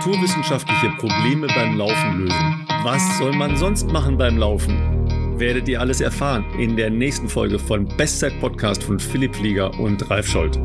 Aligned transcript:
naturwissenschaftliche 0.00 0.88
Probleme 0.96 1.46
beim 1.48 1.76
Laufen 1.76 2.20
lösen. 2.20 2.66
Was 2.84 3.18
soll 3.18 3.34
man 3.34 3.54
sonst 3.58 3.92
machen 3.92 4.16
beim 4.16 4.38
Laufen? 4.38 4.78
Werdet 5.38 5.68
ihr 5.68 5.78
alles 5.78 6.00
erfahren 6.00 6.42
in 6.58 6.74
der 6.74 6.88
nächsten 6.88 7.28
Folge 7.28 7.58
von 7.58 7.86
Bestzeit 7.98 8.32
Podcast 8.40 8.82
von 8.82 8.98
Philipp 8.98 9.36
Flieger 9.36 9.78
und 9.78 10.08
Ralf 10.08 10.26
Scholz. 10.26 10.56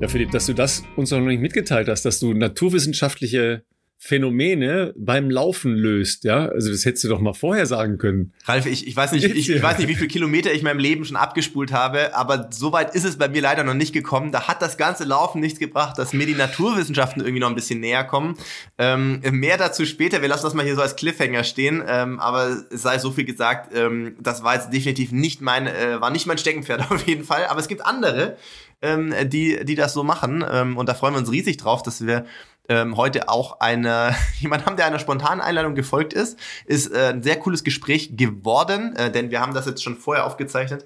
Ja, 0.00 0.06
Philipp, 0.06 0.30
dass 0.30 0.46
du 0.46 0.52
das 0.52 0.84
uns 0.94 1.10
noch 1.10 1.18
nicht 1.18 1.40
mitgeteilt 1.40 1.88
hast, 1.88 2.04
dass 2.04 2.20
du 2.20 2.32
naturwissenschaftliche 2.32 3.64
Phänomene 4.06 4.92
beim 4.98 5.30
Laufen 5.30 5.74
löst, 5.74 6.24
ja? 6.24 6.44
Also 6.48 6.70
das 6.70 6.84
hättest 6.84 7.04
du 7.04 7.08
doch 7.08 7.20
mal 7.20 7.32
vorher 7.32 7.64
sagen 7.64 7.96
können. 7.96 8.34
Ralf, 8.44 8.66
ich, 8.66 8.86
ich 8.86 8.94
weiß 8.94 9.12
nicht, 9.12 9.24
ich, 9.24 9.48
ich 9.48 9.62
weiß 9.62 9.78
nicht, 9.78 9.88
wie 9.88 9.94
viele 9.94 10.08
Kilometer 10.08 10.52
ich 10.52 10.58
in 10.58 10.64
meinem 10.64 10.78
Leben 10.78 11.06
schon 11.06 11.16
abgespult 11.16 11.72
habe, 11.72 12.14
aber 12.14 12.50
so 12.52 12.70
weit 12.70 12.94
ist 12.94 13.04
es 13.04 13.16
bei 13.16 13.28
mir 13.28 13.40
leider 13.40 13.64
noch 13.64 13.72
nicht 13.72 13.94
gekommen. 13.94 14.30
Da 14.30 14.46
hat 14.46 14.60
das 14.60 14.76
ganze 14.76 15.04
Laufen 15.04 15.40
nichts 15.40 15.58
gebracht, 15.58 15.96
dass 15.96 16.12
mir 16.12 16.26
die 16.26 16.34
Naturwissenschaften 16.34 17.22
irgendwie 17.22 17.40
noch 17.40 17.48
ein 17.48 17.54
bisschen 17.54 17.80
näher 17.80 18.04
kommen. 18.04 18.36
Ähm, 18.76 19.22
mehr 19.30 19.56
dazu 19.56 19.86
später. 19.86 20.20
Wir 20.20 20.28
lassen 20.28 20.44
das 20.44 20.52
mal 20.52 20.66
hier 20.66 20.74
so 20.74 20.82
als 20.82 20.96
Cliffhanger 20.96 21.42
stehen. 21.42 21.82
Ähm, 21.88 22.20
aber 22.20 22.58
es 22.70 22.82
sei 22.82 22.98
so 22.98 23.10
viel 23.10 23.24
gesagt, 23.24 23.74
ähm, 23.74 24.16
das 24.20 24.44
war 24.44 24.54
jetzt 24.54 24.70
definitiv 24.70 25.12
nicht 25.12 25.40
mein, 25.40 25.66
äh, 25.66 25.98
war 26.02 26.10
nicht 26.10 26.26
mein 26.26 26.36
Steckenpferd 26.36 26.90
auf 26.90 27.06
jeden 27.06 27.24
Fall. 27.24 27.46
Aber 27.46 27.58
es 27.58 27.68
gibt 27.68 27.86
andere, 27.86 28.36
ähm, 28.82 29.14
die, 29.24 29.64
die 29.64 29.76
das 29.76 29.94
so 29.94 30.04
machen. 30.04 30.44
Ähm, 30.46 30.76
und 30.76 30.90
da 30.90 30.94
freuen 30.94 31.14
wir 31.14 31.18
uns 31.20 31.32
riesig 31.32 31.56
drauf, 31.56 31.82
dass 31.82 32.06
wir 32.06 32.26
ähm, 32.68 32.96
heute 32.96 33.28
auch 33.28 33.60
eine, 33.60 34.14
jemand 34.38 34.66
haben, 34.66 34.76
der 34.76 34.86
einer 34.86 34.98
spontanen 34.98 35.40
Einladung 35.40 35.74
gefolgt 35.74 36.12
ist. 36.12 36.38
Ist 36.66 36.92
äh, 36.92 37.12
ein 37.12 37.22
sehr 37.22 37.38
cooles 37.38 37.64
Gespräch 37.64 38.16
geworden, 38.16 38.94
äh, 38.96 39.10
denn 39.10 39.30
wir 39.30 39.40
haben 39.40 39.54
das 39.54 39.66
jetzt 39.66 39.82
schon 39.82 39.96
vorher 39.96 40.26
aufgezeichnet, 40.26 40.84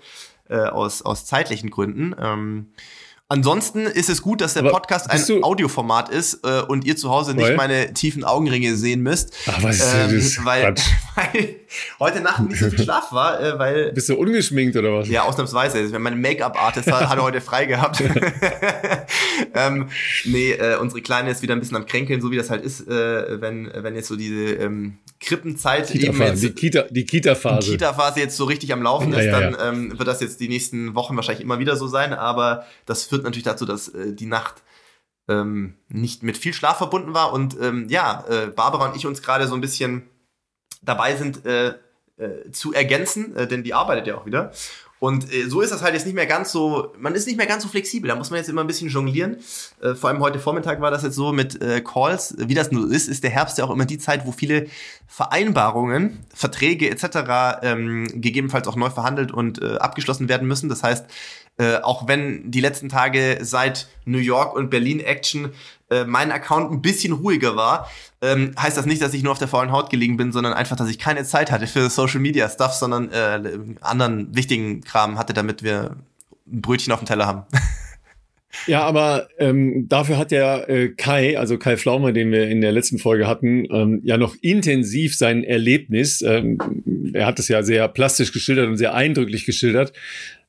äh, 0.49 0.57
aus, 0.57 1.03
aus 1.03 1.27
zeitlichen 1.27 1.71
Gründen. 1.71 2.15
Ähm, 2.19 2.73
Ansonsten 3.31 3.81
ist 3.81 4.09
es 4.09 4.23
gut, 4.23 4.41
dass 4.41 4.55
der 4.55 4.63
Podcast 4.63 5.11
ein 5.11 5.45
Audioformat 5.45 6.09
ist 6.09 6.47
äh, 6.47 6.63
und 6.63 6.87
ihr 6.87 6.97
zu 6.97 7.11
Hause 7.11 7.35
nicht 7.35 7.51
weil? 7.51 7.57
meine 7.57 7.93
tiefen 7.93 8.25
Augenringe 8.25 8.75
sehen 8.75 9.03
müsst. 9.03 9.35
Ach, 9.47 9.63
was 9.63 9.81
ist 9.81 9.95
ähm, 9.95 10.15
das? 10.15 10.45
Weil, 10.47 10.75
weil 11.15 11.57
heute 12.01 12.21
Nacht 12.23 12.41
nicht 12.49 12.59
so 12.59 12.71
viel 12.71 12.83
Schlaf 12.83 13.13
war, 13.13 13.39
äh, 13.39 13.59
weil. 13.59 13.93
Bist 13.93 14.09
du 14.09 14.15
ungeschminkt 14.15 14.79
oder 14.79 14.95
was? 14.95 15.09
Ja, 15.11 15.25
ausnahmsweise. 15.25 15.99
Meine 15.99 16.17
Make-up-Artist 16.17 16.91
hat, 16.91 17.07
hat 17.07 17.21
heute 17.21 17.43
frei 17.43 17.67
gehabt. 17.67 18.03
ähm, 19.55 19.91
nee, 20.25 20.53
äh, 20.53 20.79
unsere 20.79 21.03
Kleine 21.03 21.31
ist 21.31 21.43
wieder 21.43 21.55
ein 21.55 21.61
bisschen 21.61 21.77
am 21.77 21.85
Kränkeln, 21.85 22.23
so 22.23 22.31
wie 22.31 22.39
das 22.39 22.49
halt 22.49 22.65
ist, 22.65 22.89
äh, 22.89 23.43
wenn, 23.43 23.71
wenn 23.75 23.95
jetzt 23.95 24.09
so 24.09 24.17
diese 24.17 24.55
ähm, 24.55 24.97
Krippenzeit 25.21 25.89
Kita 25.89 26.07
eben 26.07 26.21
jetzt, 26.21 26.43
die 26.43 26.53
Kita 26.53 26.83
die 26.91 27.05
Kita 27.05 27.35
Phase 27.35 27.67
die 27.67 27.77
Kita 27.77 27.93
Phase 27.93 28.21
jetzt 28.21 28.37
so 28.37 28.45
richtig 28.45 28.73
am 28.73 28.83
Laufen 28.83 29.13
ist, 29.13 29.25
ja, 29.25 29.41
ja, 29.41 29.51
dann 29.51 29.75
ähm, 29.75 29.99
wird 29.99 30.09
das 30.09 30.21
jetzt 30.21 30.41
die 30.41 30.49
nächsten 30.49 30.95
Wochen 30.95 31.17
wahrscheinlich 31.17 31.43
immer 31.43 31.59
wieder 31.59 31.77
so 31.77 31.87
sein, 31.87 32.13
aber 32.13 32.65
das 32.87 33.05
führt 33.05 33.25
natürlich 33.25 33.45
dazu, 33.45 33.67
dass 33.67 33.89
äh, 33.89 34.13
die 34.13 34.27
Nacht 34.27 34.63
ähm, 35.29 35.75
nicht 35.89 36.23
mit 36.23 36.39
viel 36.39 36.55
Schlaf 36.55 36.79
verbunden 36.79 37.15
war 37.15 37.33
und 37.33 37.57
ähm, 37.61 37.87
ja, 37.89 38.25
äh, 38.29 38.47
Barbara 38.47 38.89
und 38.89 38.97
ich 38.97 39.07
uns 39.07 39.23
gerade 39.23 39.47
so 39.47 39.55
ein 39.55 39.61
bisschen 39.61 40.05
dabei 40.83 41.17
sind 41.17 41.45
äh, 41.45 41.75
äh, 42.17 42.51
zu 42.53 42.73
ergänzen, 42.73 43.37
äh, 43.37 43.47
denn 43.47 43.63
die 43.63 43.75
arbeitet 43.75 44.07
ja 44.07 44.17
auch 44.17 44.27
wieder 44.27 44.53
und 45.01 45.33
äh, 45.33 45.49
so 45.49 45.61
ist 45.61 45.73
das 45.73 45.83
halt 45.83 45.95
jetzt 45.95 46.07
nicht 46.07 46.15
mehr 46.15 46.27
ganz 46.27 46.51
so, 46.51 46.93
man 46.99 47.15
ist 47.15 47.27
nicht 47.27 47.37
mehr 47.37 47.47
ganz 47.47 47.63
so 47.63 47.69
flexibel, 47.69 48.09
da 48.09 48.17
muss 48.17 48.31
man 48.31 48.39
jetzt 48.39 48.49
immer 48.49 48.63
ein 48.63 48.67
bisschen 48.67 48.89
jonglieren. 48.89 49.39
Äh, 49.81 49.95
vor 49.95 50.11
allem 50.11 50.21
heute 50.21 50.39
Vormittag 50.39 50.81
war 50.81 50.91
das 50.91 51.03
jetzt 51.03 51.15
so 51.15 51.33
mit 51.33 51.61
äh, 51.63 51.81
Calls. 51.81 52.35
Wie 52.39 52.55
das 52.55 52.73
nur 52.73 52.91
ist, 52.91 53.09
ist 53.09 53.23
der 53.23 53.31
Herbst 53.31 53.59
ja 53.59 53.65
auch 53.65 53.71
immer 53.71 53.85
die 53.85 53.99
Zeit, 53.99 54.27
wo 54.27 54.33
viele 54.33 54.67
Vereinbarungen, 55.07 56.19
Verträge 56.35 56.91
etc. 56.91 57.61
Ähm, 57.63 58.09
gegebenenfalls 58.15 58.67
auch 58.67 58.77
neu 58.77 58.91
verhandelt 58.91 59.33
und 59.33 59.63
äh, 59.63 59.77
abgeschlossen 59.77 60.29
werden 60.29 60.49
müssen. 60.49 60.69
Das 60.69 60.83
heißt, 60.83 61.07
äh, 61.59 61.77
auch 61.79 62.07
wenn 62.07 62.51
die 62.51 62.61
letzten 62.61 62.89
Tage 62.89 63.39
seit 63.43 63.89
New 64.05 64.19
York 64.19 64.55
und 64.55 64.71
Berlin 64.71 65.01
Action 65.01 65.51
äh, 65.91 66.05
mein 66.05 66.31
Account 66.31 66.71
ein 66.73 66.83
bisschen 66.83 67.13
ruhiger 67.13 67.57
war, 67.57 67.91
ähm, 68.21 68.53
heißt 68.59 68.77
das 68.77 68.87
nicht, 68.87 69.01
dass 69.01 69.15
ich 69.15 69.23
nur 69.23 69.33
auf 69.33 69.39
der 69.39 69.49
faulen 69.49 69.73
Haut 69.73 69.91
gelegen 69.91 70.17
bin, 70.17 70.33
sondern 70.33 70.53
einfach, 70.53 70.77
dass 70.77 70.89
ich 70.89 70.99
keine 70.99 71.25
Zeit 71.25 71.51
hatte 71.51 71.67
für 71.67 71.89
Social 71.89 72.21
Media 72.21 72.49
Stuff, 72.49 72.73
sondern 72.73 73.11
äh, 73.11 73.59
anderen 73.81 74.35
wichtigen 74.35 74.83
Kram 74.83 75.19
hatte, 75.19 75.33
damit 75.33 75.63
wir 75.63 75.97
ein 76.47 76.61
Brötchen 76.61 76.93
auf 76.93 77.01
dem 77.01 77.07
Teller 77.07 77.27
haben. 77.27 77.43
Ja, 78.67 78.83
aber 78.83 79.29
ähm, 79.39 79.87
dafür 79.89 80.17
hat 80.17 80.33
ja 80.33 80.59
äh, 80.65 80.89
Kai, 80.89 81.39
also 81.39 81.59
Kai 81.59 81.77
Flaume, 81.77 82.13
den 82.13 82.33
wir 82.33 82.49
in 82.49 82.61
der 82.61 82.73
letzten 82.73 82.99
Folge 82.99 83.27
hatten, 83.27 83.67
ähm, 83.71 84.01
ja 84.05 84.17
noch 84.17 84.35
intensiv 84.41 85.17
sein 85.17 85.45
Erlebnis. 85.45 86.23
Ähm, 86.23 87.13
er 87.13 87.27
hat 87.27 87.39
es 87.39 87.49
ja 87.49 87.63
sehr 87.63 87.87
plastisch 87.89 88.33
geschildert 88.33 88.67
und 88.67 88.77
sehr 88.77 88.95
eindrücklich 88.95 89.45
geschildert 89.45 89.93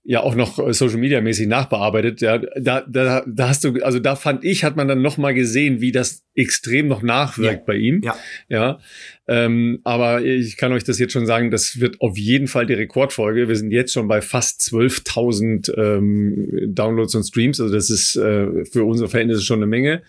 ja 0.09 0.23
auch 0.23 0.33
noch 0.33 0.57
äh, 0.57 0.73
Social 0.73 0.97
Media 0.97 1.21
mäßig 1.21 1.47
nachbearbeitet. 1.47 2.19
Ja, 2.21 2.39
da, 2.39 2.81
da, 2.81 3.23
da 3.27 3.47
hast 3.47 3.63
du, 3.63 3.75
also 3.83 3.99
da 3.99 4.15
fand 4.15 4.43
ich, 4.43 4.63
hat 4.63 4.75
man 4.75 4.87
dann 4.87 5.03
noch 5.03 5.19
mal 5.19 5.35
gesehen, 5.35 5.81
wie 5.81 5.91
das 5.91 6.23
extrem 6.33 6.87
noch 6.87 7.03
nachwirkt 7.03 7.59
ja. 7.59 7.63
bei 7.67 7.75
ihm. 7.75 8.01
Ja. 8.01 8.17
ja. 8.49 8.79
Ähm, 9.27 9.81
aber 9.83 10.25
ich 10.25 10.57
kann 10.57 10.73
euch 10.73 10.83
das 10.83 10.97
jetzt 10.97 11.13
schon 11.13 11.27
sagen, 11.27 11.51
das 11.51 11.79
wird 11.79 12.01
auf 12.01 12.17
jeden 12.17 12.47
Fall 12.47 12.65
die 12.65 12.73
Rekordfolge. 12.73 13.47
Wir 13.47 13.55
sind 13.55 13.69
jetzt 13.69 13.93
schon 13.93 14.07
bei 14.07 14.21
fast 14.21 14.61
12.000 14.61 15.77
ähm, 15.77 16.73
Downloads 16.73 17.13
und 17.13 17.25
Streams. 17.25 17.61
Also 17.61 17.71
das 17.71 17.91
ist 17.91 18.15
äh, 18.15 18.65
für 18.65 18.85
unsere 18.85 19.09
Verhältnisse 19.09 19.43
schon 19.43 19.59
eine 19.59 19.67
Menge. 19.67 20.01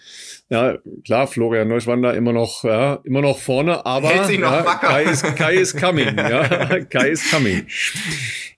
Ja, 0.50 0.78
klar, 1.04 1.28
Florian 1.28 1.68
Neuschwander 1.68 2.14
immer 2.14 2.32
noch, 2.32 2.64
ja, 2.64 2.98
immer 3.04 3.22
noch 3.22 3.38
vorne, 3.38 3.86
aber 3.86 4.08
Hält 4.08 4.26
sich 4.26 4.40
noch 4.40 4.50
ja, 4.50 4.66
wacker. 4.66 4.88
Kai 4.88 5.04
ist, 5.04 5.36
Kai 5.36 5.54
ist 5.54 5.76
coming. 5.76 6.16
ja, 6.16 6.80
Kai 6.90 7.10
ist 7.10 7.30
coming. 7.30 7.66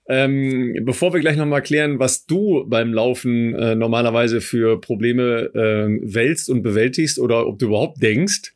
Ähm, 0.09 0.75
bevor 0.85 1.13
wir 1.13 1.19
gleich 1.19 1.37
nochmal 1.37 1.61
klären, 1.61 1.99
was 1.99 2.25
du 2.25 2.65
beim 2.67 2.93
Laufen 2.93 3.53
äh, 3.53 3.75
normalerweise 3.75 4.41
für 4.41 4.81
Probleme 4.81 5.51
äh, 5.53 6.13
wälzt 6.13 6.49
und 6.49 6.63
bewältigst 6.63 7.19
oder 7.19 7.45
ob 7.45 7.59
du 7.59 7.67
überhaupt 7.67 8.01
denkst, 8.01 8.53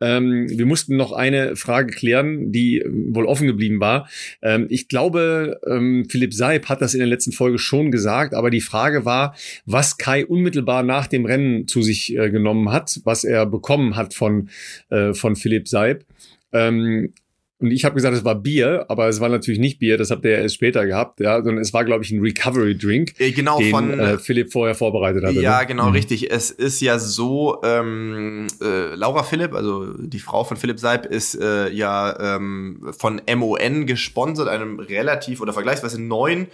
ähm, 0.00 0.48
wir 0.48 0.66
mussten 0.66 0.96
noch 0.96 1.12
eine 1.12 1.56
Frage 1.56 1.92
klären, 1.92 2.52
die 2.52 2.84
wohl 2.86 3.26
offen 3.26 3.46
geblieben 3.46 3.80
war. 3.80 4.08
Ähm, 4.42 4.66
ich 4.70 4.88
glaube, 4.88 5.60
ähm, 5.66 6.06
Philipp 6.08 6.34
Seib 6.34 6.68
hat 6.68 6.80
das 6.80 6.94
in 6.94 7.00
der 7.00 7.08
letzten 7.08 7.32
Folge 7.32 7.58
schon 7.58 7.90
gesagt, 7.90 8.34
aber 8.34 8.50
die 8.50 8.60
Frage 8.60 9.04
war, 9.04 9.34
was 9.66 9.98
Kai 9.98 10.24
unmittelbar 10.24 10.82
nach 10.82 11.06
dem 11.06 11.26
Rennen 11.26 11.66
zu 11.66 11.82
sich 11.82 12.16
äh, 12.16 12.30
genommen 12.30 12.70
hat, 12.72 13.00
was 13.04 13.24
er 13.24 13.46
bekommen 13.46 13.96
hat 13.96 14.14
von, 14.14 14.48
äh, 14.88 15.14
von 15.14 15.36
Philipp 15.36 15.68
Seib. 15.68 16.04
Ähm, 16.52 17.12
und 17.60 17.70
ich 17.70 17.84
habe 17.84 17.94
gesagt, 17.94 18.16
es 18.16 18.24
war 18.24 18.34
Bier, 18.34 18.86
aber 18.88 19.08
es 19.08 19.20
war 19.20 19.28
natürlich 19.28 19.60
nicht 19.60 19.78
Bier, 19.78 19.98
das 19.98 20.10
habt 20.10 20.24
ihr 20.24 20.30
ja 20.30 20.38
erst 20.38 20.54
später 20.54 20.86
gehabt, 20.86 21.20
ja, 21.20 21.36
sondern 21.42 21.58
es 21.58 21.72
war, 21.72 21.84
glaube 21.84 22.04
ich, 22.04 22.10
ein 22.10 22.20
Recovery-Drink, 22.20 23.14
genau, 23.34 23.58
den 23.58 23.70
von, 23.70 23.98
äh, 23.98 24.18
Philipp 24.18 24.50
vorher 24.50 24.74
vorbereitet 24.74 25.24
hatte. 25.24 25.40
Ja, 25.40 25.60
ne? 25.60 25.66
genau, 25.66 25.86
mhm. 25.86 25.92
richtig. 25.92 26.30
Es 26.30 26.50
ist 26.50 26.80
ja 26.80 26.98
so, 26.98 27.60
ähm, 27.62 28.46
äh, 28.62 28.94
Laura 28.94 29.22
Philipp, 29.22 29.54
also 29.54 29.92
die 29.98 30.18
Frau 30.18 30.44
von 30.44 30.56
Philipp 30.56 30.80
Seib, 30.80 31.06
ist 31.06 31.34
äh, 31.34 31.70
ja 31.70 32.36
ähm, 32.36 32.92
von 32.96 33.20
MON 33.34 33.86
gesponsert, 33.86 34.48
einem 34.48 34.78
relativ 34.78 35.40
oder 35.40 35.52
vergleichsweise 35.52 36.00
neuen 36.00 36.48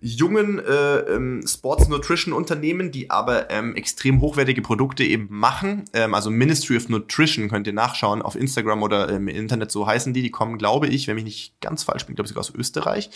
jungen 0.00 0.58
äh, 0.58 0.98
ähm, 1.00 1.44
Sports 1.46 1.88
Nutrition 1.88 2.32
Unternehmen, 2.32 2.90
die 2.90 3.10
aber 3.10 3.50
ähm, 3.50 3.76
extrem 3.76 4.20
hochwertige 4.20 4.62
Produkte 4.62 5.04
eben 5.04 5.28
machen. 5.30 5.84
Ähm, 5.92 6.14
also 6.14 6.30
Ministry 6.30 6.76
of 6.76 6.88
Nutrition 6.88 7.50
könnt 7.50 7.66
ihr 7.66 7.74
nachschauen 7.74 8.22
auf 8.22 8.34
Instagram 8.34 8.82
oder 8.82 9.08
im 9.10 9.28
Internet, 9.28 9.70
so 9.70 9.86
heißen 9.86 10.14
die. 10.14 10.22
Die 10.22 10.30
kommen, 10.30 10.56
glaube 10.56 10.86
ich, 10.86 11.06
wenn 11.06 11.16
mich 11.16 11.24
nicht 11.24 11.60
ganz 11.60 11.82
falsch 11.82 12.06
bin, 12.06 12.14
glaube 12.14 12.26
ich 12.26 12.30
sogar 12.30 12.40
aus 12.40 12.54
Österreich. 12.54 13.10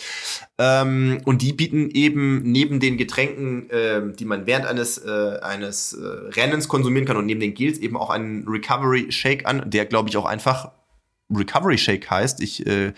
Ähm, 0.59 1.21
und 1.25 1.41
die 1.41 1.53
bieten 1.53 1.89
eben 1.89 2.43
neben 2.43 2.79
den 2.79 2.97
Getränken, 2.97 3.69
äh, 3.71 4.13
die 4.13 4.25
man 4.25 4.45
während 4.45 4.67
eines, 4.67 4.99
äh, 4.99 5.39
eines 5.41 5.93
äh, 5.93 6.05
Rennens 6.05 6.67
konsumieren 6.67 7.05
kann 7.05 7.17
und 7.17 7.25
neben 7.25 7.39
den 7.39 7.55
Gels 7.55 7.79
eben 7.79 7.97
auch 7.97 8.11
einen 8.11 8.47
Recovery 8.47 9.11
Shake 9.11 9.47
an, 9.47 9.69
der, 9.69 9.85
glaube 9.85 10.09
ich, 10.09 10.17
auch 10.17 10.25
einfach 10.25 10.71
Recovery 11.33 11.77
Shake 11.77 12.09
heißt. 12.09 12.41
Ich 12.41 12.65
äh, 12.67 12.87
äh 12.87 12.93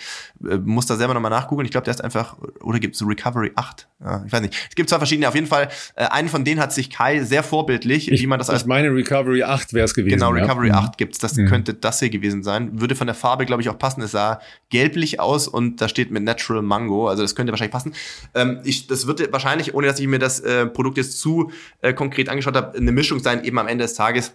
muss 0.64 0.86
da 0.86 0.96
selber 0.96 1.14
nochmal 1.14 1.32
nachgucken. 1.32 1.64
Ich 1.64 1.72
glaube, 1.72 1.86
der 1.86 1.94
ist 1.94 2.04
einfach, 2.04 2.38
oder 2.62 2.80
gibt 2.80 2.96
es 2.96 3.06
Recovery 3.06 3.52
8? 3.56 3.88
Ja, 4.04 4.24
ich 4.26 4.32
weiß 4.32 4.42
nicht. 4.42 4.54
Es 4.70 4.76
gibt 4.76 4.90
zwar 4.90 5.00
verschiedene, 5.00 5.28
auf 5.28 5.36
jeden 5.36 5.48
Fall, 5.48 5.70
äh, 5.96 6.06
einen 6.06 6.28
von 6.28 6.44
denen 6.44 6.60
hat 6.60 6.74
sich 6.74 6.90
Kai 6.90 7.24
sehr 7.24 7.42
vorbildlich, 7.42 8.12
ich, 8.12 8.22
wie 8.22 8.28
man 8.28 8.38
das 8.38 8.50
als. 8.50 8.62
Ich 8.62 8.68
meine, 8.68 8.94
Recovery 8.94 9.44
8 9.44 9.74
wäre 9.74 9.86
es 9.86 9.94
gewesen. 9.94 10.16
Genau, 10.16 10.32
Recovery 10.32 10.70
ja. 10.70 10.76
8 10.76 10.88
mhm. 10.88 10.98
gibt's. 10.98 11.20
Das 11.20 11.36
mhm. 11.36 11.48
könnte 11.48 11.74
das 11.74 12.00
hier 12.00 12.10
gewesen 12.10 12.44
sein. 12.44 12.82
Würde 12.82 12.96
von 12.96 13.08
der 13.08 13.16
Farbe, 13.16 13.46
glaube 13.46 13.62
ich, 13.62 13.70
auch 13.70 13.80
passen. 13.80 14.02
Es 14.02 14.12
sah 14.12 14.42
gelblich 14.70 15.20
aus 15.20 15.48
und 15.48 15.82
da 15.82 15.88
steht 15.88 16.12
mit 16.12 16.24
Natural 16.24 16.62
Mango. 16.62 17.08
Also 17.08 17.22
das 17.22 17.36
könnte 17.36 17.54
wahrscheinlich 17.54 17.74
passen. 17.74 17.94
Ähm, 18.36 18.60
ich, 18.64 18.88
das 18.88 19.08
wird 19.08 19.32
wahrscheinlich, 19.32 19.74
ohne 19.74 19.88
dass 19.88 20.00
ich 20.00 20.08
mir 20.08 20.20
das 20.20 20.42
äh, 20.42 20.68
Produkt 20.68 20.98
jetzt 20.98 21.20
zu 21.20 21.52
äh, 21.82 21.94
konkret 21.94 22.30
angeschaut 22.30 22.56
habe, 22.56 22.78
eine 22.78 22.92
Mischung 22.92 23.20
sein, 23.20 23.44
eben 23.44 23.58
am 23.58 23.68
Ende 23.68 23.86
des 23.86 23.94
Tages 23.94 24.34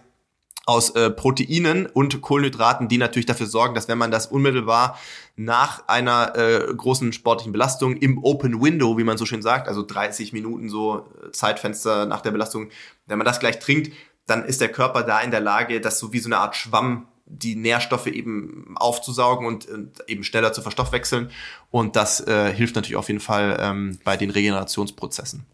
aus 0.65 0.91
äh, 0.91 1.09
Proteinen 1.09 1.87
und 1.87 2.21
Kohlenhydraten, 2.21 2.87
die 2.87 2.97
natürlich 2.97 3.25
dafür 3.25 3.47
sorgen, 3.47 3.75
dass 3.75 3.87
wenn 3.87 3.97
man 3.97 4.11
das 4.11 4.27
unmittelbar 4.27 4.97
nach 5.35 5.87
einer 5.87 6.35
äh, 6.37 6.73
großen 6.73 7.11
sportlichen 7.11 7.51
Belastung 7.51 7.97
im 7.97 8.23
Open 8.23 8.61
Window, 8.61 8.97
wie 8.97 9.03
man 9.03 9.17
so 9.17 9.25
schön 9.25 9.41
sagt, 9.41 9.67
also 9.67 9.83
30 9.83 10.31
Minuten 10.31 10.69
so 10.69 11.09
äh, 11.21 11.31
Zeitfenster 11.31 12.05
nach 12.05 12.21
der 12.21 12.31
Belastung, 12.31 12.69
wenn 13.07 13.17
man 13.17 13.25
das 13.25 13.39
gleich 13.39 13.59
trinkt, 13.59 13.91
dann 14.25 14.45
ist 14.45 14.61
der 14.61 14.69
Körper 14.69 15.03
da 15.03 15.19
in 15.19 15.31
der 15.31 15.41
Lage, 15.41 15.81
das 15.81 15.99
so 15.99 16.13
wie 16.13 16.19
so 16.19 16.29
eine 16.29 16.37
Art 16.37 16.55
Schwamm 16.55 17.07
die 17.25 17.55
Nährstoffe 17.55 18.07
eben 18.07 18.75
aufzusaugen 18.75 19.47
und, 19.47 19.67
und 19.67 20.03
eben 20.07 20.23
schneller 20.23 20.53
zu 20.53 20.61
verstoffwechseln. 20.61 21.31
Und 21.71 21.95
das 21.95 22.25
äh, 22.25 22.53
hilft 22.53 22.75
natürlich 22.75 22.97
auf 22.97 23.07
jeden 23.07 23.19
Fall 23.19 23.57
ähm, 23.59 23.99
bei 24.03 24.17
den 24.17 24.29
Regenerationsprozessen. 24.29 25.45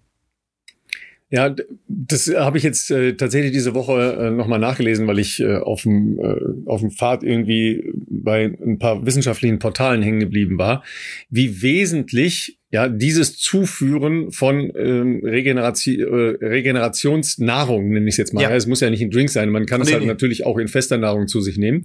Ja, 1.31 1.55
das 1.87 2.27
habe 2.35 2.57
ich 2.57 2.63
jetzt 2.63 2.89
äh, 2.89 3.13
tatsächlich 3.13 3.51
diese 3.51 3.75
Woche 3.75 4.17
äh, 4.19 4.31
nochmal 4.31 4.57
nachgelesen, 4.57 5.05
weil 5.05 5.19
ich 5.19 5.39
äh, 5.39 5.57
auf 5.57 5.83
dem 5.83 6.17
äh, 6.19 6.35
auf 6.65 6.81
dem 6.81 6.89
Pfad 6.89 7.23
irgendwie 7.23 7.91
bei 8.09 8.45
ein 8.45 8.79
paar 8.79 9.05
wissenschaftlichen 9.05 9.59
Portalen 9.59 10.01
hängen 10.01 10.19
geblieben 10.19 10.57
war, 10.57 10.83
wie 11.29 11.61
wesentlich 11.61 12.57
ja 12.71 12.87
dieses 12.87 13.37
Zuführen 13.37 14.31
von 14.31 14.71
ähm, 14.75 15.21
Regeneration, 15.23 15.99
äh, 15.99 16.45
Regenerationsnahrung, 16.45 17.89
nenne 17.89 18.07
ich 18.07 18.13
es 18.13 18.17
jetzt 18.17 18.33
mal. 18.33 18.41
Ja. 18.41 18.55
Es 18.55 18.65
muss 18.65 18.81
ja 18.81 18.89
nicht 18.89 19.01
ein 19.01 19.11
Drink 19.11 19.29
sein, 19.29 19.51
man 19.51 19.67
kann 19.67 19.81
nee, 19.81 19.87
es 19.87 19.93
halt 19.93 20.01
nee. 20.01 20.07
natürlich 20.07 20.47
auch 20.47 20.57
in 20.57 20.67
fester 20.67 20.97
Nahrung 20.97 21.27
zu 21.27 21.41
sich 21.41 21.59
nehmen. 21.59 21.83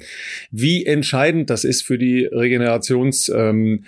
Wie 0.50 0.86
entscheidend 0.86 1.50
das 1.50 1.64
ist 1.64 1.82
für 1.82 1.98
die 1.98 2.24
Regenerations 2.24 3.28
ähm, 3.28 3.84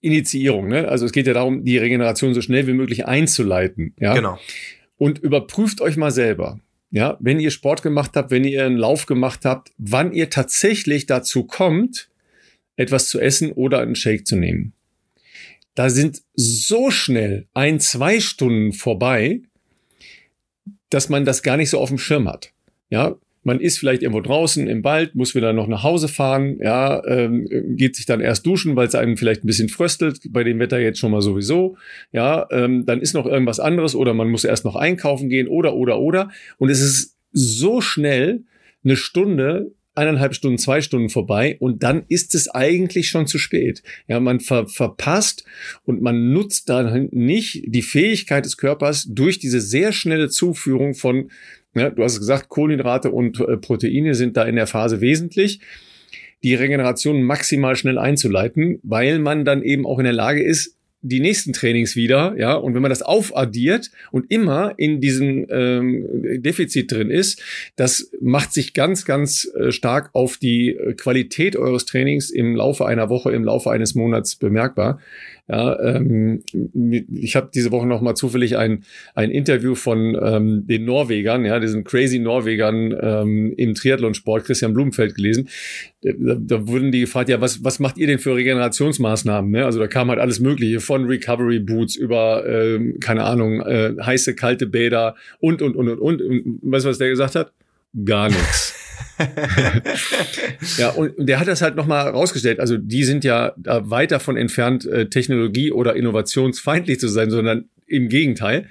Initiierung. 0.00 0.68
Ne? 0.68 0.88
Also 0.88 1.06
es 1.06 1.12
geht 1.12 1.26
ja 1.26 1.34
darum, 1.34 1.64
die 1.64 1.78
Regeneration 1.78 2.34
so 2.34 2.40
schnell 2.40 2.66
wie 2.66 2.72
möglich 2.72 3.06
einzuleiten. 3.06 3.94
Ja? 3.98 4.14
Genau. 4.14 4.38
Und 4.96 5.18
überprüft 5.18 5.80
euch 5.80 5.96
mal 5.96 6.10
selber. 6.10 6.60
Ja, 6.92 7.16
wenn 7.20 7.38
ihr 7.38 7.52
Sport 7.52 7.82
gemacht 7.82 8.12
habt, 8.16 8.32
wenn 8.32 8.42
ihr 8.42 8.66
einen 8.66 8.76
Lauf 8.76 9.06
gemacht 9.06 9.44
habt, 9.44 9.70
wann 9.78 10.12
ihr 10.12 10.28
tatsächlich 10.28 11.06
dazu 11.06 11.44
kommt, 11.44 12.08
etwas 12.74 13.08
zu 13.08 13.20
essen 13.20 13.52
oder 13.52 13.78
einen 13.78 13.94
Shake 13.94 14.26
zu 14.26 14.34
nehmen. 14.34 14.72
Da 15.74 15.88
sind 15.88 16.22
so 16.34 16.90
schnell 16.90 17.46
ein, 17.54 17.78
zwei 17.78 18.18
Stunden 18.18 18.72
vorbei, 18.72 19.42
dass 20.88 21.08
man 21.08 21.24
das 21.24 21.42
gar 21.42 21.56
nicht 21.56 21.70
so 21.70 21.78
auf 21.78 21.90
dem 21.90 21.98
Schirm 21.98 22.28
hat. 22.28 22.52
Ja, 22.88 23.14
man 23.42 23.60
ist 23.60 23.78
vielleicht 23.78 24.02
irgendwo 24.02 24.20
draußen 24.20 24.66
im 24.66 24.84
Wald, 24.84 25.14
muss 25.14 25.34
wieder 25.34 25.52
noch 25.52 25.66
nach 25.66 25.82
Hause 25.82 26.08
fahren, 26.08 26.58
ja, 26.60 27.02
ähm, 27.06 27.46
geht 27.76 27.96
sich 27.96 28.06
dann 28.06 28.20
erst 28.20 28.44
duschen, 28.46 28.76
weil 28.76 28.86
es 28.86 28.94
einem 28.94 29.16
vielleicht 29.16 29.44
ein 29.44 29.46
bisschen 29.46 29.68
fröstelt, 29.68 30.20
bei 30.30 30.44
dem 30.44 30.58
Wetter 30.58 30.78
jetzt 30.78 30.98
schon 30.98 31.10
mal 31.10 31.22
sowieso, 31.22 31.76
ja, 32.12 32.46
ähm, 32.50 32.84
dann 32.84 33.00
ist 33.00 33.14
noch 33.14 33.26
irgendwas 33.26 33.60
anderes 33.60 33.94
oder 33.94 34.12
man 34.12 34.30
muss 34.30 34.44
erst 34.44 34.64
noch 34.64 34.76
einkaufen 34.76 35.28
gehen 35.28 35.48
oder, 35.48 35.74
oder, 35.74 36.00
oder. 36.00 36.30
Und 36.58 36.68
es 36.68 36.80
ist 36.80 37.16
so 37.32 37.80
schnell 37.80 38.44
eine 38.84 38.96
Stunde, 38.96 39.72
eineinhalb 39.94 40.34
Stunden, 40.34 40.58
zwei 40.58 40.80
Stunden 40.80 41.08
vorbei 41.08 41.56
und 41.60 41.82
dann 41.82 42.04
ist 42.08 42.34
es 42.34 42.48
eigentlich 42.48 43.08
schon 43.08 43.26
zu 43.26 43.38
spät. 43.38 43.82
Ja, 44.06 44.20
man 44.20 44.40
ver 44.40 44.68
verpasst 44.68 45.44
und 45.84 46.00
man 46.00 46.32
nutzt 46.32 46.68
dann 46.68 47.08
nicht 47.10 47.62
die 47.66 47.82
Fähigkeit 47.82 48.44
des 48.44 48.56
Körpers 48.56 49.06
durch 49.10 49.38
diese 49.38 49.60
sehr 49.60 49.92
schnelle 49.92 50.28
Zuführung 50.28 50.94
von 50.94 51.30
ja, 51.74 51.90
du 51.90 52.02
hast 52.02 52.18
gesagt, 52.18 52.48
Kohlenhydrate 52.48 53.10
und 53.10 53.40
äh, 53.40 53.56
Proteine 53.56 54.14
sind 54.14 54.36
da 54.36 54.44
in 54.44 54.56
der 54.56 54.66
Phase 54.66 55.00
wesentlich, 55.00 55.60
die 56.42 56.54
Regeneration 56.54 57.22
maximal 57.22 57.76
schnell 57.76 57.98
einzuleiten, 57.98 58.78
weil 58.82 59.18
man 59.18 59.44
dann 59.44 59.62
eben 59.62 59.86
auch 59.86 59.98
in 59.98 60.04
der 60.04 60.12
Lage 60.12 60.42
ist, 60.42 60.76
die 61.02 61.20
nächsten 61.20 61.52
Trainings 61.52 61.96
wieder, 61.96 62.34
ja, 62.36 62.54
und 62.54 62.74
wenn 62.74 62.82
man 62.82 62.90
das 62.90 63.00
aufaddiert 63.00 63.90
und 64.10 64.30
immer 64.30 64.74
in 64.76 65.00
diesem 65.00 65.46
ähm, 65.48 66.42
Defizit 66.42 66.92
drin 66.92 67.10
ist, 67.10 67.42
das 67.76 68.10
macht 68.20 68.52
sich 68.52 68.74
ganz, 68.74 69.06
ganz 69.06 69.50
äh, 69.54 69.72
stark 69.72 70.10
auf 70.12 70.36
die 70.36 70.76
äh, 70.76 70.92
Qualität 70.94 71.56
eures 71.56 71.86
Trainings 71.86 72.30
im 72.30 72.54
Laufe 72.54 72.84
einer 72.84 73.08
Woche, 73.08 73.32
im 73.32 73.44
Laufe 73.44 73.70
eines 73.70 73.94
Monats 73.94 74.36
bemerkbar. 74.36 75.00
Ja, 75.50 75.80
ähm, 75.80 76.44
ich 77.12 77.34
habe 77.34 77.50
diese 77.52 77.72
Woche 77.72 77.86
noch 77.86 78.00
mal 78.00 78.14
zufällig 78.14 78.56
ein, 78.56 78.84
ein 79.16 79.32
Interview 79.32 79.74
von 79.74 80.16
ähm, 80.22 80.66
den 80.68 80.84
Norwegern, 80.84 81.44
ja, 81.44 81.58
diesen 81.58 81.82
crazy 81.82 82.20
Norwegern 82.20 82.96
ähm, 83.00 83.52
im 83.56 83.74
Triathlonsport, 83.74 84.44
Christian 84.44 84.74
Blumenfeld 84.74 85.16
gelesen. 85.16 85.48
Da, 86.02 86.36
da 86.38 86.68
wurden 86.68 86.92
die 86.92 87.00
gefragt, 87.00 87.28
ja, 87.28 87.40
was, 87.40 87.64
was 87.64 87.80
macht 87.80 87.98
ihr 87.98 88.06
denn 88.06 88.20
für 88.20 88.36
Regenerationsmaßnahmen? 88.36 89.50
Ne? 89.50 89.64
Also 89.64 89.80
da 89.80 89.88
kam 89.88 90.08
halt 90.10 90.20
alles 90.20 90.38
Mögliche, 90.38 90.78
von 90.78 91.06
Recovery 91.06 91.58
Boots 91.58 91.96
über, 91.96 92.44
ähm, 92.46 93.00
keine 93.00 93.24
Ahnung, 93.24 93.60
äh, 93.60 93.94
heiße, 94.00 94.36
kalte 94.36 94.68
Bäder 94.68 95.16
und, 95.40 95.62
und, 95.62 95.74
und, 95.74 95.88
und, 95.88 95.98
und. 95.98 96.22
und 96.22 96.60
weißt 96.62 96.84
du, 96.84 96.90
was 96.90 96.98
der 96.98 97.08
gesagt 97.08 97.34
hat? 97.34 97.52
Gar 98.04 98.28
nichts. 98.28 98.89
ja, 100.78 100.90
und 100.90 101.12
der 101.18 101.40
hat 101.40 101.48
das 101.48 101.62
halt 101.62 101.76
nochmal 101.76 102.08
rausgestellt. 102.08 102.60
Also 102.60 102.76
die 102.76 103.04
sind 103.04 103.24
ja 103.24 103.52
da 103.56 103.88
weit 103.90 104.12
davon 104.12 104.36
entfernt, 104.36 104.86
äh, 104.86 105.08
Technologie- 105.08 105.72
oder 105.72 105.96
innovationsfeindlich 105.96 107.00
zu 107.00 107.08
sein, 107.08 107.30
sondern 107.30 107.68
im 107.86 108.08
Gegenteil. 108.08 108.68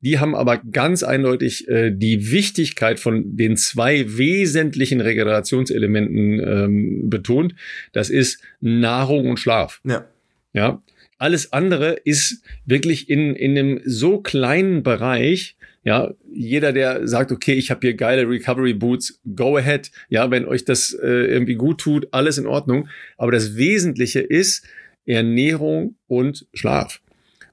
Die 0.00 0.18
haben 0.20 0.34
aber 0.34 0.58
ganz 0.58 1.02
eindeutig 1.02 1.66
äh, 1.68 1.90
die 1.90 2.30
Wichtigkeit 2.30 3.00
von 3.00 3.36
den 3.36 3.56
zwei 3.56 4.16
wesentlichen 4.16 5.00
Regenerationselementen 5.00 6.40
ähm, 6.40 7.10
betont. 7.10 7.54
Das 7.92 8.08
ist 8.08 8.40
Nahrung 8.60 9.28
und 9.28 9.38
Schlaf. 9.38 9.80
Ja. 9.84 10.06
Ja. 10.52 10.82
Alles 11.18 11.52
andere 11.52 11.94
ist 12.04 12.44
wirklich 12.64 13.10
in, 13.10 13.34
in 13.34 13.58
einem 13.58 13.80
so 13.84 14.20
kleinen 14.20 14.84
Bereich, 14.84 15.56
ja, 15.88 16.12
jeder, 16.30 16.74
der 16.74 17.08
sagt, 17.08 17.32
okay, 17.32 17.54
ich 17.54 17.70
habe 17.70 17.80
hier 17.80 17.94
geile 17.94 18.28
Recovery 18.28 18.74
Boots, 18.74 19.22
go 19.34 19.56
ahead. 19.56 19.90
Ja, 20.10 20.30
wenn 20.30 20.44
euch 20.44 20.66
das 20.66 20.92
äh, 20.92 21.06
irgendwie 21.06 21.54
gut 21.54 21.80
tut, 21.80 22.08
alles 22.10 22.36
in 22.36 22.46
Ordnung. 22.46 22.90
Aber 23.16 23.32
das 23.32 23.56
Wesentliche 23.56 24.20
ist 24.20 24.66
Ernährung 25.06 25.96
und 26.06 26.46
Schlaf 26.52 27.00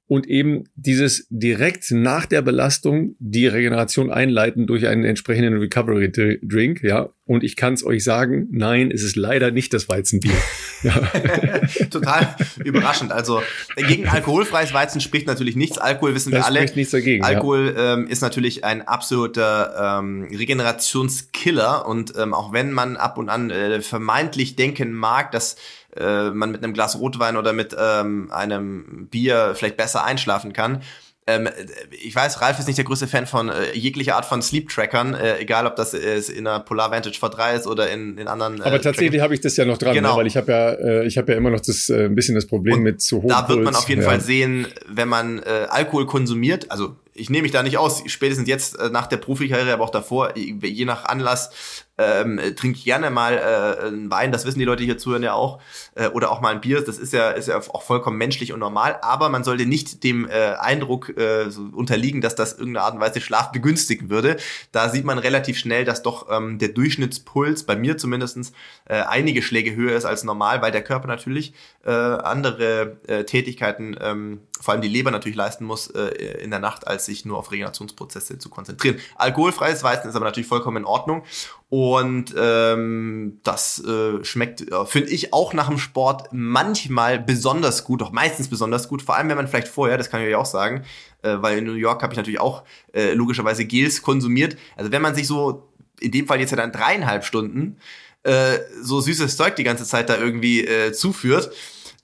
und 0.07 0.27
eben 0.27 0.65
dieses 0.75 1.25
direkt 1.29 1.89
nach 1.89 2.27
der 2.27 2.43
Belastung 2.43 3.15
die 3.17 3.47
Regeneration 3.47 4.11
einleiten 4.11 4.67
durch 4.67 4.87
einen 4.87 5.03
entsprechenden 5.03 5.57
Recovery 5.57 6.11
Drink, 6.11 6.83
ja. 6.83 7.09
Und 7.27 7.43
ich 7.43 7.55
kann 7.55 7.73
es 7.73 7.83
euch 7.83 8.03
sagen, 8.03 8.47
nein, 8.51 8.91
es 8.91 9.01
ist 9.01 9.15
leider 9.15 9.49
nicht 9.49 9.73
das 9.73 9.89
Weizenbier. 9.89 10.35
ja. 10.83 10.93
Total 11.89 12.35
überraschend. 12.63 13.11
Also 13.11 13.41
gegen 13.75 14.07
alkoholfreies 14.07 14.75
Weizen 14.75 15.01
spricht 15.01 15.25
natürlich 15.25 15.55
nichts. 15.55 15.79
Alkohol 15.79 16.13
wissen 16.13 16.31
das 16.31 16.41
wir 16.41 16.45
alle. 16.45 16.59
Spricht 16.59 16.75
nichts 16.75 16.91
dagegen. 16.91 17.23
Alkohol 17.23 17.73
ja. 17.75 17.95
ähm, 17.95 18.05
ist 18.05 18.21
natürlich 18.21 18.63
ein 18.63 18.87
absoluter 18.87 19.99
ähm, 19.99 20.27
Regenerationskiller 20.31 21.87
und 21.87 22.13
ähm, 22.15 22.35
auch 22.35 22.53
wenn 22.53 22.71
man 22.71 22.95
ab 22.95 23.17
und 23.17 23.29
an 23.29 23.49
äh, 23.49 23.81
vermeintlich 23.81 24.55
denken 24.55 24.93
mag, 24.93 25.31
dass 25.31 25.55
äh, 25.97 26.29
man 26.31 26.51
mit 26.51 26.63
einem 26.63 26.73
Glas 26.73 26.99
Rotwein 26.99 27.37
oder 27.37 27.53
mit 27.53 27.75
ähm, 27.77 28.31
einem 28.31 29.07
Bier 29.09 29.53
vielleicht 29.55 29.77
besser 29.77 30.03
einschlafen 30.03 30.53
kann. 30.53 30.81
Ähm, 31.27 31.49
ich 31.89 32.15
weiß, 32.15 32.39
Ralf 32.41 32.59
ist 32.59 32.67
nicht 32.67 32.77
der 32.77 32.85
größte 32.85 33.07
Fan 33.07 33.25
von 33.25 33.49
äh, 33.49 33.73
jeglicher 33.73 34.15
Art 34.15 34.25
von 34.25 34.43
Sleep-Trackern, 34.43 35.15
äh, 35.15 35.39
egal 35.39 35.65
ob 35.65 35.75
das 35.75 35.95
ist 35.95 36.29
in 36.29 36.45
einer 36.45 36.59
Polar 36.59 36.91
Vantage 36.91 37.17
V3 37.17 37.55
ist 37.55 37.67
oder 37.67 37.89
in, 37.89 38.19
in 38.19 38.27
anderen. 38.27 38.61
Äh, 38.61 38.65
Aber 38.65 38.79
tatsächlich 38.79 39.19
habe 39.21 39.33
ich 39.33 39.41
das 39.41 39.57
ja 39.57 39.65
noch 39.65 39.79
dran, 39.79 39.93
ne? 39.93 40.01
genau. 40.01 40.11
ne? 40.11 40.17
weil 40.19 40.27
ich 40.27 40.37
habe 40.37 40.51
ja, 40.51 40.69
äh, 40.73 41.07
ich 41.07 41.17
habe 41.17 41.31
ja 41.31 41.37
immer 41.39 41.49
noch 41.49 41.61
das 41.61 41.89
äh, 41.89 42.05
ein 42.05 42.13
bisschen 42.13 42.35
das 42.35 42.45
Problem 42.45 42.75
Und 42.75 42.83
mit 42.83 43.01
zu 43.01 43.23
hoch. 43.23 43.29
Da 43.29 43.49
wird 43.49 43.63
man 43.63 43.75
auf 43.75 43.89
jeden 43.89 44.03
ja. 44.03 44.07
Fall 44.07 44.21
sehen, 44.21 44.67
wenn 44.87 45.07
man 45.07 45.39
äh, 45.39 45.65
Alkohol 45.69 46.05
konsumiert, 46.05 46.69
also 46.69 46.95
ich 47.15 47.31
nehme 47.31 47.43
mich 47.43 47.51
da 47.51 47.63
nicht 47.63 47.79
aus, 47.79 48.03
spätestens 48.05 48.47
jetzt 48.47 48.77
äh, 48.79 48.89
nach 48.89 49.07
der 49.07 49.17
Profikarriere, 49.17 49.73
aber 49.73 49.85
auch 49.85 49.89
davor, 49.89 50.35
je 50.37 50.85
nach 50.85 51.05
Anlass, 51.05 51.49
ähm, 51.97 52.39
trink 52.55 52.83
gerne 52.83 53.09
mal 53.09 53.33
äh, 53.33 53.87
einen 53.87 54.11
Wein, 54.11 54.31
das 54.31 54.45
wissen 54.45 54.59
die 54.59 54.65
Leute 54.65 54.83
hier 54.83 54.97
zuhören 54.97 55.23
ja 55.23 55.33
auch, 55.33 55.61
äh, 55.95 56.07
oder 56.07 56.31
auch 56.31 56.41
mal 56.41 56.53
ein 56.53 56.61
Bier, 56.61 56.81
das 56.81 56.97
ist 56.97 57.13
ja, 57.13 57.31
ist 57.31 57.47
ja 57.47 57.57
auch 57.57 57.83
vollkommen 57.83 58.17
menschlich 58.17 58.53
und 58.53 58.59
normal, 58.59 58.97
aber 59.01 59.29
man 59.29 59.43
sollte 59.43 59.65
nicht 59.65 60.03
dem 60.03 60.27
äh, 60.27 60.55
Eindruck 60.59 61.17
äh, 61.17 61.49
so 61.49 61.61
unterliegen, 61.73 62.21
dass 62.21 62.35
das 62.35 62.53
irgendeine 62.53 62.85
Art 62.85 62.95
und 62.95 63.01
Weise 63.01 63.21
Schlaf 63.21 63.51
begünstigen 63.51 64.09
würde. 64.09 64.37
Da 64.71 64.89
sieht 64.89 65.05
man 65.05 65.19
relativ 65.19 65.57
schnell, 65.57 65.85
dass 65.85 66.01
doch 66.01 66.27
ähm, 66.29 66.59
der 66.59 66.69
Durchschnittspuls, 66.69 67.63
bei 67.63 67.75
mir 67.75 67.97
zumindestens 67.97 68.51
äh, 68.85 68.95
einige 69.01 69.41
Schläge 69.41 69.75
höher 69.75 69.95
ist 69.95 70.05
als 70.05 70.23
normal, 70.23 70.61
weil 70.61 70.71
der 70.71 70.83
Körper 70.83 71.07
natürlich 71.07 71.53
äh, 71.85 71.91
andere 71.91 72.97
äh, 73.07 73.23
Tätigkeiten, 73.23 73.97
ähm, 74.01 74.41
vor 74.59 74.73
allem 74.73 74.81
die 74.81 74.87
Leber 74.87 75.11
natürlich 75.11 75.37
leisten 75.37 75.65
muss 75.65 75.87
äh, 75.87 76.07
in 76.41 76.49
der 76.49 76.59
Nacht, 76.59 76.87
als 76.87 77.05
sich 77.05 77.25
nur 77.25 77.37
auf 77.37 77.51
Regenerationsprozesse 77.51 78.39
zu 78.39 78.49
konzentrieren. 78.49 78.99
Alkoholfreies 79.15 79.83
Weizen 79.83 80.09
ist 80.09 80.15
aber 80.15 80.25
natürlich 80.25 80.47
vollkommen 80.47 80.77
in 80.77 80.85
Ordnung. 80.85 81.23
Und 81.69 82.33
ähm, 82.37 83.39
das 83.43 83.83
äh, 83.83 84.23
schmeckt, 84.23 84.71
äh, 84.71 84.85
finde 84.85 85.09
ich, 85.09 85.33
auch 85.33 85.53
nach 85.53 85.67
dem 85.67 85.79
Sport 85.79 86.29
manchmal 86.31 87.19
besonders 87.19 87.83
gut, 87.83 88.03
auch 88.03 88.11
meistens 88.11 88.47
besonders 88.49 88.87
gut, 88.87 89.01
vor 89.01 89.15
allem 89.15 89.29
wenn 89.29 89.37
man 89.37 89.47
vielleicht 89.47 89.67
vorher, 89.67 89.97
das 89.97 90.09
kann 90.09 90.21
ich 90.21 90.27
euch 90.27 90.35
auch 90.35 90.45
sagen, 90.45 90.83
äh, 91.23 91.37
weil 91.39 91.57
in 91.57 91.63
New 91.63 91.73
York 91.73 92.03
habe 92.03 92.13
ich 92.13 92.17
natürlich 92.17 92.39
auch 92.39 92.63
äh, 92.93 93.13
logischerweise 93.13 93.65
Gels 93.65 94.03
konsumiert. 94.03 94.57
Also 94.77 94.91
wenn 94.91 95.01
man 95.01 95.15
sich 95.15 95.25
so, 95.25 95.67
in 95.99 96.11
dem 96.11 96.27
Fall 96.27 96.39
jetzt 96.39 96.51
ja 96.51 96.57
dann 96.57 96.71
dreieinhalb 96.71 97.25
Stunden, 97.25 97.77
äh, 98.21 98.59
so 98.81 99.01
süßes 99.01 99.35
Zeug 99.35 99.55
die 99.55 99.63
ganze 99.63 99.85
Zeit 99.85 100.09
da 100.09 100.17
irgendwie 100.17 100.65
äh, 100.65 100.93
zuführt, 100.93 101.51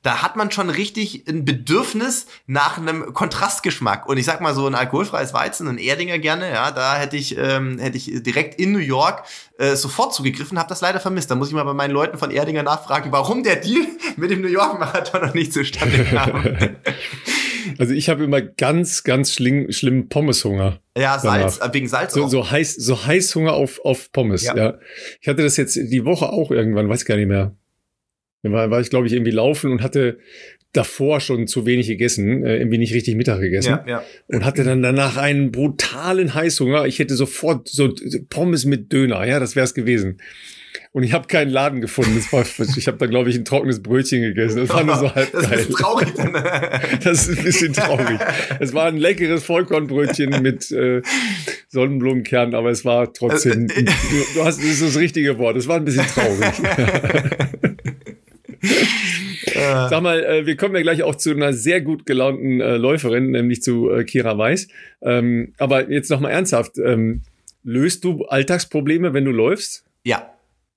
da 0.03 0.23
hat 0.23 0.35
man 0.35 0.51
schon 0.51 0.69
richtig 0.69 1.27
ein 1.27 1.45
Bedürfnis 1.45 2.25
nach 2.47 2.77
einem 2.77 3.13
Kontrastgeschmack. 3.13 4.07
Und 4.07 4.17
ich 4.17 4.25
sag 4.25 4.41
mal 4.41 4.55
so 4.55 4.65
ein 4.65 4.75
alkoholfreies 4.75 5.33
Weizen, 5.33 5.67
ein 5.67 5.77
Erdinger 5.77 6.17
gerne, 6.17 6.49
ja, 6.49 6.71
da 6.71 6.95
hätte 6.95 7.17
ich, 7.17 7.37
ähm, 7.37 7.77
hätte 7.77 7.97
ich 7.97 8.23
direkt 8.23 8.59
in 8.59 8.71
New 8.71 8.79
York 8.79 9.23
äh, 9.59 9.75
sofort 9.75 10.13
zugegriffen, 10.13 10.57
habe 10.57 10.69
das 10.69 10.81
leider 10.81 10.99
vermisst. 10.99 11.29
Da 11.29 11.35
muss 11.35 11.49
ich 11.49 11.53
mal 11.53 11.63
bei 11.63 11.73
meinen 11.73 11.91
Leuten 11.91 12.17
von 12.17 12.31
Erdinger 12.31 12.63
nachfragen, 12.63 13.11
warum 13.11 13.43
der 13.43 13.57
Deal 13.57 13.85
mit 14.17 14.31
dem 14.31 14.41
New 14.41 14.47
York 14.47 14.79
Marathon 14.79 15.21
noch 15.21 15.33
nicht 15.33 15.53
zustande 15.53 16.03
kam. 16.05 16.69
Also 17.77 17.93
ich 17.93 18.09
habe 18.09 18.23
immer 18.23 18.41
ganz, 18.41 19.03
ganz 19.03 19.33
schlimm, 19.33 19.71
schlimmen 19.71 20.09
Pommeshunger. 20.09 20.79
Ja, 20.97 21.19
Salz, 21.19 21.59
danach. 21.59 21.69
Äh, 21.69 21.73
wegen 21.75 21.87
Salz. 21.87 22.13
So, 22.13 22.27
so 22.27 22.49
heiß, 22.49 22.75
so 22.75 23.05
Heißhunger 23.05 23.53
auf, 23.53 23.79
auf 23.83 24.11
Pommes, 24.11 24.43
ja. 24.43 24.55
ja. 24.55 24.79
Ich 25.21 25.27
hatte 25.27 25.43
das 25.43 25.57
jetzt 25.57 25.75
die 25.75 26.05
Woche 26.05 26.29
auch 26.29 26.51
irgendwann, 26.51 26.89
weiß 26.89 27.05
gar 27.05 27.15
nicht 27.17 27.27
mehr. 27.27 27.55
Da 28.43 28.51
war, 28.51 28.69
war 28.71 28.81
ich, 28.81 28.89
glaube 28.89 29.07
ich, 29.07 29.13
irgendwie 29.13 29.31
laufen 29.31 29.71
und 29.71 29.81
hatte 29.83 30.17
davor 30.73 31.19
schon 31.19 31.47
zu 31.47 31.65
wenig 31.65 31.87
gegessen, 31.87 32.45
äh, 32.45 32.57
irgendwie 32.57 32.77
nicht 32.77 32.93
richtig 32.93 33.15
Mittag 33.15 33.41
gegessen 33.41 33.71
Ja, 33.71 33.85
ja. 33.87 34.03
und 34.27 34.45
hatte 34.45 34.63
dann 34.63 34.81
danach 34.81 35.17
einen 35.17 35.51
brutalen 35.51 36.33
Heißhunger. 36.33 36.85
Ich 36.85 36.99
hätte 36.99 37.15
sofort 37.15 37.67
so 37.67 37.93
Pommes 38.29 38.65
mit 38.65 38.91
Döner, 38.93 39.25
ja, 39.25 39.39
das 39.39 39.55
wäre 39.55 39.65
es 39.65 39.73
gewesen. 39.73 40.17
Und 40.93 41.03
ich 41.03 41.11
habe 41.13 41.27
keinen 41.27 41.51
Laden 41.51 41.79
gefunden. 41.81 42.21
War, 42.31 42.45
ich 42.77 42.87
habe 42.87 42.97
da, 42.97 43.05
glaube 43.05 43.29
ich, 43.29 43.35
ein 43.37 43.43
trockenes 43.45 43.81
Brötchen 43.81 44.21
gegessen. 44.21 44.59
Das 44.59 44.69
war 44.69 44.83
nur 44.83 44.95
so 44.97 45.13
halb 45.13 45.31
Das 45.31 45.43
ist 45.43 45.47
ein 45.47 45.51
geil. 45.51 45.57
bisschen 45.59 45.75
traurig. 45.75 46.13
Dann. 46.15 46.33
Das 47.03 47.27
ist 47.27 47.37
ein 47.39 47.43
bisschen 47.45 47.73
traurig. 47.73 48.19
Es 48.59 48.73
war 48.73 48.85
ein 48.85 48.97
leckeres 48.97 49.43
Vollkornbrötchen 49.43 50.41
mit 50.41 50.69
äh, 50.71 51.01
Sonnenblumenkern, 51.69 52.55
aber 52.55 52.71
es 52.71 52.83
war 52.85 53.11
trotzdem, 53.13 53.67
Äh, 53.69 53.81
äh, 53.81 53.83
du, 53.85 53.91
du 54.35 54.43
hast, 54.45 54.59
das 54.59 54.65
ist 54.65 54.81
das 54.81 54.97
richtige 54.97 55.37
Wort, 55.37 55.55
es 55.57 55.67
war 55.67 55.77
ein 55.77 55.85
bisschen 55.85 56.05
traurig. 56.07 56.51
Äh, 58.61 59.89
Sag 59.89 60.03
mal, 60.03 60.23
äh, 60.23 60.45
wir 60.45 60.55
kommen 60.55 60.75
ja 60.75 60.81
gleich 60.81 61.01
auch 61.01 61.15
zu 61.15 61.31
einer 61.31 61.51
sehr 61.51 61.81
gut 61.81 62.05
gelaunten 62.05 62.61
äh, 62.61 62.77
Läuferin, 62.77 63.31
nämlich 63.31 63.63
zu 63.63 63.89
Kira 64.05 64.37
Weiß. 64.37 64.67
Ähm, 65.01 65.53
aber 65.57 65.89
jetzt 65.89 66.11
nochmal 66.11 66.31
ernsthaft, 66.31 66.77
ähm, 66.77 67.21
löst 67.63 68.03
du 68.03 68.25
Alltagsprobleme, 68.25 69.13
wenn 69.13 69.25
du 69.25 69.31
läufst? 69.31 69.83
ja. 70.03 70.31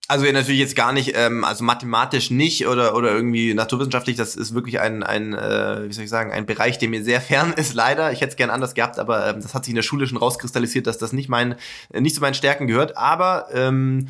Also 0.06 0.30
natürlich 0.30 0.60
jetzt 0.60 0.76
gar 0.76 0.92
nicht, 0.92 1.14
ähm, 1.16 1.44
also 1.44 1.64
mathematisch 1.64 2.30
nicht 2.30 2.66
oder, 2.66 2.94
oder 2.94 3.14
irgendwie 3.14 3.54
naturwissenschaftlich, 3.54 4.16
das 4.16 4.36
ist 4.36 4.54
wirklich 4.54 4.78
ein, 4.78 5.02
ein 5.02 5.32
äh, 5.32 5.88
wie 5.88 5.92
soll 5.94 6.04
ich 6.04 6.10
sagen, 6.10 6.30
ein 6.30 6.44
Bereich, 6.44 6.76
der 6.76 6.90
mir 6.90 7.02
sehr 7.02 7.22
fern 7.22 7.54
ist, 7.56 7.72
leider. 7.72 8.12
Ich 8.12 8.20
hätte 8.20 8.32
es 8.32 8.36
gern 8.36 8.50
anders 8.50 8.74
gehabt, 8.74 8.98
aber 8.98 9.28
ähm, 9.28 9.40
das 9.40 9.54
hat 9.54 9.64
sich 9.64 9.70
in 9.72 9.76
der 9.76 9.82
Schule 9.82 10.06
schon 10.06 10.18
rauskristallisiert, 10.18 10.86
dass 10.86 10.98
das 10.98 11.14
nicht 11.14 11.30
mein, 11.30 11.54
nicht 11.98 12.14
zu 12.14 12.20
meinen 12.20 12.34
Stärken 12.34 12.66
gehört. 12.66 12.98
Aber 12.98 13.48
ähm, 13.54 14.08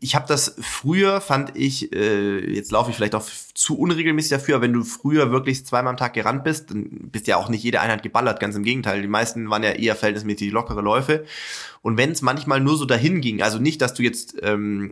ich 0.00 0.16
habe 0.16 0.26
das 0.26 0.56
früher, 0.60 1.20
fand 1.20 1.56
ich, 1.56 1.92
äh, 1.92 2.52
jetzt 2.52 2.72
laufe 2.72 2.90
ich 2.90 2.96
vielleicht 2.96 3.14
auch 3.14 3.24
zu 3.54 3.78
unregelmäßig 3.78 4.30
dafür, 4.30 4.56
aber 4.56 4.64
wenn 4.64 4.72
du 4.72 4.82
früher 4.82 5.30
wirklich 5.30 5.64
zweimal 5.64 5.92
am 5.92 5.96
Tag 5.96 6.14
gerannt 6.14 6.42
bist, 6.42 6.70
dann 6.70 7.10
bist 7.12 7.28
ja 7.28 7.36
auch 7.36 7.48
nicht 7.48 7.62
jede 7.62 7.80
Einheit 7.80 8.02
geballert, 8.02 8.40
ganz 8.40 8.56
im 8.56 8.64
Gegenteil. 8.64 9.00
Die 9.00 9.08
meisten 9.08 9.48
waren 9.48 9.62
ja 9.62 9.70
eher 9.70 9.94
verhältnismäßig 9.94 10.50
lockere 10.50 10.80
Läufe. 10.80 11.24
Und 11.82 11.96
wenn 11.96 12.10
es 12.10 12.20
manchmal 12.20 12.60
nur 12.60 12.76
so 12.76 12.84
dahin 12.84 13.20
ging, 13.20 13.42
also 13.42 13.58
nicht, 13.58 13.80
dass 13.80 13.94
du 13.94 14.02
jetzt 14.02 14.34
ähm, 14.42 14.90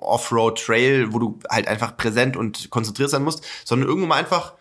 Offroad-Trail, 0.00 1.12
wo 1.12 1.18
du 1.18 1.38
halt 1.50 1.68
einfach 1.68 1.96
präsent 1.96 2.38
und 2.38 2.70
konzentriert 2.70 3.10
sein 3.10 3.22
musst, 3.22 3.44
sondern 3.64 3.88
irgendwo 3.88 4.06
mal 4.06 4.16
einfach 4.16 4.54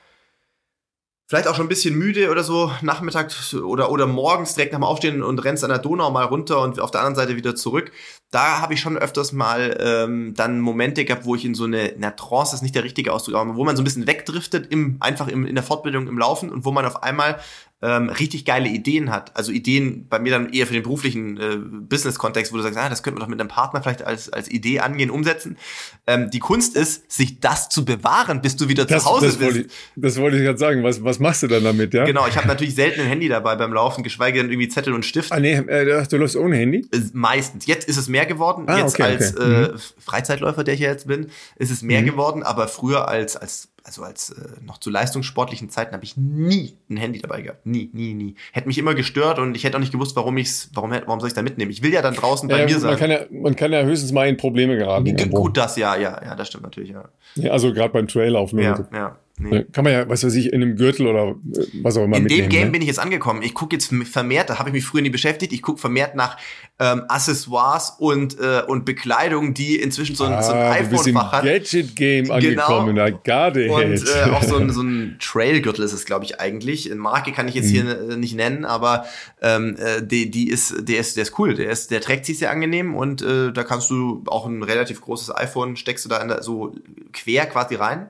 vielleicht 1.30 1.48
auch 1.48 1.56
schon 1.56 1.68
ein 1.68 1.70
bisschen 1.70 1.96
müde 1.96 2.32
oder 2.32 2.44
so, 2.44 2.72
Nachmittag 2.82 3.32
oder, 3.54 3.92
oder 3.92 4.08
morgens 4.08 4.56
direkt 4.56 4.74
nach 4.74 4.80
dem 4.80 4.84
Aufstehen 4.84 5.22
und 5.22 5.38
rennst 5.46 5.64
an 5.64 5.70
der 5.70 5.78
Donau 5.78 6.10
mal 6.10 6.26
runter 6.26 6.60
und 6.62 6.80
auf 6.80 6.90
der 6.90 7.02
anderen 7.02 7.16
Seite 7.16 7.36
wieder 7.36 7.56
zurück. 7.56 7.92
Da 8.32 8.62
habe 8.62 8.76
ich 8.76 8.80
schon 8.80 8.98
öfters 8.98 9.32
mal 9.32 9.78
ähm, 9.82 10.34
dann 10.36 10.60
Momente 10.60 11.04
gehabt, 11.04 11.26
wo 11.26 11.36
ich 11.36 11.46
in 11.46 11.56
so 11.56 11.64
eine, 11.64 11.94
na, 11.98 12.12
Trance 12.12 12.56
ist 12.56 12.62
nicht 12.62 12.76
der 12.76 12.84
richtige 12.84 13.12
Ausdruck, 13.12 13.36
aber 13.36 13.56
wo 13.56 13.64
man 13.66 13.76
so 13.76 13.82
ein 13.82 13.86
bisschen 13.86 14.06
wegdriftet, 14.06 14.72
im, 14.72 14.98
einfach 15.00 15.28
im, 15.28 15.46
in 15.48 15.56
der 15.56 15.64
Fortbildung, 15.64 16.08
im 16.08 16.18
Laufen 16.18 16.50
und 16.52 16.64
wo 16.64 16.72
man 16.72 16.86
auf 16.86 17.02
einmal 17.02 17.40
ähm, 17.82 18.10
richtig 18.10 18.44
geile 18.44 18.68
Ideen 18.68 19.10
hat. 19.10 19.38
Also 19.38 19.54
Ideen 19.54 20.06
bei 20.10 20.20
mir 20.20 20.32
dann 20.34 20.52
eher 20.52 20.68
für 20.68 20.74
den 20.74 20.84
beruflichen 20.84 21.38
äh, 21.38 21.56
Business-Kontext, 21.56 22.52
wo 22.52 22.58
du 22.58 22.64
sagst, 22.64 22.78
ah, 22.78 22.90
das 22.90 23.04
könnte 23.04 23.20
man 23.20 23.26
doch 23.26 23.30
mit 23.30 23.40
einem 23.40 23.48
Partner 23.48 23.82
vielleicht 23.82 24.04
als, 24.04 24.28
als 24.30 24.52
Idee 24.52 24.82
angehen, 24.82 25.10
umsetzen. 25.10 25.58
Ähm, 26.06 26.30
die 26.30 26.40
Kunst 26.40 26.76
ist, 26.76 27.10
sich 27.10 27.40
das 27.40 27.70
zu 27.70 27.86
bewahren, 27.86 28.42
bis 28.42 28.58
du 28.58 28.68
wieder 28.68 28.84
Das, 28.84 29.04
zu 29.04 29.10
Hause 29.10 29.28
das, 29.28 29.38
bist. 29.38 29.48
wollte 29.48 29.60
ich, 29.62 29.74
das 29.96 30.18
wollte 30.18 30.38
ich 30.38 30.44
gerade 30.44 30.58
sagen. 30.58 30.84
Was, 30.84 31.02
was 31.06 31.20
machst 31.20 31.42
du 31.44 31.48
dann 31.48 31.64
damit, 31.64 31.94
ja? 31.94 32.04
Genau, 32.04 32.28
ich 32.28 32.36
habe 32.36 32.48
natürlich 32.50 32.76
selten 32.76 33.00
ein 33.00 33.08
Handy 33.08 33.30
dabei 33.30 33.56
beim 33.56 33.72
Laufen, 33.72 34.04
geschweige 34.04 34.40
denn 34.40 34.52
irgendwie 34.52 34.68
Zettel 34.68 34.94
und 34.94 35.06
Stift. 35.06 35.32
Ah, 35.32 35.40
nee, 35.40 35.54
äh, 35.54 36.06
du 36.06 36.18
läufst 36.18 36.36
ohne 36.36 36.58
Handy? 36.58 36.86
Äh, 36.92 37.00
Meistens. 37.14 37.66
Jetzt 37.66 37.88
ist 37.88 37.96
es 37.96 38.10
mehr 38.10 38.19
geworden. 38.26 38.66
Ah, 38.68 38.78
jetzt 38.80 38.96
okay, 38.96 39.04
als 39.04 39.36
okay. 39.36 39.46
Mhm. 39.46 39.76
Äh, 39.76 39.78
Freizeitläufer, 40.00 40.64
der 40.64 40.74
ich 40.74 40.80
ja 40.80 40.90
jetzt 40.90 41.08
bin, 41.08 41.30
ist 41.58 41.72
es 41.72 41.82
mehr 41.82 42.02
Mhm. 42.02 42.06
geworden. 42.06 42.44
Aber 42.44 42.68
früher 42.68 43.08
als 43.08 43.36
als 43.38 43.70
also 43.84 44.04
als 44.04 44.30
äh, 44.32 44.36
noch 44.64 44.78
zu 44.78 44.90
leistungssportlichen 44.90 45.70
Zeiten 45.70 45.94
habe 45.94 46.04
ich 46.04 46.16
nie 46.18 46.78
ein 46.90 46.98
Handy 46.98 47.20
dabei 47.22 47.42
gehabt. 47.42 47.66
Nie, 47.66 47.90
nie, 47.94 48.14
nie. 48.14 48.36
Hätte 48.52 48.68
mich 48.68 48.78
immer 48.78 48.94
gestört 48.94 49.40
und 49.40 49.56
ich 49.56 49.64
hätte 49.64 49.78
auch 49.78 49.80
nicht 49.80 49.92
gewusst, 49.94 50.16
warum 50.16 50.38
ich's, 50.38 50.70
warum, 50.74 50.92
warum 50.92 51.20
soll 51.20 51.28
ich 51.30 51.34
da 51.34 51.42
mitnehmen? 51.42 51.72
Ich 51.72 51.82
will 51.82 51.92
ja 51.94 52.02
dann 52.02 52.14
draußen 52.14 52.48
bei 52.50 52.60
Ja, 52.60 52.66
mir 52.66 52.72
man, 52.74 52.82
sein. 52.82 52.98
kann 52.98 53.10
ja, 53.12 53.20
man 53.32 53.56
kann 53.56 53.72
ja 53.72 53.82
höchstens 53.82 54.12
mal 54.12 54.28
in 54.28 54.38
Probleme 54.38 54.78
geraten. 54.78 55.06
G- 55.06 55.12
irgendwo. 55.12 55.44
Gut, 55.44 55.58
das 55.58 55.76
ja, 55.78 55.96
ja, 55.96 56.22
ja, 56.24 56.36
das 56.36 56.50
stimmt 56.50 56.64
natürlich, 56.66 56.90
ja. 56.92 57.06
Ja, 57.36 57.52
also 57.52 57.74
gerade 57.74 57.92
beim 57.94 58.08
Traillaufen. 58.08 58.60
Ja, 58.60 58.76
oder 58.76 58.84
so. 58.92 58.96
ja. 58.96 59.16
Nee. 59.40 59.50
Ne, 59.50 59.66
Kann 59.72 59.86
man 59.86 59.94
ja, 59.94 60.10
was 60.10 60.24
weiß 60.24 60.34
ich, 60.36 60.48
in 60.52 60.62
einem 60.62 60.76
Gürtel 60.76 61.08
oder 61.08 61.30
äh, 61.30 61.66
was 61.82 61.96
auch 61.98 62.04
immer 62.04 62.18
In 62.18 62.28
dem 62.28 62.50
Game 62.50 62.66
ne? 62.68 62.72
bin 62.72 62.82
ich 62.82 62.88
jetzt 62.88 63.00
angekommen. 63.00 63.42
Ich 63.42 63.54
gucke 63.54 63.76
jetzt 63.76 63.94
vermehrt, 64.06 64.50
da 64.50 64.60
habe 64.60 64.70
ich 64.70 64.74
mich 64.74 64.86
früher 64.86 65.02
nie 65.02 65.10
beschäftigt, 65.10 65.54
ich 65.54 65.62
gucke 65.62 65.80
vermehrt 65.80 66.16
nach 66.16 66.38
ähm, 66.80 67.04
Accessoires 67.08 67.94
und, 68.00 68.38
äh, 68.40 68.62
und 68.68 68.86
Bekleidung, 68.86 69.54
die 69.54 69.76
inzwischen 69.78 70.16
so 70.16 70.26
ein, 70.26 70.42
so 70.44 70.52
ein 70.52 70.58
ah, 70.58 70.72
iPhone-Fach 70.72 71.32
hat. 71.32 71.44
Gadget-Game 71.44 72.26
Genau. 72.26 72.36
angekommen. 72.36 72.96
Na, 72.96 73.10
Garde 73.10 73.70
Und 73.72 74.04
äh, 74.04 74.30
auch 74.32 74.44
so 74.44 74.58
ein, 74.58 74.70
so 74.72 74.82
ein 74.82 75.18
Trailgürtel 75.20 75.84
ist 75.84 75.94
es, 75.94 76.06
glaube 76.06 76.26
ich, 76.26 76.40
eigentlich. 76.40 76.90
Eine 76.92 77.00
Marke 77.00 77.32
kann 77.32 77.48
ich 77.48 77.56
jetzt 77.56 77.70
hier 77.70 77.84
Mhm. 77.84 78.20
nicht 78.20 78.36
nennen, 78.36 78.66
aber 78.66 79.06
ähm, 79.42 79.76
äh, 79.78 80.02
die, 80.02 80.30
die 80.30 80.50
ist, 80.50 80.76
der 80.88 81.00
ist, 81.00 81.16
der 81.18 81.24
ist 81.24 81.38
cool. 81.40 81.54
Der 81.54 81.70
ist, 81.70 81.92
der 81.92 82.02
trägt 82.02 82.26
sich 82.26 82.40
sehr 82.40 82.52
angenehm 82.52 82.96
und 82.96 83.22
äh, 83.22 83.52
da 83.52 83.64
kannst 83.64 83.90
du 83.90 84.24
auch 84.28 84.46
ein 84.46 84.64
relativ 84.64 85.02
großes 85.02 85.36
iPhone 85.36 85.76
steckst 85.76 86.06
du 86.06 86.10
da 86.10 86.22
in 86.22 86.28
der, 86.28 86.44
so 86.44 86.74
quer 87.14 87.46
quasi 87.46 87.76
rein 87.76 88.10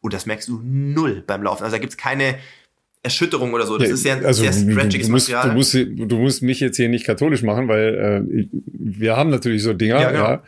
und 0.00 0.12
das 0.12 0.26
merkst 0.26 0.48
du 0.48 0.60
null 0.64 1.22
beim 1.26 1.42
Laufen. 1.42 1.64
Also 1.64 1.76
da 1.76 1.80
gibt's 1.80 1.96
keine 1.96 2.36
Erschütterung 3.02 3.52
oder 3.54 3.64
so. 3.66 3.78
Das 3.78 3.88
Ja, 3.88 3.94
ist 3.94 4.04
ja 4.04 4.16
ein 4.16 4.24
also, 4.26 4.42
sehr 4.42 4.52
du- 4.64 4.72
stretchiges 4.72 5.06
du 5.06 5.12
musst, 5.12 5.28
Material. 5.30 5.50
Du 5.50 5.56
musst, 5.56 5.74
du 5.74 6.18
musst 6.18 6.42
mich 6.42 6.60
jetzt 6.60 6.76
hier 6.76 6.88
nicht 6.88 7.04
katholisch 7.06 7.42
machen, 7.42 7.68
weil 7.68 8.26
äh, 8.30 8.40
ich- 8.40 8.48
wir 8.72 9.16
haben 9.16 9.30
natürlich 9.30 9.62
so 9.62 9.72
Dinger, 9.72 10.00
Ja, 10.00 10.12
ja, 10.12 10.34
genau. 10.36 10.42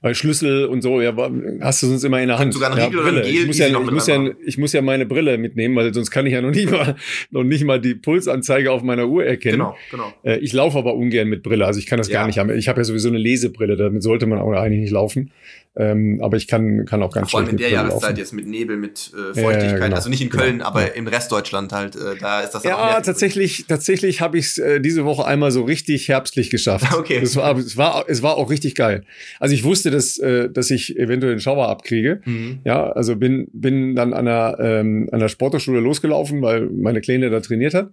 Weil 0.00 0.14
Schlüssel 0.14 0.66
und 0.66 0.82
so, 0.82 1.00
ja, 1.00 1.14
hast 1.62 1.82
du 1.82 1.86
sonst 1.86 2.04
immer 2.04 2.20
in 2.20 2.28
der 2.28 2.38
Hand. 2.38 2.52
sogar 2.52 2.76
ja, 2.76 2.84
Riegel 2.84 2.98
oder 3.00 3.08
ein 3.08 3.14
Brille. 3.14 3.24
Gel 3.24 3.40
ich 3.40 3.46
muss, 3.46 3.56
ja, 3.58 3.68
ich, 3.68 3.90
muss 3.90 4.06
ja, 4.06 4.30
ich 4.44 4.58
muss 4.58 4.72
ja 4.74 4.82
meine 4.82 5.06
Brille 5.06 5.38
mitnehmen, 5.38 5.74
weil 5.76 5.94
sonst 5.94 6.10
kann 6.10 6.26
ich 6.26 6.34
ja 6.34 6.42
noch 6.42 6.50
nicht 6.50 6.70
mal, 6.70 6.96
noch 7.30 7.42
nicht 7.42 7.64
mal 7.64 7.80
die 7.80 7.94
Pulsanzeige 7.94 8.70
auf 8.70 8.82
meiner 8.82 9.08
Uhr 9.08 9.24
erkennen. 9.24 9.60
Genau, 9.60 9.76
genau. 9.90 10.12
Äh, 10.24 10.40
ich 10.40 10.52
laufe 10.52 10.76
aber 10.76 10.94
ungern 10.94 11.28
mit 11.28 11.42
Brille, 11.42 11.64
also 11.64 11.78
ich 11.78 11.86
kann 11.86 11.96
das 11.96 12.08
Ja. 12.08 12.20
gar 12.20 12.26
nicht 12.26 12.38
haben. 12.38 12.50
Ich 12.50 12.68
habe 12.68 12.80
ja 12.80 12.84
sowieso 12.84 13.08
eine 13.08 13.16
Lesebrille, 13.16 13.76
damit 13.76 14.02
sollte 14.02 14.26
man 14.26 14.40
auch 14.40 14.52
eigentlich 14.52 14.80
nicht 14.82 14.90
laufen. 14.92 15.30
Ähm, 15.76 16.20
aber 16.22 16.36
ich 16.36 16.46
kann, 16.46 16.84
kann 16.86 17.02
auch 17.02 17.12
ganz 17.12 17.32
Vor 17.32 17.40
allem 17.40 17.48
in 17.48 17.56
der 17.56 17.68
Jahreszeit 17.68 18.02
laufen. 18.02 18.16
jetzt 18.16 18.32
mit 18.32 18.46
Nebel, 18.46 18.76
mit 18.76 19.10
äh, 19.12 19.18
Ja, 19.38 19.42
Feuchtigkeit. 19.42 19.70
ja, 19.80 19.84
genau. 19.86 19.96
Also 19.96 20.08
nicht 20.08 20.20
in 20.22 20.30
Genau. 20.30 20.42
Köln, 20.44 20.62
aber 20.62 20.82
Ja. 20.82 20.86
im 20.94 21.08
Restdeutschland 21.08 21.72
halt. 21.72 21.96
Äh, 21.96 22.14
da 22.20 22.42
ist 22.42 22.52
das 22.52 22.62
dann 22.62 22.72
auch 22.74 22.78
Ja, 22.90 23.00
tatsächlich, 23.00 23.64
tatsächlich 23.66 24.20
habe 24.20 24.38
ich 24.38 24.46
es 24.46 24.58
äh, 24.58 24.80
diese 24.80 25.04
Woche 25.04 25.24
einmal 25.26 25.50
so 25.50 25.62
richtig 25.64 26.08
herbstlich 26.08 26.50
geschafft. 26.50 26.86
Okay. 26.96 27.18
Es 27.20 27.34
war, 27.34 27.56
es 27.58 27.76
war, 27.76 28.04
es 28.08 28.22
war 28.22 28.36
auch 28.36 28.50
richtig 28.50 28.76
geil. 28.76 29.02
Also 29.40 29.52
ich 29.54 29.64
wusste, 29.64 29.90
dass, 29.90 30.16
äh, 30.18 30.48
dass 30.48 30.70
ich 30.70 30.96
eventuell 30.96 31.32
einen 31.32 31.40
Schauer 31.40 31.68
abkriege. 31.68 32.20
Mhm. 32.24 32.60
Ja, 32.64 32.90
also 32.92 33.16
bin, 33.16 33.48
bin 33.52 33.96
dann 33.96 34.12
an 34.14 34.26
der, 34.26 34.56
ähm, 34.60 35.08
an 35.10 35.18
der 35.18 35.28
Sporthochschule 35.28 35.80
losgelaufen, 35.80 36.40
weil 36.40 36.66
meine 36.70 37.00
Kleine 37.00 37.30
da 37.30 37.40
trainiert 37.40 37.74
hat 37.74 37.90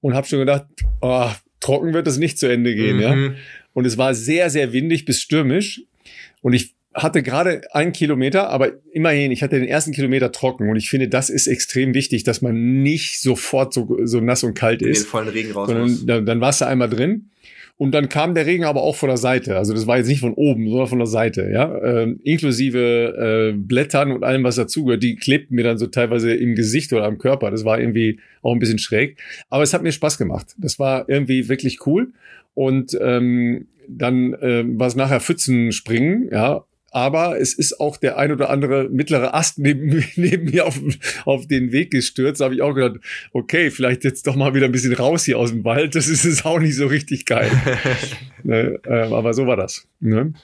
und 0.00 0.14
habe 0.14 0.26
schon 0.26 0.38
gedacht, 0.38 0.64
oh, 1.02 1.28
trocken 1.60 1.92
wird 1.92 2.06
es 2.06 2.16
nicht 2.16 2.38
zu 2.38 2.46
Ende 2.50 2.74
gehen. 2.74 2.98
Ja? 3.00 3.14
Mhm. 3.14 3.34
Und 3.74 3.84
es 3.86 3.98
war 3.98 4.14
sehr, 4.14 4.48
sehr 4.48 4.72
windig 4.72 5.04
bis 5.04 5.20
stürmisch. 5.20 5.82
Und 6.40 6.54
ich 6.54 6.74
hatte 6.94 7.22
gerade 7.22 7.62
einen 7.72 7.92
Kilometer, 7.92 8.50
aber 8.50 8.72
immerhin, 8.92 9.32
ich 9.32 9.42
hatte 9.42 9.58
den 9.58 9.68
ersten 9.68 9.92
Kilometer 9.92 10.32
trocken. 10.32 10.68
Und 10.68 10.76
ich 10.76 10.90
finde, 10.90 11.08
das 11.08 11.30
ist 11.30 11.46
extrem 11.46 11.94
wichtig, 11.94 12.24
dass 12.24 12.42
man 12.42 12.82
nicht 12.82 13.20
sofort 13.20 13.72
so, 13.72 13.98
so 14.04 14.20
nass 14.20 14.44
und 14.44 14.54
kalt 14.54 14.82
In 14.82 14.88
den 14.88 14.92
ist. 14.92 15.06
vollen 15.06 15.28
Regen 15.28 15.52
raus. 15.52 15.68
Sondern 15.68 16.06
dann, 16.06 16.26
dann 16.26 16.40
warst 16.40 16.60
du 16.60 16.66
einmal 16.66 16.90
drin. 16.90 17.30
Und 17.78 17.92
dann 17.92 18.08
kam 18.08 18.34
der 18.34 18.46
Regen 18.46 18.64
aber 18.64 18.82
auch 18.82 18.94
von 18.94 19.08
der 19.08 19.16
Seite. 19.16 19.56
Also 19.56 19.72
das 19.74 19.86
war 19.86 19.96
jetzt 19.96 20.06
nicht 20.06 20.20
von 20.20 20.34
oben, 20.34 20.68
sondern 20.68 20.86
von 20.86 20.98
der 20.98 21.06
Seite, 21.06 21.50
ja. 21.52 21.82
Ähm, 21.82 22.20
inklusive 22.22 23.52
äh, 23.52 23.56
Blättern 23.56 24.12
und 24.12 24.22
allem, 24.22 24.44
was 24.44 24.56
dazugehört. 24.56 25.02
Die 25.02 25.16
klebten 25.16 25.56
mir 25.56 25.64
dann 25.64 25.78
so 25.78 25.86
teilweise 25.86 26.32
im 26.32 26.54
Gesicht 26.54 26.92
oder 26.92 27.04
am 27.04 27.18
Körper. 27.18 27.50
Das 27.50 27.64
war 27.64 27.80
irgendwie 27.80 28.20
auch 28.42 28.52
ein 28.52 28.58
bisschen 28.58 28.78
schräg. 28.78 29.18
Aber 29.48 29.62
es 29.62 29.74
hat 29.74 29.82
mir 29.82 29.90
Spaß 29.90 30.18
gemacht. 30.18 30.54
Das 30.58 30.78
war 30.78 31.08
irgendwie 31.08 31.48
wirklich 31.48 31.84
cool. 31.86 32.12
Und 32.54 32.96
ähm, 33.00 33.66
dann 33.88 34.36
ähm, 34.42 34.78
war 34.78 34.86
es 34.86 34.94
nachher 34.94 35.20
Pfützenspringen, 35.20 36.28
ja. 36.30 36.64
Aber 36.94 37.40
es 37.40 37.54
ist 37.54 37.80
auch 37.80 37.96
der 37.96 38.18
ein 38.18 38.32
oder 38.32 38.50
andere 38.50 38.90
mittlere 38.90 39.32
Ast 39.32 39.58
neben, 39.58 40.04
neben 40.16 40.44
mir 40.44 40.66
auf, 40.66 40.78
auf 41.24 41.46
den 41.46 41.72
Weg 41.72 41.90
gestürzt. 41.90 42.40
Da 42.40 42.44
habe 42.44 42.54
ich 42.54 42.60
auch 42.60 42.74
gedacht, 42.74 43.00
okay, 43.32 43.70
vielleicht 43.70 44.04
jetzt 44.04 44.26
doch 44.26 44.36
mal 44.36 44.54
wieder 44.54 44.66
ein 44.66 44.72
bisschen 44.72 44.92
raus 44.92 45.24
hier 45.24 45.38
aus 45.38 45.50
dem 45.50 45.64
Wald. 45.64 45.94
Das 45.94 46.06
ist 46.06 46.24
jetzt 46.24 46.44
auch 46.44 46.58
nicht 46.58 46.76
so 46.76 46.86
richtig 46.86 47.24
geil. 47.24 47.50
ne? 48.42 48.78
ähm, 48.86 49.12
aber 49.14 49.32
so 49.32 49.46
war 49.46 49.56
das. 49.56 49.88
Ne? 50.00 50.34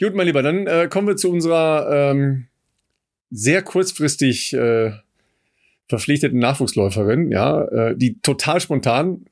Gut, 0.00 0.14
mein 0.14 0.26
Lieber, 0.26 0.42
dann 0.42 0.68
äh, 0.68 0.88
kommen 0.88 1.08
wir 1.08 1.16
zu 1.16 1.30
unserer 1.30 2.12
ähm, 2.12 2.46
sehr 3.30 3.62
kurzfristig 3.62 4.52
äh, 4.52 4.92
verpflichteten 5.88 6.38
Nachwuchsläuferin, 6.38 7.32
ja, 7.32 7.64
äh, 7.64 7.96
die 7.96 8.20
total 8.20 8.60
spontan. 8.60 9.26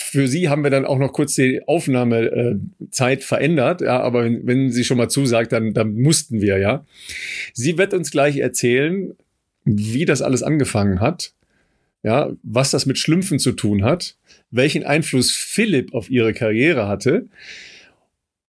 Für 0.00 0.28
sie 0.28 0.48
haben 0.48 0.62
wir 0.62 0.70
dann 0.70 0.86
auch 0.86 0.98
noch 0.98 1.12
kurz 1.12 1.34
die 1.34 1.60
Aufnahmezeit 1.66 3.24
verändert, 3.24 3.80
ja, 3.80 4.00
aber 4.00 4.24
wenn, 4.24 4.46
wenn 4.46 4.70
sie 4.70 4.84
schon 4.84 4.96
mal 4.96 5.08
zusagt, 5.08 5.52
dann, 5.52 5.74
dann 5.74 5.94
mussten 5.94 6.40
wir, 6.40 6.58
ja. 6.58 6.86
Sie 7.52 7.76
wird 7.78 7.92
uns 7.92 8.10
gleich 8.10 8.36
erzählen, 8.36 9.14
wie 9.64 10.04
das 10.04 10.22
alles 10.22 10.42
angefangen 10.42 11.00
hat, 11.00 11.32
ja, 12.02 12.30
was 12.42 12.70
das 12.70 12.86
mit 12.86 12.98
Schlümpfen 12.98 13.38
zu 13.38 13.52
tun 13.52 13.84
hat, 13.84 14.16
welchen 14.50 14.84
Einfluss 14.84 15.32
Philipp 15.32 15.92
auf 15.94 16.10
ihre 16.10 16.32
Karriere 16.32 16.86
hatte 16.86 17.26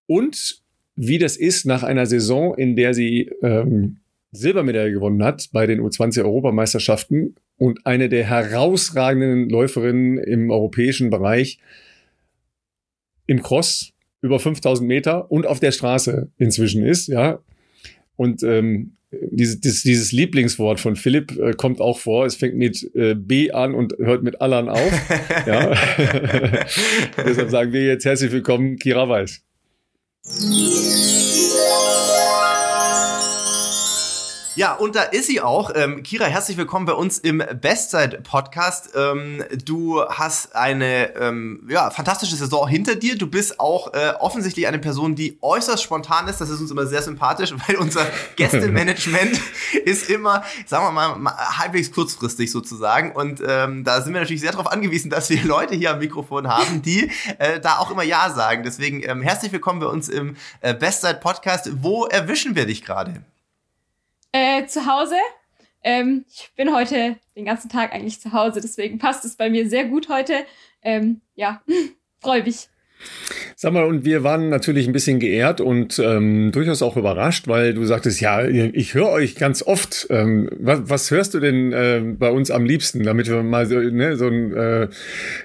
und 0.05 0.61
wie 0.95 1.17
das 1.17 1.35
ist 1.35 1.65
nach 1.65 1.83
einer 1.83 2.05
Saison, 2.05 2.55
in 2.55 2.75
der 2.75 2.93
sie 2.93 3.31
ähm, 3.41 3.97
Silbermedaille 4.31 4.91
gewonnen 4.91 5.23
hat 5.23 5.49
bei 5.51 5.65
den 5.65 5.81
U20-Europameisterschaften 5.81 7.35
und 7.59 7.85
eine 7.85 8.09
der 8.09 8.23
herausragenden 8.23 9.49
Läuferinnen 9.49 10.17
im 10.17 10.49
europäischen 10.49 11.09
Bereich 11.11 11.59
im 13.27 13.43
Cross 13.43 13.91
über 14.21 14.39
5000 14.39 14.87
Meter 14.87 15.29
und 15.29 15.45
auf 15.45 15.59
der 15.59 15.71
Straße 15.71 16.31
inzwischen 16.37 16.83
ist, 16.83 17.07
ja. 17.07 17.39
Und 18.15 18.43
ähm, 18.43 18.93
dieses, 19.11 19.59
dieses, 19.59 19.83
dieses 19.83 20.11
Lieblingswort 20.11 20.79
von 20.79 20.95
Philipp 20.95 21.37
äh, 21.37 21.53
kommt 21.53 21.81
auch 21.81 21.99
vor. 21.99 22.25
Es 22.25 22.35
fängt 22.35 22.55
mit 22.55 22.89
äh, 22.95 23.15
B 23.15 23.51
an 23.51 23.73
und 23.73 23.93
hört 23.97 24.23
mit 24.23 24.41
Allan 24.41 24.69
auf. 24.69 25.09
ja. 25.45 25.69
Deshalb 27.25 27.49
sagen 27.49 27.73
wir 27.73 27.85
jetzt 27.85 28.05
herzlich 28.05 28.31
willkommen, 28.31 28.77
Kira 28.77 29.07
Weiß. 29.09 29.41
Ja, 34.59 34.73
und 34.73 34.97
da 34.97 35.03
ist 35.03 35.27
sie 35.27 35.39
auch. 35.39 35.71
Ähm, 35.73 36.03
Kira, 36.03 36.25
herzlich 36.25 36.57
willkommen 36.57 36.85
bei 36.85 36.91
uns 36.91 37.17
im 37.17 37.41
Bestzeit-Podcast. 37.61 38.89
Ähm, 38.93 39.41
du 39.63 40.03
hast 40.03 40.53
eine 40.53 41.15
ähm, 41.15 41.65
ja, 41.69 41.89
fantastische 41.91 42.35
Saison 42.35 42.67
hinter 42.67 42.95
dir. 42.95 43.17
Du 43.17 43.27
bist 43.27 43.61
auch 43.61 43.93
äh, 43.93 44.11
offensichtlich 44.19 44.67
eine 44.67 44.77
Person, 44.77 45.15
die 45.15 45.37
äußerst 45.41 45.81
spontan 45.81 46.27
ist. 46.27 46.41
Das 46.41 46.49
ist 46.49 46.59
uns 46.59 46.71
immer 46.71 46.85
sehr 46.87 47.01
sympathisch, 47.01 47.53
weil 47.67 47.77
unser 47.77 48.05
Gästemanagement 48.35 49.39
ist 49.85 50.09
immer, 50.09 50.43
sagen 50.65 50.83
wir 50.83 50.91
mal, 50.91 51.15
mal, 51.15 51.37
halbwegs 51.57 51.93
kurzfristig 51.93 52.51
sozusagen. 52.51 53.13
Und 53.13 53.41
ähm, 53.47 53.85
da 53.85 54.01
sind 54.01 54.13
wir 54.13 54.19
natürlich 54.19 54.41
sehr 54.41 54.51
darauf 54.51 54.69
angewiesen, 54.69 55.09
dass 55.09 55.29
wir 55.29 55.41
Leute 55.41 55.73
hier 55.73 55.91
am 55.91 55.99
Mikrofon 55.99 56.49
haben, 56.49 56.81
die 56.81 57.09
äh, 57.37 57.61
da 57.61 57.77
auch 57.77 57.91
immer 57.91 58.03
Ja 58.03 58.29
sagen. 58.29 58.63
Deswegen 58.63 59.03
ähm, 59.03 59.21
herzlich 59.21 59.53
willkommen 59.53 59.79
bei 59.79 59.87
uns 59.87 60.09
im 60.09 60.35
äh, 60.59 60.73
Bestzeit-Podcast. 60.73 61.81
Wo 61.81 62.07
erwischen 62.07 62.57
wir 62.57 62.65
dich 62.65 62.83
gerade? 62.83 63.23
Äh, 64.31 64.65
zu 64.67 64.85
Hause. 64.85 65.15
Ähm, 65.83 66.25
ich 66.29 66.51
bin 66.55 66.73
heute 66.73 67.15
den 67.35 67.45
ganzen 67.45 67.69
Tag 67.69 67.93
eigentlich 67.93 68.19
zu 68.19 68.33
Hause, 68.33 68.61
deswegen 68.61 68.99
passt 68.99 69.25
es 69.25 69.35
bei 69.35 69.49
mir 69.49 69.69
sehr 69.69 69.85
gut 69.85 70.09
heute. 70.09 70.45
Ähm, 70.81 71.21
ja, 71.35 71.61
freue 72.21 72.43
mich. 72.43 72.67
Sag 73.55 73.73
mal, 73.73 73.85
und 73.85 74.03
wir 74.03 74.23
waren 74.23 74.49
natürlich 74.49 74.87
ein 74.87 74.93
bisschen 74.93 75.19
geehrt 75.19 75.61
und 75.61 75.99
ähm, 75.99 76.51
durchaus 76.51 76.81
auch 76.81 76.97
überrascht, 76.97 77.47
weil 77.47 77.73
du 77.73 77.85
sagtest, 77.85 78.19
ja, 78.19 78.43
ich 78.45 78.93
höre 78.93 79.09
euch 79.09 79.35
ganz 79.35 79.63
oft. 79.63 80.07
Ähm, 80.09 80.49
was, 80.59 80.89
was 80.89 81.11
hörst 81.11 81.33
du 81.33 81.39
denn 81.39 81.71
äh, 81.71 82.01
bei 82.03 82.29
uns 82.29 82.51
am 82.51 82.65
liebsten, 82.65 83.03
damit 83.03 83.29
wir 83.29 83.41
mal 83.41 83.65
so, 83.65 83.79
ne, 83.79 84.17
so 84.17 84.27
ein, 84.27 84.55
äh, 84.55 84.89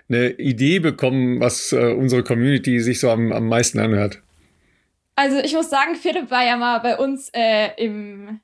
eine 0.09 0.31
Idee 0.31 0.81
bekommen, 0.81 1.41
was 1.41 1.73
äh, 1.73 1.93
unsere 1.93 2.25
Community 2.25 2.81
sich 2.81 2.99
so 3.01 3.11
am, 3.11 3.33
am 3.33 3.49
meisten 3.49 3.79
anhört? 3.79 4.21
Also 5.17 5.39
ich 5.39 5.55
muss 5.55 5.71
sagen, 5.71 5.95
Philipp 5.95 6.31
war 6.31 6.45
ja 6.45 6.57
mal 6.57 6.79
bei 6.79 6.97
uns 6.97 7.31
äh, 7.33 7.69
im 7.79 8.41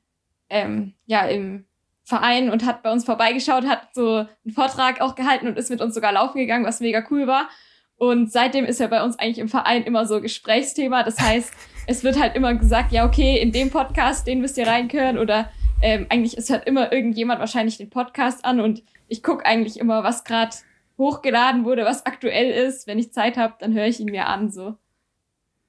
ähm, 0.50 0.95
ja, 1.07 1.23
im 1.23 1.64
Verein 2.04 2.50
und 2.50 2.66
hat 2.66 2.83
bei 2.83 2.92
uns 2.92 3.04
vorbeigeschaut, 3.04 3.66
hat 3.66 3.95
so 3.95 4.26
einen 4.45 4.54
Vortrag 4.54 5.00
auch 5.00 5.14
gehalten 5.14 5.47
und 5.47 5.57
ist 5.57 5.71
mit 5.71 5.80
uns 5.80 5.95
sogar 5.95 6.12
laufen 6.12 6.38
gegangen, 6.38 6.66
was 6.66 6.80
mega 6.80 7.02
cool 7.11 7.26
war. 7.26 7.49
Und 7.97 8.33
seitdem 8.33 8.64
ist 8.64 8.80
er 8.80 8.88
bei 8.88 9.02
uns 9.02 9.19
eigentlich 9.19 9.38
im 9.38 9.49
Verein 9.49 9.85
immer 9.85 10.07
so 10.07 10.21
Gesprächsthema. 10.21 11.02
Das 11.02 11.21
heißt, 11.21 11.52
es 11.87 12.02
wird 12.02 12.19
halt 12.19 12.35
immer 12.35 12.54
gesagt, 12.54 12.92
ja, 12.92 13.07
okay, 13.07 13.38
in 13.38 13.52
dem 13.52 13.71
Podcast, 13.71 14.26
den 14.26 14.40
müsst 14.40 14.57
ihr 14.59 14.66
reinkören. 14.66 15.19
Oder 15.19 15.50
ähm, 15.83 16.07
eigentlich 16.09 16.37
ist 16.37 16.50
halt 16.50 16.66
immer 16.66 16.92
irgendjemand 16.92 17.40
wahrscheinlich 17.40 17.76
den 17.76 17.90
Podcast 17.90 18.45
an 18.45 18.61
und 18.61 18.83
ich 19.09 19.23
gucke 19.23 19.45
eigentlich 19.45 19.78
immer, 19.78 20.02
was 20.02 20.25
gerade 20.25 20.57
hochgeladen 20.99 21.64
wurde, 21.64 21.85
was 21.85 22.07
aktuell 22.07 22.50
ist. 22.50 22.87
Wenn 22.87 22.99
ich 22.99 23.12
Zeit 23.12 23.37
habe, 23.37 23.54
dann 23.59 23.75
höre 23.75 23.87
ich 23.87 24.00
ihn 24.00 24.11
mir 24.11 24.26
an. 24.26 24.50
so. 24.50 24.76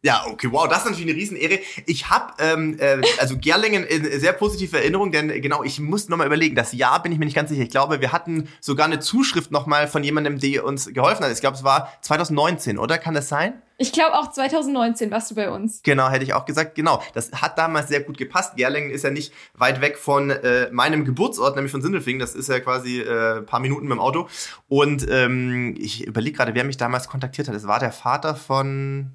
Ja, 0.03 0.25
okay, 0.27 0.47
wow, 0.51 0.67
das 0.67 0.79
ist 0.79 0.85
natürlich 0.85 1.11
eine 1.11 1.19
Riesenehre. 1.19 1.59
Ich 1.85 2.09
habe 2.09 2.33
ähm, 2.39 2.75
äh, 2.79 3.01
also 3.19 3.37
Gerlingen 3.37 3.83
in 3.83 4.19
sehr 4.19 4.33
positive 4.33 4.75
Erinnerung, 4.75 5.11
denn 5.11 5.27
genau, 5.41 5.63
ich 5.63 5.79
muss 5.79 6.09
nochmal 6.09 6.25
überlegen, 6.25 6.55
das 6.55 6.73
Jahr 6.73 7.03
bin 7.03 7.11
ich 7.11 7.19
mir 7.19 7.25
nicht 7.25 7.35
ganz 7.35 7.49
sicher. 7.49 7.61
Ich 7.61 7.69
glaube, 7.69 8.01
wir 8.01 8.11
hatten 8.11 8.49
sogar 8.61 8.87
eine 8.87 8.99
Zuschrift 8.99 9.51
nochmal 9.51 9.87
von 9.87 10.03
jemandem, 10.03 10.39
der 10.39 10.65
uns 10.65 10.91
geholfen 10.91 11.23
hat. 11.23 11.31
Ich 11.31 11.39
glaube, 11.39 11.55
es 11.55 11.63
war 11.63 11.93
2019, 12.01 12.79
oder? 12.79 12.97
Kann 12.97 13.13
das 13.13 13.29
sein? 13.29 13.61
Ich 13.77 13.91
glaube 13.91 14.15
auch 14.15 14.31
2019 14.31 15.11
warst 15.11 15.29
du 15.29 15.35
bei 15.35 15.51
uns. 15.51 15.81
Genau, 15.83 16.09
hätte 16.09 16.23
ich 16.23 16.33
auch 16.33 16.45
gesagt. 16.45 16.73
Genau, 16.73 17.03
das 17.13 17.31
hat 17.33 17.59
damals 17.59 17.89
sehr 17.89 18.01
gut 18.01 18.17
gepasst. 18.17 18.55
Gerlingen 18.55 18.89
ist 18.89 19.03
ja 19.03 19.11
nicht 19.11 19.31
weit 19.53 19.81
weg 19.81 19.99
von 19.99 20.31
äh, 20.31 20.71
meinem 20.71 21.05
Geburtsort, 21.05 21.55
nämlich 21.55 21.71
von 21.71 21.83
Sindelfingen. 21.83 22.19
Das 22.19 22.33
ist 22.33 22.49
ja 22.49 22.59
quasi 22.59 23.01
äh, 23.01 23.43
paar 23.43 23.59
Minuten 23.59 23.83
mit 23.83 23.97
dem 23.97 23.99
Auto. 23.99 24.27
Und 24.67 25.05
ähm, 25.09 25.75
ich 25.77 26.07
überlege 26.07 26.37
gerade, 26.37 26.55
wer 26.55 26.63
mich 26.63 26.77
damals 26.77 27.07
kontaktiert 27.07 27.47
hat. 27.47 27.55
Es 27.55 27.67
war 27.67 27.79
der 27.79 27.91
Vater 27.91 28.35
von 28.35 29.11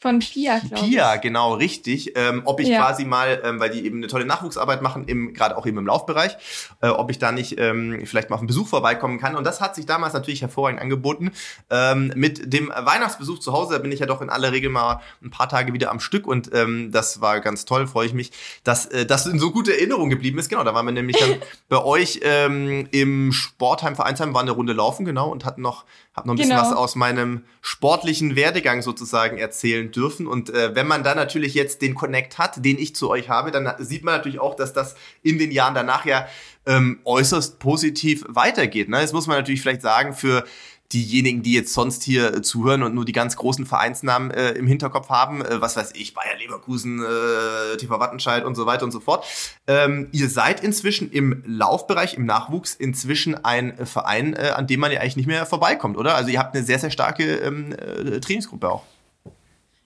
von 0.00 0.20
Pia, 0.20 0.60
glaube 0.60 0.86
ich. 0.86 0.92
Pia, 0.92 1.16
genau, 1.16 1.54
richtig. 1.54 2.12
Ähm, 2.16 2.42
ob 2.44 2.60
ich 2.60 2.68
ja. 2.68 2.78
quasi 2.78 3.04
mal, 3.04 3.42
ähm, 3.44 3.58
weil 3.58 3.70
die 3.70 3.84
eben 3.84 3.96
eine 3.96 4.06
tolle 4.06 4.26
Nachwuchsarbeit 4.26 4.80
machen, 4.80 5.04
im, 5.06 5.34
gerade 5.34 5.56
auch 5.56 5.66
eben 5.66 5.76
im 5.78 5.86
Laufbereich, 5.86 6.36
äh, 6.80 6.86
ob 6.86 7.10
ich 7.10 7.18
da 7.18 7.32
nicht 7.32 7.58
ähm, 7.58 8.02
vielleicht 8.04 8.30
mal 8.30 8.34
auf 8.36 8.40
einen 8.40 8.46
Besuch 8.46 8.68
vorbeikommen 8.68 9.18
kann. 9.18 9.34
Und 9.34 9.42
das 9.42 9.60
hat 9.60 9.74
sich 9.74 9.86
damals 9.86 10.14
natürlich 10.14 10.40
hervorragend 10.40 10.80
angeboten. 10.80 11.32
Ähm, 11.68 12.12
mit 12.14 12.52
dem 12.52 12.68
Weihnachtsbesuch 12.68 13.40
zu 13.40 13.52
Hause, 13.52 13.74
da 13.74 13.78
bin 13.80 13.90
ich 13.90 13.98
ja 13.98 14.06
doch 14.06 14.22
in 14.22 14.30
aller 14.30 14.52
Regel 14.52 14.70
mal 14.70 15.00
ein 15.20 15.30
paar 15.30 15.48
Tage 15.48 15.72
wieder 15.72 15.90
am 15.90 15.98
Stück 15.98 16.28
und 16.28 16.54
ähm, 16.54 16.92
das 16.92 17.20
war 17.20 17.40
ganz 17.40 17.64
toll, 17.64 17.88
freue 17.88 18.06
ich 18.06 18.14
mich, 18.14 18.30
dass 18.62 18.86
äh, 18.86 19.04
das 19.04 19.26
in 19.26 19.40
so 19.40 19.50
gute 19.50 19.72
Erinnerung 19.72 20.10
geblieben 20.10 20.38
ist. 20.38 20.48
Genau, 20.48 20.62
da 20.62 20.74
waren 20.74 20.86
wir 20.86 20.92
nämlich 20.92 21.16
dann 21.18 21.34
bei 21.68 21.82
euch 21.82 22.20
ähm, 22.22 22.86
im 22.92 23.32
Sportheim, 23.32 23.96
Vereinsheim, 23.96 24.32
waren 24.32 24.42
eine 24.42 24.52
Runde 24.52 24.74
laufen, 24.74 25.04
genau, 25.04 25.28
und 25.28 25.44
hatten 25.44 25.62
noch 25.62 25.84
habe 26.18 26.28
noch 26.28 26.34
ein 26.34 26.36
bisschen 26.36 26.56
genau. 26.56 26.62
was 26.62 26.76
aus 26.76 26.96
meinem 26.96 27.44
sportlichen 27.62 28.36
Werdegang 28.36 28.82
sozusagen 28.82 29.38
erzählen 29.38 29.87
dürfen. 29.96 30.26
Und 30.26 30.50
äh, 30.50 30.74
wenn 30.74 30.86
man 30.86 31.02
dann 31.02 31.16
natürlich 31.16 31.54
jetzt 31.54 31.82
den 31.82 31.94
Connect 31.94 32.38
hat, 32.38 32.64
den 32.64 32.78
ich 32.78 32.94
zu 32.94 33.10
euch 33.10 33.28
habe, 33.28 33.50
dann 33.50 33.72
sieht 33.78 34.04
man 34.04 34.14
natürlich 34.16 34.40
auch, 34.40 34.54
dass 34.54 34.72
das 34.72 34.94
in 35.22 35.38
den 35.38 35.50
Jahren 35.50 35.74
danach 35.74 36.04
ja 36.04 36.26
ähm, 36.66 37.00
äußerst 37.04 37.58
positiv 37.58 38.24
weitergeht. 38.28 38.88
Ne? 38.88 39.00
Das 39.00 39.12
muss 39.12 39.26
man 39.26 39.38
natürlich 39.38 39.62
vielleicht 39.62 39.82
sagen, 39.82 40.14
für 40.14 40.44
diejenigen, 40.92 41.42
die 41.42 41.52
jetzt 41.52 41.74
sonst 41.74 42.02
hier 42.02 42.34
äh, 42.34 42.42
zuhören 42.42 42.82
und 42.82 42.94
nur 42.94 43.04
die 43.04 43.12
ganz 43.12 43.36
großen 43.36 43.66
Vereinsnamen 43.66 44.30
äh, 44.30 44.52
im 44.52 44.66
Hinterkopf 44.66 45.10
haben, 45.10 45.44
äh, 45.44 45.60
was 45.60 45.76
weiß 45.76 45.92
ich, 45.94 46.14
Bayer 46.14 46.38
Leverkusen, 46.38 47.02
äh, 47.02 47.76
TV 47.76 48.00
Wattenscheid 48.00 48.44
und 48.44 48.54
so 48.54 48.64
weiter 48.64 48.84
und 48.84 48.92
so 48.92 49.00
fort. 49.00 49.26
Ähm, 49.66 50.08
ihr 50.12 50.30
seid 50.30 50.62
inzwischen 50.62 51.10
im 51.10 51.42
Laufbereich, 51.46 52.14
im 52.14 52.24
Nachwuchs 52.24 52.74
inzwischen 52.74 53.44
ein 53.44 53.86
Verein, 53.86 54.34
äh, 54.34 54.52
an 54.54 54.66
dem 54.66 54.80
man 54.80 54.90
ja 54.90 55.00
eigentlich 55.00 55.16
nicht 55.16 55.26
mehr 55.26 55.44
vorbeikommt, 55.44 55.98
oder? 55.98 56.14
Also 56.14 56.30
ihr 56.30 56.38
habt 56.38 56.54
eine 56.54 56.64
sehr, 56.64 56.78
sehr 56.78 56.90
starke 56.90 57.36
ähm, 57.36 57.72
äh, 57.72 58.20
Trainingsgruppe 58.20 58.70
auch. 58.70 58.84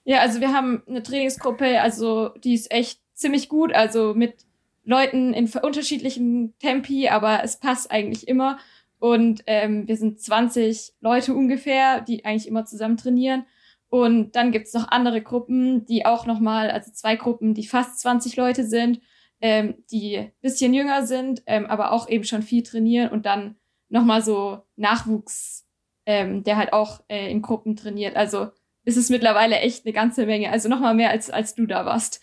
Ja, 0.05 0.19
also 0.19 0.41
wir 0.41 0.53
haben 0.53 0.83
eine 0.87 1.01
Trainingsgruppe, 1.03 1.81
also 1.81 2.29
die 2.43 2.53
ist 2.53 2.71
echt 2.71 2.99
ziemlich 3.13 3.47
gut, 3.47 3.73
also 3.73 4.13
mit 4.13 4.45
Leuten 4.83 5.33
in 5.33 5.49
unterschiedlichen 5.61 6.53
Tempi, 6.59 7.07
aber 7.07 7.43
es 7.43 7.57
passt 7.57 7.89
eigentlich 7.89 8.27
immer. 8.27 8.57
Und 8.99 9.43
ähm, 9.47 9.87
wir 9.87 9.97
sind 9.97 10.19
20 10.19 10.93
Leute 11.01 11.33
ungefähr, 11.33 12.01
die 12.01 12.25
eigentlich 12.25 12.47
immer 12.47 12.65
zusammen 12.65 12.97
trainieren. 12.97 13.45
Und 13.89 14.35
dann 14.35 14.51
gibt's 14.51 14.73
noch 14.73 14.89
andere 14.89 15.21
Gruppen, 15.21 15.85
die 15.85 16.05
auch 16.05 16.25
nochmal, 16.25 16.71
also 16.71 16.91
zwei 16.91 17.15
Gruppen, 17.15 17.53
die 17.53 17.67
fast 17.67 17.99
20 17.99 18.35
Leute 18.35 18.65
sind, 18.65 19.01
ähm, 19.39 19.83
die 19.91 20.31
bisschen 20.41 20.73
jünger 20.73 21.05
sind, 21.05 21.43
ähm, 21.45 21.65
aber 21.65 21.91
auch 21.91 22.09
eben 22.09 22.23
schon 22.23 22.41
viel 22.43 22.63
trainieren 22.63 23.09
und 23.09 23.25
dann 23.25 23.55
nochmal 23.89 24.21
so 24.21 24.63
Nachwuchs, 24.77 25.67
ähm, 26.05 26.43
der 26.43 26.57
halt 26.57 26.73
auch 26.73 27.03
äh, 27.07 27.29
in 27.29 27.41
Gruppen 27.41 27.75
trainiert. 27.75 28.15
Also 28.15 28.51
ist 28.85 28.97
es 28.97 29.09
mittlerweile 29.09 29.59
echt 29.59 29.85
eine 29.85 29.93
ganze 29.93 30.25
Menge. 30.25 30.51
Also 30.51 30.67
nochmal 30.67 30.93
mehr, 30.93 31.09
als, 31.09 31.29
als 31.29 31.55
du 31.55 31.65
da 31.65 31.85
warst. 31.85 32.21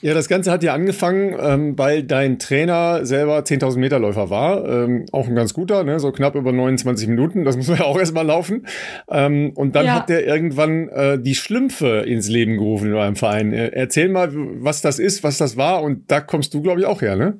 ja, 0.00 0.14
das 0.14 0.28
Ganze 0.28 0.52
hat 0.52 0.62
ja 0.62 0.74
angefangen, 0.74 1.36
ähm, 1.40 1.78
weil 1.78 2.04
dein 2.04 2.38
Trainer 2.38 3.04
selber 3.04 3.38
10.000 3.40 3.78
Meter 3.78 3.98
Läufer 3.98 4.30
war. 4.30 4.64
Ähm, 4.68 5.06
auch 5.10 5.26
ein 5.26 5.34
ganz 5.34 5.52
guter, 5.52 5.82
ne? 5.82 5.98
so 5.98 6.12
knapp 6.12 6.36
über 6.36 6.52
29 6.52 7.08
Minuten. 7.08 7.44
Das 7.44 7.56
muss 7.56 7.66
man 7.66 7.78
ja 7.78 7.84
auch 7.86 7.98
erstmal 7.98 8.26
laufen. 8.26 8.66
Ähm, 9.08 9.52
und 9.56 9.74
dann 9.74 9.86
ja. 9.86 9.94
hat 9.96 10.08
der 10.08 10.24
irgendwann 10.24 10.88
äh, 10.90 11.18
die 11.18 11.34
Schlümpfe 11.34 12.04
ins 12.06 12.28
Leben 12.28 12.56
gerufen 12.56 12.88
in 12.88 12.94
eurem 12.94 13.16
Verein. 13.16 13.52
Äh, 13.52 13.70
erzähl 13.72 14.08
mal, 14.08 14.30
was 14.32 14.82
das 14.82 15.00
ist, 15.00 15.24
was 15.24 15.38
das 15.38 15.56
war. 15.56 15.82
Und 15.82 16.10
da 16.12 16.20
kommst 16.20 16.54
du, 16.54 16.62
glaube 16.62 16.80
ich, 16.80 16.86
auch 16.86 17.02
her, 17.02 17.16
ne? 17.16 17.38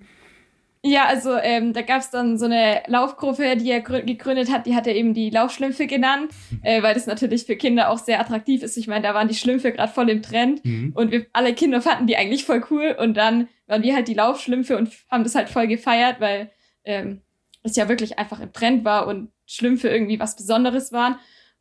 Ja, 0.86 1.06
also 1.06 1.34
ähm, 1.38 1.72
da 1.72 1.80
gab's 1.80 2.10
dann 2.10 2.36
so 2.36 2.44
eine 2.44 2.82
Laufgruppe, 2.88 3.56
die 3.56 3.70
er 3.70 3.80
gegründet 3.80 4.52
hat, 4.52 4.66
die 4.66 4.76
hat 4.76 4.86
er 4.86 4.94
eben 4.94 5.14
die 5.14 5.30
Laufschlümpfe 5.30 5.86
genannt, 5.86 6.30
äh, 6.62 6.82
weil 6.82 6.92
das 6.92 7.06
natürlich 7.06 7.46
für 7.46 7.56
Kinder 7.56 7.88
auch 7.88 7.96
sehr 7.96 8.20
attraktiv 8.20 8.62
ist. 8.62 8.76
Ich 8.76 8.86
meine, 8.86 9.02
da 9.02 9.14
waren 9.14 9.26
die 9.26 9.34
Schlümpfe 9.34 9.72
gerade 9.72 9.90
voll 9.90 10.10
im 10.10 10.20
Trend 10.20 10.62
mhm. 10.62 10.92
und 10.94 11.10
wir 11.10 11.24
alle 11.32 11.54
Kinder 11.54 11.80
fanden 11.80 12.06
die 12.06 12.18
eigentlich 12.18 12.44
voll 12.44 12.62
cool 12.70 12.94
und 13.00 13.16
dann 13.16 13.48
waren 13.66 13.82
wir 13.82 13.94
halt 13.94 14.08
die 14.08 14.14
Laufschlümpfe 14.14 14.76
und 14.76 14.90
haben 15.10 15.24
das 15.24 15.34
halt 15.34 15.48
voll 15.48 15.68
gefeiert, 15.68 16.20
weil 16.20 16.50
ähm, 16.84 17.22
es 17.62 17.76
ja 17.76 17.88
wirklich 17.88 18.18
einfach 18.18 18.40
im 18.40 18.52
Trend 18.52 18.84
war 18.84 19.06
und 19.06 19.32
Schlümpfe 19.46 19.88
irgendwie 19.88 20.20
was 20.20 20.36
Besonderes 20.36 20.92
waren. 20.92 21.16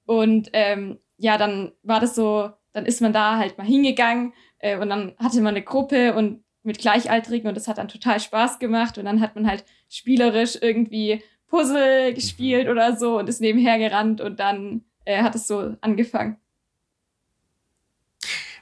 Und 0.05 0.49
ähm, 0.51 0.99
ja, 1.17 1.37
dann 1.37 1.71
war 1.81 2.01
das 2.01 2.13
so, 2.13 2.49
dann 2.73 2.85
ist 2.85 2.99
man 2.99 3.13
da 3.13 3.37
halt 3.37 3.57
mal 3.57 3.65
hingegangen 3.65 4.33
äh, 4.59 4.77
und 4.77 4.89
dann 4.89 5.15
hatte 5.17 5.37
man 5.39 5.55
eine 5.55 5.63
Gruppe 5.63 6.13
und 6.13 6.43
mit 6.63 6.79
Gleichaltrigen 6.79 7.47
und 7.47 7.55
das 7.55 7.67
hat 7.67 7.77
dann 7.77 7.87
total 7.87 8.19
Spaß 8.19 8.59
gemacht 8.59 8.97
und 8.97 9.05
dann 9.05 9.21
hat 9.21 9.35
man 9.35 9.47
halt 9.47 9.65
spielerisch 9.89 10.57
irgendwie 10.59 11.21
Puzzle 11.47 12.13
gespielt 12.13 12.67
oder 12.67 12.97
so 12.97 13.19
und 13.19 13.29
ist 13.29 13.41
nebenher 13.41 13.77
gerannt 13.77 14.21
und 14.21 14.39
dann 14.39 14.83
äh, 15.05 15.21
hat 15.21 15.35
es 15.35 15.47
so 15.47 15.75
angefangen. 15.81 16.37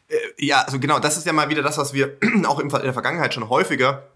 Äh, 0.08 0.18
ja, 0.38 0.62
also 0.62 0.80
genau, 0.80 1.00
das 1.00 1.18
ist 1.18 1.26
ja 1.26 1.34
mal 1.34 1.50
wieder 1.50 1.62
das, 1.62 1.78
was 1.78 1.94
wir 1.94 2.18
auch 2.46 2.60
in 2.60 2.70
der 2.70 2.94
Vergangenheit 2.94 3.34
schon 3.34 3.50
häufiger, 3.50 4.10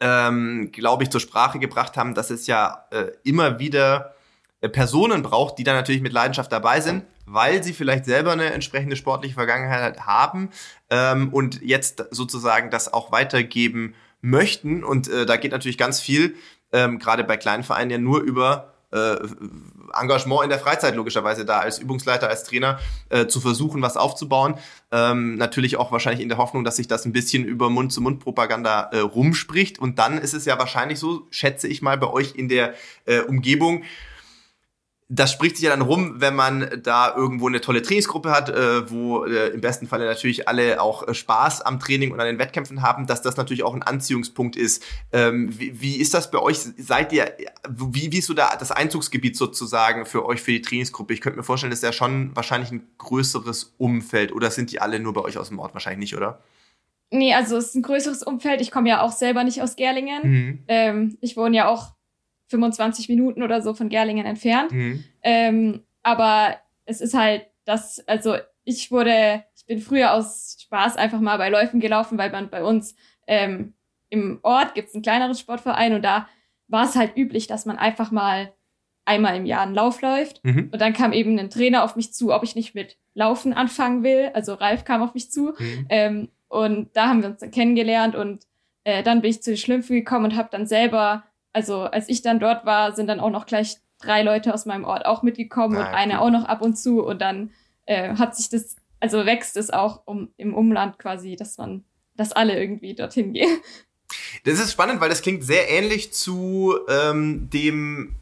ähm, 0.00 0.70
glaube 0.72 1.04
ich, 1.04 1.10
zur 1.10 1.20
Sprache 1.20 1.58
gebracht 1.58 1.96
haben, 1.96 2.14
dass 2.14 2.30
es 2.30 2.46
ja 2.46 2.86
äh, 2.90 3.12
immer 3.22 3.58
wieder 3.58 4.14
äh, 4.60 4.68
Personen 4.68 5.22
braucht, 5.22 5.58
die 5.58 5.64
da 5.64 5.74
natürlich 5.74 6.02
mit 6.02 6.12
Leidenschaft 6.12 6.50
dabei 6.50 6.80
sind, 6.80 7.04
weil 7.26 7.62
sie 7.62 7.72
vielleicht 7.72 8.04
selber 8.04 8.32
eine 8.32 8.52
entsprechende 8.52 8.96
sportliche 8.96 9.34
Vergangenheit 9.34 10.00
haben 10.06 10.50
ähm, 10.90 11.32
und 11.32 11.62
jetzt 11.62 12.04
sozusagen 12.10 12.70
das 12.70 12.92
auch 12.92 13.12
weitergeben 13.12 13.94
möchten. 14.20 14.84
Und 14.84 15.08
äh, 15.08 15.26
da 15.26 15.36
geht 15.36 15.52
natürlich 15.52 15.78
ganz 15.78 16.00
viel, 16.00 16.36
ähm, 16.72 16.98
gerade 16.98 17.24
bei 17.24 17.36
kleinen 17.36 17.64
Vereinen 17.64 17.90
ja 17.90 17.98
nur 17.98 18.20
über 18.20 18.72
äh, 18.92 19.16
Engagement 19.98 20.44
in 20.44 20.50
der 20.50 20.58
Freizeit 20.58 20.94
logischerweise 20.94 21.44
da 21.44 21.58
als 21.58 21.78
Übungsleiter, 21.78 22.28
als 22.28 22.44
Trainer 22.44 22.78
äh, 23.08 23.26
zu 23.26 23.40
versuchen, 23.40 23.82
was 23.82 23.96
aufzubauen. 23.96 24.54
Ähm, 24.90 25.36
natürlich 25.36 25.76
auch 25.76 25.92
wahrscheinlich 25.92 26.22
in 26.22 26.28
der 26.28 26.38
Hoffnung, 26.38 26.64
dass 26.64 26.76
sich 26.76 26.88
das 26.88 27.04
ein 27.04 27.12
bisschen 27.12 27.44
über 27.44 27.70
Mund-zu-Mund-Propaganda 27.70 28.90
äh, 28.92 28.98
rumspricht. 28.98 29.78
Und 29.78 29.98
dann 29.98 30.18
ist 30.18 30.34
es 30.34 30.44
ja 30.44 30.58
wahrscheinlich 30.58 30.98
so, 30.98 31.26
schätze 31.30 31.68
ich 31.68 31.82
mal 31.82 31.98
bei 31.98 32.08
euch 32.08 32.34
in 32.36 32.48
der 32.48 32.74
äh, 33.06 33.20
Umgebung, 33.20 33.84
das 35.14 35.30
spricht 35.30 35.56
sich 35.56 35.64
ja 35.66 35.70
dann 35.70 35.82
rum, 35.82 36.22
wenn 36.22 36.34
man 36.34 36.80
da 36.82 37.14
irgendwo 37.14 37.46
eine 37.46 37.60
tolle 37.60 37.82
Trainingsgruppe 37.82 38.30
hat, 38.30 38.48
äh, 38.48 38.90
wo 38.90 39.26
äh, 39.26 39.48
im 39.48 39.60
besten 39.60 39.86
Falle 39.86 40.06
natürlich 40.06 40.48
alle 40.48 40.80
auch 40.80 41.06
äh, 41.06 41.12
Spaß 41.12 41.60
am 41.60 41.78
Training 41.78 42.12
und 42.12 42.20
an 42.20 42.26
den 42.26 42.38
Wettkämpfen 42.38 42.80
haben, 42.80 43.06
dass 43.06 43.20
das 43.20 43.36
natürlich 43.36 43.62
auch 43.62 43.74
ein 43.74 43.82
Anziehungspunkt 43.82 44.56
ist. 44.56 44.82
Ähm, 45.12 45.52
wie, 45.58 45.78
wie, 45.82 45.96
ist 45.96 46.14
das 46.14 46.30
bei 46.30 46.38
euch? 46.38 46.56
Seid 46.56 47.12
ihr, 47.12 47.30
wie, 47.68 48.10
wie 48.10 48.18
ist 48.18 48.26
so 48.26 48.32
da 48.32 48.56
das 48.58 48.72
Einzugsgebiet 48.72 49.36
sozusagen 49.36 50.06
für 50.06 50.24
euch 50.24 50.40
für 50.40 50.52
die 50.52 50.62
Trainingsgruppe? 50.62 51.12
Ich 51.12 51.20
könnte 51.20 51.36
mir 51.36 51.44
vorstellen, 51.44 51.70
das 51.70 51.80
ist 51.80 51.84
ja 51.84 51.92
schon 51.92 52.34
wahrscheinlich 52.34 52.70
ein 52.70 52.86
größeres 52.96 53.74
Umfeld 53.76 54.32
oder 54.32 54.50
sind 54.50 54.72
die 54.72 54.80
alle 54.80 54.98
nur 54.98 55.12
bei 55.12 55.20
euch 55.20 55.36
aus 55.36 55.48
dem 55.48 55.58
Ort? 55.58 55.74
Wahrscheinlich 55.74 56.10
nicht, 56.10 56.16
oder? 56.16 56.40
Nee, 57.10 57.34
also 57.34 57.58
es 57.58 57.66
ist 57.66 57.74
ein 57.74 57.82
größeres 57.82 58.22
Umfeld. 58.22 58.62
Ich 58.62 58.70
komme 58.70 58.88
ja 58.88 59.02
auch 59.02 59.12
selber 59.12 59.44
nicht 59.44 59.60
aus 59.60 59.76
Gerlingen. 59.76 60.22
Mhm. 60.22 60.58
Ähm, 60.68 61.18
ich 61.20 61.36
wohne 61.36 61.54
ja 61.54 61.68
auch 61.68 61.92
25 62.52 63.08
Minuten 63.08 63.42
oder 63.42 63.60
so 63.62 63.74
von 63.74 63.88
Gerlingen 63.88 64.26
entfernt. 64.26 64.70
Mhm. 64.70 65.04
Ähm, 65.22 65.82
aber 66.02 66.56
es 66.84 67.00
ist 67.00 67.14
halt 67.14 67.46
das, 67.64 68.06
also 68.06 68.36
ich 68.64 68.90
wurde, 68.90 69.44
ich 69.56 69.66
bin 69.66 69.80
früher 69.80 70.12
aus 70.12 70.56
Spaß 70.60 70.96
einfach 70.96 71.20
mal 71.20 71.38
bei 71.38 71.48
Läufen 71.48 71.80
gelaufen, 71.80 72.18
weil 72.18 72.30
man 72.30 72.50
bei 72.50 72.62
uns 72.62 72.94
ähm, 73.26 73.74
im 74.08 74.40
Ort 74.42 74.74
gibt 74.74 74.88
es 74.88 74.94
einen 74.94 75.02
kleineren 75.02 75.34
Sportverein 75.34 75.94
und 75.94 76.02
da 76.02 76.28
war 76.68 76.84
es 76.84 76.96
halt 76.96 77.16
üblich, 77.16 77.46
dass 77.46 77.66
man 77.66 77.78
einfach 77.78 78.10
mal 78.10 78.52
einmal 79.04 79.36
im 79.36 79.46
Jahr 79.46 79.62
einen 79.62 79.74
Lauf 79.74 80.00
läuft. 80.00 80.44
Mhm. 80.44 80.68
Und 80.72 80.80
dann 80.80 80.92
kam 80.92 81.12
eben 81.12 81.38
ein 81.38 81.50
Trainer 81.50 81.82
auf 81.82 81.96
mich 81.96 82.12
zu, 82.12 82.32
ob 82.32 82.44
ich 82.44 82.54
nicht 82.54 82.74
mit 82.74 82.98
Laufen 83.14 83.52
anfangen 83.52 84.02
will. 84.04 84.30
Also 84.34 84.54
Ralf 84.54 84.84
kam 84.84 85.02
auf 85.02 85.14
mich 85.14 85.30
zu. 85.30 85.54
Mhm. 85.58 85.86
Ähm, 85.88 86.28
und 86.48 86.90
da 86.94 87.08
haben 87.08 87.22
wir 87.22 87.30
uns 87.30 87.40
dann 87.40 87.50
kennengelernt 87.50 88.14
und 88.14 88.46
äh, 88.84 89.02
dann 89.02 89.22
bin 89.22 89.30
ich 89.30 89.42
zu 89.42 89.50
den 89.50 89.56
Schlümpfen 89.56 89.96
gekommen 89.96 90.26
und 90.26 90.36
habe 90.36 90.48
dann 90.52 90.66
selber 90.66 91.24
also 91.52 91.82
als 91.82 92.08
ich 92.08 92.22
dann 92.22 92.40
dort 92.40 92.64
war, 92.64 92.94
sind 92.94 93.06
dann 93.06 93.20
auch 93.20 93.30
noch 93.30 93.46
gleich 93.46 93.78
drei 94.00 94.22
Leute 94.22 94.52
aus 94.52 94.66
meinem 94.66 94.84
Ort 94.84 95.06
auch 95.06 95.22
mitgekommen 95.22 95.76
ah, 95.76 95.80
und 95.80 95.94
eine 95.94 96.20
auch 96.20 96.30
noch 96.30 96.44
ab 96.44 96.62
und 96.62 96.76
zu 96.76 97.04
und 97.04 97.20
dann 97.20 97.50
äh, 97.86 98.14
hat 98.16 98.36
sich 98.36 98.48
das, 98.48 98.76
also 99.00 99.26
wächst 99.26 99.56
es 99.56 99.70
auch 99.70 100.02
um, 100.06 100.32
im 100.36 100.54
Umland 100.54 100.98
quasi, 100.98 101.36
dass 101.36 101.58
man, 101.58 101.84
dass 102.16 102.32
alle 102.32 102.58
irgendwie 102.58 102.94
dorthin 102.94 103.32
gehen. 103.32 103.58
Das 104.44 104.60
ist 104.60 104.72
spannend, 104.72 105.00
weil 105.00 105.08
das 105.08 105.22
klingt 105.22 105.42
sehr 105.42 105.70
ähnlich 105.70 106.12
zu 106.12 106.76
ähm, 106.88 107.48
dem 107.50 108.16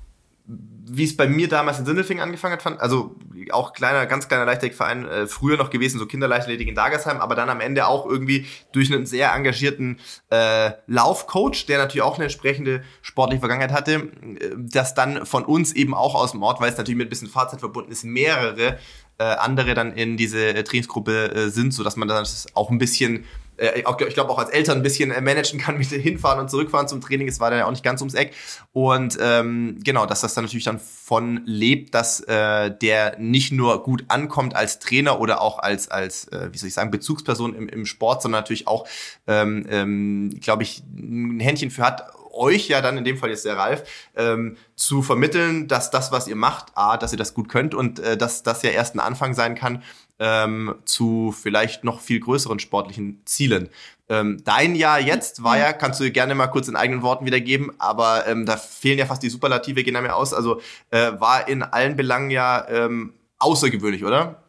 wie 0.93 1.05
es 1.05 1.17
bei 1.17 1.29
mir 1.29 1.49
damals 1.49 1.79
in 1.79 1.87
Sindelfingen 1.87 2.23
angefangen 2.23 2.55
hat, 2.55 2.63
fand, 2.63 2.81
also 2.81 3.15
auch 3.53 3.73
kleiner, 3.73 4.07
ganz 4.07 4.27
kleiner 4.27 4.45
Leichtathletikverein, 4.45 5.07
äh, 5.07 5.27
früher 5.27 5.57
noch 5.57 5.71
gewesen, 5.71 5.99
so 5.99 6.07
Kinderleichtathletik 6.07 6.67
in 6.67 6.75
Dagersheim, 6.75 7.21
aber 7.21 7.37
dann 7.37 7.49
am 7.49 7.61
Ende 7.61 7.87
auch 7.87 8.07
irgendwie 8.07 8.47
durch 8.73 8.93
einen 8.93 9.07
sehr 9.07 9.33
engagierten 9.33 9.99
äh, 10.31 10.73
Laufcoach, 10.89 11.67
der 11.67 11.79
natürlich 11.79 12.03
auch 12.03 12.17
eine 12.17 12.25
entsprechende 12.25 12.83
sportliche 13.03 13.41
Vergangenheit 13.41 13.73
hatte, 13.73 13.93
äh, 13.95 14.57
das 14.57 14.95
dann 14.95 15.27
von 15.27 15.45
uns 15.45 15.73
eben 15.73 15.95
auch 15.95 16.17
aus 16.17 16.33
dem 16.33 16.43
Ort, 16.43 16.61
weil 16.61 16.71
es 16.71 16.77
natürlich 16.77 16.99
mit 16.99 17.07
ein 17.07 17.11
bisschen 17.11 17.29
Fahrzeit 17.29 17.61
verbunden 17.61 17.93
ist, 17.93 18.05
mehrere 18.05 18.79
äh, 19.19 19.25
andere 19.25 19.75
dann 19.75 19.93
in 19.93 20.17
diese 20.17 20.49
äh, 20.49 20.65
Trainingsgruppe 20.65 21.33
äh, 21.33 21.49
sind, 21.51 21.73
so 21.73 21.85
dass 21.85 21.97
man 21.97 22.09
das 22.09 22.49
auch 22.55 22.71
ein 22.71 22.79
bisschen 22.79 23.27
äh, 23.61 23.85
ich 24.09 24.15
glaube 24.15 24.31
auch 24.31 24.39
als 24.39 24.51
Eltern 24.51 24.79
ein 24.79 24.83
bisschen 24.83 25.11
äh, 25.11 25.21
managen 25.21 25.61
kann 25.61 25.79
mit 25.79 25.89
hinfahren 25.89 26.41
und 26.41 26.51
zurückfahren 26.51 26.89
zum 26.89 27.01
Training. 27.01 27.29
Es 27.29 27.41
war 27.41 27.51
dann 27.51 27.61
ja 27.61 27.67
auch 27.67 27.71
nicht 27.71 27.85
ganz 27.85 28.01
ums 28.01 28.15
Eck. 28.15 28.33
Und 28.73 29.19
ähm, 29.21 29.79
genau, 29.85 30.07
dass 30.07 30.23
das 30.23 30.35
dann 30.35 30.45
natürlich 30.45 30.65
dann 30.65 30.79
von 30.79 31.43
lebt, 31.45 31.95
dass 31.95 32.21
äh, 32.21 32.71
der 32.71 33.19
nicht 33.19 33.53
nur 33.53 33.83
gut 33.83 34.05
ankommt 34.09 34.57
als 34.57 34.79
Trainer 34.79 35.21
oder 35.21 35.41
auch 35.41 35.59
als, 35.59 35.91
als 35.91 36.29
äh, 36.29 36.49
wie 36.53 36.59
soll 36.59 36.69
ich 36.69 36.75
sagen, 36.75 36.91
Bezugsperson 36.91 37.55
im, 37.55 37.69
im 37.69 37.87
Sport, 37.87 38.23
sondern 38.23 38.41
natürlich 38.41 38.67
auch, 38.67 38.87
ähm, 39.27 39.67
ähm, 39.69 40.41
glaube 40.41 40.63
ich, 40.63 40.83
ein 40.95 41.41
Händchen 41.41 41.71
für 41.71 41.83
hat, 41.83 42.13
euch 42.33 42.69
ja 42.69 42.81
dann 42.81 42.97
in 42.97 43.05
dem 43.05 43.19
Fall 43.19 43.31
jetzt 43.31 43.45
der 43.45 43.57
Ralf 43.57 43.83
ähm, 44.17 44.57
zu 44.77 45.03
vermitteln, 45.03 45.69
dass 45.69 45.91
das, 45.91 46.13
was 46.13 46.29
ihr 46.29 46.37
macht, 46.37 46.67
a, 46.75 46.97
dass 46.97 47.13
ihr 47.13 47.19
das 47.19 47.35
gut 47.35 47.49
könnt 47.49 47.75
und 47.75 47.99
äh, 47.99 48.17
dass 48.17 48.43
das 48.43 48.63
ja 48.63 48.71
erst 48.71 48.95
ein 48.95 49.01
Anfang 49.01 49.35
sein 49.35 49.55
kann 49.55 49.83
ähm, 50.21 50.77
zu 50.85 51.35
vielleicht 51.37 51.83
noch 51.83 52.01
viel 52.01 52.21
größeren 52.21 52.61
sportlichen 52.61 53.23
Zielen. 53.25 53.71
Ähm, 54.09 54.43
dein 54.45 54.75
Jahr 54.75 55.01
jetzt 55.01 55.43
war 55.43 55.57
ja, 55.59 55.73
kannst 55.73 55.99
du 55.99 56.11
gerne 56.11 56.35
mal 56.35 56.49
kurz 56.49 56.69
in 56.69 56.77
eigenen 56.77 57.03
Worten 57.03 57.25
wiedergeben, 57.25 57.73
aber 57.79 58.27
ähm, 58.27 58.45
da 58.45 58.57
fehlen 58.57 58.99
ja 58.99 59.07
fast 59.07 59.23
die 59.23 59.31
Superlative, 59.31 59.83
gehen 59.83 59.95
da 59.95 60.01
mehr 60.03 60.17
aus. 60.17 60.35
Also 60.35 60.61
äh, 60.91 61.13
war 61.19 61.49
in 61.49 61.63
allen 61.63 61.97
Belangen 61.97 62.31
ja 62.31 62.69
ähm, 62.69 63.15
außergewöhnlich, 63.39 64.05
oder? 64.05 64.43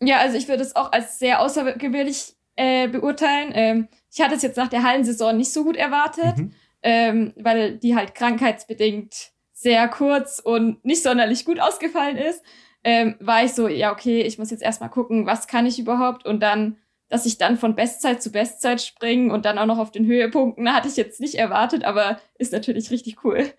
Ja, 0.00 0.18
also 0.18 0.36
ich 0.36 0.48
würde 0.48 0.62
es 0.62 0.76
auch 0.76 0.92
als 0.92 1.18
sehr 1.18 1.40
außergewöhnlich 1.40 2.34
äh, 2.56 2.88
beurteilen. 2.88 3.52
Ähm, 3.54 3.88
ich 4.12 4.20
hatte 4.20 4.34
es 4.34 4.42
jetzt 4.42 4.56
nach 4.56 4.68
der 4.68 4.82
Hallensaison 4.82 5.36
nicht 5.36 5.52
so 5.52 5.64
gut 5.64 5.76
erwartet, 5.76 6.36
mhm. 6.36 6.52
ähm, 6.82 7.32
weil 7.36 7.78
die 7.78 7.96
halt 7.96 8.14
krankheitsbedingt 8.14 9.31
sehr 9.62 9.88
kurz 9.88 10.38
und 10.38 10.84
nicht 10.84 11.02
sonderlich 11.02 11.44
gut 11.44 11.60
ausgefallen 11.60 12.16
ist 12.16 12.42
ähm, 12.84 13.16
war 13.20 13.44
ich 13.44 13.52
so, 13.52 13.68
ja, 13.68 13.92
okay, 13.92 14.22
ich 14.22 14.38
muss 14.38 14.50
jetzt 14.50 14.62
erstmal 14.62 14.90
gucken, 14.90 15.26
was 15.26 15.46
kann 15.46 15.66
ich 15.66 15.78
überhaupt 15.78 16.26
und 16.26 16.40
dann, 16.40 16.78
dass 17.08 17.26
ich 17.26 17.38
dann 17.38 17.56
von 17.56 17.76
Bestzeit 17.76 18.22
zu 18.22 18.30
Bestzeit 18.30 18.80
springe 18.80 19.32
und 19.32 19.44
dann 19.44 19.58
auch 19.58 19.66
noch 19.66 19.78
auf 19.78 19.92
den 19.92 20.06
Höhepunkten, 20.06 20.72
hatte 20.72 20.88
ich 20.88 20.96
jetzt 20.96 21.20
nicht 21.20 21.34
erwartet, 21.36 21.84
aber 21.84 22.18
ist 22.38 22.52
natürlich 22.52 22.90
richtig 22.90 23.24
cool. 23.24 23.52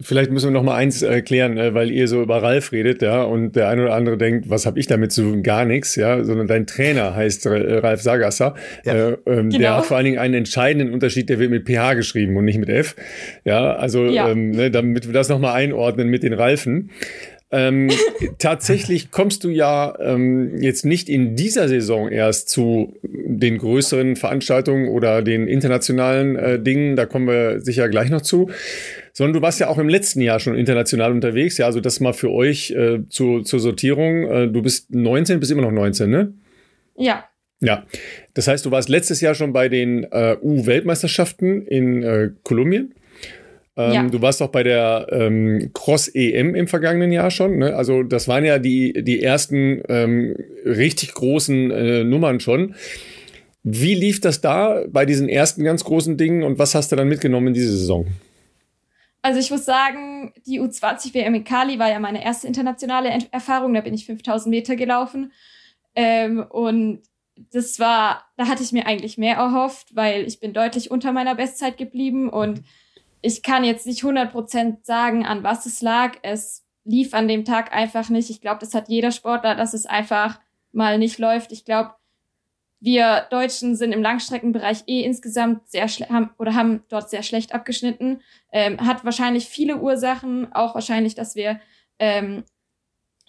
Vielleicht 0.00 0.30
müssen 0.30 0.46
wir 0.46 0.52
noch 0.52 0.62
mal 0.62 0.76
eins 0.76 1.02
erklären, 1.02 1.58
äh, 1.58 1.74
weil 1.74 1.90
ihr 1.90 2.06
so 2.06 2.22
über 2.22 2.42
Ralf 2.42 2.70
redet, 2.70 3.02
ja, 3.02 3.22
und 3.24 3.56
der 3.56 3.68
eine 3.68 3.82
oder 3.82 3.94
andere 3.94 4.16
denkt, 4.16 4.48
was 4.48 4.66
habe 4.66 4.78
ich 4.78 4.86
damit 4.86 5.10
zu 5.10 5.22
tun? 5.22 5.42
Gar 5.42 5.64
nichts, 5.64 5.96
ja, 5.96 6.22
sondern 6.22 6.46
dein 6.46 6.66
Trainer 6.66 7.16
heißt 7.16 7.46
Ralf 7.46 8.00
Sagasser. 8.00 8.54
Ja. 8.84 8.94
Äh, 8.94 9.16
ähm, 9.26 9.50
genau. 9.50 9.58
Der 9.58 9.76
hat 9.76 9.86
vor 9.86 9.96
allen 9.96 10.04
Dingen 10.04 10.18
einen 10.18 10.34
entscheidenden 10.34 10.92
Unterschied, 10.92 11.28
der 11.28 11.40
wird 11.40 11.50
mit 11.50 11.66
PH 11.66 11.94
geschrieben 11.94 12.36
und 12.36 12.44
nicht 12.44 12.58
mit 12.58 12.68
F. 12.68 12.94
Ja, 13.44 13.74
also 13.74 14.04
ja. 14.04 14.28
Ähm, 14.28 14.52
ne, 14.52 14.70
damit 14.70 15.06
wir 15.06 15.12
das 15.12 15.28
noch 15.28 15.40
mal 15.40 15.54
einordnen 15.54 16.08
mit 16.08 16.22
den 16.22 16.34
Ralfen. 16.34 16.90
Ähm, 17.50 17.90
tatsächlich 18.38 19.10
kommst 19.10 19.44
du 19.44 19.48
ja 19.48 19.96
ähm, 20.00 20.60
jetzt 20.60 20.84
nicht 20.84 21.08
in 21.08 21.36
dieser 21.36 21.68
Saison 21.68 22.08
erst 22.08 22.48
zu 22.48 22.94
den 23.02 23.58
größeren 23.58 24.16
Veranstaltungen 24.16 24.88
oder 24.88 25.22
den 25.22 25.46
internationalen 25.46 26.36
äh, 26.36 26.60
Dingen, 26.60 26.96
da 26.96 27.06
kommen 27.06 27.26
wir 27.26 27.60
sicher 27.60 27.88
gleich 27.88 28.10
noch 28.10 28.22
zu, 28.22 28.50
sondern 29.14 29.32
du 29.32 29.42
warst 29.42 29.60
ja 29.60 29.68
auch 29.68 29.78
im 29.78 29.88
letzten 29.88 30.20
Jahr 30.20 30.40
schon 30.40 30.56
international 30.56 31.12
unterwegs. 31.12 31.56
Ja, 31.56 31.66
also 31.66 31.80
das 31.80 32.00
mal 32.00 32.12
für 32.12 32.30
euch 32.30 32.72
äh, 32.72 33.06
zu, 33.08 33.40
zur 33.40 33.60
Sortierung. 33.60 34.28
Äh, 34.28 34.48
du 34.48 34.60
bist 34.60 34.92
19, 34.92 35.40
bist 35.40 35.52
immer 35.52 35.62
noch 35.62 35.70
19, 35.70 36.10
ne? 36.10 36.34
Ja. 36.96 37.24
Ja, 37.60 37.84
das 38.34 38.48
heißt, 38.48 38.66
du 38.66 38.72
warst 38.72 38.88
letztes 38.88 39.20
Jahr 39.20 39.34
schon 39.34 39.52
bei 39.52 39.68
den 39.68 40.04
äh, 40.10 40.36
U-Weltmeisterschaften 40.42 41.64
in 41.66 42.02
äh, 42.02 42.30
Kolumbien. 42.42 42.92
Ähm, 43.76 43.92
ja. 43.92 44.08
Du 44.08 44.20
warst 44.20 44.42
auch 44.42 44.50
bei 44.50 44.64
der 44.64 45.06
ähm, 45.10 45.70
Cross-EM 45.72 46.56
im 46.56 46.66
vergangenen 46.66 47.12
Jahr 47.12 47.30
schon. 47.30 47.58
Ne? 47.58 47.74
Also 47.74 48.02
das 48.02 48.26
waren 48.26 48.44
ja 48.44 48.58
die, 48.58 49.04
die 49.04 49.22
ersten 49.22 49.80
ähm, 49.88 50.36
richtig 50.66 51.14
großen 51.14 51.70
äh, 51.70 52.04
Nummern 52.04 52.40
schon. 52.40 52.74
Wie 53.62 53.94
lief 53.94 54.20
das 54.20 54.40
da 54.40 54.82
bei 54.90 55.06
diesen 55.06 55.28
ersten 55.28 55.64
ganz 55.64 55.84
großen 55.84 56.16
Dingen 56.18 56.42
und 56.42 56.58
was 56.58 56.74
hast 56.74 56.92
du 56.92 56.96
dann 56.96 57.08
mitgenommen 57.08 57.48
in 57.48 57.54
diese 57.54 57.70
Saison? 57.70 58.06
Also 59.24 59.40
ich 59.40 59.50
muss 59.50 59.64
sagen, 59.64 60.34
die 60.44 60.60
U20 60.60 61.14
WM 61.14 61.34
in 61.34 61.44
Kali 61.44 61.78
war 61.78 61.88
ja 61.88 61.98
meine 61.98 62.22
erste 62.22 62.46
internationale 62.46 63.08
Erfahrung. 63.30 63.72
Da 63.72 63.80
bin 63.80 63.94
ich 63.94 64.04
5000 64.04 64.50
Meter 64.50 64.76
gelaufen. 64.76 65.32
Ähm, 65.94 66.44
und 66.50 67.00
das 67.50 67.78
war, 67.78 68.26
da 68.36 68.48
hatte 68.48 68.62
ich 68.62 68.72
mir 68.72 68.86
eigentlich 68.86 69.16
mehr 69.16 69.36
erhofft, 69.36 69.96
weil 69.96 70.26
ich 70.26 70.40
bin 70.40 70.52
deutlich 70.52 70.90
unter 70.90 71.12
meiner 71.12 71.34
Bestzeit 71.36 71.78
geblieben 71.78 72.28
und 72.28 72.64
ich 73.22 73.42
kann 73.42 73.64
jetzt 73.64 73.86
nicht 73.86 74.02
100% 74.02 74.84
sagen, 74.84 75.24
an 75.24 75.42
was 75.42 75.64
es 75.64 75.80
lag. 75.80 76.18
Es 76.20 76.62
lief 76.84 77.14
an 77.14 77.26
dem 77.26 77.46
Tag 77.46 77.74
einfach 77.74 78.10
nicht. 78.10 78.28
Ich 78.28 78.42
glaube, 78.42 78.60
das 78.60 78.74
hat 78.74 78.90
jeder 78.90 79.10
Sportler, 79.10 79.54
dass 79.54 79.72
es 79.72 79.86
einfach 79.86 80.38
mal 80.70 80.98
nicht 80.98 81.18
läuft. 81.18 81.50
Ich 81.50 81.64
glaube, 81.64 81.94
wir 82.84 83.26
Deutschen 83.30 83.76
sind 83.76 83.92
im 83.92 84.02
Langstreckenbereich 84.02 84.84
eh 84.86 85.00
insgesamt 85.00 85.68
sehr 85.70 85.88
schlecht 85.88 86.12
haben 86.12 86.30
oder 86.38 86.54
haben 86.54 86.82
dort 86.90 87.08
sehr 87.08 87.22
schlecht 87.22 87.54
abgeschnitten. 87.54 88.20
Ähm, 88.52 88.86
hat 88.86 89.04
wahrscheinlich 89.04 89.46
viele 89.46 89.78
Ursachen, 89.78 90.52
auch 90.52 90.74
wahrscheinlich, 90.74 91.14
dass 91.14 91.34
wir 91.34 91.60
ähm, 91.98 92.44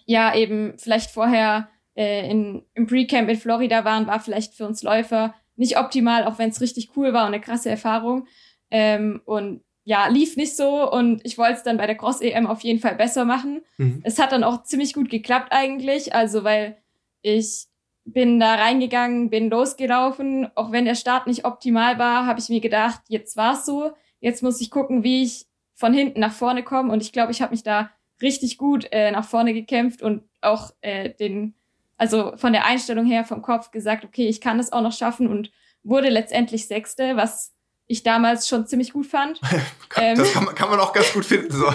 ja 0.04 0.34
eben 0.34 0.74
vielleicht 0.78 1.10
vorher 1.10 1.70
äh, 1.94 2.30
in, 2.30 2.66
im 2.74 2.86
Pre-Camp 2.86 3.30
in 3.30 3.38
Florida 3.38 3.84
waren, 3.84 4.06
war 4.06 4.20
vielleicht 4.20 4.54
für 4.54 4.66
uns 4.66 4.82
Läufer 4.82 5.34
nicht 5.56 5.78
optimal, 5.78 6.24
auch 6.24 6.38
wenn 6.38 6.50
es 6.50 6.60
richtig 6.60 6.90
cool 6.94 7.14
war 7.14 7.26
und 7.26 7.32
eine 7.32 7.40
krasse 7.40 7.70
Erfahrung. 7.70 8.26
Ähm, 8.70 9.22
und 9.24 9.62
ja, 9.84 10.08
lief 10.08 10.36
nicht 10.36 10.54
so 10.54 10.90
und 10.92 11.24
ich 11.24 11.38
wollte 11.38 11.54
es 11.54 11.62
dann 11.62 11.78
bei 11.78 11.86
der 11.86 11.96
Cross-EM 11.96 12.46
auf 12.46 12.60
jeden 12.60 12.80
Fall 12.80 12.96
besser 12.96 13.24
machen. 13.24 13.62
Mhm. 13.78 14.00
Es 14.04 14.18
hat 14.18 14.32
dann 14.32 14.44
auch 14.44 14.64
ziemlich 14.64 14.92
gut 14.92 15.08
geklappt 15.08 15.48
eigentlich, 15.52 16.14
also 16.14 16.44
weil 16.44 16.76
ich 17.22 17.68
bin 18.06 18.40
da 18.40 18.54
reingegangen, 18.54 19.28
bin 19.30 19.50
losgelaufen, 19.50 20.48
auch 20.54 20.72
wenn 20.72 20.84
der 20.84 20.94
Start 20.94 21.26
nicht 21.26 21.44
optimal 21.44 21.98
war, 21.98 22.24
habe 22.24 22.40
ich 22.40 22.48
mir 22.48 22.60
gedacht, 22.60 23.02
jetzt 23.08 23.36
war's 23.36 23.66
so, 23.66 23.92
jetzt 24.20 24.42
muss 24.42 24.60
ich 24.60 24.70
gucken, 24.70 25.02
wie 25.02 25.22
ich 25.22 25.46
von 25.74 25.92
hinten 25.92 26.20
nach 26.20 26.32
vorne 26.32 26.62
komme 26.62 26.92
und 26.92 27.02
ich 27.02 27.12
glaube, 27.12 27.32
ich 27.32 27.42
habe 27.42 27.50
mich 27.52 27.62
da 27.62 27.90
richtig 28.22 28.56
gut 28.56 28.88
äh, 28.92 29.10
nach 29.10 29.24
vorne 29.24 29.52
gekämpft 29.52 30.00
und 30.02 30.22
auch 30.40 30.72
äh, 30.80 31.10
den 31.10 31.54
also 31.98 32.34
von 32.36 32.52
der 32.52 32.66
Einstellung 32.66 33.06
her 33.06 33.24
vom 33.24 33.42
Kopf 33.42 33.70
gesagt, 33.70 34.04
okay, 34.04 34.28
ich 34.28 34.40
kann 34.40 34.58
das 34.58 34.72
auch 34.72 34.82
noch 34.82 34.92
schaffen 34.92 35.28
und 35.28 35.50
wurde 35.82 36.08
letztendlich 36.08 36.66
Sechste, 36.66 37.16
was 37.16 37.52
ich 37.86 38.02
damals 38.02 38.48
schon 38.48 38.66
ziemlich 38.66 38.92
gut 38.92 39.06
fand. 39.06 39.40
Ähm, 39.98 40.18
das 40.18 40.30
kann 40.34 40.44
man, 40.44 40.54
kann 40.54 40.68
man 40.68 40.78
auch 40.78 40.92
ganz 40.92 41.10
gut 41.14 41.24
finden. 41.24 41.50
So. 41.50 41.64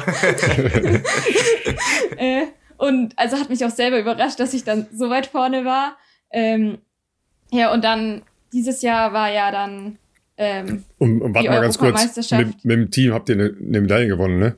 äh, 2.17 2.45
und 2.77 3.17
also 3.17 3.39
hat 3.39 3.49
mich 3.49 3.65
auch 3.65 3.71
selber 3.71 3.97
überrascht, 3.97 4.39
dass 4.39 4.53
ich 4.53 4.63
dann 4.63 4.85
so 4.91 5.09
weit 5.09 5.25
vorne 5.25 5.65
war. 5.65 5.97
Ähm, 6.31 6.79
ja, 7.51 7.73
und 7.73 7.83
dann 7.83 8.21
dieses 8.53 8.81
Jahr 8.81 9.13
war 9.13 9.31
ja 9.31 9.51
dann 9.51 9.97
ähm, 10.37 10.83
und, 10.97 11.21
und 11.21 11.35
warte 11.35 11.49
mal 11.49 11.61
ganz 11.61 11.77
kurz, 11.77 12.31
mit, 12.31 12.65
mit, 12.65 12.77
dem 12.77 12.91
Team 12.91 13.13
habt 13.13 13.29
ihr 13.29 13.35
eine, 13.35 13.55
eine 13.59 13.81
Medaille 13.81 14.07
gewonnen, 14.07 14.39
ne? 14.39 14.55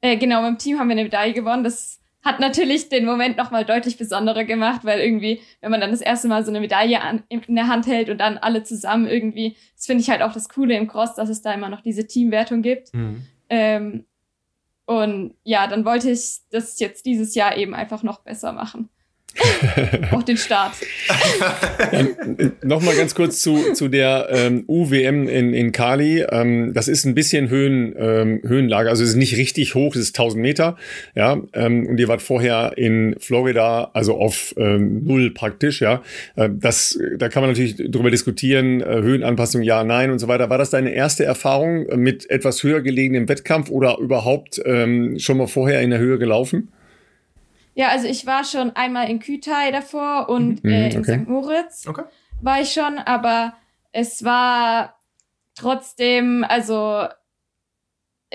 Äh, 0.00 0.16
genau, 0.16 0.42
mit 0.42 0.50
dem 0.50 0.58
Team 0.58 0.78
haben 0.78 0.88
wir 0.88 0.92
eine 0.92 1.04
Medaille 1.04 1.34
gewonnen. 1.34 1.64
Das 1.64 2.00
hat 2.22 2.38
natürlich 2.38 2.88
den 2.88 3.04
Moment 3.04 3.36
nochmal 3.36 3.64
deutlich 3.64 3.96
besonderer 3.96 4.44
gemacht, 4.44 4.84
weil 4.84 5.00
irgendwie, 5.00 5.40
wenn 5.60 5.70
man 5.70 5.80
dann 5.80 5.90
das 5.90 6.02
erste 6.02 6.28
Mal 6.28 6.44
so 6.44 6.50
eine 6.50 6.60
Medaille 6.60 7.00
an, 7.00 7.22
in 7.28 7.56
der 7.56 7.66
Hand 7.66 7.86
hält 7.86 8.10
und 8.10 8.18
dann 8.18 8.38
alle 8.38 8.62
zusammen 8.62 9.06
irgendwie, 9.06 9.56
das 9.74 9.86
finde 9.86 10.02
ich 10.02 10.10
halt 10.10 10.22
auch 10.22 10.32
das 10.32 10.48
Coole 10.48 10.76
im 10.76 10.86
Cross, 10.86 11.14
dass 11.14 11.28
es 11.28 11.42
da 11.42 11.52
immer 11.52 11.68
noch 11.68 11.80
diese 11.80 12.06
Teamwertung 12.06 12.62
gibt. 12.62 12.94
Mhm. 12.94 13.22
Ähm, 13.48 14.04
und 14.84 15.34
ja, 15.44 15.66
dann 15.66 15.84
wollte 15.84 16.10
ich 16.10 16.40
das 16.50 16.78
jetzt 16.78 17.06
dieses 17.06 17.34
Jahr 17.34 17.56
eben 17.56 17.74
einfach 17.74 18.02
noch 18.02 18.20
besser 18.20 18.52
machen. 18.52 18.88
auch 20.12 20.22
den 20.22 20.36
Start. 20.36 20.72
ähm, 21.92 22.52
Nochmal 22.62 22.94
ganz 22.96 23.14
kurz 23.14 23.40
zu, 23.40 23.72
zu 23.72 23.88
der 23.88 24.28
ähm, 24.30 24.64
UWM 24.66 25.28
in, 25.28 25.54
in 25.54 25.72
Kali. 25.72 26.24
Ähm, 26.30 26.72
das 26.74 26.88
ist 26.88 27.04
ein 27.04 27.14
bisschen 27.14 27.48
Höhen, 27.48 27.94
ähm, 27.96 28.40
Höhenlage, 28.46 28.90
also 28.90 29.02
es 29.02 29.10
ist 29.10 29.16
nicht 29.16 29.36
richtig 29.36 29.74
hoch, 29.74 29.94
es 29.94 30.02
ist 30.02 30.18
1000 30.18 30.42
Meter. 30.42 30.76
Ja, 31.14 31.40
ähm, 31.54 31.86
und 31.86 31.98
ihr 31.98 32.08
wart 32.08 32.22
vorher 32.22 32.72
in 32.76 33.16
Florida, 33.18 33.90
also 33.94 34.16
auf 34.18 34.54
ähm, 34.56 35.04
Null 35.04 35.30
praktisch. 35.30 35.80
Ja, 35.80 36.02
äh, 36.36 36.48
das, 36.52 36.98
da 37.16 37.28
kann 37.28 37.42
man 37.42 37.50
natürlich 37.50 37.76
drüber 37.76 38.10
diskutieren, 38.10 38.80
äh, 38.80 39.00
Höhenanpassung 39.02 39.62
ja, 39.62 39.84
nein 39.84 40.10
und 40.10 40.18
so 40.18 40.28
weiter. 40.28 40.50
War 40.50 40.58
das 40.58 40.70
deine 40.70 40.92
erste 40.92 41.24
Erfahrung 41.24 41.86
mit 41.96 42.28
etwas 42.30 42.62
höher 42.62 42.80
gelegenem 42.80 43.28
Wettkampf 43.28 43.70
oder 43.70 43.98
überhaupt 43.98 44.60
ähm, 44.64 45.18
schon 45.18 45.38
mal 45.38 45.46
vorher 45.46 45.80
in 45.80 45.90
der 45.90 45.98
Höhe 45.98 46.18
gelaufen? 46.18 46.68
Ja, 47.80 47.88
also 47.88 48.06
ich 48.06 48.26
war 48.26 48.44
schon 48.44 48.76
einmal 48.76 49.08
in 49.08 49.20
Kütai 49.20 49.70
davor 49.70 50.28
und 50.28 50.62
mhm, 50.62 50.70
äh, 50.70 50.90
in 50.90 50.98
okay. 50.98 51.18
St. 51.18 51.26
Moritz 51.26 51.86
okay. 51.86 52.02
war 52.42 52.60
ich 52.60 52.74
schon, 52.74 52.98
aber 52.98 53.54
es 53.90 54.22
war 54.22 54.98
trotzdem, 55.54 56.44
also 56.46 57.08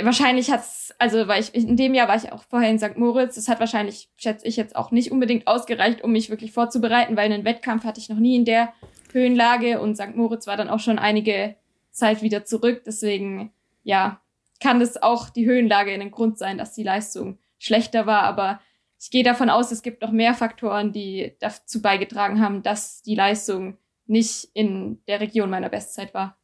wahrscheinlich 0.01 0.49
hat's, 0.49 0.95
also 0.97 1.27
weil 1.27 1.43
ich 1.43 1.53
in 1.53 1.77
dem 1.77 1.93
Jahr 1.93 2.07
war 2.07 2.15
ich 2.15 2.31
auch 2.31 2.41
vorher 2.41 2.71
in 2.71 2.79
St. 2.79 2.97
Moritz, 2.97 3.35
das 3.35 3.47
hat 3.47 3.59
wahrscheinlich, 3.59 4.09
schätze 4.17 4.47
ich 4.47 4.55
jetzt 4.55 4.75
auch 4.75 4.89
nicht 4.89 5.11
unbedingt 5.11 5.45
ausgereicht, 5.45 6.03
um 6.03 6.11
mich 6.11 6.31
wirklich 6.31 6.51
vorzubereiten, 6.51 7.15
weil 7.15 7.31
einen 7.31 7.45
Wettkampf 7.45 7.83
hatte 7.83 7.99
ich 7.99 8.09
noch 8.09 8.17
nie 8.17 8.37
in 8.37 8.45
der 8.45 8.73
Höhenlage 9.11 9.79
und 9.79 9.95
St. 9.95 10.15
Moritz 10.15 10.47
war 10.47 10.57
dann 10.57 10.69
auch 10.69 10.79
schon 10.79 10.97
einige 10.97 11.55
Zeit 11.91 12.23
wieder 12.23 12.45
zurück, 12.45 12.81
deswegen 12.87 13.53
ja, 13.83 14.19
kann 14.59 14.79
das 14.79 14.99
auch 15.03 15.29
die 15.29 15.45
Höhenlage 15.45 15.93
in 15.93 15.99
den 15.99 16.09
Grund 16.09 16.39
sein, 16.39 16.57
dass 16.57 16.73
die 16.73 16.81
Leistung 16.81 17.37
schlechter 17.59 18.07
war, 18.07 18.23
aber 18.23 18.59
ich 19.05 19.11
gehe 19.11 19.23
davon 19.23 19.51
aus, 19.51 19.71
es 19.71 19.83
gibt 19.83 20.01
noch 20.01 20.11
mehr 20.11 20.33
Faktoren, 20.33 20.91
die 20.91 21.33
dazu 21.39 21.79
beigetragen 21.79 22.41
haben, 22.41 22.63
dass 22.63 23.03
die 23.03 23.13
Leistung 23.13 23.77
nicht 24.07 24.47
in 24.55 24.97
der 25.07 25.19
Region 25.19 25.51
meiner 25.51 25.69
Bestzeit 25.69 26.15
war. 26.15 26.39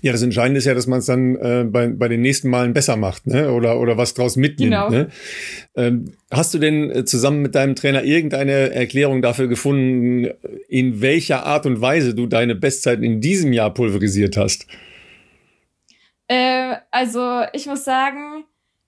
Ja, 0.00 0.10
das 0.10 0.22
Entscheidende 0.22 0.58
ist 0.58 0.64
ja, 0.64 0.74
dass 0.74 0.88
man 0.88 0.98
es 0.98 1.06
dann 1.06 1.36
äh, 1.36 1.64
bei, 1.64 1.86
bei 1.86 2.08
den 2.08 2.22
nächsten 2.22 2.50
Malen 2.50 2.72
besser 2.72 2.96
macht, 2.96 3.24
ne? 3.28 3.52
Oder, 3.52 3.78
oder 3.78 3.96
was 3.96 4.14
draus 4.14 4.34
mitnimmt. 4.34 4.72
Genau. 4.72 4.90
Ne? 4.90 5.10
Ähm, 5.76 6.16
hast 6.28 6.52
du 6.54 6.58
denn 6.58 6.90
äh, 6.90 7.04
zusammen 7.04 7.42
mit 7.42 7.54
deinem 7.54 7.76
Trainer 7.76 8.02
irgendeine 8.02 8.72
Erklärung 8.72 9.22
dafür 9.22 9.46
gefunden, 9.46 10.28
in 10.66 11.00
welcher 11.00 11.46
Art 11.46 11.66
und 11.66 11.80
Weise 11.80 12.16
du 12.16 12.26
deine 12.26 12.56
Bestzeit 12.56 13.00
in 13.00 13.20
diesem 13.20 13.52
Jahr 13.52 13.72
pulverisiert 13.72 14.36
hast? 14.36 14.66
Äh, 16.26 16.74
also 16.90 17.42
ich 17.52 17.66
muss 17.66 17.84
sagen, 17.84 18.44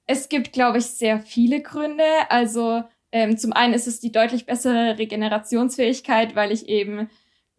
es 0.07 0.29
gibt, 0.29 0.53
glaube 0.53 0.79
ich, 0.79 0.87
sehr 0.87 1.21
viele 1.21 1.62
Gründe. 1.62 2.05
Also 2.29 2.85
ähm, 3.12 3.38
zum 3.38 3.53
einen 3.53 3.75
ist 3.75 3.87
es 3.87 4.01
die 4.01 4.12
deutlich 4.12 4.47
bessere 4.47 4.99
Regenerationsfähigkeit, 4.99 6.35
weil 6.35 6.53
ich 6.53 6.69
eben 6.69 7.09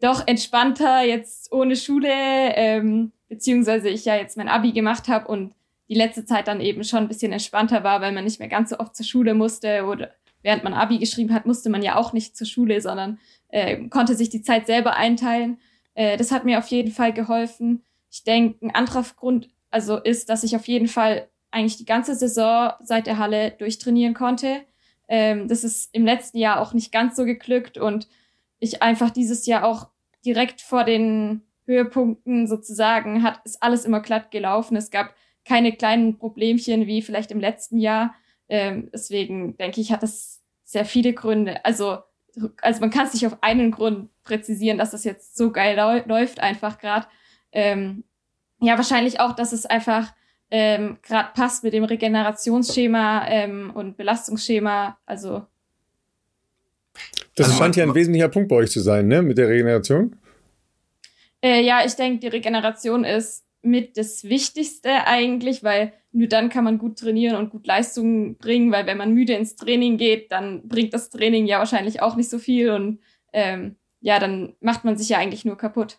doch 0.01 0.27
entspannter 0.27 1.03
jetzt 1.03 1.51
ohne 1.51 1.75
Schule, 1.75 2.09
ähm, 2.09 3.11
beziehungsweise 3.29 3.89
ich 3.89 4.05
ja 4.05 4.15
jetzt 4.15 4.37
mein 4.37 4.49
Abi 4.49 4.71
gemacht 4.71 5.07
habe 5.07 5.27
und 5.27 5.55
die 5.87 5.95
letzte 5.95 6.25
Zeit 6.25 6.47
dann 6.47 6.61
eben 6.61 6.83
schon 6.83 6.99
ein 6.99 7.07
bisschen 7.07 7.31
entspannter 7.31 7.83
war, 7.83 8.01
weil 8.01 8.11
man 8.11 8.23
nicht 8.23 8.39
mehr 8.39 8.49
ganz 8.49 8.71
so 8.71 8.79
oft 8.79 8.95
zur 8.95 9.05
Schule 9.05 9.33
musste 9.33 9.85
oder 9.85 10.11
während 10.41 10.63
man 10.63 10.73
Abi 10.73 10.97
geschrieben 10.99 11.33
hat, 11.33 11.45
musste 11.45 11.69
man 11.69 11.81
ja 11.81 11.95
auch 11.95 12.13
nicht 12.13 12.35
zur 12.35 12.47
Schule, 12.47 12.81
sondern 12.81 13.19
äh, 13.49 13.87
konnte 13.87 14.15
sich 14.15 14.29
die 14.29 14.41
Zeit 14.41 14.67
selber 14.67 14.95
einteilen. 14.95 15.59
Äh, 15.93 16.17
das 16.17 16.31
hat 16.31 16.45
mir 16.45 16.59
auf 16.59 16.67
jeden 16.67 16.91
Fall 16.91 17.13
geholfen. 17.13 17.83
Ich 18.11 18.23
denke, 18.23 18.65
ein 18.65 18.75
anderer 18.75 19.03
Grund 19.15 19.49
also 19.71 19.97
ist, 19.97 20.29
dass 20.29 20.43
ich 20.43 20.55
auf 20.55 20.67
jeden 20.67 20.87
Fall 20.87 21.27
eigentlich 21.55 21.77
die 21.77 21.85
ganze 21.85 22.15
Saison 22.15 22.73
seit 22.81 23.07
der 23.07 23.17
Halle 23.17 23.51
durchtrainieren 23.51 24.13
konnte. 24.13 24.61
Ähm, 25.07 25.47
das 25.47 25.63
ist 25.63 25.89
im 25.95 26.05
letzten 26.05 26.37
Jahr 26.37 26.59
auch 26.59 26.73
nicht 26.73 26.91
ganz 26.91 27.15
so 27.15 27.23
geglückt 27.23 27.77
und 27.77 28.09
ich 28.59 28.81
einfach 28.81 29.09
dieses 29.09 29.45
Jahr 29.45 29.63
auch 29.63 29.87
direkt 30.25 30.61
vor 30.61 30.83
den 30.83 31.43
Höhepunkten 31.65 32.47
sozusagen 32.47 33.23
hat, 33.23 33.39
ist 33.45 33.63
alles 33.63 33.85
immer 33.85 34.01
glatt 34.01 34.31
gelaufen. 34.31 34.75
Es 34.75 34.91
gab 34.91 35.15
keine 35.45 35.71
kleinen 35.71 36.17
Problemchen 36.17 36.87
wie 36.87 37.01
vielleicht 37.01 37.31
im 37.31 37.39
letzten 37.39 37.79
Jahr. 37.79 38.13
Ähm, 38.49 38.89
deswegen 38.93 39.55
denke 39.57 39.79
ich, 39.79 39.91
hat 39.91 40.03
das 40.03 40.43
sehr 40.63 40.85
viele 40.85 41.13
Gründe. 41.13 41.63
Also, 41.63 41.99
also 42.61 42.81
man 42.81 42.89
kann 42.89 43.07
es 43.07 43.13
nicht 43.13 43.25
auf 43.27 43.37
einen 43.41 43.71
Grund 43.71 44.09
präzisieren, 44.23 44.77
dass 44.77 44.91
das 44.91 45.03
jetzt 45.03 45.37
so 45.37 45.51
geil 45.51 45.77
läuft 46.07 46.39
einfach 46.39 46.79
gerade. 46.79 47.07
Ähm, 47.51 48.03
ja, 48.59 48.77
wahrscheinlich 48.77 49.19
auch, 49.19 49.33
dass 49.33 49.53
es 49.53 49.65
einfach 49.65 50.13
ähm, 50.57 50.99
gerade 51.01 51.31
passt 51.35 51.65
mit 51.65 51.73
dem 51.73 51.83
Regenerationsschema 51.83 53.27
ähm, 53.27 53.71
und 53.75 53.97
Belastungsschema. 53.97 54.97
Also 55.05 55.45
das 57.35 57.47
also, 57.47 57.57
scheint 57.57 57.75
ja 57.75 57.83
ein 57.83 57.93
wesentlicher 57.93 58.29
Punkt 58.29 58.47
bei 58.47 58.55
euch 58.55 58.71
zu 58.71 58.79
sein, 58.79 59.09
ne, 59.09 59.21
mit 59.21 59.37
der 59.37 59.49
Regeneration. 59.49 60.15
Äh, 61.43 61.61
ja, 61.61 61.85
ich 61.85 61.95
denke, 61.95 62.19
die 62.19 62.27
Regeneration 62.27 63.03
ist 63.03 63.43
mit 63.63 63.97
das 63.97 64.23
Wichtigste 64.23 65.05
eigentlich, 65.05 65.61
weil 65.61 65.91
nur 66.13 66.29
dann 66.29 66.47
kann 66.47 66.63
man 66.63 66.77
gut 66.77 66.99
trainieren 66.99 67.35
und 67.35 67.49
gut 67.49 67.67
Leistungen 67.67 68.37
bringen, 68.37 68.71
weil 68.71 68.85
wenn 68.85 68.97
man 68.97 69.13
müde 69.13 69.33
ins 69.33 69.57
Training 69.57 69.97
geht, 69.97 70.31
dann 70.31 70.69
bringt 70.69 70.93
das 70.93 71.09
Training 71.09 71.47
ja 71.47 71.59
wahrscheinlich 71.59 72.01
auch 72.01 72.15
nicht 72.15 72.29
so 72.29 72.39
viel 72.39 72.69
und 72.69 72.99
ähm, 73.33 73.75
ja, 73.99 74.19
dann 74.19 74.55
macht 74.61 74.85
man 74.85 74.95
sich 74.95 75.09
ja 75.09 75.17
eigentlich 75.17 75.43
nur 75.43 75.57
kaputt. 75.57 75.97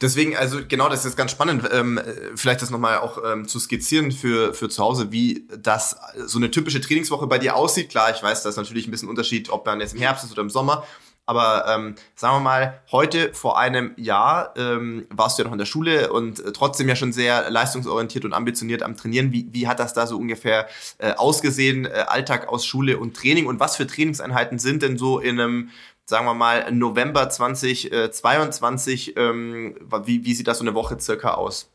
Deswegen, 0.00 0.36
also 0.36 0.60
genau, 0.66 0.88
das 0.88 1.04
ist 1.04 1.16
ganz 1.16 1.32
spannend, 1.32 1.68
ähm, 1.72 2.00
vielleicht 2.36 2.62
das 2.62 2.70
nochmal 2.70 2.98
auch 2.98 3.18
ähm, 3.24 3.48
zu 3.48 3.58
skizzieren 3.58 4.12
für, 4.12 4.54
für 4.54 4.68
zu 4.68 4.82
Hause, 4.82 5.10
wie 5.10 5.48
das 5.58 5.96
so 6.26 6.38
eine 6.38 6.52
typische 6.52 6.80
Trainingswoche 6.80 7.26
bei 7.26 7.38
dir 7.38 7.56
aussieht. 7.56 7.88
Klar, 7.90 8.10
ich 8.14 8.22
weiß, 8.22 8.44
da 8.44 8.48
ist 8.48 8.56
natürlich 8.56 8.86
ein 8.86 8.92
bisschen 8.92 9.08
Unterschied, 9.08 9.50
ob 9.50 9.66
man 9.66 9.80
jetzt 9.80 9.94
im 9.94 10.00
Herbst 10.00 10.24
ist 10.24 10.30
oder 10.30 10.42
im 10.42 10.50
Sommer. 10.50 10.84
Aber 11.28 11.66
ähm, 11.68 11.94
sagen 12.14 12.36
wir 12.36 12.40
mal, 12.40 12.80
heute 12.90 13.34
vor 13.34 13.58
einem 13.58 13.92
Jahr 13.98 14.54
ähm, 14.56 15.06
warst 15.10 15.36
du 15.38 15.42
ja 15.42 15.44
noch 15.44 15.52
in 15.52 15.58
der 15.58 15.66
Schule 15.66 16.10
und 16.10 16.40
äh, 16.40 16.52
trotzdem 16.52 16.88
ja 16.88 16.96
schon 16.96 17.12
sehr 17.12 17.50
leistungsorientiert 17.50 18.24
und 18.24 18.32
ambitioniert 18.32 18.82
am 18.82 18.96
Trainieren. 18.96 19.30
Wie, 19.30 19.46
wie 19.52 19.68
hat 19.68 19.78
das 19.78 19.92
da 19.92 20.06
so 20.06 20.16
ungefähr 20.16 20.68
äh, 20.96 21.12
ausgesehen, 21.12 21.84
äh, 21.84 22.06
Alltag 22.06 22.48
aus 22.48 22.64
Schule 22.64 22.96
und 22.96 23.14
Training? 23.14 23.44
Und 23.44 23.60
was 23.60 23.76
für 23.76 23.86
Trainingseinheiten 23.86 24.58
sind 24.58 24.80
denn 24.80 24.96
so 24.96 25.18
in 25.18 25.38
einem 25.38 25.70
sagen 26.08 26.24
wir 26.24 26.32
mal, 26.32 26.72
November 26.72 27.28
2022, 27.28 29.14
ähm, 29.18 29.76
wie, 30.06 30.24
wie 30.24 30.32
sieht 30.32 30.48
das 30.48 30.56
so 30.56 30.64
eine 30.64 30.74
Woche 30.74 30.98
circa 30.98 31.34
aus? 31.34 31.70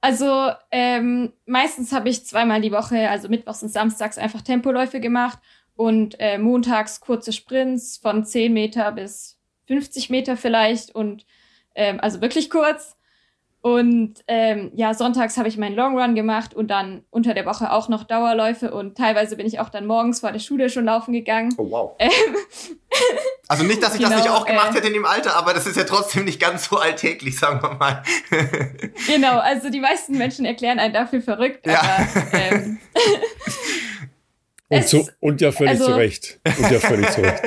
Also 0.00 0.50
ähm, 0.72 1.32
meistens 1.46 1.92
habe 1.92 2.08
ich 2.08 2.26
zweimal 2.26 2.60
die 2.60 2.72
Woche, 2.72 3.08
also 3.08 3.28
mittwochs 3.28 3.62
und 3.62 3.68
samstags, 3.68 4.18
einfach 4.18 4.42
Tempoläufe 4.42 4.98
gemacht 4.98 5.38
und 5.76 6.18
äh, 6.18 6.36
montags 6.38 7.00
kurze 7.00 7.32
Sprints 7.32 7.96
von 7.96 8.24
10 8.24 8.52
Meter 8.52 8.90
bis 8.90 9.38
50 9.68 10.10
Meter 10.10 10.36
vielleicht 10.36 10.92
und 10.92 11.26
ähm, 11.76 12.00
also 12.00 12.20
wirklich 12.20 12.50
kurz. 12.50 12.96
Und 13.62 14.24
ähm, 14.26 14.70
ja, 14.74 14.94
sonntags 14.94 15.36
habe 15.36 15.46
ich 15.46 15.58
meinen 15.58 15.76
Long 15.76 15.98
Run 15.98 16.14
gemacht 16.14 16.54
und 16.54 16.70
dann 16.70 17.02
unter 17.10 17.34
der 17.34 17.44
Woche 17.44 17.70
auch 17.70 17.90
noch 17.90 18.04
Dauerläufe 18.04 18.72
und 18.72 18.96
teilweise 18.96 19.36
bin 19.36 19.46
ich 19.46 19.60
auch 19.60 19.68
dann 19.68 19.86
morgens 19.86 20.20
vor 20.20 20.32
der 20.32 20.38
Schule 20.38 20.70
schon 20.70 20.86
laufen 20.86 21.12
gegangen. 21.12 21.54
Oh 21.58 21.70
wow. 21.70 21.96
Ähm, 21.98 22.10
also 23.48 23.64
nicht, 23.64 23.82
dass 23.82 23.92
ich 23.94 23.98
genau, 23.98 24.12
das 24.12 24.22
nicht 24.22 24.30
auch 24.30 24.46
gemacht 24.46 24.70
äh, 24.70 24.76
hätte 24.76 24.86
in 24.86 24.94
dem 24.94 25.04
Alter, 25.04 25.36
aber 25.36 25.52
das 25.52 25.66
ist 25.66 25.76
ja 25.76 25.84
trotzdem 25.84 26.24
nicht 26.24 26.40
ganz 26.40 26.70
so 26.70 26.78
alltäglich, 26.78 27.38
sagen 27.38 27.60
wir 27.62 27.74
mal. 27.74 28.02
genau, 29.06 29.38
also 29.38 29.68
die 29.68 29.80
meisten 29.80 30.16
Menschen 30.16 30.46
erklären 30.46 30.78
einen 30.78 30.94
dafür 30.94 31.20
verrückt, 31.20 31.66
ja. 31.66 31.82
aber 31.82 32.32
ähm, 32.32 32.78
und, 34.68 34.88
zu, 34.88 35.06
und, 35.20 35.42
ja 35.42 35.52
völlig 35.52 35.72
also, 35.72 35.84
zu 35.84 35.96
Recht. 35.96 36.40
Und 36.46 36.70
ja 36.70 36.80
völlig 36.80 37.10
zu 37.10 37.20
Recht. 37.20 37.42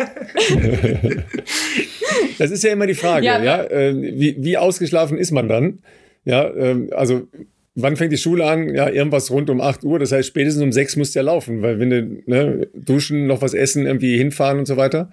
das 2.37 2.51
ist 2.51 2.63
ja 2.63 2.71
immer 2.71 2.85
die 2.85 2.93
Frage, 2.93 3.25
ja. 3.25 3.41
ja? 3.41 3.67
Ähm, 3.71 4.03
wie, 4.03 4.35
wie 4.37 4.57
ausgeschlafen 4.59 5.17
ist 5.17 5.31
man 5.31 5.49
dann? 5.49 5.79
Ja, 6.25 6.49
ähm, 6.53 6.89
also 6.93 7.27
wann 7.75 7.95
fängt 7.95 8.13
die 8.13 8.17
Schule 8.17 8.45
an? 8.45 8.73
Ja, 8.73 8.89
irgendwas 8.89 9.31
rund 9.31 9.49
um 9.49 9.61
8 9.61 9.83
Uhr. 9.83 9.99
Das 9.99 10.11
heißt, 10.11 10.27
spätestens 10.27 10.63
um 10.63 10.71
6 10.71 10.95
musst 10.95 11.15
du 11.15 11.19
ja 11.19 11.23
laufen, 11.23 11.61
weil 11.61 11.79
wenn 11.79 11.89
du 11.89 12.23
ne, 12.25 12.67
duschen, 12.73 13.27
noch 13.27 13.41
was 13.41 13.53
essen, 13.53 13.85
irgendwie 13.85 14.17
hinfahren 14.17 14.59
und 14.59 14.65
so 14.65 14.77
weiter. 14.77 15.11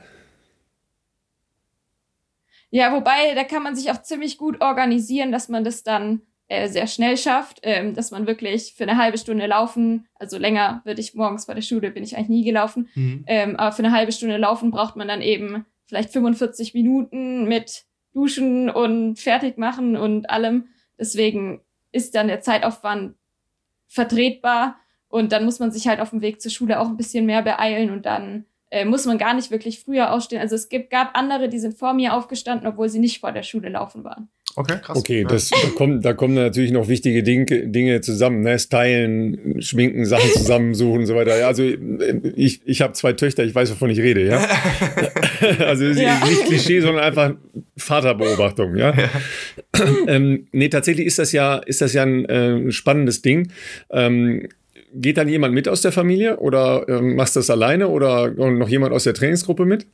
Ja, 2.70 2.92
wobei, 2.92 3.35
da 3.35 3.44
kann 3.44 3.64
man 3.64 3.75
sich 3.75 3.90
auch 3.90 4.03
ziemlich 4.03 4.38
gut 4.38 4.61
organisieren, 4.61 5.33
dass 5.33 5.49
man 5.49 5.64
das 5.64 5.83
dann 5.83 6.23
äh, 6.46 6.68
sehr 6.68 6.87
schnell 6.87 7.16
schafft, 7.16 7.61
ähm, 7.62 7.94
dass 7.94 8.12
man 8.12 8.27
wirklich 8.27 8.75
für 8.77 8.85
eine 8.85 8.96
halbe 8.96 9.18
Stunde 9.18 9.46
laufen, 9.46 10.07
also 10.14 10.38
länger 10.38 10.83
würde 10.85 11.01
ich 11.01 11.14
morgens 11.14 11.46
vor 11.46 11.55
der 11.55 11.62
Schule, 11.62 11.90
bin 11.90 12.05
ich 12.05 12.16
eigentlich 12.16 12.29
nie 12.29 12.44
gelaufen, 12.44 12.88
mhm. 12.94 13.25
ähm, 13.27 13.57
aber 13.57 13.73
für 13.73 13.85
eine 13.85 13.92
halbe 13.92 14.12
Stunde 14.12 14.37
laufen 14.37 14.70
braucht 14.70 14.94
man 14.94 15.09
dann 15.09 15.23
eben 15.23 15.64
vielleicht 15.87 16.11
45 16.11 16.75
Minuten 16.75 17.46
mit 17.49 17.85
Duschen 18.14 18.70
und 18.70 19.18
fertig 19.18 19.59
machen 19.59 19.96
und 19.96 20.31
allem. 20.31 20.68
Deswegen 21.00 21.62
ist 21.92 22.14
dann 22.14 22.28
der 22.28 22.40
Zeitaufwand 22.40 23.14
vertretbar 23.86 24.76
und 25.08 25.32
dann 25.32 25.44
muss 25.44 25.58
man 25.58 25.72
sich 25.72 25.88
halt 25.88 25.98
auf 26.00 26.10
dem 26.10 26.20
Weg 26.20 26.40
zur 26.40 26.52
Schule 26.52 26.78
auch 26.78 26.86
ein 26.86 26.96
bisschen 26.96 27.26
mehr 27.26 27.42
beeilen 27.42 27.90
und 27.90 28.06
dann 28.06 28.44
äh, 28.70 28.84
muss 28.84 29.04
man 29.04 29.18
gar 29.18 29.34
nicht 29.34 29.50
wirklich 29.50 29.80
früher 29.80 30.12
aufstehen. 30.12 30.40
Also 30.40 30.54
es 30.54 30.68
gibt, 30.68 30.90
gab 30.90 31.16
andere, 31.16 31.48
die 31.48 31.58
sind 31.58 31.76
vor 31.76 31.92
mir 31.92 32.14
aufgestanden, 32.14 32.68
obwohl 32.68 32.88
sie 32.88 33.00
nicht 33.00 33.18
vor 33.18 33.32
der 33.32 33.42
Schule 33.42 33.68
laufen 33.68 34.04
waren. 34.04 34.28
Okay, 34.56 34.78
krass. 34.80 34.96
Okay, 34.96 35.24
das, 35.28 35.50
da, 35.50 35.68
kommen, 35.76 36.02
da 36.02 36.12
kommen 36.12 36.34
natürlich 36.34 36.72
noch 36.72 36.88
wichtige 36.88 37.22
Dinge, 37.22 37.46
Dinge 37.46 38.00
zusammen. 38.00 38.42
Ne? 38.42 38.58
Stylen, 38.58 39.60
schminken, 39.62 40.04
Sachen 40.04 40.30
zusammensuchen 40.34 41.00
und 41.00 41.06
so 41.06 41.14
weiter. 41.14 41.46
Also 41.46 41.62
ich, 41.62 42.60
ich 42.64 42.82
habe 42.82 42.92
zwei 42.92 43.12
Töchter, 43.12 43.44
ich 43.44 43.54
weiß, 43.54 43.70
wovon 43.72 43.90
ich 43.90 44.00
rede. 44.00 44.26
ja. 44.26 44.40
also 45.61 45.85
ja. 45.87 46.24
nicht 46.24 46.44
Klischee, 46.46 46.81
sondern 46.81 47.05
einfach 47.05 47.33
Vaterbeobachtung. 47.76 48.76
Ja. 48.76 48.94
ja. 48.94 49.09
ähm, 50.07 50.46
nee, 50.53 50.68
tatsächlich 50.68 51.07
ist 51.07 51.18
das 51.18 51.33
ja, 51.33 51.57
ist 51.57 51.81
das 51.81 51.92
ja 51.92 52.03
ein 52.03 52.24
äh, 52.26 52.72
spannendes 52.72 53.22
Ding. 53.22 53.53
Ähm, 53.90 54.48
geht 54.92 55.16
dann 55.16 55.29
jemand 55.29 55.55
mit 55.55 55.68
aus 55.68 55.83
der 55.83 55.92
Familie 55.92 56.38
oder 56.38 56.88
ähm, 56.88 57.16
machst 57.16 57.37
du 57.37 57.40
das 57.40 57.50
alleine 57.50 57.88
oder 57.88 58.31
noch 58.31 58.68
jemand 58.68 58.92
aus 58.92 59.05
der 59.05 59.14
Trainingsgruppe 59.14 59.64
mit? 59.64 59.87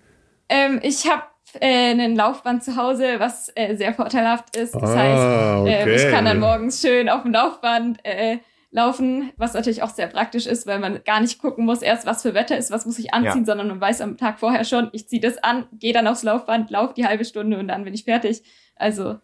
Ähm, 0.48 0.80
ich 0.82 1.06
habe 1.08 1.24
äh, 1.60 1.92
ein 1.92 2.16
Laufband 2.16 2.64
zu 2.64 2.76
Hause, 2.76 3.16
was 3.18 3.50
äh, 3.54 3.76
sehr 3.76 3.94
vorteilhaft 3.94 4.56
ist. 4.56 4.74
Das 4.74 4.90
ah, 4.90 4.96
heißt, 4.96 5.62
okay. 5.62 5.90
äh, 5.90 5.96
ich 5.96 6.10
kann 6.10 6.24
dann 6.24 6.40
morgens 6.40 6.80
schön 6.80 7.08
auf 7.08 7.22
dem 7.22 7.32
Laufband 7.32 7.98
äh, 8.04 8.38
laufen, 8.76 9.32
was 9.38 9.54
natürlich 9.54 9.82
auch 9.82 9.90
sehr 9.90 10.06
praktisch 10.06 10.46
ist, 10.46 10.66
weil 10.66 10.78
man 10.78 11.02
gar 11.02 11.20
nicht 11.20 11.38
gucken 11.38 11.64
muss, 11.64 11.80
erst 11.80 12.06
was 12.06 12.22
für 12.22 12.34
Wetter 12.34 12.56
ist, 12.56 12.70
was 12.70 12.84
muss 12.84 12.98
ich 12.98 13.12
anziehen, 13.12 13.40
ja. 13.40 13.46
sondern 13.46 13.68
man 13.68 13.80
weiß 13.80 14.02
am 14.02 14.18
Tag 14.18 14.38
vorher 14.38 14.64
schon, 14.64 14.90
ich 14.92 15.08
ziehe 15.08 15.20
das 15.20 15.38
an, 15.38 15.66
gehe 15.72 15.94
dann 15.94 16.06
aufs 16.06 16.22
Laufband, 16.22 16.70
laufe 16.70 16.94
die 16.94 17.06
halbe 17.06 17.24
Stunde 17.24 17.58
und 17.58 17.68
dann 17.68 17.84
bin 17.84 17.94
ich 17.94 18.04
fertig. 18.04 18.42
Also, 18.76 19.18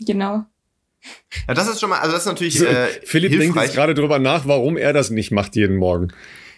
genau. 0.00 0.46
Ja, 1.46 1.52
das 1.54 1.68
ist 1.68 1.80
schon 1.80 1.90
mal, 1.90 1.98
also 1.98 2.12
das 2.12 2.22
ist 2.22 2.28
natürlich. 2.28 2.62
Äh, 2.62 2.86
Philipp 3.04 3.30
hilfreich. 3.30 3.52
denkt 3.52 3.56
jetzt 3.62 3.74
gerade 3.74 3.92
drüber 3.92 4.18
nach, 4.18 4.48
warum 4.48 4.78
er 4.78 4.94
das 4.94 5.10
nicht 5.10 5.30
macht 5.30 5.54
jeden 5.54 5.76
Morgen. 5.76 6.08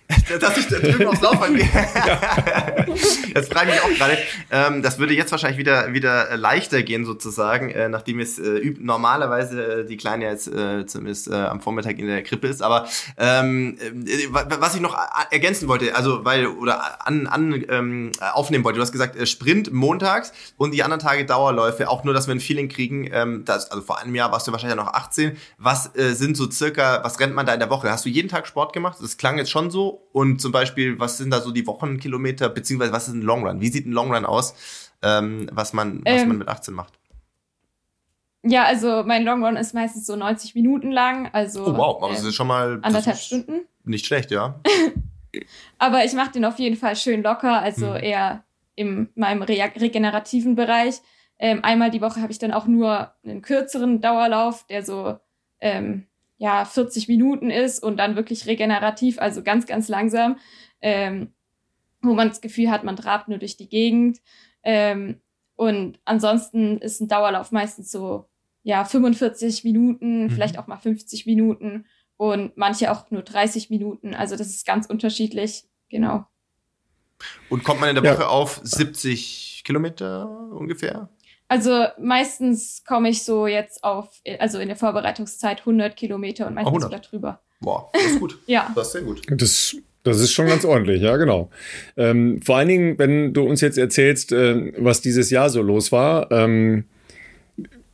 dass 0.41 0.57
ich 0.57 0.69
da 0.69 0.79
drüben 0.79 1.07
aufs 1.07 1.21
Laufband 1.21 1.57
gehe. 1.57 1.69
das 3.35 3.49
frage 3.49 3.71
ich 3.71 3.75
mich 3.75 3.83
auch 3.83 3.99
gerade. 3.99 4.19
Ähm, 4.51 4.83
das 4.83 4.99
würde 4.99 5.15
jetzt 5.15 5.33
wahrscheinlich 5.33 5.59
wieder, 5.59 5.93
wieder 5.93 6.37
leichter 6.37 6.83
gehen, 6.83 7.05
sozusagen, 7.05 7.71
äh, 7.71 7.89
nachdem 7.89 8.21
es 8.21 8.39
äh, 8.39 8.75
normalerweise 8.79 9.81
äh, 9.81 9.87
die 9.87 9.97
Kleine 9.97 10.27
jetzt 10.27 10.49
äh, 10.49 10.87
zumindest 10.87 11.29
äh, 11.29 11.35
am 11.35 11.61
Vormittag 11.61 11.99
in 11.99 12.07
der 12.07 12.23
Krippe 12.23 12.47
ist. 12.47 12.63
Aber 12.63 12.87
ähm, 13.19 13.79
äh, 13.81 14.29
was 14.31 14.75
ich 14.75 14.81
noch 14.81 14.97
ergänzen 15.31 15.69
wollte, 15.69 15.95
also 15.97 16.25
weil, 16.25 16.47
oder 16.47 17.07
an, 17.07 17.27
an 17.27 17.65
ähm, 17.69 18.13
aufnehmen 18.33 18.65
wollte, 18.65 18.77
du 18.77 18.83
hast 18.83 18.93
gesagt, 18.93 19.27
Sprint 19.29 19.73
montags 19.73 20.33
und 20.57 20.73
die 20.73 20.83
anderen 20.83 21.03
Tage 21.03 21.25
Dauerläufe, 21.25 21.89
auch 21.89 22.05
nur, 22.05 22.15
dass 22.15 22.29
wir 22.29 22.35
ein 22.35 22.41
Feeling 22.41 22.69
kriegen, 22.69 23.09
ähm, 23.13 23.45
das, 23.45 23.71
also 23.71 23.83
vor 23.83 23.99
einem 23.99 24.15
Jahr 24.15 24.31
warst 24.31 24.47
du 24.47 24.53
wahrscheinlich 24.53 24.77
noch 24.77 24.93
18. 24.93 25.37
Was 25.59 25.91
sind 25.95 26.37
so 26.37 26.51
circa, 26.51 27.03
was 27.03 27.19
rennt 27.21 27.35
man 27.35 27.47
da 27.47 27.55
in 27.55 27.61
der 27.61 27.71
Woche? 27.71 27.91
Hast 27.91 28.05
du 28.05 28.09
jeden 28.09 28.29
Tag 28.29 28.47
Sport 28.47 28.73
gemacht? 28.73 28.99
Das 29.01 29.17
klang 29.17 29.39
jetzt 29.39 29.51
schon 29.51 29.71
so 29.71 29.96
und 30.13 30.41
zum 30.41 30.53
Beispiel, 30.53 30.99
was 30.99 31.19
sind 31.19 31.31
da 31.31 31.41
so 31.41 31.51
die 31.51 31.67
Wochenkilometer, 31.67 32.49
beziehungsweise 32.49 32.93
was 32.93 33.09
ist 33.09 33.15
ein 33.15 33.23
Longrun? 33.23 33.61
Wie 33.61 33.69
sieht 33.69 33.87
ein 33.87 33.93
Longrun 33.93 34.25
aus, 34.25 34.55
ähm, 35.03 35.49
was, 35.53 35.73
man, 35.73 36.03
was 36.05 36.23
ähm, 36.23 36.29
man 36.29 36.39
mit 36.39 36.49
18 36.49 36.75
macht? 36.75 36.95
Ja, 38.43 38.65
also 38.65 39.03
mein 39.05 39.25
Longrun 39.25 39.57
ist 39.57 39.75
meistens 39.75 40.07
so 40.07 40.15
90 40.15 40.55
Minuten 40.55 40.93
lang. 40.93 41.29
Also, 41.33 41.67
oh 41.67 41.77
wow, 41.77 42.03
aber 42.03 42.13
das 42.13 42.25
ist 42.25 42.35
schon 42.35 42.47
mal 42.47 42.79
anderthalb 42.83 43.17
Stunden. 43.17 43.67
Nicht 43.85 44.07
schlecht, 44.07 44.31
ja. 44.31 44.61
aber 45.79 46.05
ich 46.05 46.13
mache 46.13 46.33
den 46.33 46.45
auf 46.45 46.59
jeden 46.59 46.77
Fall 46.77 46.97
schön 46.97 47.23
locker, 47.23 47.61
also 47.61 47.95
hm. 47.95 48.03
eher 48.03 48.45
in 48.77 49.09
meinem 49.15 49.43
re 49.43 49.71
regenerativen 49.77 50.55
Bereich. 50.55 51.01
Ähm, 51.39 51.61
einmal 51.65 51.91
die 51.91 52.01
Woche 52.01 52.23
habe 52.23 52.33
ich 52.33 52.39
dann 52.39 52.53
auch 52.53 52.67
nur 52.67 53.13
einen 53.25 53.43
kürzeren 53.43 54.01
Dauerlauf, 54.01 54.67
der 54.67 54.83
so 54.83 55.19
ähm, 55.61 56.07
ja 56.39 56.65
40 56.65 57.09
Minuten 57.09 57.51
ist 57.51 57.83
und 57.83 57.97
dann 57.97 58.17
wirklich 58.17 58.47
regenerativ, 58.47 59.19
also 59.19 59.43
ganz, 59.43 59.67
ganz 59.67 59.89
langsam, 59.89 60.39
ähm, 60.81 61.33
wo 62.03 62.15
man 62.15 62.29
das 62.29 62.41
Gefühl 62.41 62.71
hat, 62.71 62.85
man 62.85 62.97
trabt 62.97 63.29
nur 63.29 63.39
durch 63.39 63.57
die 63.57 63.69
Gegend. 63.69 64.19
Ähm, 64.63 65.21
und 65.57 65.99
ansonsten 66.05 66.79
ist 66.79 67.01
ein 67.01 67.09
Dauerlauf 67.09 67.53
meistens 67.53 67.91
so 67.91 68.29
ja 68.63 68.85
45 68.85 69.65
Minuten, 69.65 70.25
mhm. 70.25 70.31
vielleicht 70.31 70.59
auch 70.59 70.67
mal 70.67 70.77
50 70.77 71.25
Minuten 71.25 71.87
und 72.17 72.57
manche 72.57 72.91
auch 72.91 73.11
nur 73.11 73.23
30 73.23 73.71
Minuten. 73.71 74.15
Also 74.15 74.37
das 74.37 74.49
ist 74.49 74.67
ganz 74.67 74.87
unterschiedlich, 74.87 75.65
genau. 75.89 76.27
Und 77.49 77.65
kommt 77.65 77.81
man 77.81 77.89
in 77.89 77.95
der 77.95 78.05
Woche 78.05 78.23
ja. 78.23 78.29
auf 78.29 78.61
70 78.63 79.63
Kilometer 79.65 80.29
ungefähr? 80.51 81.09
Also 81.49 81.87
meistens 82.01 82.83
komme 82.85 83.09
ich 83.09 83.23
so 83.23 83.47
jetzt 83.47 83.85
auf, 83.85 84.09
also 84.39 84.59
in 84.59 84.69
der 84.69 84.77
Vorbereitungszeit 84.77 85.61
100 85.61 85.97
Kilometer 85.97 86.47
und 86.47 86.55
meistens 86.55 86.83
sogar 86.83 87.01
drüber. 87.01 87.41
Boah, 87.61 87.89
das 87.93 88.05
ist 88.05 88.21
gut. 88.21 88.39
ja. 88.47 88.71
Das 88.75 88.89
ist 88.89 88.93
sehr 88.93 89.03
gut. 89.03 89.23
Das, 89.29 89.77
das 90.03 90.21
ist 90.21 90.33
schon 90.33 90.47
ganz 90.47 90.65
ordentlich, 90.65 91.03
ja, 91.03 91.17
genau. 91.17 91.51
Ähm, 91.97 92.41
vor 92.43 92.57
allen 92.57 92.69
Dingen, 92.69 92.99
wenn 92.99 93.33
du 93.33 93.45
uns 93.45 93.61
jetzt 93.61 93.79
erzählst, 93.79 94.33
äh, 94.33 94.73
was 94.77 95.01
dieses 95.01 95.31
Jahr 95.31 95.49
so 95.49 95.63
los 95.63 95.93
war. 95.93 96.31
Ähm, 96.33 96.85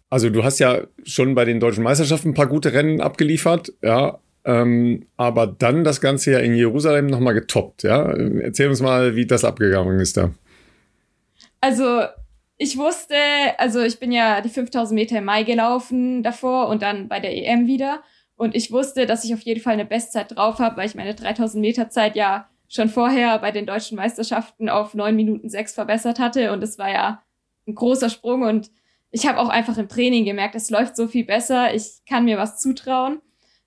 also 0.09 0.31
du 0.31 0.45
hast 0.45 0.59
ja 0.59 0.83
schon 1.05 1.35
bei 1.35 1.45
den 1.45 1.61
deutschen 1.61 1.85
Meisterschaften 1.85 2.31
ein 2.31 2.35
paar 2.35 2.47
gute 2.47 2.73
Rennen 2.73 3.01
abgeliefert, 3.01 3.73
ja. 3.83 4.19
Ähm, 4.45 5.07
aber 5.17 5.47
dann 5.47 5.85
das 5.85 6.01
Ganze 6.01 6.33
ja 6.33 6.39
in 6.41 6.55
Jerusalem 6.55 7.07
nochmal 7.07 7.35
getoppt, 7.35 7.83
ja. 7.83 8.11
Erzähl 8.13 8.69
uns 8.69 8.81
mal, 8.81 9.15
wie 9.15 9.27
das 9.27 9.45
abgegangen 9.45 10.01
ist 10.01 10.17
da. 10.17 10.33
Also 11.61 12.03
ich 12.57 12.77
wusste, 12.77 13.17
also 13.59 13.81
ich 13.81 13.99
bin 13.99 14.13
ja 14.13 14.41
die 14.41 14.49
5000 14.49 14.95
Meter 14.95 15.19
im 15.19 15.25
Mai 15.25 15.43
gelaufen 15.43 16.23
davor 16.23 16.69
und 16.69 16.83
dann 16.83 17.09
bei 17.09 17.21
der 17.21 17.37
EM 17.37 17.67
wieder. 17.67 18.03
Und 18.37 18.55
ich 18.55 18.73
wusste, 18.73 19.07
dass 19.07 19.25
ich 19.25 19.35
auf 19.35 19.41
jeden 19.41 19.61
Fall 19.61 19.75
eine 19.75 19.85
Bestzeit 19.85 20.37
drauf 20.37 20.59
habe, 20.59 20.77
weil 20.77 20.87
ich 20.87 20.95
meine 20.95 21.15
3000 21.15 21.61
Meter 21.61 21.91
Zeit 21.91 22.17
ja 22.17 22.49
schon 22.69 22.89
vorher 22.89 23.39
bei 23.39 23.53
den 23.53 23.67
deutschen 23.67 23.97
Meisterschaften 23.97 24.69
auf 24.69 24.95
9 24.95 25.15
Minuten 25.15 25.49
6 25.49 25.75
verbessert 25.75 26.19
hatte. 26.19 26.53
Und 26.53 26.63
es 26.63 26.79
war 26.79 26.91
ja 26.91 27.23
ein 27.67 27.75
großer 27.75 28.09
Sprung. 28.09 28.43
Und 28.43 28.71
ich 29.11 29.27
habe 29.27 29.39
auch 29.39 29.49
einfach 29.49 29.77
im 29.77 29.89
Training 29.89 30.25
gemerkt, 30.25 30.55
es 30.55 30.71
läuft 30.71 30.97
so 30.97 31.07
viel 31.07 31.25
besser, 31.25 31.75
ich 31.75 32.01
kann 32.09 32.25
mir 32.25 32.39
was 32.39 32.61
zutrauen. 32.61 33.21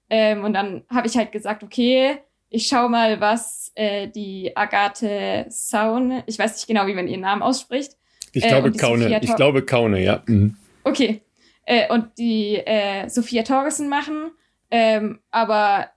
Ähm, 0.09 0.43
und 0.43 0.53
dann 0.53 0.83
habe 0.89 1.07
ich 1.07 1.17
halt 1.17 1.31
gesagt, 1.31 1.63
okay, 1.63 2.17
ich 2.49 2.67
schau 2.67 2.89
mal, 2.89 3.19
was 3.21 3.71
äh, 3.75 4.07
die 4.07 4.55
Agathe 4.55 5.45
Saun, 5.49 6.23
ich 6.25 6.39
weiß 6.39 6.55
nicht 6.55 6.67
genau, 6.67 6.87
wie 6.87 6.93
man 6.93 7.07
ihren 7.07 7.21
Namen 7.21 7.41
ausspricht, 7.41 7.93
ich 8.35 8.43
äh, 8.43 8.49
glaube 8.49 8.71
Kaune. 8.73 9.19
Ich 9.21 9.35
glaube 9.35 9.63
Kaune, 9.63 10.03
ja. 10.03 10.21
Mhm. 10.27 10.55
Okay. 10.83 11.21
Äh, 11.65 11.91
und 11.91 12.17
die 12.17 12.57
äh, 12.57 13.09
Sophia 13.09 13.43
Torgersen 13.43 13.89
machen. 13.89 14.31
Ähm, 14.69 15.19
aber 15.31 15.89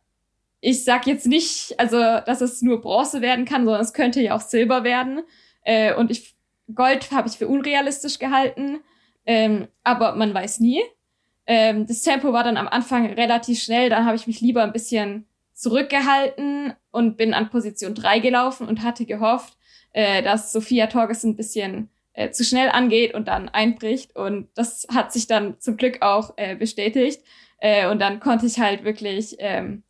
ich 0.61 0.85
sag 0.85 1.07
jetzt 1.07 1.27
nicht, 1.27 1.75
also, 1.79 1.99
dass 1.99 2.41
es 2.41 2.63
nur 2.63 2.81
Bronze 2.81 3.21
werden 3.21 3.45
kann, 3.45 3.65
sondern 3.65 3.83
es 3.83 3.93
könnte 3.93 4.21
ja 4.21 4.35
auch 4.35 4.41
Silber 4.41 4.85
werden. 4.85 5.23
Äh, 5.63 5.95
und 5.95 6.11
ich 6.11 6.35
Gold 6.75 7.11
habe 7.13 7.29
ich 7.29 7.35
für 7.35 7.49
unrealistisch 7.49 8.19
gehalten. 8.19 8.81
Ähm, 9.27 9.69
aber 9.85 10.15
man 10.15 10.33
weiß 10.33 10.61
nie. 10.61 10.83
Ähm, 11.47 11.87
das 11.87 12.03
Tempo 12.03 12.33
war 12.33 12.45
dann 12.45 12.57
am 12.57 12.69
Anfang 12.69 13.07
relativ 13.13 13.63
schnell, 13.63 13.89
dann 13.89 14.05
habe 14.05 14.17
ich 14.17 14.27
mich 14.27 14.41
lieber 14.41 14.63
ein 14.63 14.73
bisschen 14.73 15.27
zurückgehalten 15.55 16.75
und 16.91 17.17
bin 17.17 17.35
an 17.35 17.51
Position 17.51 17.95
3 17.95 18.21
gelaufen 18.21 18.69
und 18.69 18.83
hatte 18.83 19.07
gehofft, 19.07 19.57
äh, 19.93 20.23
dass 20.23 20.53
Sophia 20.53 20.87
Torgersen 20.89 21.31
ein 21.33 21.37
bisschen 21.37 21.89
äh, 22.19 22.33
zu 22.33 22.43
schnell 22.43 22.69
angeht 22.71 23.15
und 23.15 23.29
dann 23.29 23.49
einbricht. 23.49 24.17
Und 24.17 24.49
das 24.55 24.89
hat 24.93 25.13
sich 25.13 25.29
dann 25.29 25.61
zum 25.61 25.77
Glück 25.77 26.03
auch 26.03 26.35
äh, 26.37 26.57
bestätigt. 26.57 27.23
Äh, 27.59 27.89
und 27.89 28.01
dann 28.01 28.19
konnte 28.19 28.45
ich 28.47 28.59
halt 28.59 28.83
wirklich 28.83 29.37
ähm, 29.39 29.85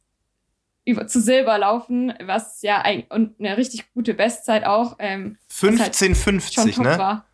über, 0.84 1.06
zu 1.06 1.22
Silber 1.22 1.56
laufen, 1.56 2.12
was 2.22 2.60
ja 2.60 2.82
ein, 2.82 3.04
und 3.08 3.40
eine 3.40 3.56
richtig 3.56 3.90
gute 3.94 4.12
Bestzeit 4.12 4.64
auch. 4.66 4.96
Ähm, 4.98 5.38
15,50, 5.50 6.58
halt 6.58 6.78
ne? 6.78 6.98
War. 6.98 7.24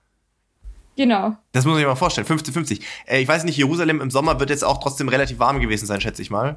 Genau. 0.96 1.36
Das 1.50 1.64
muss 1.64 1.76
ich 1.76 1.82
mir 1.82 1.88
mal 1.88 1.96
vorstellen. 1.96 2.28
15,50. 2.28 2.80
Äh, 3.06 3.20
ich 3.20 3.26
weiß 3.26 3.42
nicht, 3.42 3.56
Jerusalem 3.56 4.00
im 4.00 4.12
Sommer 4.12 4.38
wird 4.38 4.50
jetzt 4.50 4.62
auch 4.62 4.78
trotzdem 4.78 5.08
relativ 5.08 5.40
warm 5.40 5.58
gewesen 5.58 5.86
sein, 5.86 6.00
schätze 6.00 6.22
ich 6.22 6.30
mal. 6.30 6.56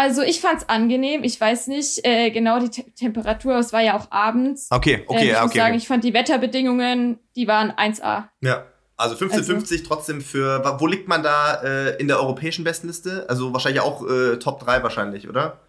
Also 0.00 0.22
ich 0.22 0.40
fand's 0.40 0.66
angenehm. 0.66 1.22
Ich 1.24 1.38
weiß 1.38 1.66
nicht 1.66 2.06
äh, 2.06 2.30
genau 2.30 2.58
die 2.58 2.70
Te 2.70 2.90
Temperatur. 2.92 3.58
Es 3.58 3.74
war 3.74 3.82
ja 3.82 3.98
auch 3.98 4.10
abends. 4.10 4.68
Okay, 4.70 5.04
okay, 5.06 5.18
äh, 5.18 5.24
ich 5.24 5.30
ja, 5.32 5.42
muss 5.42 5.50
okay. 5.50 5.58
sagen, 5.58 5.72
okay. 5.72 5.76
ich 5.82 5.88
fand 5.88 6.04
die 6.04 6.14
Wetterbedingungen, 6.14 7.18
die 7.36 7.46
waren 7.46 7.70
1A. 7.72 8.24
Ja. 8.40 8.64
Also 8.96 9.14
15,50 9.16 9.56
also. 9.56 9.76
trotzdem 9.86 10.22
für, 10.22 10.62
wo 10.78 10.86
liegt 10.86 11.06
man 11.06 11.22
da 11.22 11.62
äh, 11.62 12.00
in 12.00 12.08
der 12.08 12.18
europäischen 12.18 12.64
Bestenliste? 12.64 13.26
Also 13.28 13.52
wahrscheinlich 13.52 13.82
auch 13.82 14.02
äh, 14.08 14.38
Top 14.38 14.60
3 14.60 14.82
wahrscheinlich, 14.82 15.28
oder? 15.28 15.60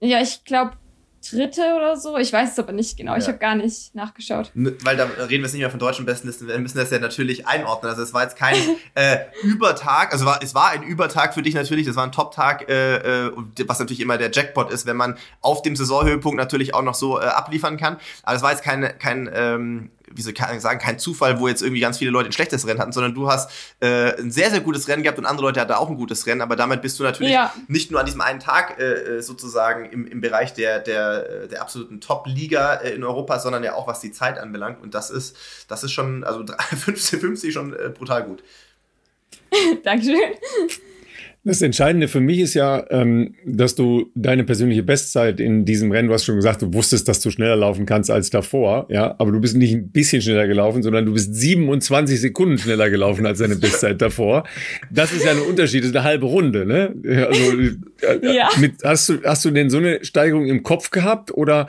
Ja, 0.00 0.20
ich 0.20 0.44
glaube 0.44 0.72
dritte 1.30 1.74
oder 1.76 1.96
so. 1.96 2.16
Ich 2.18 2.32
weiß 2.32 2.52
es 2.52 2.58
aber 2.58 2.72
nicht 2.72 2.96
genau. 2.96 3.12
Ja. 3.12 3.18
Ich 3.18 3.28
habe 3.28 3.38
gar 3.38 3.54
nicht 3.54 3.94
nachgeschaut. 3.94 4.50
Weil 4.54 4.96
da 4.96 5.04
reden 5.04 5.28
wir 5.28 5.40
jetzt 5.42 5.52
nicht 5.52 5.60
mehr 5.60 5.70
von 5.70 5.78
deutschen 5.78 6.04
Bestenlisten. 6.04 6.48
Wir 6.48 6.58
müssen 6.58 6.78
das 6.78 6.90
ja 6.90 6.98
natürlich 6.98 7.46
einordnen. 7.46 7.90
Also 7.90 8.02
es 8.02 8.12
war 8.12 8.22
jetzt 8.22 8.36
kein 8.36 8.56
äh, 8.94 9.18
Übertag. 9.42 10.12
Also 10.12 10.24
war, 10.24 10.42
es 10.42 10.54
war 10.54 10.70
ein 10.70 10.82
Übertag 10.82 11.34
für 11.34 11.42
dich 11.42 11.54
natürlich. 11.54 11.86
Das 11.86 11.96
war 11.96 12.04
ein 12.04 12.12
Top-Tag, 12.12 12.68
äh, 12.68 13.26
äh, 13.26 13.32
was 13.66 13.78
natürlich 13.78 14.00
immer 14.00 14.18
der 14.18 14.30
Jackpot 14.30 14.70
ist, 14.70 14.86
wenn 14.86 14.96
man 14.96 15.16
auf 15.40 15.62
dem 15.62 15.76
Saisonhöhepunkt 15.76 16.36
natürlich 16.36 16.74
auch 16.74 16.82
noch 16.82 16.94
so 16.94 17.20
äh, 17.20 17.24
abliefern 17.24 17.76
kann. 17.76 17.98
Aber 18.22 18.36
es 18.36 18.42
war 18.42 18.50
jetzt 18.50 18.62
kein, 18.62 18.98
kein 18.98 19.30
ähm, 19.32 19.90
wie 20.14 20.22
soll 20.22 20.32
ich 20.32 20.60
sagen, 20.60 20.78
kein 20.78 20.98
Zufall, 20.98 21.40
wo 21.40 21.48
jetzt 21.48 21.62
irgendwie 21.62 21.80
ganz 21.80 21.98
viele 21.98 22.10
Leute 22.10 22.28
ein 22.28 22.32
schlechtes 22.32 22.66
Rennen 22.66 22.80
hatten, 22.80 22.92
sondern 22.92 23.14
du 23.14 23.30
hast 23.30 23.50
äh, 23.80 24.16
ein 24.18 24.30
sehr, 24.30 24.50
sehr 24.50 24.60
gutes 24.60 24.88
Rennen 24.88 25.02
gehabt 25.02 25.18
und 25.18 25.26
andere 25.26 25.46
Leute 25.46 25.60
hatten 25.60 25.72
auch 25.72 25.88
ein 25.88 25.96
gutes 25.96 26.26
Rennen, 26.26 26.40
aber 26.40 26.56
damit 26.56 26.82
bist 26.82 26.98
du 26.98 27.04
natürlich 27.04 27.32
ja. 27.32 27.52
nicht 27.68 27.90
nur 27.90 28.00
an 28.00 28.06
diesem 28.06 28.20
einen 28.20 28.40
Tag 28.40 28.78
äh, 28.78 29.18
äh 29.18 29.22
sozusagen 29.22 29.86
im, 29.86 30.06
im 30.06 30.20
Bereich 30.20 30.54
der, 30.54 30.80
der, 30.80 31.46
der 31.46 31.62
absoluten 31.62 32.00
Top-Liga 32.00 32.74
äh, 32.74 32.90
in 32.94 33.04
Europa, 33.04 33.38
sondern 33.38 33.64
ja 33.64 33.74
auch 33.74 33.86
was 33.86 34.00
die 34.00 34.12
Zeit 34.12 34.38
anbelangt 34.38 34.82
und 34.82 34.94
das 34.94 35.10
ist, 35.10 35.36
das 35.68 35.84
ist 35.84 35.92
schon, 35.92 36.24
also 36.24 36.40
15-50 36.42 37.52
schon 37.52 37.72
äh, 37.72 37.88
brutal 37.88 38.24
gut. 38.24 38.42
Dankeschön. 39.84 40.18
Das 41.44 41.60
Entscheidende 41.60 42.06
für 42.06 42.20
mich 42.20 42.38
ist 42.38 42.54
ja, 42.54 42.84
ähm, 42.90 43.34
dass 43.44 43.74
du 43.74 44.12
deine 44.14 44.44
persönliche 44.44 44.84
Bestzeit 44.84 45.40
in 45.40 45.64
diesem 45.64 45.90
Rennen, 45.90 46.06
du 46.06 46.14
hast 46.14 46.24
schon 46.24 46.36
gesagt, 46.36 46.62
du 46.62 46.72
wusstest, 46.72 47.08
dass 47.08 47.18
du 47.18 47.30
schneller 47.30 47.56
laufen 47.56 47.84
kannst 47.84 48.12
als 48.12 48.30
davor, 48.30 48.86
ja, 48.90 49.16
aber 49.18 49.32
du 49.32 49.40
bist 49.40 49.56
nicht 49.56 49.74
ein 49.74 49.90
bisschen 49.90 50.22
schneller 50.22 50.46
gelaufen, 50.46 50.84
sondern 50.84 51.04
du 51.04 51.14
bist 51.14 51.34
27 51.34 52.20
Sekunden 52.20 52.58
schneller 52.58 52.90
gelaufen 52.90 53.26
als 53.26 53.40
deine 53.40 53.56
Bestzeit 53.56 54.00
davor. 54.00 54.44
Das 54.92 55.12
ist 55.12 55.24
ja 55.24 55.32
ein 55.32 55.40
Unterschied, 55.40 55.80
das 55.80 55.90
ist 55.90 55.96
eine 55.96 56.04
halbe 56.04 56.26
Runde, 56.26 56.64
ne? 56.64 56.94
Also, 57.26 57.42
ja. 58.22 58.48
mit, 58.58 58.84
hast 58.84 59.08
du, 59.08 59.22
hast 59.24 59.44
du 59.44 59.50
denn 59.50 59.70
so 59.70 59.78
eine 59.78 60.04
Steigerung 60.04 60.46
im 60.46 60.62
Kopf 60.62 60.90
gehabt 60.90 61.32
oder 61.32 61.68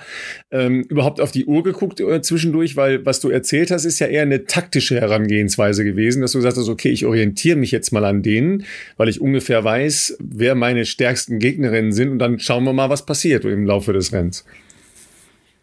ähm, 0.51 0.81
überhaupt 0.83 1.21
auf 1.21 1.31
die 1.31 1.45
Uhr 1.45 1.63
geguckt 1.63 1.99
äh, 1.99 2.21
zwischendurch? 2.21 2.75
Weil 2.75 3.05
was 3.05 3.19
du 3.19 3.29
erzählt 3.29 3.71
hast, 3.71 3.85
ist 3.85 3.99
ja 3.99 4.07
eher 4.07 4.23
eine 4.23 4.45
taktische 4.45 4.99
Herangehensweise 4.99 5.83
gewesen, 5.83 6.21
dass 6.21 6.33
du 6.33 6.39
gesagt 6.39 6.57
hast, 6.57 6.69
okay, 6.69 6.89
ich 6.89 7.05
orientiere 7.05 7.57
mich 7.57 7.71
jetzt 7.71 7.91
mal 7.91 8.05
an 8.05 8.21
denen, 8.23 8.65
weil 8.97 9.09
ich 9.09 9.21
ungefähr 9.21 9.63
weiß, 9.63 10.17
wer 10.19 10.55
meine 10.55 10.85
stärksten 10.85 11.39
Gegnerinnen 11.39 11.93
sind 11.93 12.09
und 12.09 12.19
dann 12.19 12.39
schauen 12.39 12.63
wir 12.63 12.73
mal, 12.73 12.89
was 12.89 13.05
passiert 13.05 13.45
im 13.45 13.65
Laufe 13.65 13.93
des 13.93 14.11
Rennens. 14.11 14.45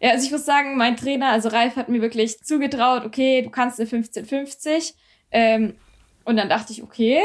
Ja, 0.01 0.11
also 0.11 0.25
ich 0.25 0.31
muss 0.31 0.45
sagen, 0.45 0.77
mein 0.77 0.97
Trainer, 0.97 1.29
also 1.29 1.49
Ralf, 1.49 1.75
hat 1.75 1.87
mir 1.87 2.01
wirklich 2.01 2.39
zugetraut, 2.39 3.05
okay, 3.05 3.43
du 3.43 3.51
kannst 3.51 3.79
eine 3.79 3.87
1550. 3.87 4.95
Ähm, 5.31 5.75
und 6.25 6.37
dann 6.37 6.49
dachte 6.49 6.73
ich, 6.73 6.81
okay, 6.81 7.19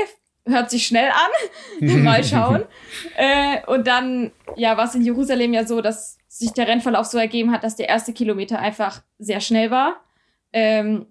hört 0.47 0.71
sich 0.71 0.87
schnell 0.87 1.11
an, 1.11 2.05
mal 2.05 2.25
schauen. 2.25 2.65
äh, 3.17 3.65
und 3.67 3.87
dann, 3.87 4.33
ja, 4.57 4.77
war 4.77 4.87
es 4.87 4.95
in 4.95 5.03
Jerusalem 5.03 5.53
ja 5.53 5.67
so, 5.67 5.81
dass 5.81 6.19
sich 6.29 6.53
der 6.53 6.69
Rennverlauf 6.69 7.07
so 7.07 7.19
ergeben 7.19 7.51
hat, 7.53 7.65
dass 7.65 7.77
der 7.77 7.89
erste 7.89 8.13
Kilometer 8.13 8.59
einfach 8.59 9.03
sehr 9.19 9.41
schnell 9.41 9.71
war. 9.71 10.01
Ähm, 10.53 11.07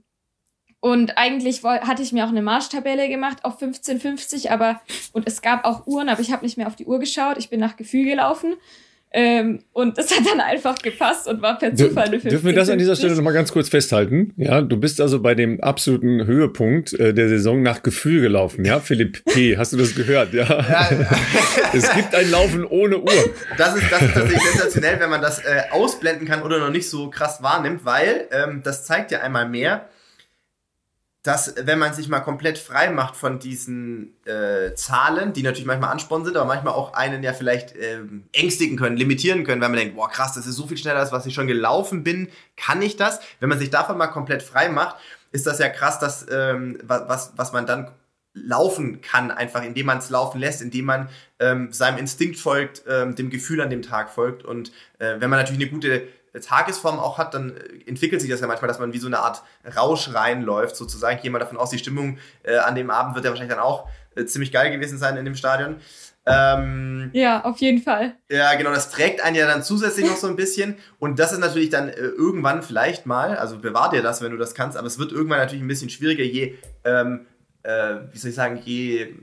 und 0.80 1.18
eigentlich 1.18 1.64
hatte 1.64 2.04
ich 2.04 2.12
mir 2.12 2.26
auch 2.26 2.30
eine 2.30 2.44
Marschtabelle 2.44 3.10
gemacht 3.10 3.44
auf 3.44 3.60
15,50, 3.60 4.52
aber 4.52 4.82
und 5.14 5.28
es 5.28 5.42
gab 5.42 5.66
auch 5.66 5.88
Uhren, 5.88 6.10
aber 6.10 6.22
ich 6.22 6.32
habe 6.32 6.46
nicht 6.46 6.58
mehr 6.58 6.68
auf 6.68 6.76
die 6.76 6.86
Uhr 6.86 7.00
geschaut. 7.00 7.38
Ich 7.40 7.50
bin 7.50 7.60
nach 7.60 7.76
Gefühl 7.76 8.06
gelaufen. 8.06 8.54
Ähm, 9.18 9.64
und 9.72 9.98
das 9.98 10.12
hat 10.12 10.28
dann 10.30 10.42
einfach 10.42 10.76
gepasst 10.76 11.26
und 11.30 11.42
war 11.42 11.58
per 11.58 11.74
Zufall 11.74 12.08
eine 12.08 12.20
15, 12.20 12.32
Dürfen 12.32 12.48
wir 12.48 12.54
das 12.54 12.70
an 12.70 12.78
dieser 12.78 12.98
Stelle 12.98 13.16
nochmal 13.16 13.32
ganz 13.32 13.50
kurz 13.50 13.70
festhalten? 13.70 14.34
Ja, 14.36 14.60
du 14.60 14.76
bist 14.76 15.00
also 15.00 15.22
bei 15.22 15.36
dem 15.36 15.62
absoluten 15.62 16.26
Höhepunkt 16.26 16.92
äh, 17.00 17.14
der 17.14 17.30
Saison 17.30 17.64
nach 17.64 17.82
Gefühl 17.82 18.20
gelaufen, 18.20 18.66
ja, 18.66 18.82
Philipp 18.82 19.24
P. 19.24 19.56
Hast 19.56 19.72
du 19.72 19.78
das 19.78 19.96
gehört? 19.96 20.34
Ja. 20.34 20.44
ja. 20.44 20.90
es 21.74 21.90
gibt 21.94 22.14
ein 22.14 22.30
Laufen 22.30 22.66
ohne 22.66 22.98
Uhr. 22.98 23.34
Das 23.58 23.78
ist, 23.78 23.90
das 23.90 24.02
ist 24.02 24.14
tatsächlich 24.16 24.52
sensationell, 24.52 25.00
wenn 25.00 25.10
man 25.10 25.22
das 25.22 25.40
äh, 25.40 25.62
ausblenden 25.72 26.28
kann 26.28 26.44
oder 26.44 26.60
noch 26.60 26.70
nicht 26.70 26.90
so 26.90 27.10
krass 27.10 27.42
wahrnimmt, 27.42 27.86
weil 27.86 28.28
ähm, 28.32 28.64
das 28.66 28.84
zeigt 28.84 29.12
ja 29.12 29.22
einmal 29.22 29.48
mehr, 29.48 29.88
dass 31.26 31.56
wenn 31.58 31.80
man 31.80 31.92
sich 31.92 32.08
mal 32.08 32.20
komplett 32.20 32.60
frei 32.60 32.92
macht 32.92 33.16
von 33.16 33.40
diesen 33.40 34.14
äh, 34.26 34.76
Zahlen, 34.76 35.34
die 35.34 35.42
natürlich 35.42 35.66
manchmal 35.66 35.92
ansporn 35.92 36.24
sind, 36.24 36.38
aber 36.38 36.46
manchmal 36.46 36.76
auch 36.76 36.94
einen 36.94 37.24
ja 37.24 37.34
vielleicht 37.34 37.76
ähm, 37.76 38.26
ängstigen 38.32 38.78
können, 38.78 38.96
limitieren 38.96 39.44
können, 39.44 39.60
wenn 39.60 39.72
man 39.72 39.80
denkt, 39.80 39.96
boah 39.96 40.08
krass, 40.08 40.34
das 40.34 40.46
ist 40.46 40.56
so 40.56 40.68
viel 40.68 40.78
schneller 40.78 41.00
als 41.00 41.12
was 41.12 41.26
ich 41.26 41.34
schon 41.34 41.48
gelaufen 41.48 42.04
bin, 42.04 42.30
kann 42.56 42.80
ich 42.84 42.96
das? 42.96 43.20
Wenn 43.40 43.50
man 43.50 43.58
sich 43.58 43.72
davon 43.72 43.98
mal 43.98 44.08
komplett 44.08 44.44
frei 44.44 44.70
macht, 44.70 44.98
ist 45.32 45.48
das 45.48 45.58
ja 45.58 45.68
krass, 45.68 45.98
dass 45.98 46.28
ähm, 46.32 46.78
was, 46.84 47.34
was 47.36 47.54
man 47.54 47.66
dann 47.66 47.90
laufen 48.36 49.02
kann, 49.02 49.32
einfach 49.32 49.64
indem 49.64 49.88
man 49.88 49.98
es 49.98 50.12
laufen 50.12 50.40
lässt, 50.40 50.62
indem 50.62 50.86
man 50.86 51.10
ähm, 51.40 51.72
seinem 51.72 51.98
Instinkt 51.98 52.38
folgt, 52.38 52.84
ähm, 52.88 53.16
dem 53.16 53.32
Gefühl 53.32 53.62
an 53.62 53.72
dem 53.72 53.82
Tag 53.82 54.12
folgt 54.12 54.46
und 54.46 54.72
äh, 55.00 55.16
wenn 55.20 55.32
man 55.32 55.40
natürlich 55.40 55.62
eine 55.62 55.72
gute 55.72 56.08
Tagesform 56.40 57.00
auch 57.00 57.18
hat, 57.18 57.34
dann 57.34 57.56
äh, 57.56 57.90
entwickelt 57.90 58.22
sich 58.22 58.30
das 58.30 58.42
ja 58.42 58.48
manchmal, 58.48 58.68
dass 58.68 58.80
man 58.80 58.94
wie 58.94 59.00
so 59.00 59.08
eine 59.08 59.20
Art 59.20 59.44
Rausch 59.76 60.14
reinläuft, 60.14 60.76
sozusagen. 60.76 61.18
Ich 61.18 61.22
gehe 61.22 61.32
mal 61.32 61.40
davon 61.40 61.58
aus, 61.58 61.70
die 61.70 61.78
Stimmung 61.78 62.18
äh, 62.44 62.58
an 62.58 62.76
dem 62.76 62.90
Abend 62.90 63.16
wird 63.16 63.26
ja 63.26 63.32
wahrscheinlich 63.32 63.56
dann 63.56 63.64
auch 63.64 63.88
äh, 64.16 64.26
ziemlich 64.26 64.52
geil 64.52 64.72
gewesen 64.72 64.98
sein 64.98 65.18
in 65.18 65.26
dem 65.26 65.36
Stadion. 65.36 65.78
Ähm, 66.28 67.12
ja, 67.14 67.44
auf 67.44 67.58
jeden 67.60 67.82
Fall. 67.82 68.16
Ja, 68.32 68.56
genau, 68.56 68.72
das 68.72 68.90
trägt 68.90 69.24
einen 69.24 69.36
ja 69.36 69.46
dann 69.46 69.62
zusätzlich 69.62 70.08
noch 70.08 70.18
so 70.18 70.28
ein 70.28 70.36
bisschen. 70.36 70.76
Und 70.98 71.20
das 71.20 71.32
ist 71.32 71.40
natürlich 71.40 71.70
dann 71.70 71.90
äh, 71.90 71.94
irgendwann 71.94 72.64
vielleicht 72.64 73.06
mal, 73.06 73.38
also 73.38 73.60
bewahr 73.60 73.92
dir 73.92 74.02
das, 74.02 74.22
wenn 74.22 74.32
du 74.32 74.38
das 74.38 74.56
kannst, 74.56 74.78
aber 74.78 74.88
es 74.88 74.98
wird 74.98 75.12
irgendwann 75.12 75.38
natürlich 75.38 75.64
ein 75.64 75.68
bisschen 75.68 75.90
schwieriger, 75.90 76.24
je, 76.24 76.56
ähm, 76.84 77.28
äh, 77.62 77.98
wie 78.12 78.18
soll 78.18 78.30
ich 78.30 78.36
sagen, 78.36 78.60
je 78.64 79.14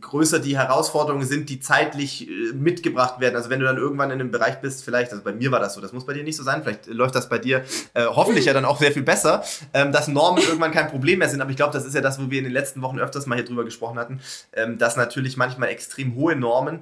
größer 0.00 0.38
die 0.38 0.58
Herausforderungen 0.58 1.26
sind, 1.26 1.48
die 1.48 1.60
zeitlich 1.60 2.28
äh, 2.28 2.52
mitgebracht 2.52 3.20
werden. 3.20 3.36
Also 3.36 3.50
wenn 3.50 3.60
du 3.60 3.66
dann 3.66 3.76
irgendwann 3.76 4.10
in 4.10 4.20
einem 4.20 4.30
Bereich 4.30 4.60
bist, 4.60 4.84
vielleicht, 4.84 5.12
also 5.12 5.22
bei 5.22 5.32
mir 5.32 5.50
war 5.50 5.60
das 5.60 5.74
so, 5.74 5.80
das 5.80 5.92
muss 5.92 6.06
bei 6.06 6.14
dir 6.14 6.24
nicht 6.24 6.36
so 6.36 6.42
sein, 6.42 6.62
vielleicht 6.62 6.86
läuft 6.86 7.14
das 7.14 7.28
bei 7.28 7.38
dir 7.38 7.64
äh, 7.94 8.04
hoffentlich 8.04 8.46
ja 8.46 8.52
dann 8.52 8.64
auch 8.64 8.78
sehr 8.78 8.92
viel 8.92 9.02
besser, 9.02 9.42
ähm, 9.74 9.92
dass 9.92 10.08
Normen 10.08 10.42
irgendwann 10.42 10.72
kein 10.72 10.88
Problem 10.88 11.20
mehr 11.20 11.28
sind. 11.28 11.40
Aber 11.40 11.50
ich 11.50 11.56
glaube, 11.56 11.72
das 11.72 11.84
ist 11.84 11.94
ja 11.94 12.00
das, 12.00 12.20
wo 12.20 12.30
wir 12.30 12.38
in 12.38 12.44
den 12.44 12.52
letzten 12.52 12.82
Wochen 12.82 12.98
öfters 12.98 13.26
mal 13.26 13.36
hier 13.36 13.44
drüber 13.44 13.64
gesprochen 13.64 13.98
hatten, 13.98 14.20
ähm, 14.52 14.78
dass 14.78 14.96
natürlich 14.96 15.36
manchmal 15.36 15.68
extrem 15.68 16.14
hohe 16.14 16.36
Normen 16.36 16.80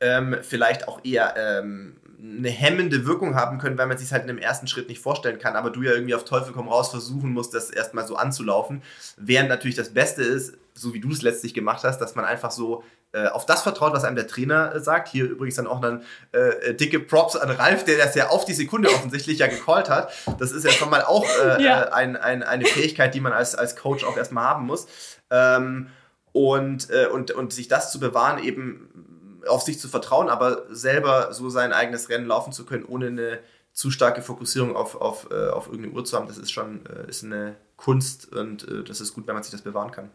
ähm, 0.00 0.36
vielleicht 0.42 0.88
auch 0.88 1.00
eher 1.04 1.34
ähm, 1.36 1.96
eine 2.18 2.48
hemmende 2.48 3.06
Wirkung 3.06 3.34
haben 3.34 3.58
können, 3.58 3.78
weil 3.78 3.86
man 3.86 3.98
sich 3.98 4.12
halt 4.12 4.22
in 4.22 4.28
dem 4.28 4.38
ersten 4.38 4.66
Schritt 4.66 4.88
nicht 4.88 5.00
vorstellen 5.00 5.38
kann, 5.38 5.56
aber 5.56 5.70
du 5.70 5.82
ja 5.82 5.92
irgendwie 5.92 6.14
auf 6.14 6.24
Teufel 6.24 6.52
komm 6.52 6.68
raus 6.68 6.90
versuchen 6.90 7.32
musst, 7.32 7.54
das 7.54 7.70
erstmal 7.70 8.06
so 8.06 8.16
anzulaufen. 8.16 8.82
Während 9.16 9.48
natürlich 9.48 9.76
das 9.76 9.90
Beste 9.90 10.22
ist, 10.22 10.54
so 10.76 10.94
wie 10.94 11.00
du 11.00 11.10
es 11.10 11.22
letztlich 11.22 11.54
gemacht 11.54 11.82
hast, 11.84 11.98
dass 11.98 12.14
man 12.14 12.24
einfach 12.24 12.50
so 12.50 12.82
äh, 13.12 13.28
auf 13.28 13.46
das 13.46 13.62
vertraut, 13.62 13.92
was 13.92 14.04
einem 14.04 14.16
der 14.16 14.26
Trainer 14.26 14.74
äh, 14.74 14.80
sagt. 14.80 15.08
Hier 15.08 15.24
übrigens 15.24 15.56
dann 15.56 15.66
auch 15.66 15.80
dann 15.80 16.02
äh, 16.32 16.74
dicke 16.74 17.00
Props 17.00 17.34
an 17.34 17.50
Ralf, 17.50 17.84
der 17.84 17.96
das 17.96 18.14
ja 18.14 18.28
auf 18.28 18.44
die 18.44 18.52
Sekunde 18.52 18.90
offensichtlich 18.90 19.38
ja 19.38 19.46
gecallt 19.46 19.88
hat. 19.88 20.12
Das 20.38 20.52
ist 20.52 20.64
ja 20.64 20.70
schon 20.70 20.90
mal 20.90 21.02
auch 21.02 21.24
äh, 21.42 21.62
ja. 21.62 21.84
Äh, 21.84 21.92
ein, 21.92 22.16
ein, 22.16 22.42
eine 22.42 22.66
Fähigkeit, 22.66 23.14
die 23.14 23.20
man 23.20 23.32
als, 23.32 23.54
als 23.54 23.76
Coach 23.76 24.04
auch 24.04 24.16
erstmal 24.16 24.44
haben 24.44 24.66
muss. 24.66 24.86
Ähm, 25.30 25.88
und, 26.32 26.90
äh, 26.90 27.06
und, 27.06 27.30
und 27.30 27.52
sich 27.54 27.68
das 27.68 27.90
zu 27.90 27.98
bewahren, 27.98 28.42
eben 28.42 29.42
auf 29.48 29.62
sich 29.62 29.78
zu 29.78 29.88
vertrauen, 29.88 30.28
aber 30.28 30.64
selber 30.68 31.32
so 31.32 31.48
sein 31.48 31.72
eigenes 31.72 32.10
Rennen 32.10 32.26
laufen 32.26 32.52
zu 32.52 32.66
können, 32.66 32.84
ohne 32.84 33.06
eine 33.06 33.38
zu 33.72 33.90
starke 33.90 34.20
Fokussierung 34.20 34.74
auf, 34.76 34.96
auf, 34.96 35.30
auf 35.30 35.66
irgendeine 35.68 35.94
Uhr 35.94 36.04
zu 36.04 36.16
haben, 36.16 36.26
das 36.26 36.38
ist 36.38 36.50
schon 36.50 36.84
ist 37.06 37.22
eine 37.22 37.56
Kunst 37.76 38.34
und 38.34 38.66
das 38.88 39.00
ist 39.00 39.14
gut, 39.14 39.26
wenn 39.26 39.34
man 39.34 39.42
sich 39.42 39.52
das 39.52 39.62
bewahren 39.62 39.92
kann. 39.92 40.10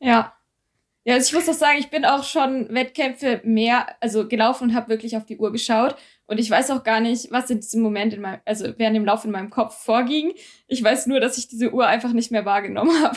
Ja. 0.00 0.32
Ja, 1.04 1.14
also 1.14 1.28
ich 1.28 1.34
muss 1.34 1.48
auch 1.48 1.58
sagen, 1.58 1.78
ich 1.78 1.88
bin 1.90 2.04
auch 2.04 2.24
schon 2.24 2.68
Wettkämpfe 2.74 3.40
mehr, 3.44 3.86
also 4.00 4.26
gelaufen 4.26 4.70
und 4.70 4.74
habe 4.74 4.88
wirklich 4.88 5.16
auf 5.16 5.24
die 5.24 5.38
Uhr 5.38 5.52
geschaut. 5.52 5.94
Und 6.26 6.38
ich 6.38 6.50
weiß 6.50 6.72
auch 6.72 6.82
gar 6.82 6.98
nicht, 7.00 7.30
was 7.30 7.48
in 7.48 7.60
diesem 7.60 7.80
Moment 7.82 8.12
in 8.12 8.20
meinem, 8.22 8.40
also 8.44 8.76
während 8.76 8.96
dem 8.96 9.04
Lauf 9.04 9.24
in 9.24 9.30
meinem 9.30 9.50
Kopf 9.50 9.76
vorging. 9.84 10.34
Ich 10.66 10.82
weiß 10.82 11.06
nur, 11.06 11.20
dass 11.20 11.38
ich 11.38 11.46
diese 11.46 11.72
Uhr 11.72 11.86
einfach 11.86 12.12
nicht 12.12 12.32
mehr 12.32 12.44
wahrgenommen 12.44 13.00
habe. 13.04 13.16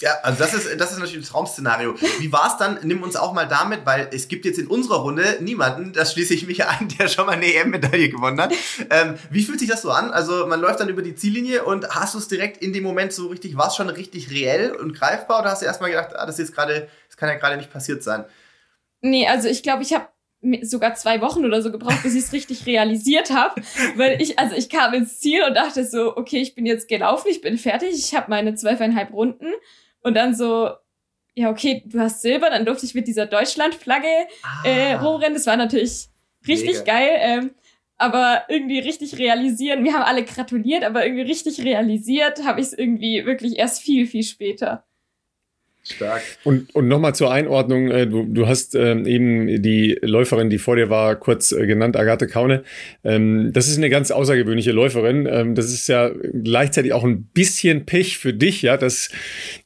Ja, 0.00 0.12
also 0.22 0.38
das 0.38 0.54
ist, 0.54 0.80
das 0.80 0.92
ist 0.92 0.98
natürlich 0.98 1.20
das 1.20 1.28
Traum-Szenario. 1.28 1.94
Wie 2.18 2.32
war 2.32 2.48
es 2.48 2.56
dann? 2.56 2.78
Nimm 2.82 3.02
uns 3.02 3.16
auch 3.16 3.34
mal 3.34 3.46
damit, 3.46 3.84
weil 3.84 4.08
es 4.12 4.28
gibt 4.28 4.46
jetzt 4.46 4.58
in 4.58 4.66
unserer 4.66 5.00
Runde 5.02 5.36
niemanden, 5.40 5.92
das 5.92 6.12
schließe 6.12 6.32
ich 6.32 6.46
mich 6.46 6.64
an, 6.66 6.88
der 6.98 7.08
schon 7.08 7.26
mal 7.26 7.32
eine 7.32 7.52
EM-Medaille 7.52 8.08
gewonnen 8.08 8.40
hat. 8.40 8.52
Ähm, 8.88 9.16
wie 9.30 9.42
fühlt 9.42 9.60
sich 9.60 9.68
das 9.68 9.82
so 9.82 9.90
an? 9.90 10.10
Also 10.10 10.46
man 10.46 10.60
läuft 10.60 10.80
dann 10.80 10.88
über 10.88 11.02
die 11.02 11.14
Ziellinie 11.14 11.64
und 11.64 11.88
hast 11.90 12.14
du 12.14 12.18
es 12.18 12.28
direkt 12.28 12.62
in 12.62 12.72
dem 12.72 12.82
Moment 12.82 13.12
so 13.12 13.28
richtig, 13.28 13.56
war 13.56 13.68
es 13.68 13.76
schon 13.76 13.90
richtig 13.90 14.30
reell 14.30 14.72
und 14.72 14.94
greifbar 14.94 15.40
oder 15.40 15.50
hast 15.50 15.60
du 15.60 15.66
erstmal 15.66 15.90
gedacht, 15.90 16.16
ah, 16.16 16.24
das 16.24 16.38
ist 16.38 16.54
gerade, 16.54 16.88
das 17.06 17.16
kann 17.18 17.28
ja 17.28 17.34
gerade 17.34 17.58
nicht 17.58 17.72
passiert 17.72 18.02
sein? 18.02 18.24
Nee, 19.02 19.28
also 19.28 19.48
ich 19.48 19.62
glaube, 19.62 19.82
ich 19.82 19.92
habe 19.92 20.08
sogar 20.62 20.94
zwei 20.94 21.20
Wochen 21.20 21.44
oder 21.44 21.60
so 21.60 21.70
gebraucht, 21.70 22.02
bis 22.02 22.14
ich 22.14 22.24
es 22.24 22.32
richtig 22.32 22.64
realisiert 22.64 23.30
habe, 23.30 23.60
weil 23.96 24.20
ich 24.22 24.38
also 24.38 24.56
ich 24.56 24.70
kam 24.70 24.94
ins 24.94 25.20
Ziel 25.20 25.42
und 25.44 25.54
dachte 25.54 25.84
so, 25.84 26.16
okay, 26.16 26.40
ich 26.40 26.54
bin 26.54 26.64
jetzt 26.64 26.88
gelaufen, 26.88 27.28
ich 27.30 27.42
bin 27.42 27.58
fertig, 27.58 27.90
ich 27.92 28.14
habe 28.14 28.30
meine 28.30 28.54
zwölfeinhalb 28.54 29.12
Runden 29.12 29.52
und 30.02 30.14
dann 30.14 30.34
so 30.34 30.70
ja 31.34 31.50
okay, 31.50 31.82
du 31.86 32.00
hast 32.00 32.22
Silber, 32.22 32.50
dann 32.50 32.64
durfte 32.64 32.86
ich 32.86 32.94
mit 32.94 33.06
dieser 33.06 33.26
Deutschlandflagge 33.26 34.08
ah, 34.42 34.68
äh, 34.68 34.94
rumrennen. 34.94 35.34
Das 35.34 35.46
war 35.46 35.56
natürlich 35.56 36.08
richtig 36.46 36.78
mega. 36.80 36.84
geil, 36.84 37.18
ähm, 37.20 37.50
aber 37.96 38.44
irgendwie 38.48 38.78
richtig 38.78 39.18
realisieren. 39.18 39.84
Wir 39.84 39.92
haben 39.94 40.02
alle 40.02 40.24
gratuliert, 40.24 40.84
aber 40.84 41.04
irgendwie 41.04 41.22
richtig 41.22 41.62
realisiert 41.62 42.44
habe 42.44 42.60
ich 42.60 42.68
es 42.68 42.72
irgendwie 42.72 43.24
wirklich 43.26 43.58
erst 43.58 43.82
viel 43.82 44.06
viel 44.06 44.22
später. 44.22 44.84
Stark. 45.82 46.22
Und, 46.44 46.74
und 46.74 46.88
nochmal 46.88 47.14
zur 47.14 47.32
Einordnung, 47.32 47.90
äh, 47.90 48.06
du, 48.06 48.24
du 48.24 48.46
hast 48.46 48.74
ähm, 48.74 49.06
eben 49.06 49.62
die 49.62 49.98
Läuferin, 50.02 50.50
die 50.50 50.58
vor 50.58 50.76
dir 50.76 50.90
war, 50.90 51.16
kurz 51.16 51.52
äh, 51.52 51.66
genannt, 51.66 51.96
Agathe 51.96 52.26
Kaune. 52.26 52.64
Ähm, 53.02 53.50
das 53.54 53.66
ist 53.66 53.78
eine 53.78 53.88
ganz 53.88 54.10
außergewöhnliche 54.10 54.72
Läuferin. 54.72 55.26
Ähm, 55.26 55.54
das 55.54 55.72
ist 55.72 55.88
ja 55.88 56.10
gleichzeitig 56.10 56.92
auch 56.92 57.04
ein 57.04 57.24
bisschen 57.24 57.86
Pech 57.86 58.18
für 58.18 58.34
dich, 58.34 58.60
ja, 58.60 58.76
dass 58.76 59.10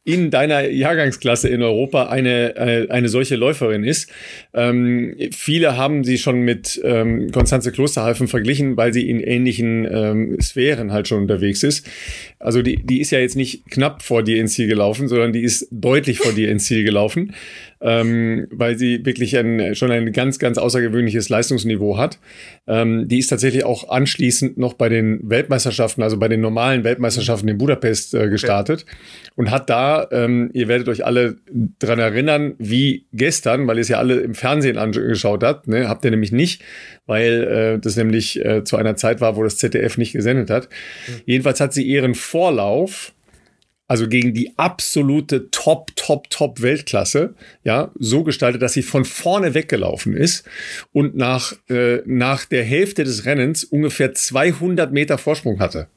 in 0.04 0.30
deiner 0.30 0.68
Jahrgangsklasse 0.68 1.48
in 1.48 1.62
Europa 1.62 2.08
eine, 2.08 2.56
äh, 2.56 2.90
eine 2.90 3.08
solche 3.08 3.36
Läuferin 3.36 3.84
ist. 3.84 4.10
Ähm, 4.52 5.16
viele 5.32 5.78
haben 5.78 6.04
sie 6.04 6.18
schon 6.18 6.40
mit 6.42 6.78
ähm, 6.84 7.30
Konstanze 7.32 7.72
Klosterhalfen 7.72 8.28
verglichen, 8.28 8.76
weil 8.76 8.92
sie 8.92 9.08
in 9.08 9.20
ähnlichen 9.20 9.88
ähm, 9.90 10.40
Sphären 10.42 10.92
halt 10.92 11.08
schon 11.08 11.22
unterwegs 11.22 11.62
ist. 11.62 11.88
Also 12.38 12.60
die, 12.60 12.84
die 12.84 13.00
ist 13.00 13.12
ja 13.12 13.18
jetzt 13.18 13.36
nicht 13.36 13.70
knapp 13.70 14.02
vor 14.02 14.22
dir 14.22 14.40
ins 14.40 14.52
Ziel 14.52 14.68
gelaufen, 14.68 15.08
sondern 15.08 15.32
die 15.32 15.42
ist 15.42 15.68
deutlich 15.70 16.18
vor 16.18 16.32
dir 16.32 16.50
ins 16.50 16.66
Ziel 16.66 16.84
gelaufen 16.84 17.32
ähm, 17.84 18.46
weil 18.50 18.78
sie 18.78 19.04
wirklich 19.04 19.36
ein, 19.36 19.74
schon 19.74 19.90
ein 19.90 20.10
ganz, 20.12 20.38
ganz 20.38 20.56
außergewöhnliches 20.56 21.28
Leistungsniveau 21.28 21.98
hat. 21.98 22.18
Ähm, 22.66 23.06
die 23.08 23.18
ist 23.18 23.28
tatsächlich 23.28 23.64
auch 23.64 23.90
anschließend 23.90 24.56
noch 24.56 24.72
bei 24.72 24.88
den 24.88 25.20
Weltmeisterschaften, 25.28 26.02
also 26.02 26.18
bei 26.18 26.28
den 26.28 26.40
normalen 26.40 26.82
Weltmeisterschaften 26.82 27.46
in 27.46 27.58
Budapest 27.58 28.14
äh, 28.14 28.30
gestartet 28.30 28.86
okay. 28.86 29.32
und 29.36 29.50
hat 29.50 29.68
da, 29.68 29.93
ähm, 30.10 30.50
ihr 30.52 30.68
werdet 30.68 30.88
euch 30.88 31.04
alle 31.04 31.36
dran 31.78 31.98
erinnern, 31.98 32.54
wie 32.58 33.06
gestern, 33.12 33.66
weil 33.66 33.76
ihr 33.78 33.82
es 33.82 33.88
ja 33.88 33.98
alle 33.98 34.20
im 34.20 34.34
Fernsehen 34.34 34.78
angeschaut 34.78 35.42
habt, 35.42 35.68
ne? 35.68 35.88
habt 35.88 36.04
ihr 36.04 36.10
nämlich 36.10 36.32
nicht, 36.32 36.62
weil 37.06 37.42
äh, 37.44 37.78
das 37.78 37.96
nämlich 37.96 38.44
äh, 38.44 38.64
zu 38.64 38.76
einer 38.76 38.96
Zeit 38.96 39.20
war, 39.20 39.36
wo 39.36 39.42
das 39.42 39.56
ZDF 39.56 39.98
nicht 39.98 40.12
gesendet 40.12 40.50
hat. 40.50 40.68
Mhm. 41.06 41.20
Jedenfalls 41.26 41.60
hat 41.60 41.72
sie 41.72 41.84
ihren 41.84 42.14
Vorlauf 42.14 43.12
also 43.86 44.08
gegen 44.08 44.32
die 44.32 44.56
absolute 44.56 45.50
Top, 45.50 45.94
Top, 45.94 46.30
Top 46.30 46.62
Weltklasse, 46.62 47.34
ja, 47.64 47.92
so 47.98 48.24
gestaltet, 48.24 48.62
dass 48.62 48.72
sie 48.72 48.82
von 48.82 49.04
vorne 49.04 49.54
weggelaufen 49.54 50.16
ist 50.16 50.48
und 50.92 51.16
nach, 51.16 51.52
äh, 51.68 51.98
nach 52.06 52.46
der 52.46 52.64
Hälfte 52.64 53.04
des 53.04 53.26
Rennens 53.26 53.62
ungefähr 53.64 54.14
200 54.14 54.92
Meter 54.92 55.18
Vorsprung 55.18 55.60
hatte. 55.60 55.88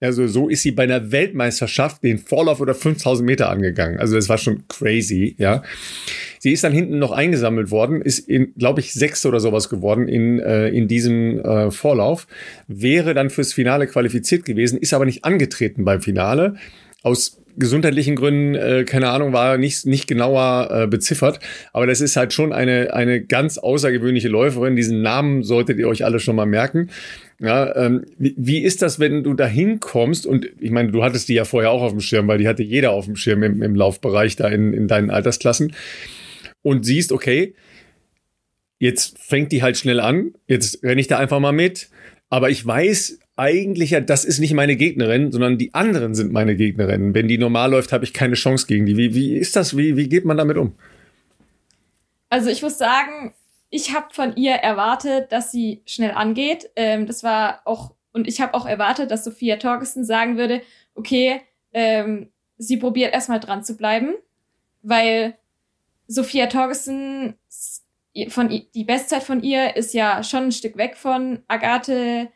Also 0.00 0.26
so 0.26 0.48
ist 0.48 0.62
sie 0.62 0.72
bei 0.72 0.82
einer 0.82 1.12
Weltmeisterschaft 1.12 2.02
den 2.02 2.18
Vorlauf 2.18 2.60
oder 2.60 2.74
5000 2.74 3.26
Meter 3.26 3.48
angegangen. 3.48 3.98
Also 3.98 4.16
das 4.16 4.28
war 4.28 4.38
schon 4.38 4.64
crazy, 4.68 5.34
ja. 5.38 5.62
Sie 6.40 6.52
ist 6.52 6.62
dann 6.62 6.72
hinten 6.72 6.98
noch 6.98 7.12
eingesammelt 7.12 7.70
worden, 7.70 8.02
ist 8.02 8.18
in, 8.18 8.52
glaube 8.54 8.80
ich, 8.80 8.92
sechs 8.92 9.24
oder 9.24 9.40
sowas 9.40 9.70
geworden 9.70 10.08
in, 10.08 10.40
äh, 10.40 10.68
in 10.68 10.88
diesem 10.88 11.38
äh, 11.40 11.70
Vorlauf, 11.70 12.26
wäre 12.66 13.14
dann 13.14 13.30
fürs 13.30 13.54
Finale 13.54 13.86
qualifiziert 13.86 14.44
gewesen, 14.44 14.78
ist 14.78 14.92
aber 14.92 15.06
nicht 15.06 15.24
angetreten 15.24 15.84
beim 15.84 16.02
Finale. 16.02 16.56
Aus 17.02 17.40
gesundheitlichen 17.56 18.16
Gründen, 18.16 18.54
äh, 18.54 18.84
keine 18.84 19.10
Ahnung, 19.10 19.32
war 19.32 19.58
nicht, 19.58 19.86
nicht 19.86 20.06
genauer 20.06 20.68
äh, 20.70 20.86
beziffert. 20.86 21.38
Aber 21.72 21.86
das 21.86 22.00
ist 22.00 22.16
halt 22.16 22.32
schon 22.32 22.52
eine, 22.52 22.94
eine 22.94 23.22
ganz 23.22 23.58
außergewöhnliche 23.58 24.28
Läuferin. 24.28 24.76
Diesen 24.76 25.02
Namen 25.02 25.42
solltet 25.42 25.78
ihr 25.78 25.88
euch 25.88 26.04
alle 26.04 26.20
schon 26.20 26.36
mal 26.36 26.46
merken. 26.46 26.90
Ja, 27.40 27.74
ähm, 27.76 28.04
wie, 28.18 28.34
wie 28.36 28.58
ist 28.62 28.82
das, 28.82 29.00
wenn 29.00 29.24
du 29.24 29.34
da 29.34 29.46
hinkommst? 29.46 30.26
Und 30.26 30.48
ich 30.60 30.70
meine, 30.70 30.92
du 30.92 31.02
hattest 31.02 31.28
die 31.28 31.34
ja 31.34 31.44
vorher 31.44 31.70
auch 31.70 31.82
auf 31.82 31.90
dem 31.90 32.00
Schirm, 32.00 32.28
weil 32.28 32.38
die 32.38 32.48
hatte 32.48 32.62
jeder 32.62 32.92
auf 32.92 33.06
dem 33.06 33.16
Schirm 33.16 33.42
im, 33.42 33.62
im 33.62 33.74
Laufbereich 33.74 34.36
da 34.36 34.48
in, 34.48 34.72
in 34.72 34.88
deinen 34.88 35.10
Altersklassen. 35.10 35.74
Und 36.62 36.86
siehst, 36.86 37.12
okay, 37.12 37.54
jetzt 38.78 39.18
fängt 39.18 39.52
die 39.52 39.62
halt 39.62 39.76
schnell 39.76 40.00
an, 40.00 40.34
jetzt 40.46 40.82
renne 40.82 41.00
ich 41.00 41.08
da 41.08 41.18
einfach 41.18 41.40
mal 41.40 41.52
mit. 41.52 41.88
Aber 42.30 42.50
ich 42.50 42.64
weiß 42.64 43.18
eigentlich 43.36 43.90
ja, 43.90 44.00
das 44.00 44.24
ist 44.24 44.38
nicht 44.38 44.54
meine 44.54 44.76
Gegnerin, 44.76 45.32
sondern 45.32 45.58
die 45.58 45.74
anderen 45.74 46.14
sind 46.14 46.32
meine 46.32 46.56
Gegnerinnen. 46.56 47.14
Wenn 47.14 47.28
die 47.28 47.38
normal 47.38 47.70
läuft, 47.70 47.92
habe 47.92 48.04
ich 48.04 48.12
keine 48.12 48.34
Chance 48.34 48.66
gegen 48.66 48.86
die. 48.86 48.96
Wie, 48.96 49.14
wie 49.14 49.36
ist 49.36 49.56
das? 49.56 49.76
Wie, 49.76 49.96
wie 49.96 50.08
geht 50.08 50.24
man 50.24 50.36
damit 50.36 50.56
um? 50.56 50.74
Also 52.30 52.50
ich 52.50 52.62
muss 52.62 52.78
sagen, 52.78 53.32
ich 53.74 53.92
habe 53.92 54.06
von 54.14 54.36
ihr 54.36 54.52
erwartet, 54.52 55.32
dass 55.32 55.50
sie 55.50 55.82
schnell 55.84 56.12
angeht. 56.12 56.70
Ähm, 56.76 57.08
das 57.08 57.24
war 57.24 57.60
auch, 57.64 57.96
und 58.12 58.28
ich 58.28 58.40
habe 58.40 58.54
auch 58.54 58.66
erwartet, 58.66 59.10
dass 59.10 59.24
Sophia 59.24 59.56
Torgesten 59.56 60.04
sagen 60.04 60.36
würde, 60.36 60.62
okay, 60.94 61.40
ähm, 61.72 62.30
sie 62.56 62.76
probiert 62.76 63.12
erstmal 63.12 63.40
dran 63.40 63.64
zu 63.64 63.76
bleiben, 63.76 64.14
weil 64.82 65.36
Sophia 66.06 66.46
Torgesten 66.46 67.36
von 68.28 68.48
die 68.48 68.84
Bestzeit 68.84 69.24
von 69.24 69.42
ihr 69.42 69.74
ist 69.74 69.92
ja 69.92 70.22
schon 70.22 70.44
ein 70.44 70.52
Stück 70.52 70.76
weg 70.76 70.96
von 70.96 71.42
Agathe, 71.48 72.30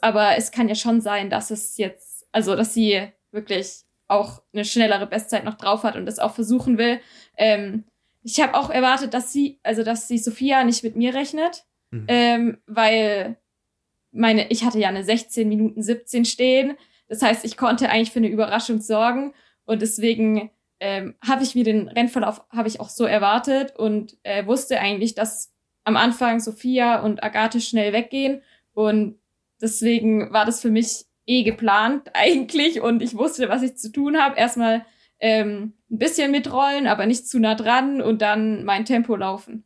aber 0.00 0.36
es 0.36 0.52
kann 0.52 0.68
ja 0.68 0.76
schon 0.76 1.00
sein, 1.00 1.28
dass 1.28 1.50
es 1.50 1.76
jetzt, 1.76 2.28
also 2.30 2.54
dass 2.54 2.72
sie 2.72 3.02
wirklich 3.32 3.80
auch 4.06 4.42
eine 4.52 4.64
schnellere 4.64 5.08
Bestzeit 5.08 5.42
noch 5.42 5.56
drauf 5.56 5.82
hat 5.82 5.96
und 5.96 6.06
das 6.06 6.20
auch 6.20 6.36
versuchen 6.36 6.78
will. 6.78 7.00
Ähm, 7.36 7.82
ich 8.28 8.40
habe 8.42 8.54
auch 8.54 8.68
erwartet, 8.68 9.14
dass 9.14 9.32
sie, 9.32 9.58
also 9.62 9.82
dass 9.82 10.06
sie 10.06 10.18
Sophia 10.18 10.62
nicht 10.62 10.84
mit 10.84 10.96
mir 10.96 11.14
rechnet, 11.14 11.64
mhm. 11.90 12.04
ähm, 12.08 12.58
weil 12.66 13.38
meine, 14.12 14.50
ich 14.50 14.64
hatte 14.64 14.78
ja 14.78 14.88
eine 14.88 15.02
16 15.02 15.48
Minuten 15.48 15.82
17 15.82 16.26
stehen. 16.26 16.76
Das 17.08 17.22
heißt, 17.22 17.46
ich 17.46 17.56
konnte 17.56 17.88
eigentlich 17.88 18.10
für 18.10 18.18
eine 18.18 18.28
Überraschung 18.28 18.82
sorgen 18.82 19.32
und 19.64 19.80
deswegen 19.80 20.50
ähm, 20.78 21.14
habe 21.26 21.42
ich 21.42 21.54
mir 21.54 21.64
den 21.64 21.88
Rennverlauf 21.88 22.44
habe 22.50 22.68
ich 22.68 22.80
auch 22.80 22.90
so 22.90 23.06
erwartet 23.06 23.74
und 23.76 24.18
äh, 24.24 24.44
wusste 24.44 24.78
eigentlich, 24.78 25.14
dass 25.14 25.54
am 25.84 25.96
Anfang 25.96 26.38
Sophia 26.38 27.00
und 27.00 27.22
Agathe 27.22 27.62
schnell 27.62 27.94
weggehen 27.94 28.42
und 28.74 29.18
deswegen 29.60 30.34
war 30.34 30.44
das 30.44 30.60
für 30.60 30.70
mich 30.70 31.06
eh 31.24 31.44
geplant 31.44 32.10
eigentlich 32.12 32.82
und 32.82 33.00
ich 33.00 33.16
wusste, 33.16 33.48
was 33.48 33.62
ich 33.62 33.78
zu 33.78 33.90
tun 33.90 34.18
habe. 34.18 34.36
Erstmal 34.36 34.84
ähm, 35.20 35.72
ein 35.90 35.98
bisschen 35.98 36.30
mitrollen, 36.30 36.86
aber 36.86 37.06
nicht 37.06 37.28
zu 37.28 37.38
nah 37.38 37.54
dran 37.54 38.00
und 38.00 38.22
dann 38.22 38.64
mein 38.64 38.84
Tempo 38.84 39.16
laufen. 39.16 39.64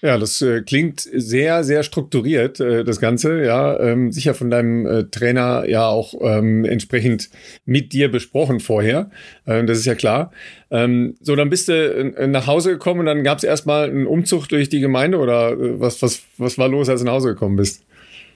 Ja, 0.00 0.16
das 0.16 0.40
äh, 0.42 0.62
klingt 0.62 1.00
sehr, 1.00 1.64
sehr 1.64 1.82
strukturiert, 1.82 2.60
äh, 2.60 2.84
das 2.84 3.00
Ganze, 3.00 3.44
ja. 3.44 3.80
Ähm, 3.80 4.12
sicher 4.12 4.32
von 4.34 4.48
deinem 4.48 4.86
äh, 4.86 5.04
Trainer 5.04 5.64
ja 5.68 5.88
auch 5.88 6.14
ähm, 6.20 6.64
entsprechend 6.64 7.30
mit 7.64 7.92
dir 7.92 8.08
besprochen 8.08 8.60
vorher. 8.60 9.10
Äh, 9.44 9.64
das 9.64 9.78
ist 9.78 9.86
ja 9.86 9.96
klar. 9.96 10.30
Ähm, 10.70 11.16
so, 11.20 11.34
dann 11.34 11.50
bist 11.50 11.66
du 11.66 11.72
äh, 11.72 12.28
nach 12.28 12.46
Hause 12.46 12.70
gekommen 12.70 13.00
und 13.00 13.06
dann 13.06 13.24
gab 13.24 13.38
es 13.38 13.44
erstmal 13.44 13.90
einen 13.90 14.06
Umzug 14.06 14.46
durch 14.48 14.68
die 14.68 14.78
Gemeinde 14.78 15.18
oder 15.18 15.52
äh, 15.52 15.80
was, 15.80 16.00
was, 16.00 16.22
was 16.36 16.58
war 16.58 16.68
los, 16.68 16.88
als 16.88 17.00
du 17.00 17.06
nach 17.06 17.14
Hause 17.14 17.30
gekommen 17.30 17.56
bist? 17.56 17.82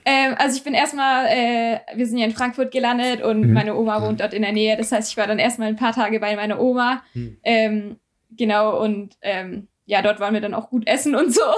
Ähm, 0.05 0.35
also 0.37 0.57
ich 0.57 0.63
bin 0.63 0.73
erstmal, 0.73 1.27
äh, 1.27 1.79
wir 1.95 2.05
sind 2.05 2.17
ja 2.17 2.25
in 2.25 2.31
Frankfurt 2.31 2.71
gelandet 2.71 3.21
und 3.21 3.41
mhm. 3.41 3.53
meine 3.53 3.75
Oma 3.75 4.01
wohnt 4.01 4.19
dort 4.19 4.33
in 4.33 4.41
der 4.41 4.51
Nähe. 4.51 4.77
Das 4.77 4.91
heißt, 4.91 5.11
ich 5.11 5.17
war 5.17 5.27
dann 5.27 5.39
erstmal 5.39 5.69
ein 5.69 5.75
paar 5.75 5.93
Tage 5.93 6.19
bei 6.19 6.35
meiner 6.35 6.59
Oma. 6.59 7.03
Mhm. 7.13 7.37
Ähm, 7.43 7.95
genau, 8.31 8.81
und 8.81 9.17
ähm, 9.21 9.67
ja, 9.85 10.01
dort 10.01 10.19
waren 10.19 10.33
wir 10.33 10.41
dann 10.41 10.53
auch 10.53 10.69
gut 10.69 10.87
essen 10.87 11.15
und 11.15 11.33
so. 11.33 11.41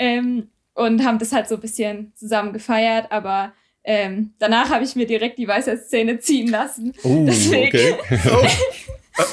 Ähm, 0.00 0.50
und 0.74 1.04
haben 1.04 1.18
das 1.18 1.32
halt 1.32 1.48
so 1.48 1.56
ein 1.56 1.60
bisschen 1.60 2.12
zusammen 2.14 2.52
gefeiert, 2.52 3.10
aber 3.10 3.52
ähm, 3.82 4.34
danach 4.38 4.70
habe 4.70 4.84
ich 4.84 4.94
mir 4.94 5.08
direkt 5.08 5.36
die 5.38 5.48
Weisheitszähne 5.48 6.20
ziehen 6.20 6.46
lassen. 6.46 6.92
Uh, 7.02 7.24
Deswegen. 7.26 7.96
Okay. 8.08 8.48
oh. 9.18 9.24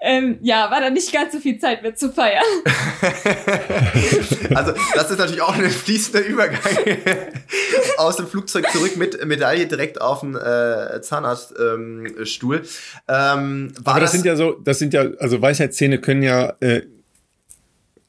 ähm, 0.00 0.38
ja, 0.42 0.70
war 0.70 0.80
da 0.80 0.90
nicht 0.90 1.12
ganz 1.12 1.32
so 1.32 1.40
viel 1.40 1.58
Zeit 1.58 1.82
mit 1.82 1.98
zu 1.98 2.12
feiern. 2.12 2.44
also, 4.54 4.72
das 4.94 5.10
ist 5.10 5.18
natürlich 5.18 5.42
auch 5.42 5.54
ein 5.54 5.70
fließender 5.70 6.24
Übergang 6.26 6.60
aus 7.96 8.16
dem 8.16 8.26
Flugzeug 8.26 8.70
zurück 8.70 8.96
mit 8.96 9.24
Medaille 9.26 9.66
direkt 9.66 10.00
auf 10.00 10.20
den 10.20 10.36
äh, 10.36 11.00
Zahnarztstuhl. 11.00 12.62
Ähm, 13.08 13.72
Aber 13.84 14.00
das, 14.00 14.10
das, 14.10 14.12
sind 14.12 14.26
ja 14.26 14.36
so, 14.36 14.52
das 14.52 14.78
sind 14.78 14.94
ja, 14.94 15.06
also 15.18 15.40
Weisheitszähne 15.40 15.98
können 15.98 16.22
ja 16.22 16.54
äh, 16.60 16.82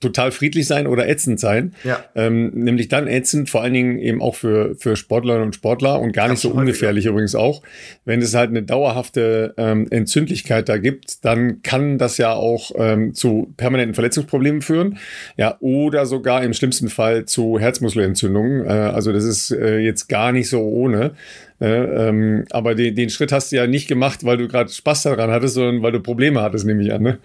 total 0.06 0.32
friedlich 0.32 0.68
sein 0.68 0.88
oder 0.88 1.08
ätzend 1.08 1.40
sein. 1.40 1.74
Ja. 1.84 2.04
Ähm, 2.16 2.52
nämlich 2.54 2.88
dann 2.88 3.08
ätzend, 3.08 3.50
vor 3.50 3.62
allen 3.62 3.74
Dingen 3.74 3.98
eben 4.00 4.22
auch 4.22 4.36
für, 4.36 4.76
für 4.76 4.96
Sportlerinnen 4.96 5.48
und 5.48 5.56
Sportler 5.56 6.00
und 6.00 6.12
gar 6.12 6.30
nicht 6.30 6.40
so 6.40 6.50
ungefährlich 6.52 7.06
übrigens 7.06 7.36
auch. 7.36 7.62
Wenn 8.06 8.22
es 8.22 8.34
halt 8.34 8.50
eine 8.50 8.64
dauerhafte 8.64 9.54
ähm, 9.58 9.88
Entzündlichkeit 9.90 10.70
da 10.70 10.78
gibt, 10.78 11.26
dann 11.26 11.62
kann 11.64 11.98
das 11.98 12.18
ja 12.18 12.34
auch 12.34 12.72
ähm, 12.78 13.14
zu 13.14 13.54
permanenten 13.58 13.96
Verletzungsproblemen 13.96 14.62
führen. 14.62 14.98
Ja, 15.38 15.58
oder 15.60 16.06
sogar 16.06 16.44
im 16.44 16.54
schlimmsten 16.54 16.90
Fall 16.90 17.26
zu 17.26 17.60
Herzmuskelentzündungen. 17.60 18.66
Äh, 18.66 18.70
also 18.70 19.12
das 19.12 19.24
ist 19.24 19.52
äh, 19.52 19.80
jetzt 19.80 20.08
gar 20.08 20.32
nicht 20.32 20.50
so 20.50 20.62
ohne. 20.62 21.12
Äh, 21.60 22.10
ähm, 22.10 22.46
aber 22.52 22.76
den, 22.76 22.96
den 22.96 23.10
Schritt 23.10 23.32
hast 23.32 23.52
du 23.52 23.56
ja 23.56 23.66
nicht 23.66 23.88
gemacht, 23.88 24.26
weil 24.26 24.38
du 24.38 24.48
gerade 24.48 24.70
Spaß 24.70 25.04
daran 25.04 25.32
hattest, 25.32 25.56
sondern 25.56 25.82
weil 25.82 25.94
du 25.94 26.02
Probleme 26.02 26.42
hattest, 26.42 26.66
nehme 26.66 26.84
ich 26.84 26.94
an. 26.94 27.02
Ne? 27.02 27.18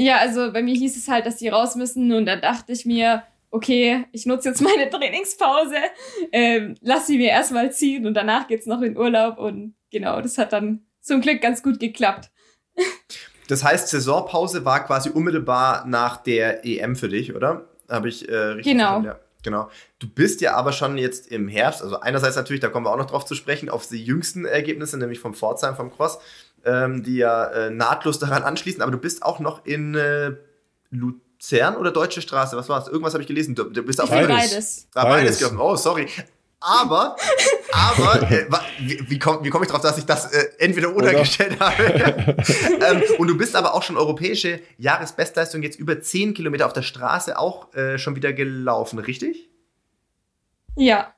Ja, 0.00 0.16
also 0.16 0.50
bei 0.50 0.62
mir 0.62 0.74
hieß 0.74 0.96
es 0.96 1.08
halt, 1.08 1.26
dass 1.26 1.36
die 1.36 1.48
raus 1.48 1.76
müssen 1.76 2.10
und 2.12 2.24
dann 2.24 2.40
dachte 2.40 2.72
ich 2.72 2.86
mir, 2.86 3.22
okay, 3.50 4.06
ich 4.12 4.24
nutze 4.24 4.48
jetzt 4.48 4.62
meine 4.62 4.88
Trainingspause, 4.90 5.76
ähm, 6.32 6.74
lass 6.80 7.06
sie 7.06 7.18
mir 7.18 7.28
erstmal 7.28 7.70
ziehen 7.70 8.06
und 8.06 8.14
danach 8.14 8.48
geht's 8.48 8.64
noch 8.66 8.80
in 8.80 8.96
Urlaub 8.96 9.38
und 9.38 9.74
genau, 9.90 10.22
das 10.22 10.38
hat 10.38 10.54
dann 10.54 10.86
zum 11.02 11.20
Glück 11.20 11.42
ganz 11.42 11.62
gut 11.62 11.78
geklappt. 11.80 12.30
Das 13.48 13.62
heißt, 13.62 13.88
Saisonpause 13.88 14.64
war 14.64 14.86
quasi 14.86 15.10
unmittelbar 15.10 15.84
nach 15.86 16.16
der 16.22 16.64
EM 16.64 16.96
für 16.96 17.08
dich, 17.08 17.34
oder? 17.34 17.68
Habe 17.88 18.08
ich 18.08 18.26
äh, 18.28 18.34
richtig 18.34 18.72
Genau. 18.72 18.84
Verstanden? 18.84 19.06
Ja. 19.08 19.20
Genau. 19.42 19.70
Du 19.98 20.06
bist 20.06 20.40
ja 20.42 20.54
aber 20.54 20.72
schon 20.72 20.98
jetzt 20.98 21.26
im 21.28 21.48
Herbst, 21.48 21.82
also 21.82 22.00
einerseits 22.00 22.36
natürlich, 22.36 22.60
da 22.60 22.68
kommen 22.68 22.86
wir 22.86 22.92
auch 22.92 22.98
noch 22.98 23.10
drauf 23.10 23.24
zu 23.24 23.34
sprechen, 23.34 23.70
auf 23.70 23.86
die 23.86 24.02
jüngsten 24.04 24.44
Ergebnisse, 24.44 24.98
nämlich 24.98 25.18
vom 25.18 25.34
Pforzheim, 25.34 25.76
vom 25.76 25.90
Cross 25.90 26.18
ähm, 26.64 27.02
die 27.02 27.16
ja 27.16 27.44
äh, 27.46 27.70
nahtlos 27.70 28.18
daran 28.18 28.42
anschließen. 28.42 28.82
Aber 28.82 28.92
du 28.92 28.98
bist 28.98 29.22
auch 29.22 29.40
noch 29.40 29.64
in 29.64 29.94
äh, 29.94 30.32
Luzern 30.90 31.76
oder 31.76 31.90
Deutsche 31.90 32.22
Straße. 32.22 32.56
Was 32.56 32.68
war 32.68 32.82
es? 32.82 32.88
Irgendwas 32.88 33.14
habe 33.14 33.22
ich 33.22 33.28
gelesen. 33.28 33.54
Du, 33.54 33.64
du 33.64 33.82
bist 33.82 34.00
auf 34.00 34.10
beides. 34.10 34.28
Beides. 34.28 34.86
Ah, 34.94 35.04
beides. 35.04 35.40
beides. 35.40 35.58
Oh, 35.58 35.76
sorry. 35.76 36.08
Aber, 36.62 37.16
aber, 37.72 38.30
äh, 38.30 38.46
wie, 38.80 39.10
wie 39.10 39.18
komme 39.18 39.48
komm 39.48 39.62
ich 39.62 39.68
darauf, 39.68 39.82
dass 39.82 39.96
ich 39.96 40.04
das 40.04 40.30
äh, 40.34 40.50
entweder 40.58 40.94
oder, 40.94 41.08
oder? 41.08 41.20
gestellt 41.20 41.58
habe? 41.58 41.82
ähm, 42.44 43.02
und 43.16 43.28
du 43.28 43.38
bist 43.38 43.56
aber 43.56 43.72
auch 43.72 43.82
schon 43.82 43.96
europäische 43.96 44.60
Jahresbestleistung 44.76 45.62
jetzt 45.62 45.78
über 45.78 46.02
10 46.02 46.34
Kilometer 46.34 46.66
auf 46.66 46.74
der 46.74 46.82
Straße 46.82 47.38
auch 47.38 47.72
äh, 47.74 47.96
schon 47.96 48.14
wieder 48.14 48.34
gelaufen, 48.34 48.98
richtig? 48.98 49.48
Ja. 50.76 51.14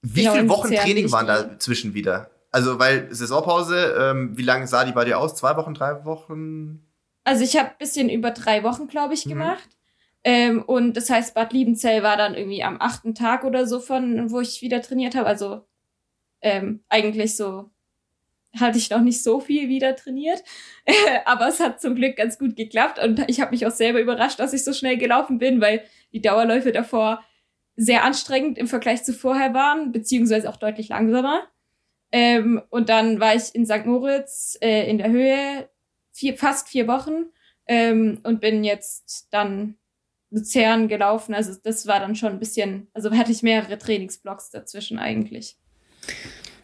Wie 0.00 0.22
genau, 0.22 0.32
viele 0.32 0.48
Wochen 0.48 0.74
Training 0.74 1.12
waren 1.12 1.26
dazwischen 1.26 1.92
wieder? 1.92 2.30
Also, 2.50 2.78
weil 2.78 3.12
Saisonpause, 3.14 3.94
ähm, 3.98 4.36
wie 4.36 4.42
lange 4.42 4.66
sah 4.66 4.84
die 4.84 4.92
bei 4.92 5.04
dir 5.04 5.18
aus? 5.18 5.34
Zwei 5.34 5.56
Wochen, 5.56 5.74
drei 5.74 6.04
Wochen? 6.04 6.86
Also, 7.24 7.44
ich 7.44 7.56
habe 7.56 7.70
bisschen 7.78 8.08
über 8.08 8.30
drei 8.30 8.62
Wochen, 8.62 8.88
glaube 8.88 9.14
ich, 9.14 9.26
mhm. 9.26 9.30
gemacht. 9.30 9.68
Ähm, 10.24 10.62
und 10.62 10.96
das 10.96 11.10
heißt, 11.10 11.34
Bad 11.34 11.52
Liebenzell 11.52 12.02
war 12.02 12.16
dann 12.16 12.34
irgendwie 12.34 12.62
am 12.62 12.80
achten 12.80 13.14
Tag 13.14 13.44
oder 13.44 13.66
so 13.66 13.80
von, 13.80 14.30
wo 14.30 14.40
ich 14.40 14.62
wieder 14.62 14.82
trainiert 14.82 15.14
habe. 15.14 15.26
Also 15.26 15.64
ähm, 16.42 16.84
eigentlich 16.88 17.36
so 17.36 17.70
hatte 18.58 18.78
ich 18.78 18.90
noch 18.90 19.00
nicht 19.00 19.22
so 19.22 19.40
viel 19.40 19.68
wieder 19.68 19.94
trainiert, 19.94 20.42
aber 21.26 21.48
es 21.48 21.60
hat 21.60 21.80
zum 21.80 21.94
Glück 21.94 22.16
ganz 22.16 22.38
gut 22.38 22.56
geklappt 22.56 22.98
und 22.98 23.24
ich 23.28 23.40
habe 23.40 23.52
mich 23.52 23.66
auch 23.66 23.72
selber 23.72 24.00
überrascht, 24.00 24.40
dass 24.40 24.52
ich 24.52 24.64
so 24.64 24.72
schnell 24.72 24.96
gelaufen 24.96 25.38
bin, 25.38 25.60
weil 25.60 25.84
die 26.12 26.22
Dauerläufe 26.22 26.72
davor 26.72 27.22
sehr 27.76 28.04
anstrengend 28.04 28.58
im 28.58 28.66
Vergleich 28.66 29.04
zu 29.04 29.12
vorher 29.12 29.54
waren, 29.54 29.92
beziehungsweise 29.92 30.48
auch 30.48 30.56
deutlich 30.56 30.88
langsamer. 30.88 31.42
Ähm, 32.10 32.62
und 32.70 32.88
dann 32.88 33.20
war 33.20 33.34
ich 33.34 33.54
in 33.54 33.66
St. 33.66 33.84
Moritz 33.84 34.56
äh, 34.60 34.88
in 34.88 34.98
der 34.98 35.10
Höhe 35.10 35.68
vier, 36.12 36.36
fast 36.36 36.68
vier 36.68 36.88
Wochen 36.88 37.26
ähm, 37.66 38.18
und 38.22 38.40
bin 38.40 38.64
jetzt 38.64 39.28
dann 39.30 39.76
Luzern 40.30 40.88
gelaufen. 40.88 41.34
Also 41.34 41.52
das 41.62 41.86
war 41.86 42.00
dann 42.00 42.14
schon 42.14 42.32
ein 42.32 42.38
bisschen, 42.38 42.88
also 42.92 43.10
hatte 43.10 43.32
ich 43.32 43.42
mehrere 43.42 43.78
Trainingsblocks 43.78 44.50
dazwischen 44.50 44.98
eigentlich. 44.98 45.56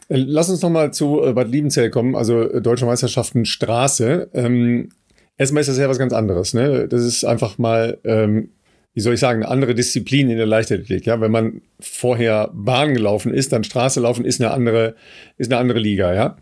Äh, 0.09 0.17
lass 0.17 0.51
uns 0.51 0.63
noch 0.63 0.71
mal 0.71 0.93
zu 0.93 1.23
äh, 1.23 1.33
Bad 1.33 1.49
Liebenzell 1.49 1.91
kommen, 1.91 2.17
also 2.17 2.43
äh, 2.43 2.61
Deutsche 2.61 2.87
Meisterschaften 2.87 3.45
Straße. 3.45 4.31
Ähm, 4.35 4.91
erstmal 5.37 5.61
ist 5.61 5.69
das 5.69 5.79
ja 5.79 5.89
was 5.89 5.99
ganz 5.99 6.13
anderes. 6.13 6.55
Ne? 6.55 6.89
Das 6.89 7.03
ist 7.03 7.25
einfach 7.25 7.59
mal 7.59 7.99
ähm, 8.05 8.51
wie 8.95 9.01
soll 9.01 9.15
ich 9.15 9.21
sagen, 9.21 9.43
eine 9.43 9.51
andere 9.51 9.75
Disziplin 9.75 10.31
in 10.31 10.37
der 10.37 10.47
Leichtathletik. 10.47 11.07
Ja, 11.07 11.21
wenn 11.21 11.33
man 11.33 11.63
vorher 11.81 12.51
Bahn 12.55 12.95
gelaufen 12.95 13.35
ist, 13.35 13.53
dann 13.53 13.65
Straße 13.65 14.01
laufen 14.01 14.25
ist 14.25 14.41
eine 14.41 14.53
andere, 14.53 14.95
ist 15.37 15.53
eine 15.53 15.61
andere 15.61 15.81
Liga. 15.81 16.15
Ja, 16.15 16.37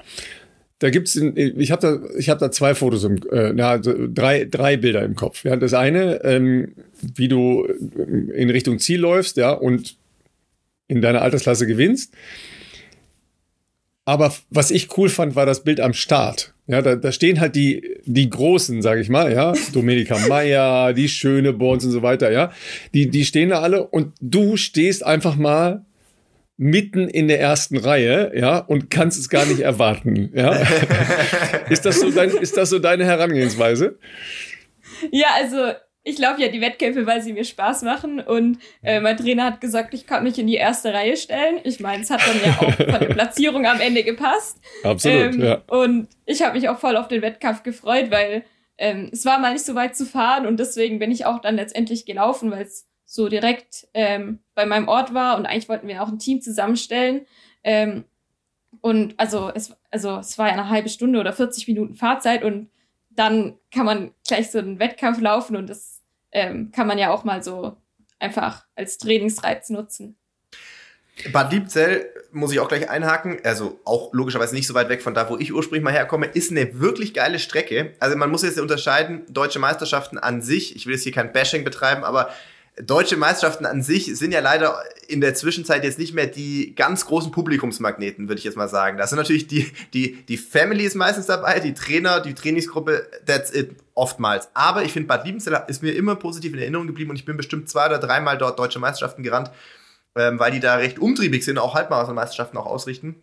da 0.79 0.91
gibt's, 0.91 1.17
ich 1.17 1.71
habe 1.71 1.81
da, 1.81 2.19
ich 2.19 2.29
habe 2.29 2.41
da 2.41 2.51
zwei 2.51 2.75
Fotos 2.75 3.05
im, 3.05 3.17
äh, 3.31 3.53
na, 3.55 3.71
also 3.71 3.95
drei, 4.09 4.45
drei 4.45 4.77
Bilder 4.77 5.03
im 5.03 5.15
Kopf. 5.15 5.45
Ja, 5.45 5.57
das 5.57 5.75
eine, 5.75 6.25
ähm, 6.25 6.75
wie 7.01 7.29
du 7.29 7.65
in 7.65 8.51
Richtung 8.51 8.79
Ziel 8.81 9.01
läufst, 9.01 9.37
ja, 9.37 9.53
und 9.53 9.97
in 10.89 11.01
deiner 11.01 11.23
Altersklasse 11.23 11.67
gewinnst. 11.67 12.13
Aber 14.05 14.33
was 14.51 14.71
ich 14.71 14.97
cool 14.97 15.09
fand, 15.09 15.37
war 15.37 15.47
das 15.47 15.63
Bild 15.63 15.81
am 15.81 15.93
Start. 15.93 16.55
Ja, 16.67 16.83
da, 16.83 16.97
da 16.97 17.13
stehen 17.13 17.41
halt 17.41 17.55
die, 17.55 17.99
die 18.05 18.31
Großen, 18.31 18.83
sag 18.83 18.99
ich 18.99 19.09
mal, 19.09 19.33
ja. 19.33 19.53
Domenica 19.73 20.19
Meyer, 20.29 20.93
die 20.93 21.09
Schöne 21.09 21.53
Borns 21.53 21.85
und 21.85 21.91
so 21.91 22.03
weiter, 22.03 22.31
ja. 22.31 22.53
Die, 22.95 23.11
die 23.11 23.25
stehen 23.25 23.51
da 23.51 23.61
alle 23.61 23.87
und 23.87 24.15
du 24.21 24.57
stehst 24.57 25.05
einfach 25.05 25.37
mal 25.37 25.85
mitten 26.57 27.09
in 27.09 27.29
der 27.29 27.41
ersten 27.41 27.77
Reihe, 27.77 28.33
ja, 28.35 28.59
und 28.59 28.91
kannst 28.91 29.19
es 29.19 29.29
gar 29.29 29.47
nicht 29.47 29.61
erwarten, 29.61 30.31
ja. 30.35 30.53
ist 31.71 31.85
das 31.85 32.01
so 32.01 32.11
dein, 32.11 32.31
ist 32.31 32.57
das 32.57 32.71
so 32.71 32.79
deine 32.79 33.05
Herangehensweise? 33.05 33.99
Ja, 35.11 35.29
also 35.35 35.73
ich 36.05 36.19
laufe 36.19 36.41
ja 36.41 36.49
die 36.49 36.61
Wettkämpfe, 36.61 37.07
weil 37.07 37.23
sie 37.23 37.33
mir 37.33 37.45
Spaß 37.45 37.83
machen. 37.83 38.21
Und 38.21 38.59
äh, 38.83 39.01
mein 39.01 39.17
Trainer 39.17 39.45
hat 39.45 39.61
gesagt, 39.61 39.95
ich 39.95 40.07
kann 40.07 40.25
mich 40.25 40.39
in 40.39 40.47
die 40.47 40.57
erste 40.57 40.93
Reihe 40.93 41.17
stellen. 41.17 41.61
Ich 41.65 41.81
meine, 41.81 42.03
es 42.03 42.11
hat 42.11 42.21
dann 42.27 42.41
ja 42.45 42.59
auch 42.59 42.73
von 42.73 43.01
der 43.01 43.15
Platzierung 43.15 43.67
am 43.67 43.81
Ende 43.81 44.03
gepasst. 44.03 44.59
Absolut, 44.83 45.35
ähm, 45.35 45.43
ja. 45.43 45.63
Und 45.69 46.09
ich 46.27 46.43
habe 46.43 46.55
mich 46.55 46.69
auch 46.69 46.79
voll 46.79 46.97
auf 46.97 47.09
den 47.09 47.23
Wettkampf 47.23 47.63
gefreut, 47.63 48.11
weil 48.11 48.45
ähm, 48.79 49.11
es 49.13 49.25
war 49.25 49.39
mal 49.39 49.53
nicht 49.53 49.65
so 49.65 49.75
weit 49.75 49.97
zu 49.97 50.05
fahren 50.05 50.47
und 50.47 50.59
deswegen 50.59 50.99
bin 50.99 51.13
ich 51.13 51.25
auch 51.25 51.41
dann 51.41 51.57
letztendlich 51.57 52.05
gelaufen, 52.05 52.51
weil 52.51 52.63
es 52.63 52.89
so 53.05 53.29
direkt 53.29 53.87
ähm, 53.95 54.41
bei 54.55 54.67
meinem 54.67 54.89
Ort 54.89 55.15
war 55.15 55.37
und 55.37 55.47
eigentlich 55.47 55.69
wollten 55.69 55.87
wir 55.87 56.03
auch 56.03 56.09
ein 56.09 56.19
Team 56.19 56.41
zusammenstellen. 56.41 57.27
Ähm, 57.63 58.05
und 58.81 59.15
also 59.19 59.53
es, 59.55 59.77
also 59.91 60.17
es 60.17 60.39
war 60.39 60.49
ja 60.49 60.55
eine 60.55 60.69
halbe 60.69 60.89
Stunde 60.89 61.21
oder 61.21 61.33
40 61.33 61.69
Minuten 61.69 61.95
Fahrzeit 61.95 62.43
und 62.43 62.71
dann 63.17 63.59
kann 63.73 63.87
man 63.87 64.13
gleich 64.27 64.51
so 64.51 64.59
einen 64.59 64.79
Wettkampf 64.79 65.21
laufen 65.21 65.57
und 65.57 65.69
das 65.69 66.01
ähm, 66.33 66.71
kann 66.73 66.87
man 66.87 66.99
ja 66.99 67.11
auch 67.11 67.25
mal 67.25 67.43
so 67.43 67.77
einfach 68.19 68.65
als 68.75 68.99
Trainingsreiz 68.99 69.69
nutzen. 69.71 70.17
Bad 71.33 71.53
Liebzell 71.53 72.07
muss 72.33 72.53
ich 72.53 72.61
auch 72.61 72.69
gleich 72.69 72.89
einhaken, 72.89 73.39
also 73.45 73.79
auch 73.85 74.15
logischerweise 74.15 74.55
nicht 74.55 74.67
so 74.67 74.73
weit 74.73 74.89
weg 74.89 75.03
von 75.03 75.13
da, 75.13 75.29
wo 75.29 75.37
ich 75.37 75.53
ursprünglich 75.53 75.85
mal 75.85 75.93
herkomme, 75.93 76.27
ist 76.27 76.51
eine 76.51 76.81
wirklich 76.81 77.13
geile 77.13 77.39
Strecke. 77.39 77.93
Also 78.01 78.17
man 78.17 78.31
muss 78.31 78.43
jetzt 78.43 78.59
unterscheiden, 78.59 79.27
deutsche 79.29 79.59
Meisterschaften 79.59 80.19
an 80.19 80.41
sich, 80.41 80.75
ich 80.75 80.87
will 80.87 80.95
jetzt 80.95 81.03
hier 81.03 81.13
kein 81.13 81.33
Bashing 81.33 81.65
betreiben, 81.65 82.03
aber 82.03 82.31
deutsche 82.81 83.16
Meisterschaften 83.16 83.66
an 83.66 83.83
sich 83.83 84.16
sind 84.16 84.33
ja 84.33 84.41
leider 84.41 84.83
in 85.07 85.20
der 85.20 85.35
Zwischenzeit 85.35 85.85
jetzt 85.85 85.99
nicht 85.99 86.14
mehr 86.14 86.27
die 86.27 86.75
ganz 86.75 87.05
großen 87.05 87.31
Publikumsmagneten, 87.31 88.29
würde 88.29 88.39
ich 88.39 88.45
jetzt 88.45 88.57
mal 88.57 88.68
sagen. 88.68 88.97
Da 88.97 89.07
sind 89.07 89.18
natürlich 89.18 89.47
die, 89.47 89.70
die, 89.93 90.23
die 90.25 90.39
Family 90.39 90.85
ist 90.85 90.95
meistens 90.95 91.27
dabei, 91.27 91.61
die 91.61 91.75
Trainer, 91.75 92.20
die 92.20 92.35
Trainingsgruppe, 92.35 93.07
that's 93.27 93.53
it, 93.53 93.77
oftmals. 93.95 94.49
Aber 94.55 94.85
ich 94.85 94.93
finde, 94.93 95.09
Bad 95.09 95.27
Liebenzeller 95.27 95.68
ist 95.68 95.83
mir 95.83 95.93
immer 95.93 96.16
positiv 96.16 96.55
in 96.55 96.61
Erinnerung 96.61 96.87
geblieben 96.87 97.11
und 97.11 97.16
ich 97.16 97.27
bin 97.27 97.37
bestimmt 97.37 97.68
zwei 97.68 97.87
oder 97.87 97.99
dreimal 97.99 98.39
dort 98.39 98.59
deutsche 98.59 98.79
Meisterschaften 98.79 99.23
gerannt, 99.23 99.51
ähm, 100.16 100.39
weil 100.39 100.53
die 100.53 100.61
da 100.61 100.77
recht 100.77 100.99
umtriebig 100.99 101.45
sind, 101.45 101.59
auch 101.59 101.75
Halbmarathon-Meisterschaften 101.75 102.57
auch 102.57 102.66
ausrichten. 102.66 103.16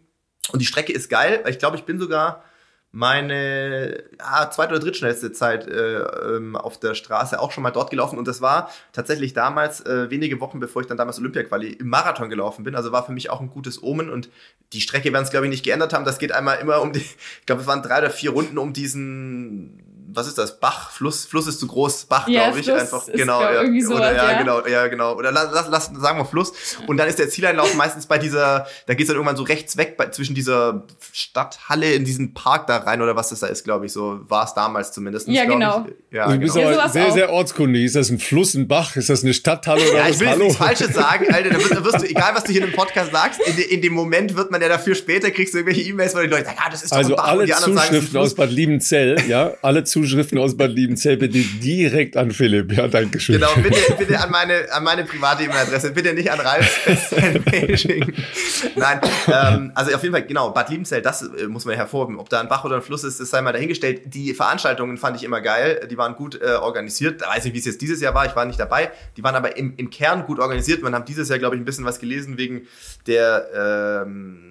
Und 0.52 0.60
die 0.60 0.66
Strecke 0.66 0.94
ist 0.94 1.10
geil, 1.10 1.40
weil 1.44 1.52
ich 1.52 1.60
glaube, 1.60 1.78
ich 1.78 1.86
bin 1.86 2.00
sogar 2.00 2.44
meine 2.92 4.04
ja, 4.18 4.50
zweite 4.50 4.72
oder 4.74 4.80
drittschnellste 4.80 5.32
Zeit 5.32 5.68
äh, 5.68 6.00
ähm, 6.00 6.56
auf 6.56 6.80
der 6.80 6.96
Straße 6.96 7.40
auch 7.40 7.52
schon 7.52 7.62
mal 7.62 7.70
dort 7.72 7.92
gelaufen. 7.92 8.18
Und 8.18 8.28
das 8.28 8.42
war 8.42 8.72
tatsächlich 8.94 9.34
damals 9.34 9.82
äh, 9.86 10.10
wenige 10.10 10.40
Wochen 10.40 10.60
bevor 10.60 10.82
ich 10.82 10.88
dann 10.88 10.98
damals 10.98 11.20
Olympia-Quali 11.20 11.74
im 11.74 11.90
Marathon 11.90 12.30
gelaufen 12.30 12.64
bin, 12.64 12.76
also 12.76 12.92
war 12.92 13.06
für 13.06 13.12
mich 13.12 13.30
auch 13.30 13.42
ein 13.42 13.50
gutes 13.50 13.84
Omen. 13.84 14.10
Und 14.10 14.30
die 14.74 14.82
Strecke 14.82 15.14
werden 15.14 15.24
es 15.24 15.30
glaube 15.30 15.46
ich 15.46 15.52
nicht 15.52 15.64
geändert 15.64 15.94
haben, 15.94 16.06
das 16.06 16.18
geht 16.18 16.32
einmal 16.32 16.58
immer 16.60 16.82
um 16.82 16.92
die, 16.92 17.00
ich 17.00 17.46
glaube 17.46 17.62
es 17.62 17.68
waren 17.68 17.84
drei 17.84 18.00
oder 18.00 18.10
vier 18.10 18.32
Runden 18.32 18.58
um 18.58 18.74
diesen 18.74 19.89
was 20.14 20.28
ist 20.28 20.38
das? 20.38 20.60
Bach, 20.60 20.92
Fluss, 20.92 21.26
Fluss 21.26 21.48
ist 21.48 21.60
zu 21.60 21.68
groß, 21.68 22.06
Bach, 22.06 22.28
ja, 22.28 22.46
glaube 22.46 22.60
ich. 22.60 22.66
Fluss 22.66 22.82
einfach, 22.82 23.08
ist 23.08 23.18
genau, 23.18 23.42
ja. 23.42 23.62
Irgendwie 23.62 23.82
sowas, 23.82 24.00
oder, 24.00 24.16
ja, 24.16 24.32
ja, 24.32 24.38
genau, 24.40 24.68
ja, 24.68 24.88
genau. 24.88 25.16
Oder 25.16 25.32
lass, 25.32 25.50
lass, 25.54 25.70
lass 25.70 25.92
sagen 26.02 26.18
wir 26.20 26.26
Fluss. 26.26 26.54
Und 26.88 26.98
dann 26.98 27.08
ist 27.08 27.20
der 27.20 27.30
Zieleinlauf 27.30 27.76
meistens 27.76 28.06
bei 28.06 28.18
dieser, 28.18 28.68
da 28.88 28.94
geht's 28.94 29.08
dann 29.08 29.16
irgendwann 29.16 29.38
so 29.38 29.44
rechts 29.44 29.78
weg 29.78 29.98
bei, 29.98 30.08
zwischen 30.10 30.36
dieser 30.36 30.84
Stadthalle 31.12 31.94
in 31.94 32.06
diesen 32.06 32.34
Park 32.34 32.68
da 32.68 32.78
rein 32.78 33.02
oder 33.02 33.16
was 33.16 33.30
das 33.30 33.40
da 33.40 33.48
ist, 33.48 33.64
glaube 33.64 33.86
ich. 33.86 33.94
So 33.94 34.20
war 34.28 34.46
es 34.46 34.54
damals 34.54 34.92
zumindest. 34.92 35.28
Ja, 35.28 35.46
genau. 35.46 35.86
Ich. 35.88 36.16
Ja, 36.16 36.32
du 36.32 36.40
bist 36.40 36.56
genau. 36.56 36.80
aber 36.80 36.90
sehr, 36.90 37.12
sehr 37.12 37.30
ortskundig. 37.32 37.86
Ist 37.86 37.96
das 37.96 38.10
ein 38.10 38.20
Fluss, 38.20 38.56
ein 38.56 38.68
Bach? 38.68 38.96
Ist 38.96 39.10
das 39.10 39.24
eine 39.24 39.34
Stadthalle 39.34 39.82
oder 39.82 39.98
ja, 39.98 40.04
was? 40.06 40.10
Ich 40.12 40.20
will 40.20 40.30
Hallo? 40.30 40.44
nichts 40.46 40.58
Falsches 40.58 40.94
sagen, 40.94 41.28
Alter. 41.34 41.50
Da 41.52 41.58
wirst, 41.58 41.72
da 41.72 41.86
wirst, 41.86 42.02
du, 42.02 42.10
egal 42.10 42.34
was 42.34 42.44
du 42.44 42.52
hier 42.52 42.64
im 42.64 42.72
Podcast 42.72 43.12
sagst, 43.12 43.40
in, 43.46 43.56
de, 43.56 43.66
in, 43.66 43.82
dem 43.82 43.94
Moment 43.94 44.36
wird 44.36 44.50
man 44.52 44.62
ja 44.62 44.70
dafür 44.70 44.96
später 44.96 45.30
kriegst 45.30 45.54
du 45.54 45.60
irgendwelche 45.60 45.88
E-Mails, 45.88 46.16
wo 46.16 46.20
die 46.20 46.28
Leute 46.28 46.46
sagen, 46.46 46.58
ah, 46.60 46.70
das 46.70 46.84
ist 46.84 46.92
doch 46.92 46.98
also 46.98 47.12
ein 47.12 47.18
Bach. 47.18 47.28
alle 47.28 47.46
Zuschriften 47.48 48.12
sagen, 48.14 48.18
aus 48.18 48.36
Bad 48.36 48.52
Liebenzell, 48.52 49.18
ja, 49.28 49.54
alle 49.62 49.84
Zuschriften 49.84 49.99
Zuschriften 50.02 50.38
aus 50.38 50.56
Bad 50.56 50.72
Liebenzell 50.72 51.18
bitte 51.18 51.40
direkt 51.40 52.16
an 52.16 52.32
Philipp. 52.32 52.72
Ja, 52.72 52.88
danke 52.88 53.20
schön. 53.20 53.36
Genau, 53.36 53.54
bitte, 53.56 53.96
bitte 53.98 54.20
an 54.20 54.32
meine, 54.32 54.72
an 54.72 54.84
meine 54.84 55.04
private 55.04 55.44
E-Mail-Adresse. 55.44 55.92
Bitte 55.92 56.14
nicht 56.14 56.32
an 56.32 56.40
Ralf 56.40 56.88
Nein, 58.76 59.02
ähm, 59.28 59.72
also 59.76 59.94
auf 59.94 60.02
jeden 60.02 60.14
Fall, 60.14 60.26
genau, 60.26 60.52
Bad 60.52 60.70
Liebenzell, 60.70 61.02
das 61.02 61.24
äh, 61.24 61.48
muss 61.48 61.66
man 61.66 61.76
hervorheben. 61.76 62.20
Ob 62.20 62.30
da 62.30 62.40
ein 62.40 62.48
Bach 62.48 62.64
oder 62.64 62.78
ein 62.78 62.82
Fluss 62.82 63.04
ist, 63.04 63.20
das 63.20 63.30
sei 63.30 63.42
mal 63.42 63.52
dahingestellt. 63.52 64.14
Die 64.14 64.34
Veranstaltungen 64.34 64.98
fand 64.98 65.18
ich 65.18 65.24
immer 65.24 65.42
geil. 65.42 65.88
Die 65.90 65.98
waren 65.98 66.16
gut 66.16 66.40
äh, 66.42 66.56
organisiert. 66.56 67.22
Da 67.22 67.30
weiß 67.30 67.46
ich, 67.46 67.54
wie 67.54 67.60
es 67.60 67.66
jetzt 67.66 67.82
dieses 67.82 68.02
Jahr 68.02 68.14
war. 68.14 68.26
Ich 68.26 68.36
war 68.36 68.46
nicht 68.46 68.60
dabei. 68.60 68.92
Die 69.18 69.24
waren 69.24 69.36
aber 69.36 69.58
im, 69.58 69.74
im 69.78 69.90
Kern 69.90 70.26
gut 70.26 70.40
organisiert. 70.40 70.82
Man 70.82 70.96
hat 70.96 71.10
dieses 71.10 71.30
Jahr, 71.30 71.40
glaube 71.40 71.56
ich, 71.56 71.62
ein 71.62 71.66
bisschen 71.66 71.86
was 71.86 72.00
gelesen 72.00 72.38
wegen 72.38 72.68
der 73.08 74.04
ähm, 74.06 74.50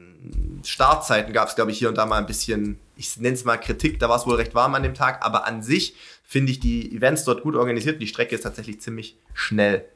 Startzeiten 0.64 1.32
gab 1.32 1.48
es, 1.48 1.54
glaube 1.54 1.70
ich, 1.70 1.78
hier 1.78 1.88
und 1.88 1.96
da 1.96 2.06
mal 2.06 2.18
ein 2.18 2.26
bisschen, 2.26 2.78
ich 2.98 3.16
nenne 3.16 3.34
es 3.34 3.44
mal 3.44 3.56
Kritik. 3.56 3.98
Da 4.00 4.08
war 4.08 4.16
es 4.16 4.26
wohl 4.26 4.34
recht 4.34 4.54
warm 4.54 4.74
an 4.74 4.82
dem 4.82 4.94
Tag. 4.94 5.24
Aber 5.24 5.46
an 5.46 5.62
sich 5.62 5.94
finde 6.24 6.52
ich 6.52 6.60
die 6.60 6.94
Events 6.94 7.24
dort 7.24 7.42
gut 7.42 7.54
organisiert. 7.54 8.02
Die 8.02 8.06
Strecke 8.06 8.34
ist 8.34 8.42
tatsächlich 8.42 8.80
ziemlich 8.80 9.18
schnell. 9.32 9.86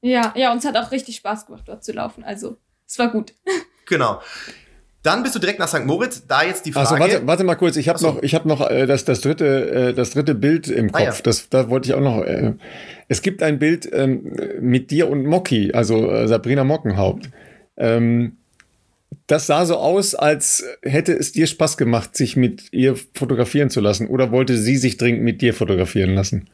Ja, 0.00 0.32
ja, 0.36 0.52
uns 0.52 0.64
hat 0.64 0.76
auch 0.76 0.90
richtig 0.90 1.16
Spaß 1.16 1.46
gemacht, 1.46 1.64
dort 1.66 1.84
zu 1.84 1.92
laufen. 1.92 2.24
Also, 2.24 2.56
es 2.86 2.98
war 2.98 3.10
gut. 3.10 3.34
Genau. 3.86 4.22
Dann 5.02 5.24
bist 5.24 5.34
du 5.34 5.40
direkt 5.40 5.58
nach 5.58 5.66
St. 5.66 5.84
Moritz. 5.84 6.24
Da 6.26 6.44
jetzt 6.44 6.64
die 6.64 6.72
Frage. 6.72 6.88
Also 6.88 7.00
warte, 7.00 7.26
warte 7.26 7.44
mal 7.44 7.56
kurz. 7.56 7.76
Ich 7.76 7.88
habe 7.88 8.00
noch, 8.00 8.22
ich 8.22 8.34
habe 8.34 8.48
noch 8.48 8.60
äh, 8.70 8.86
das, 8.86 9.04
das 9.04 9.20
dritte, 9.20 9.70
äh, 9.70 9.92
das 9.92 10.10
dritte 10.10 10.36
Bild 10.36 10.68
im 10.68 10.92
Kopf. 10.92 11.02
Ah, 11.02 11.04
ja. 11.06 11.14
Das, 11.24 11.48
da 11.48 11.68
wollte 11.68 11.88
ich 11.88 11.94
auch 11.94 12.00
noch. 12.00 12.22
Äh, 12.22 12.54
es 13.08 13.20
gibt 13.20 13.42
ein 13.42 13.58
Bild 13.58 13.90
ähm, 13.92 14.36
mit 14.60 14.92
dir 14.92 15.10
und 15.10 15.26
Mocky, 15.26 15.72
also 15.72 16.08
äh, 16.10 16.28
Sabrina 16.28 16.62
Mockenhaupt. 16.62 17.28
Ähm, 17.76 18.38
das 19.26 19.46
sah 19.46 19.64
so 19.64 19.76
aus, 19.76 20.14
als 20.14 20.64
hätte 20.82 21.12
es 21.12 21.32
dir 21.32 21.46
Spaß 21.46 21.76
gemacht, 21.76 22.16
sich 22.16 22.36
mit 22.36 22.72
ihr 22.72 22.96
fotografieren 23.14 23.70
zu 23.70 23.80
lassen. 23.80 24.06
Oder 24.08 24.30
wollte 24.32 24.56
sie 24.56 24.76
sich 24.76 24.96
dringend 24.96 25.22
mit 25.22 25.40
dir 25.40 25.54
fotografieren 25.54 26.14
lassen? 26.14 26.48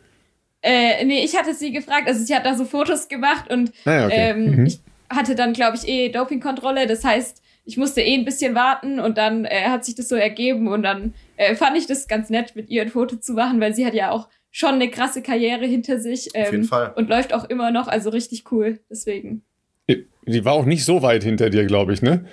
Äh, 0.62 1.04
nee, 1.04 1.24
ich 1.24 1.36
hatte 1.36 1.54
sie 1.54 1.72
gefragt. 1.72 2.08
Also 2.08 2.24
sie 2.24 2.34
hat 2.34 2.44
da 2.44 2.56
so 2.56 2.64
Fotos 2.64 3.08
gemacht 3.08 3.50
und 3.50 3.72
ah, 3.84 4.06
okay. 4.06 4.30
ähm, 4.30 4.56
mhm. 4.56 4.66
ich 4.66 4.80
hatte 5.08 5.34
dann, 5.34 5.52
glaube 5.52 5.76
ich, 5.76 5.88
eh 5.88 6.08
Dopingkontrolle. 6.10 6.86
Das 6.86 7.04
heißt, 7.04 7.42
ich 7.64 7.76
musste 7.76 8.00
eh 8.00 8.14
ein 8.14 8.24
bisschen 8.24 8.54
warten 8.54 8.98
und 8.98 9.18
dann 9.18 9.44
äh, 9.44 9.64
hat 9.68 9.84
sich 9.84 9.94
das 9.94 10.08
so 10.08 10.16
ergeben 10.16 10.68
und 10.68 10.82
dann 10.82 11.14
äh, 11.36 11.54
fand 11.54 11.76
ich 11.76 11.86
das 11.86 12.08
ganz 12.08 12.30
nett, 12.30 12.56
mit 12.56 12.70
ihr 12.70 12.82
ein 12.82 12.88
Foto 12.88 13.16
zu 13.16 13.34
machen, 13.34 13.60
weil 13.60 13.74
sie 13.74 13.86
hat 13.86 13.94
ja 13.94 14.10
auch 14.10 14.28
schon 14.50 14.74
eine 14.74 14.88
krasse 14.88 15.22
Karriere 15.22 15.66
hinter 15.66 16.00
sich 16.00 16.30
ähm, 16.34 16.44
Auf 16.44 16.52
jeden 16.52 16.64
Fall. 16.64 16.92
und 16.96 17.08
läuft 17.08 17.34
auch 17.34 17.44
immer 17.44 17.70
noch, 17.70 17.86
also 17.86 18.10
richtig 18.10 18.50
cool, 18.50 18.80
deswegen. 18.90 19.42
Die 19.86 20.44
war 20.44 20.54
auch 20.54 20.64
nicht 20.64 20.84
so 20.84 21.02
weit 21.02 21.24
hinter 21.24 21.50
dir, 21.50 21.64
glaube 21.64 21.92
ich, 21.92 22.02
ne? 22.02 22.24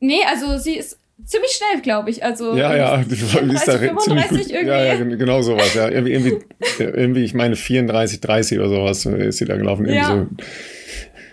Nee, 0.00 0.20
also 0.26 0.58
sie 0.58 0.76
ist 0.76 0.98
ziemlich 1.24 1.52
schnell, 1.52 1.82
glaube 1.82 2.10
ich. 2.10 2.24
Also 2.24 2.56
ja, 2.56 2.74
ja, 2.74 2.96
die 2.98 3.16
34, 3.16 3.54
ist 3.54 3.68
da 3.68 3.78
35 3.78 4.52
irgendwie. 4.52 4.68
Ja, 4.68 4.82
ja, 4.82 4.96
genau 4.96 5.42
sowas. 5.42 5.74
Ja, 5.74 5.88
irgendwie, 5.88 6.12
irgendwie, 6.12 6.38
irgendwie, 6.78 7.24
ich 7.24 7.34
meine 7.34 7.56
34, 7.56 8.20
30 8.20 8.58
oder 8.58 8.68
sowas 8.68 9.06
ist 9.06 9.38
sie 9.38 9.44
da 9.44 9.56
gelaufen. 9.56 9.86
Ja. 9.86 10.06
So. 10.06 10.26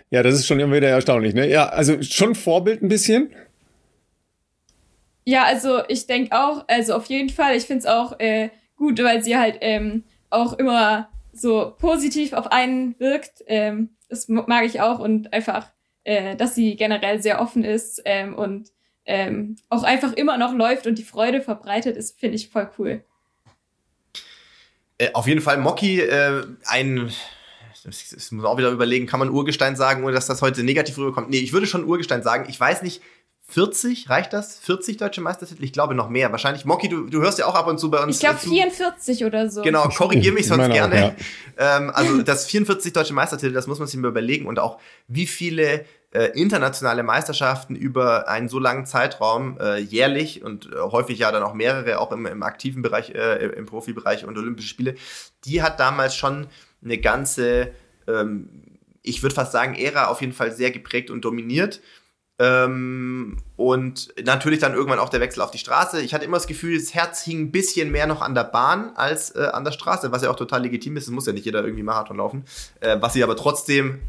Ja, 0.09 0.23
das 0.23 0.35
ist 0.35 0.47
schon 0.47 0.59
immer 0.59 0.75
wieder 0.75 0.89
erstaunlich, 0.89 1.33
ne? 1.33 1.49
Ja, 1.49 1.67
also 1.67 2.01
schon 2.01 2.35
Vorbild 2.35 2.81
ein 2.81 2.87
bisschen. 2.87 3.29
Ja, 5.25 5.43
also 5.43 5.81
ich 5.89 6.07
denke 6.07 6.37
auch, 6.37 6.63
also 6.67 6.93
auf 6.93 7.07
jeden 7.07 7.29
Fall, 7.29 7.57
ich 7.57 7.65
finde 7.65 7.79
es 7.79 7.85
auch 7.85 8.17
äh, 8.19 8.49
gut, 8.77 9.03
weil 9.03 9.21
sie 9.21 9.35
halt 9.35 9.57
ähm, 9.59 10.03
auch 10.29 10.53
immer 10.53 11.09
so 11.33 11.73
positiv 11.77 12.31
auf 12.31 12.51
einen 12.51 12.97
wirkt. 12.99 13.43
Ähm, 13.47 13.89
das 14.07 14.29
mag 14.29 14.65
ich 14.65 14.79
auch 14.79 14.99
und 14.99 15.33
einfach, 15.33 15.69
äh, 16.07 16.37
dass 16.37 16.55
sie 16.55 16.77
generell 16.77 17.21
sehr 17.21 17.41
offen 17.41 17.65
ist 17.65 18.01
ähm, 18.05 18.33
und 18.33 18.71
ähm, 19.05 19.57
auch 19.67 19.83
einfach 19.83 20.13
immer 20.13 20.37
noch 20.37 20.53
läuft 20.53 20.87
und 20.87 20.97
die 20.97 21.03
Freude 21.03 21.41
verbreitet 21.41 21.97
ist, 21.97 22.17
finde 22.17 22.37
ich 22.37 22.49
voll 22.49 22.69
cool. 22.79 23.03
Äh, 24.97 25.09
auf 25.13 25.27
jeden 25.27 25.41
Fall 25.41 25.57
Mocky, 25.57 25.99
äh, 25.99 26.45
ein 26.65 27.11
ich 27.89 28.31
muss 28.31 28.43
auch 28.43 28.57
wieder 28.57 28.69
überlegen, 28.71 29.05
kann 29.05 29.19
man 29.19 29.29
Urgestein 29.29 29.77
sagen, 29.77 30.03
ohne 30.03 30.13
dass 30.13 30.27
das 30.27 30.41
heute 30.41 30.63
negativ 30.63 30.97
rüberkommt? 30.97 31.29
Nee, 31.29 31.37
ich 31.37 31.53
würde 31.53 31.67
schon 31.67 31.85
Urgestein 31.85 32.21
sagen. 32.21 32.45
Ich 32.49 32.59
weiß 32.59 32.81
nicht, 32.81 33.01
40, 33.49 34.09
reicht 34.09 34.33
das? 34.33 34.59
40 34.59 34.97
deutsche 34.97 35.21
Meistertitel? 35.21 35.63
Ich 35.63 35.71
glaube 35.71 35.95
noch 35.95 36.09
mehr. 36.09 36.31
Wahrscheinlich. 36.31 36.65
Moki, 36.65 36.89
du, 36.89 37.07
du 37.07 37.21
hörst 37.21 37.39
ja 37.39 37.45
auch 37.45 37.55
ab 37.55 37.67
und 37.67 37.79
zu 37.79 37.89
bei 37.89 38.03
uns. 38.03 38.15
Ich 38.15 38.19
glaube 38.19 38.39
44 38.39 39.23
oder 39.23 39.49
so. 39.49 39.61
Genau, 39.61 39.87
korrigier 39.87 40.33
mich 40.33 40.47
sonst 40.47 40.69
gerne. 40.69 40.95
Auch, 40.95 41.59
ja. 41.59 41.77
ähm, 41.77 41.91
also 41.93 42.21
das 42.23 42.45
44 42.47 42.91
deutsche 42.91 43.13
Meistertitel, 43.13 43.53
das 43.53 43.67
muss 43.67 43.79
man 43.79 43.87
sich 43.87 43.97
mal 43.99 44.09
überlegen. 44.09 44.47
Und 44.47 44.59
auch 44.59 44.79
wie 45.07 45.25
viele 45.25 45.85
äh, 46.11 46.27
internationale 46.39 47.03
Meisterschaften 47.03 47.75
über 47.75 48.29
einen 48.29 48.47
so 48.47 48.59
langen 48.59 48.85
Zeitraum 48.85 49.57
äh, 49.59 49.77
jährlich 49.77 50.43
und 50.43 50.71
äh, 50.71 50.79
häufig 50.79 51.19
ja 51.19 51.31
dann 51.31 51.43
auch 51.43 51.53
mehrere, 51.53 51.99
auch 51.99 52.11
im, 52.11 52.25
im 52.25 52.43
aktiven 52.43 52.81
Bereich, 52.81 53.09
äh, 53.11 53.45
im 53.47 53.65
Profibereich 53.65 54.25
und 54.25 54.37
Olympische 54.37 54.69
Spiele, 54.69 54.95
die 55.45 55.61
hat 55.61 55.79
damals 55.79 56.15
schon 56.15 56.47
eine 56.83 56.97
ganze, 56.97 57.71
ähm, 58.07 58.49
ich 59.01 59.21
würde 59.21 59.35
fast 59.35 59.51
sagen, 59.51 59.75
Ära 59.75 60.07
auf 60.07 60.21
jeden 60.21 60.33
Fall 60.33 60.51
sehr 60.51 60.71
geprägt 60.71 61.09
und 61.09 61.25
dominiert. 61.25 61.81
Ähm, 62.39 63.37
und 63.55 64.13
natürlich 64.23 64.59
dann 64.59 64.75
irgendwann 64.75 64.99
auch 64.99 65.09
der 65.09 65.19
Wechsel 65.19 65.41
auf 65.41 65.49
die 65.49 65.57
Straße. 65.57 66.01
Ich 66.01 66.13
hatte 66.13 66.23
immer 66.23 66.37
das 66.37 66.45
Gefühl, 66.45 66.77
das 66.77 66.93
Herz 66.93 67.23
hing 67.23 67.41
ein 67.41 67.51
bisschen 67.51 67.91
mehr 67.91 68.05
noch 68.05 68.21
an 68.21 68.35
der 68.35 68.43
Bahn 68.43 68.91
als 68.95 69.31
äh, 69.31 69.49
an 69.51 69.63
der 69.63 69.71
Straße, 69.71 70.11
was 70.11 70.21
ja 70.21 70.29
auch 70.29 70.35
total 70.35 70.61
legitim 70.61 70.97
ist. 70.97 71.05
Es 71.05 71.09
muss 71.09 71.25
ja 71.25 71.33
nicht 71.33 71.45
jeder 71.45 71.63
irgendwie 71.63 71.83
Marathon 71.83 72.17
laufen, 72.17 72.45
äh, 72.79 72.97
was 72.99 73.13
sie 73.13 73.23
aber 73.23 73.35
trotzdem 73.35 74.01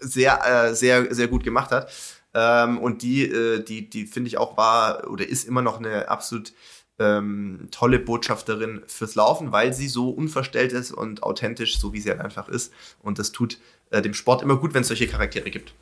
sehr, 0.00 0.40
äh, 0.44 0.74
sehr, 0.74 1.14
sehr 1.14 1.28
gut 1.28 1.44
gemacht 1.44 1.70
hat. 1.70 1.90
Ähm, 2.34 2.78
und 2.78 3.02
die, 3.02 3.24
äh, 3.24 3.62
die, 3.62 3.88
die 3.88 4.06
finde 4.06 4.28
ich 4.28 4.38
auch 4.38 4.56
war 4.56 5.10
oder 5.10 5.26
ist 5.26 5.46
immer 5.46 5.62
noch 5.62 5.78
eine 5.78 6.08
absolut 6.08 6.52
ähm, 6.98 7.68
tolle 7.70 7.98
Botschafterin 7.98 8.82
fürs 8.86 9.14
Laufen, 9.14 9.52
weil 9.52 9.72
sie 9.72 9.88
so 9.88 10.10
unverstellt 10.10 10.72
ist 10.72 10.92
und 10.92 11.22
authentisch, 11.22 11.78
so 11.78 11.92
wie 11.92 12.00
sie 12.00 12.10
halt 12.10 12.20
einfach 12.20 12.48
ist. 12.48 12.72
Und 13.02 13.18
das 13.18 13.32
tut 13.32 13.58
äh, 13.90 14.02
dem 14.02 14.14
Sport 14.14 14.42
immer 14.42 14.56
gut, 14.56 14.74
wenn 14.74 14.82
es 14.82 14.88
solche 14.88 15.06
Charaktere 15.06 15.50
gibt. 15.50 15.72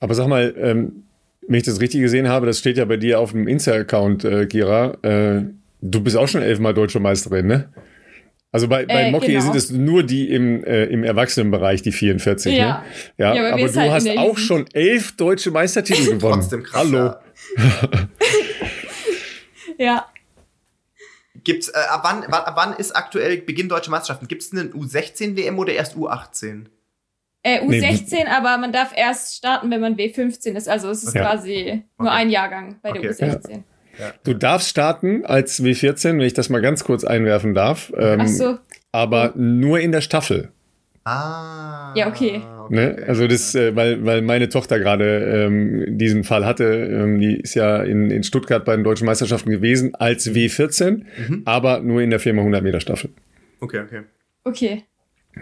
Aber 0.00 0.14
sag 0.14 0.28
mal, 0.28 0.54
ähm, 0.56 1.04
wenn 1.46 1.58
ich 1.58 1.64
das 1.64 1.80
richtig 1.80 2.00
gesehen 2.00 2.28
habe, 2.28 2.46
das 2.46 2.58
steht 2.58 2.76
ja 2.76 2.84
bei 2.84 2.96
dir 2.96 3.20
auf 3.20 3.32
dem 3.32 3.48
Insta-Account, 3.48 4.24
äh, 4.24 4.46
Gira, 4.46 4.96
äh, 5.02 5.44
du 5.80 6.00
bist 6.00 6.16
auch 6.16 6.28
schon 6.28 6.42
elfmal 6.42 6.74
deutsche 6.74 7.00
Meisterin, 7.00 7.46
ne? 7.46 7.68
Also 8.56 8.68
bei, 8.68 8.86
bei 8.86 9.08
äh, 9.08 9.10
Mocky 9.10 9.32
genau. 9.32 9.42
sind 9.42 9.54
es 9.54 9.70
nur 9.70 10.02
die 10.02 10.30
im, 10.30 10.64
äh, 10.64 10.84
im 10.86 11.04
Erwachsenenbereich, 11.04 11.82
die 11.82 11.92
44. 11.92 12.56
Ja, 12.56 12.78
ne? 12.78 12.84
ja, 13.18 13.34
ja 13.34 13.42
aber, 13.42 13.52
aber 13.52 13.68
du 13.70 13.78
halt 13.78 13.92
hast 13.92 14.08
auch 14.16 14.38
schon 14.38 14.64
elf 14.72 15.14
deutsche 15.14 15.50
Meistertitel 15.50 16.04
gewonnen. 16.16 16.40
Trotzdem 16.40 16.62
krass, 16.62 16.86
Hallo. 16.86 17.16
Ja. 19.76 20.06
Gibt's, 21.44 21.68
äh, 21.68 21.74
ab, 21.90 22.00
wann, 22.02 22.24
ab 22.24 22.54
wann 22.56 22.72
ist 22.78 22.96
aktuell 22.96 23.42
Beginn 23.42 23.68
deutscher 23.68 23.90
Meisterschaften? 23.90 24.26
Gibt 24.26 24.40
es 24.40 24.52
einen 24.52 24.72
U16-WM 24.72 25.58
oder 25.58 25.74
erst 25.74 25.94
U18? 25.94 26.64
Äh, 27.42 27.60
U16, 27.60 28.06
nee. 28.10 28.24
aber 28.24 28.56
man 28.56 28.72
darf 28.72 28.92
erst 28.96 29.36
starten, 29.36 29.70
wenn 29.70 29.82
man 29.82 29.96
W15 29.96 30.54
ist. 30.54 30.66
Also 30.66 30.88
es 30.88 31.02
ist 31.02 31.10
okay. 31.10 31.18
quasi 31.18 31.82
nur 31.98 32.10
ein 32.10 32.30
Jahrgang 32.30 32.76
bei 32.80 32.88
okay. 32.88 33.02
der 33.02 33.10
U16. 33.10 33.50
Ja. 33.50 33.58
Du 34.24 34.34
darfst 34.34 34.68
starten 34.68 35.24
als 35.24 35.62
W14, 35.62 36.12
wenn 36.12 36.20
ich 36.20 36.34
das 36.34 36.48
mal 36.48 36.60
ganz 36.60 36.84
kurz 36.84 37.04
einwerfen 37.04 37.54
darf. 37.54 37.92
Ähm, 37.96 38.20
Ach 38.22 38.28
so. 38.28 38.58
Aber 38.92 39.32
nur 39.36 39.80
in 39.80 39.92
der 39.92 40.00
Staffel. 40.00 40.50
Ah. 41.04 41.92
Ja, 41.94 42.08
okay. 42.08 42.42
Ne? 42.68 43.04
Also 43.06 43.28
das, 43.28 43.54
äh, 43.54 43.76
weil, 43.76 44.04
weil 44.04 44.22
meine 44.22 44.48
Tochter 44.48 44.80
gerade 44.80 45.46
ähm, 45.46 45.98
diesen 45.98 46.24
Fall 46.24 46.44
hatte, 46.44 46.64
ähm, 46.64 47.20
die 47.20 47.36
ist 47.36 47.54
ja 47.54 47.82
in, 47.82 48.10
in 48.10 48.24
Stuttgart 48.24 48.64
bei 48.64 48.74
den 48.74 48.84
deutschen 48.84 49.06
Meisterschaften 49.06 49.50
gewesen 49.50 49.94
als 49.94 50.28
W14, 50.28 51.04
mhm. 51.28 51.42
aber 51.44 51.80
nur 51.80 52.02
in 52.02 52.10
der 52.10 52.18
Firma 52.18 52.40
100 52.40 52.62
Meter 52.64 52.80
Staffel. 52.80 53.10
Okay, 53.60 53.80
okay. 53.80 54.00
Okay. 54.42 54.84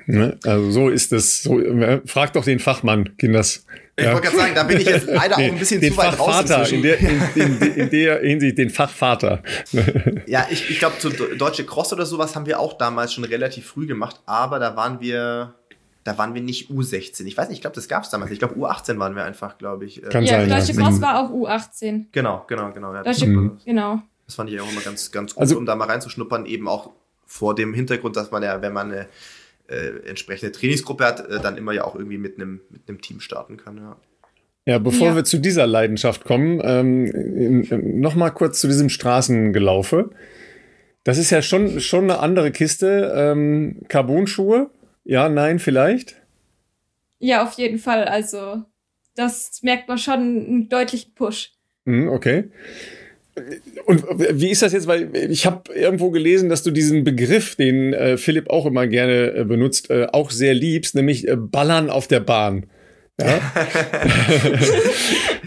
Ne? 0.07 0.39
Also 0.45 0.71
so 0.71 0.89
ist 0.89 1.13
das. 1.13 1.43
So, 1.43 1.61
äh, 1.61 2.01
frag 2.07 2.33
doch 2.33 2.45
den 2.45 2.59
Fachmann, 2.59 3.17
Kinders. 3.17 3.65
Ich 3.97 4.05
ja. 4.05 4.13
wollte 4.13 4.27
gerade 4.27 4.39
sagen, 4.39 4.55
da 4.55 4.63
bin 4.65 4.81
ich 4.81 4.87
jetzt 4.87 5.07
leider 5.07 5.37
auch 5.37 5.39
ein 5.39 5.59
bisschen 5.59 5.81
den 5.81 5.93
zu 5.93 5.99
weit 5.99 6.15
Fachvater, 6.15 6.59
raus. 6.59 6.73
In 6.73 6.83
der, 6.83 6.99
in, 6.99 7.23
in, 7.35 7.63
in, 7.63 7.91
der 7.91 8.21
Hinsicht 8.21 8.59
den 8.59 8.71
Fachvater. 8.71 9.43
ja, 10.27 10.47
ich, 10.51 10.69
ich 10.69 10.79
glaube, 10.81 10.99
zu 10.99 11.11
Deutsche 11.11 11.65
Cross 11.65 11.93
oder 11.93 12.05
sowas 12.05 12.35
haben 12.35 12.47
wir 12.47 12.59
auch 12.59 12.73
damals 12.73 13.15
schon 13.15 13.25
relativ 13.25 13.67
früh 13.67 13.87
gemacht, 13.87 14.21
aber 14.27 14.59
da 14.59 14.77
waren 14.77 15.01
wir 15.01 15.55
da 16.05 16.19
waren 16.19 16.35
wir 16.35 16.43
nicht 16.43 16.71
U16. 16.71 17.25
Ich 17.25 17.37
weiß 17.37 17.49
nicht, 17.49 17.57
ich 17.57 17.61
glaube, 17.63 17.77
das 17.77 17.89
gab 17.89 18.05
es 18.05 18.11
damals. 18.11 18.31
Ich 18.31 18.39
glaube, 18.39 18.55
U18 18.57 18.99
waren 18.99 19.17
wir 19.17 19.25
einfach, 19.25 19.57
glaube 19.57 19.87
ich. 19.87 20.03
Äh. 20.03 20.09
Kann 20.11 20.25
ja, 20.25 20.41
sein, 20.41 20.51
Deutsche 20.51 20.73
ja. 20.73 20.83
Cross 20.83 21.01
war 21.01 21.19
auch 21.19 21.31
U18. 21.31 22.07
Genau, 22.13 22.45
genau, 22.47 22.73
genau. 22.73 22.93
Ja, 22.93 23.03
Deutsche, 23.03 23.27
mhm. 23.27 23.59
genau. 23.65 24.03
Das 24.27 24.35
fand 24.35 24.51
ich 24.51 24.61
auch 24.61 24.71
immer 24.71 24.83
ganz, 24.83 25.11
ganz 25.11 25.35
gut, 25.35 25.41
also, 25.41 25.57
um 25.57 25.67
da 25.67 25.75
mal 25.75 25.89
reinzuschnuppern, 25.89 26.47
eben 26.47 26.69
auch 26.69 26.91
vor 27.27 27.55
dem 27.55 27.73
Hintergrund, 27.75 28.17
dass 28.17 28.31
man 28.31 28.43
ja, 28.43 28.61
wenn 28.61 28.73
man 28.73 28.93
eine 28.93 29.09
äh, 29.69 30.09
entsprechende 30.09 30.53
Trainingsgruppe 30.53 31.05
hat, 31.05 31.29
äh, 31.29 31.41
dann 31.41 31.57
immer 31.57 31.73
ja 31.73 31.85
auch 31.85 31.95
irgendwie 31.95 32.19
mit 32.19 32.37
einem 32.37 32.61
mit 32.71 32.89
einem 32.89 33.01
Team 33.01 33.21
starten 33.21 33.57
kann. 33.57 33.79
Ja. 33.79 33.97
Ja, 34.67 34.79
bevor 34.79 35.09
ja. 35.09 35.17
wir 35.17 35.25
zu 35.25 35.39
dieser 35.39 35.67
Leidenschaft 35.67 36.25
kommen, 36.25 36.61
ähm, 36.65 38.01
noch 38.01 38.15
mal 38.15 38.31
kurz 38.31 38.61
zu 38.61 38.67
diesem 38.67 38.89
Straßengelaufe. 38.89 40.11
Das 41.03 41.19
ist 41.19 41.31
ja 41.31 41.43
schon 41.43 41.81
schon 41.81 42.05
eine 42.05 42.21
andere 42.21 42.51
Kiste. 42.51 43.13
Ähm, 43.15 43.83
Carbon-Schuhe, 43.89 44.71
ja, 45.05 45.29
nein, 45.29 45.59
vielleicht? 45.59 46.23
Ja, 47.19 47.43
auf 47.43 47.53
jeden 47.53 47.79
Fall. 47.79 48.05
Also, 48.05 48.65
das 49.15 49.63
merkt 49.63 49.87
man 49.89 49.99
schon 49.99 50.15
einen 50.15 50.69
deutlichen 50.71 51.15
Push. 51.15 51.53
Mhm, 51.85 52.09
okay. 52.09 52.51
Und 53.87 54.05
wie 54.09 54.51
ist 54.51 54.63
das 54.63 54.73
jetzt? 54.73 54.87
Weil 54.87 55.15
ich 55.15 55.47
habe 55.47 55.73
irgendwo 55.75 56.11
gelesen, 56.11 56.49
dass 56.49 56.63
du 56.63 56.71
diesen 56.71 57.05
Begriff, 57.05 57.57
den 57.57 57.93
äh, 57.93 58.17
Philipp 58.17 58.49
auch 58.49 58.67
immer 58.67 58.87
gerne 58.87 59.35
äh, 59.35 59.45
benutzt, 59.45 59.91
äh, 59.91 60.07
auch 60.13 60.31
sehr 60.31 60.55
liebst, 60.55 60.95
nämlich 60.95 61.27
äh, 61.27 61.37
Ballern 61.37 61.91
auf 61.91 62.07
der 62.07 62.21
Bahn. 62.21 62.67
Ja? 63.21 63.41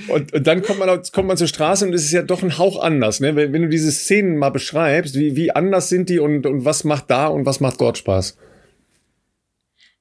und, 0.09 0.33
und, 0.33 0.47
dann 0.47 0.61
kommt 0.61 0.79
man, 0.79 1.01
kommt 1.11 1.27
man 1.27 1.37
zur 1.37 1.47
Straße 1.47 1.85
und 1.85 1.93
es 1.93 2.03
ist 2.03 2.13
ja 2.13 2.21
doch 2.21 2.43
ein 2.43 2.57
Hauch 2.57 2.81
anders. 2.81 3.19
Ne? 3.19 3.35
Wenn, 3.35 3.53
wenn 3.53 3.63
du 3.63 3.69
diese 3.69 3.91
Szenen 3.91 4.37
mal 4.37 4.49
beschreibst, 4.49 5.15
wie, 5.15 5.35
wie 5.35 5.51
anders 5.51 5.89
sind 5.89 6.09
die 6.09 6.19
und, 6.19 6.45
und 6.45 6.65
was 6.65 6.83
macht 6.83 7.09
da 7.09 7.27
und 7.27 7.45
was 7.45 7.59
macht 7.59 7.81
dort 7.81 7.97
Spaß? 7.97 8.37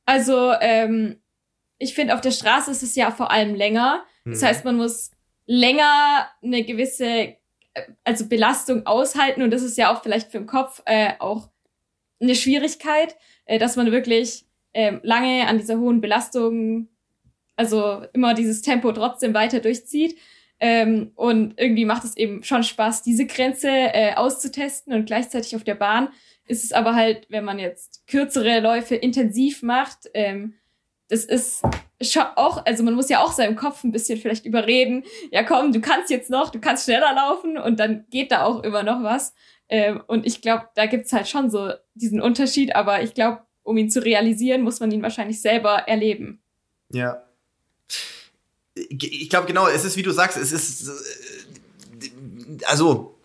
Also, 0.05 0.53
ähm, 0.61 1.17
ich 1.79 1.95
finde, 1.95 2.15
auf 2.15 2.21
der 2.21 2.31
Straße 2.31 2.71
ist 2.71 2.83
es 2.83 2.95
ja 2.95 3.11
vor 3.11 3.31
allem 3.31 3.55
länger. 3.55 4.05
Das 4.25 4.41
mhm. 4.41 4.47
heißt, 4.47 4.65
man 4.65 4.77
muss 4.77 5.11
länger 5.47 6.29
eine 6.43 6.65
gewisse, 6.65 7.35
also 8.05 8.29
Belastung 8.29 8.87
aushalten 8.87 9.43
und 9.43 9.51
das 9.51 9.63
ist 9.63 9.79
ja 9.79 9.93
auch 9.93 10.03
vielleicht 10.03 10.31
für 10.31 10.39
den 10.39 10.47
Kopf 10.47 10.83
äh, 10.87 11.13
auch 11.19 11.49
eine 12.21 12.35
Schwierigkeit, 12.35 13.17
äh, 13.45 13.59
dass 13.59 13.77
man 13.77 13.93
wirklich 13.93 14.47
äh, 14.73 14.99
lange 15.03 15.47
an 15.47 15.59
dieser 15.59 15.79
hohen 15.79 16.01
Belastung, 16.01 16.89
also 17.57 18.03
immer 18.13 18.35
dieses 18.35 18.63
Tempo 18.63 18.93
trotzdem 18.93 19.35
weiter 19.35 19.61
durchzieht. 19.61 20.19
Ähm, 20.59 21.13
und 21.17 21.55
irgendwie 21.59 21.85
macht 21.85 22.05
es 22.05 22.17
eben 22.17 22.43
schon 22.43 22.63
Spaß, 22.63 23.03
diese 23.03 23.27
Grenze 23.27 23.69
äh, 23.69 24.15
auszutesten 24.15 24.95
und 24.95 25.05
gleichzeitig 25.05 25.55
auf 25.55 25.65
der 25.65 25.75
Bahn 25.75 26.09
ist 26.47 26.65
es 26.65 26.73
aber 26.73 26.95
halt, 26.95 27.27
wenn 27.29 27.45
man 27.45 27.59
jetzt 27.59 28.07
kürzere 28.07 28.61
Läufe 28.61 28.95
intensiv 28.95 29.63
macht, 29.63 30.09
ähm, 30.15 30.55
das 31.09 31.25
ist 31.25 31.63
schon 32.03 32.25
auch, 32.35 32.65
also 32.67 32.83
man 32.83 32.95
muss 32.95 33.09
ja 33.09 33.23
auch 33.23 33.33
seinem 33.33 33.57
Kopf 33.57 33.85
ein 33.85 33.93
bisschen 33.93 34.19
vielleicht 34.19 34.45
überreden, 34.45 35.05
ja 35.31 35.43
komm, 35.43 35.73
du 35.73 35.81
kannst 35.81 36.11
jetzt 36.11 36.31
noch, 36.31 36.51
du 36.51 36.61
kannst 36.61 36.85
schneller 36.85 37.15
laufen 37.15 37.59
und 37.59 37.79
dann 37.79 38.07
geht 38.11 38.33
da 38.33 38.45
auch 38.45 38.63
immer 38.63 38.83
noch 38.83 39.03
was. 39.03 39.35
Ähm, 39.69 40.03
und 40.07 40.27
ich 40.27 40.43
glaube, 40.43 40.69
da 40.75 40.87
gibt's 40.87 41.13
halt 41.13 41.29
schon 41.29 41.51
so 41.51 41.73
diesen 41.95 42.21
Unterschied, 42.21 42.75
aber 42.77 43.03
ich 43.03 43.15
glaube, 43.15 43.43
um 43.63 43.77
ihn 43.77 43.91
zu 43.91 44.05
realisieren, 44.05 44.63
muss 44.63 44.81
man 44.81 44.93
ihn 44.93 45.03
wahrscheinlich 45.03 45.41
selber 45.41 45.89
erleben. 45.89 46.41
Ja. 46.93 47.23
Ich 48.75 49.31
glaube 49.31 49.47
genau, 49.47 49.67
es 49.69 49.85
ist 49.85 49.97
wie 49.97 50.03
du 50.03 50.13
sagst, 50.13 50.37
es 50.37 50.53
ist 50.53 50.89
äh, 50.89 52.13
also 52.67 53.16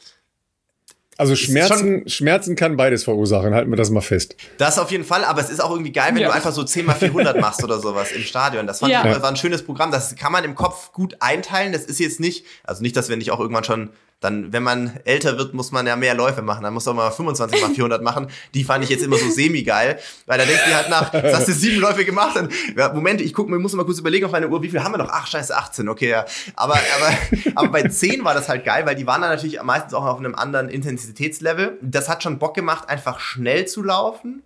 also 1.22 1.36
Schmerzen, 1.36 2.10
Schmerzen 2.10 2.56
kann 2.56 2.78
beides 2.78 3.04
verursachen, 3.04 3.54
halten 3.54 3.70
wir 3.70 3.78
das 3.78 3.92
mal 3.92 4.02
fest. 4.02 4.36
Das 4.58 4.80
auf 4.80 4.90
jeden 4.90 5.04
Fall, 5.04 5.24
aber 5.24 5.40
es 5.40 5.52
ist 5.52 5.64
auch 5.64 5.70
irgendwie 5.70 5.92
geil, 5.92 6.16
wenn 6.16 6.24
ja. 6.24 6.30
du 6.30 6.34
einfach 6.34 6.52
so 6.52 6.64
10 6.64 6.84
mal 6.84 6.96
400 6.96 7.40
machst 7.40 7.64
oder 7.64 7.78
sowas 7.78 8.12
im 8.12 8.24
Stadion. 8.24 8.66
Das 8.66 8.80
fand 8.80 8.92
ja. 8.92 9.06
ich, 9.06 9.22
war 9.22 9.30
ein 9.30 9.36
schönes 9.36 9.64
Programm, 9.64 9.92
das 9.92 10.16
kann 10.16 10.32
man 10.32 10.44
im 10.44 10.56
Kopf 10.56 10.92
gut 10.94 11.18
einteilen. 11.20 11.74
Das 11.74 11.86
ist 11.86 12.00
jetzt 12.00 12.20
nicht, 12.20 12.44
also 12.64 12.82
nicht, 12.82 12.98
dass 12.98 13.08
wir 13.08 13.18
nicht 13.18 13.30
auch 13.30 13.40
irgendwann 13.40 13.64
schon 13.64 13.92
dann, 14.22 14.54
wenn 14.54 14.62
man 14.62 15.00
älter 15.04 15.40
wird, 15.40 15.56
muss 15.56 15.72
man 15.72 15.88
ja 15.88 15.96
mehr 15.96 16.14
Läufe 16.14 16.44
machen. 16.44 16.64
Dann 16.64 16.76
muss 16.76 16.86
man 16.86 16.96
mal 16.96 17.10
25 17.10 17.60
mal 17.60 17.72
400 17.72 18.04
machen. 18.04 18.28
Die 18.54 18.64
fand 18.64 18.84
ich 18.84 18.90
jetzt 18.92 19.04
immer 19.04 19.18
so 19.18 19.28
semi-geil, 19.30 20.00
weil 20.28 20.38
da 20.38 20.46
denkst 20.46 20.64
du 20.64 20.76
halt 20.76 20.90
nach, 20.90 21.10
das 21.12 21.34
hast 21.34 21.48
du 21.48 21.54
sieben 21.54 21.82
Läufe 21.82 22.06
gemacht. 22.06 22.36
Dann, 22.36 22.50
ja, 22.78 22.94
Moment, 22.94 23.20
ich 23.20 23.34
gucke, 23.34 23.52
muss 23.58 23.74
mal 23.74 23.84
kurz 23.84 23.98
überlegen 23.98 24.26
auf 24.26 24.32
meine 24.32 24.48
Uhr, 24.48 24.62
wie 24.62 24.70
viel 24.70 24.84
haben 24.84 24.94
wir 24.94 25.00
noch? 25.00 25.10
Ach, 25.12 25.26
scheiße, 25.26 25.58
18, 25.58 25.90
okay, 25.90 26.10
ja. 26.10 26.26
Aber, 26.56 26.76
aber, 26.76 27.18
aber 27.56 27.68
bei 27.70 27.88
10 27.88 28.24
war 28.24 28.36
das 28.36 28.48
halt 28.48 28.64
geil, 28.64 28.86
weil 28.86 28.96
die 28.96 29.08
waren 29.08 29.22
dann 29.22 29.32
natürlich 29.32 29.62
meistens 29.64 29.96
auch 29.96 30.06
auf 30.06 30.20
einem 30.20 30.36
anderen 30.36 30.70
Intensitätslevel. 30.70 31.80
Das 31.82 32.08
hat 32.08 32.22
schon 32.22 32.38
Bock 32.38 32.54
gemacht, 32.54 32.90
einfach 32.90 33.20
schnell 33.20 33.66
zu 33.66 33.82
laufen 33.82 34.44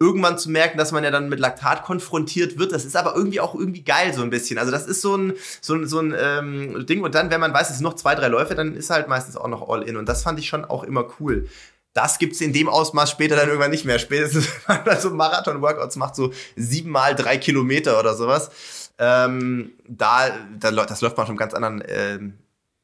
irgendwann 0.00 0.38
zu 0.38 0.50
merken, 0.50 0.76
dass 0.76 0.92
man 0.92 1.04
ja 1.04 1.10
dann 1.10 1.28
mit 1.28 1.38
Laktat 1.38 1.84
konfrontiert 1.84 2.58
wird. 2.58 2.72
Das 2.72 2.84
ist 2.84 2.96
aber 2.96 3.14
irgendwie 3.14 3.40
auch 3.40 3.54
irgendwie 3.54 3.82
geil 3.82 4.12
so 4.12 4.22
ein 4.22 4.30
bisschen. 4.30 4.58
Also 4.58 4.72
das 4.72 4.86
ist 4.86 5.00
so 5.00 5.16
ein, 5.16 5.34
so 5.60 5.74
ein, 5.74 5.86
so 5.86 6.00
ein 6.00 6.14
ähm, 6.18 6.86
Ding. 6.86 7.02
Und 7.02 7.14
dann, 7.14 7.30
wenn 7.30 7.40
man 7.40 7.54
weiß, 7.54 7.70
es 7.70 7.76
sind 7.76 7.84
noch 7.84 7.94
zwei, 7.94 8.14
drei 8.14 8.28
Läufe, 8.28 8.54
dann 8.54 8.74
ist 8.74 8.90
halt 8.90 9.08
meistens 9.08 9.36
auch 9.36 9.48
noch 9.48 9.68
All-In. 9.68 9.96
Und 9.96 10.08
das 10.08 10.22
fand 10.22 10.38
ich 10.38 10.48
schon 10.48 10.64
auch 10.64 10.82
immer 10.82 11.06
cool. 11.20 11.48
Das 11.92 12.18
gibt's 12.18 12.40
in 12.40 12.52
dem 12.52 12.68
Ausmaß 12.68 13.08
später 13.08 13.36
dann 13.36 13.46
irgendwann 13.46 13.70
nicht 13.70 13.84
mehr. 13.84 14.00
Spätestens, 14.00 14.48
wenn 14.66 14.84
man 14.84 15.00
so 15.00 15.10
Marathon-Workouts 15.10 15.96
macht, 15.96 16.16
so 16.16 16.32
siebenmal 16.56 17.14
drei 17.14 17.38
Kilometer 17.38 17.98
oder 18.00 18.14
sowas. 18.14 18.50
Ähm, 18.98 19.72
da, 19.88 20.30
da, 20.58 20.70
das 20.70 21.00
läuft 21.00 21.16
man 21.16 21.26
schon 21.26 21.36
ganz 21.36 21.54
anderen 21.54 21.84
ähm, 21.86 22.34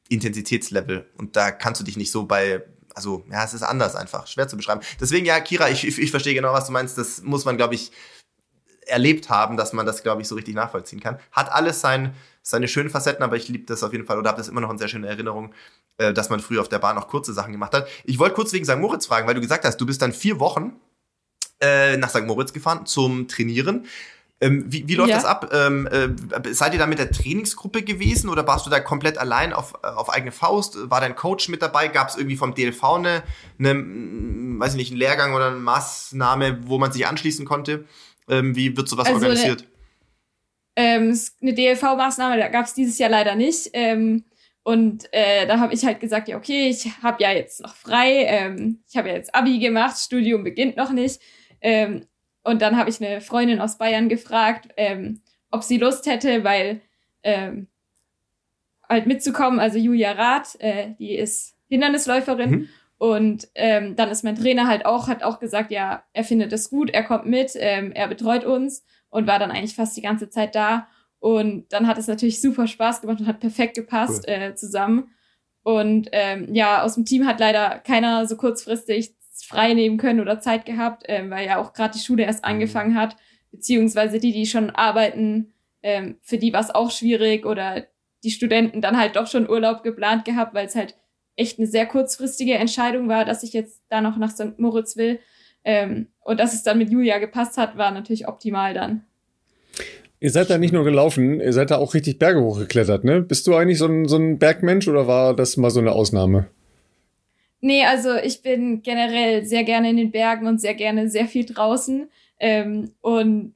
Intensitätslevel. 0.07 1.05
Und 1.17 1.35
da 1.35 1.51
kannst 1.51 1.81
du 1.81 1.85
dich 1.85 1.97
nicht 1.97 2.11
so 2.11 2.25
bei 2.25 2.63
also 2.95 3.23
ja, 3.31 3.43
es 3.43 3.53
ist 3.53 3.63
anders 3.63 3.95
einfach, 3.95 4.27
schwer 4.27 4.47
zu 4.47 4.57
beschreiben. 4.57 4.81
Deswegen 4.99 5.25
ja, 5.25 5.39
Kira, 5.39 5.69
ich, 5.69 5.87
ich, 5.87 5.99
ich 5.99 6.11
verstehe 6.11 6.33
genau, 6.33 6.53
was 6.53 6.67
du 6.67 6.71
meinst. 6.71 6.97
Das 6.97 7.21
muss 7.21 7.45
man, 7.45 7.57
glaube 7.57 7.75
ich, 7.75 7.91
erlebt 8.85 9.29
haben, 9.29 9.57
dass 9.57 9.73
man 9.73 9.85
das, 9.85 10.03
glaube 10.03 10.21
ich, 10.21 10.27
so 10.27 10.35
richtig 10.35 10.55
nachvollziehen 10.55 10.99
kann. 10.99 11.19
Hat 11.31 11.51
alles 11.51 11.81
sein, 11.81 12.13
seine 12.41 12.67
schönen 12.67 12.89
Facetten, 12.89 13.23
aber 13.23 13.35
ich 13.35 13.47
liebe 13.47 13.65
das 13.65 13.83
auf 13.83 13.91
jeden 13.93 14.05
Fall 14.05 14.17
oder 14.17 14.29
habe 14.29 14.37
das 14.37 14.47
immer 14.47 14.61
noch 14.61 14.69
in 14.71 14.77
sehr 14.77 14.87
schöne 14.87 15.07
Erinnerung, 15.07 15.53
äh, 15.97 16.13
dass 16.13 16.29
man 16.29 16.39
früher 16.39 16.61
auf 16.61 16.69
der 16.69 16.79
Bahn 16.79 16.97
auch 16.97 17.07
kurze 17.07 17.33
Sachen 17.33 17.51
gemacht 17.51 17.73
hat. 17.73 17.87
Ich 18.03 18.19
wollte 18.19 18.35
kurz 18.35 18.53
wegen 18.53 18.65
St. 18.65 18.77
Moritz 18.77 19.05
fragen, 19.05 19.27
weil 19.27 19.35
du 19.35 19.41
gesagt 19.41 19.65
hast, 19.65 19.77
du 19.77 19.85
bist 19.85 20.01
dann 20.01 20.13
vier 20.13 20.39
Wochen 20.39 20.79
äh, 21.61 21.97
nach 21.97 22.09
St. 22.09 22.25
Moritz 22.25 22.53
gefahren 22.53 22.85
zum 22.85 23.27
Trainieren. 23.27 23.85
Ähm, 24.41 24.65
wie, 24.67 24.87
wie, 24.87 24.95
läuft 24.95 25.11
ja. 25.11 25.17
das 25.17 25.25
ab? 25.25 25.51
Ähm, 25.53 25.87
äh, 25.87 26.09
seid 26.53 26.73
ihr 26.73 26.79
da 26.79 26.87
mit 26.87 26.97
der 26.97 27.11
Trainingsgruppe 27.11 27.83
gewesen 27.83 28.27
oder 28.27 28.47
warst 28.47 28.65
du 28.65 28.71
da 28.71 28.79
komplett 28.79 29.19
allein 29.19 29.53
auf, 29.53 29.75
äh, 29.83 29.87
auf 29.87 30.09
eigene 30.09 30.31
Faust? 30.31 30.89
War 30.89 30.99
dein 30.99 31.15
Coach 31.15 31.47
mit 31.47 31.61
dabei? 31.61 31.87
Gab 31.87 32.09
es 32.09 32.17
irgendwie 32.17 32.37
vom 32.37 32.55
DLV 32.55 32.83
eine, 32.83 33.23
eine, 33.59 33.75
mm, 33.75 34.59
weiß 34.59 34.71
ich 34.71 34.77
nicht, 34.77 34.91
einen 34.91 34.99
Lehrgang 34.99 35.35
oder 35.35 35.47
eine 35.47 35.57
Maßnahme, 35.57 36.61
wo 36.65 36.79
man 36.79 36.91
sich 36.91 37.05
anschließen 37.05 37.45
konnte? 37.45 37.85
Ähm, 38.27 38.55
wie 38.55 38.75
wird 38.75 38.89
sowas 38.89 39.05
also 39.05 39.19
organisiert? 39.19 39.67
Eine, 40.75 41.11
ähm, 41.11 41.19
eine 41.41 41.53
DLV-Maßnahme 41.53 42.49
gab 42.49 42.65
es 42.65 42.73
dieses 42.73 42.97
Jahr 42.97 43.11
leider 43.11 43.35
nicht. 43.35 43.69
Ähm, 43.73 44.25
und 44.63 45.07
äh, 45.11 45.45
da 45.45 45.59
habe 45.59 45.73
ich 45.73 45.85
halt 45.85 45.99
gesagt, 45.99 46.27
ja, 46.27 46.37
okay, 46.37 46.69
ich 46.69 46.87
habe 47.03 47.21
ja 47.21 47.31
jetzt 47.31 47.61
noch 47.61 47.75
frei, 47.75 48.25
ähm, 48.25 48.83
ich 48.87 48.95
habe 48.95 49.09
ja 49.09 49.15
jetzt 49.15 49.33
Abi 49.33 49.59
gemacht, 49.59 49.97
Studium 49.97 50.43
beginnt 50.43 50.77
noch 50.77 50.91
nicht. 50.91 51.19
Ähm, 51.61 52.05
und 52.43 52.61
dann 52.61 52.77
habe 52.77 52.89
ich 52.89 53.01
eine 53.01 53.21
Freundin 53.21 53.59
aus 53.59 53.77
Bayern 53.77 54.09
gefragt, 54.09 54.69
ähm, 54.77 55.21
ob 55.51 55.63
sie 55.63 55.77
Lust 55.77 56.05
hätte, 56.05 56.43
weil 56.43 56.81
ähm, 57.23 57.67
halt 58.89 59.05
mitzukommen. 59.05 59.59
Also 59.59 59.77
Julia 59.77 60.11
Rath, 60.13 60.59
äh, 60.59 60.95
die 60.97 61.15
ist 61.15 61.55
Hindernisläuferin. 61.67 62.51
Mhm. 62.51 62.69
Und 62.97 63.47
ähm, 63.55 63.95
dann 63.95 64.09
ist 64.09 64.23
mein 64.23 64.35
Trainer 64.35 64.67
halt 64.67 64.85
auch, 64.85 65.07
hat 65.07 65.23
auch 65.23 65.39
gesagt, 65.39 65.71
ja, 65.71 66.03
er 66.13 66.23
findet 66.23 66.53
es 66.53 66.69
gut, 66.69 66.91
er 66.91 67.03
kommt 67.03 67.25
mit, 67.25 67.53
ähm, 67.55 67.91
er 67.93 68.07
betreut 68.07 68.45
uns 68.45 68.85
und 69.09 69.25
war 69.25 69.39
dann 69.39 69.49
eigentlich 69.49 69.73
fast 69.73 69.97
die 69.97 70.03
ganze 70.03 70.29
Zeit 70.29 70.53
da. 70.53 70.87
Und 71.19 71.71
dann 71.73 71.87
hat 71.87 71.97
es 71.97 72.07
natürlich 72.07 72.41
super 72.41 72.67
Spaß 72.67 73.01
gemacht 73.01 73.19
und 73.19 73.27
hat 73.27 73.39
perfekt 73.39 73.75
gepasst 73.75 74.25
cool. 74.27 74.33
äh, 74.33 74.55
zusammen. 74.55 75.09
Und 75.63 76.09
ähm, 76.11 76.53
ja, 76.53 76.83
aus 76.83 76.95
dem 76.95 77.05
Team 77.05 77.25
hat 77.25 77.39
leider 77.39 77.79
keiner 77.79 78.27
so 78.27 78.37
kurzfristig 78.37 79.15
frei 79.45 79.73
nehmen 79.73 79.97
können 79.97 80.19
oder 80.19 80.39
Zeit 80.39 80.65
gehabt, 80.65 81.03
ähm, 81.07 81.29
weil 81.29 81.45
ja 81.45 81.57
auch 81.57 81.73
gerade 81.73 81.93
die 81.93 82.03
Schule 82.03 82.23
erst 82.23 82.43
mhm. 82.43 82.51
angefangen 82.51 82.95
hat, 82.95 83.15
beziehungsweise 83.51 84.19
die, 84.19 84.31
die 84.31 84.45
schon 84.45 84.69
arbeiten, 84.69 85.53
ähm, 85.83 86.17
für 86.21 86.37
die 86.37 86.53
war 86.53 86.61
es 86.61 86.69
auch 86.69 86.91
schwierig 86.91 87.45
oder 87.45 87.85
die 88.23 88.31
Studenten 88.31 88.81
dann 88.81 88.97
halt 88.97 89.15
doch 89.15 89.27
schon 89.27 89.49
Urlaub 89.49 89.83
geplant 89.83 90.25
gehabt, 90.25 90.53
weil 90.53 90.67
es 90.67 90.75
halt 90.75 90.95
echt 91.35 91.57
eine 91.57 91.67
sehr 91.67 91.85
kurzfristige 91.85 92.53
Entscheidung 92.53 93.07
war, 93.07 93.25
dass 93.25 93.43
ich 93.43 93.53
jetzt 93.53 93.81
da 93.89 94.01
noch 94.01 94.17
nach 94.17 94.31
St. 94.31 94.59
Moritz 94.59 94.95
will. 94.95 95.19
Ähm, 95.63 96.07
und 96.19 96.39
dass 96.39 96.53
es 96.53 96.63
dann 96.63 96.77
mit 96.77 96.89
Julia 96.91 97.17
gepasst 97.19 97.57
hat, 97.57 97.77
war 97.77 97.91
natürlich 97.91 98.27
optimal 98.27 98.73
dann. 98.73 99.05
Ihr 100.19 100.29
seid 100.29 100.51
da 100.51 100.59
nicht 100.59 100.73
nur 100.73 100.83
gelaufen, 100.83 101.39
ihr 101.39 101.53
seid 101.53 101.71
da 101.71 101.77
auch 101.77 101.95
richtig 101.95 102.19
Berge 102.19 102.41
hochgeklettert, 102.41 103.03
ne? 103.03 103.21
Bist 103.21 103.47
du 103.47 103.55
eigentlich 103.55 103.79
so 103.79 103.87
ein, 103.87 104.07
so 104.07 104.17
ein 104.17 104.37
Bergmensch 104.37 104.87
oder 104.87 105.07
war 105.07 105.35
das 105.35 105.57
mal 105.57 105.71
so 105.71 105.79
eine 105.79 105.93
Ausnahme? 105.93 106.47
Nee, 107.61 107.85
also 107.85 108.15
ich 108.15 108.41
bin 108.41 108.81
generell 108.81 109.45
sehr 109.45 109.63
gerne 109.63 109.91
in 109.91 109.97
den 109.97 110.11
Bergen 110.11 110.47
und 110.47 110.59
sehr 110.59 110.73
gerne 110.73 111.09
sehr 111.09 111.27
viel 111.27 111.45
draußen. 111.45 112.09
Ähm, 112.39 112.93
und 113.01 113.53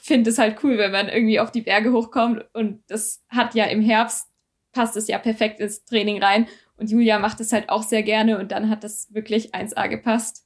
finde 0.00 0.30
es 0.30 0.38
halt 0.38 0.56
cool, 0.62 0.78
wenn 0.78 0.92
man 0.92 1.08
irgendwie 1.08 1.40
auf 1.40 1.52
die 1.52 1.60
Berge 1.60 1.92
hochkommt. 1.92 2.44
Und 2.52 2.82
das 2.88 3.22
hat 3.28 3.54
ja 3.54 3.64
im 3.66 3.82
Herbst, 3.82 4.28
passt 4.72 4.96
es 4.96 5.08
ja 5.08 5.18
perfekt 5.18 5.60
ins 5.60 5.84
Training 5.84 6.22
rein. 6.22 6.46
Und 6.76 6.90
Julia 6.90 7.18
macht 7.18 7.40
es 7.40 7.52
halt 7.52 7.68
auch 7.68 7.82
sehr 7.82 8.02
gerne 8.02 8.38
und 8.38 8.50
dann 8.50 8.68
hat 8.68 8.82
das 8.82 9.12
wirklich 9.12 9.54
1A 9.54 9.88
gepasst. 9.88 10.44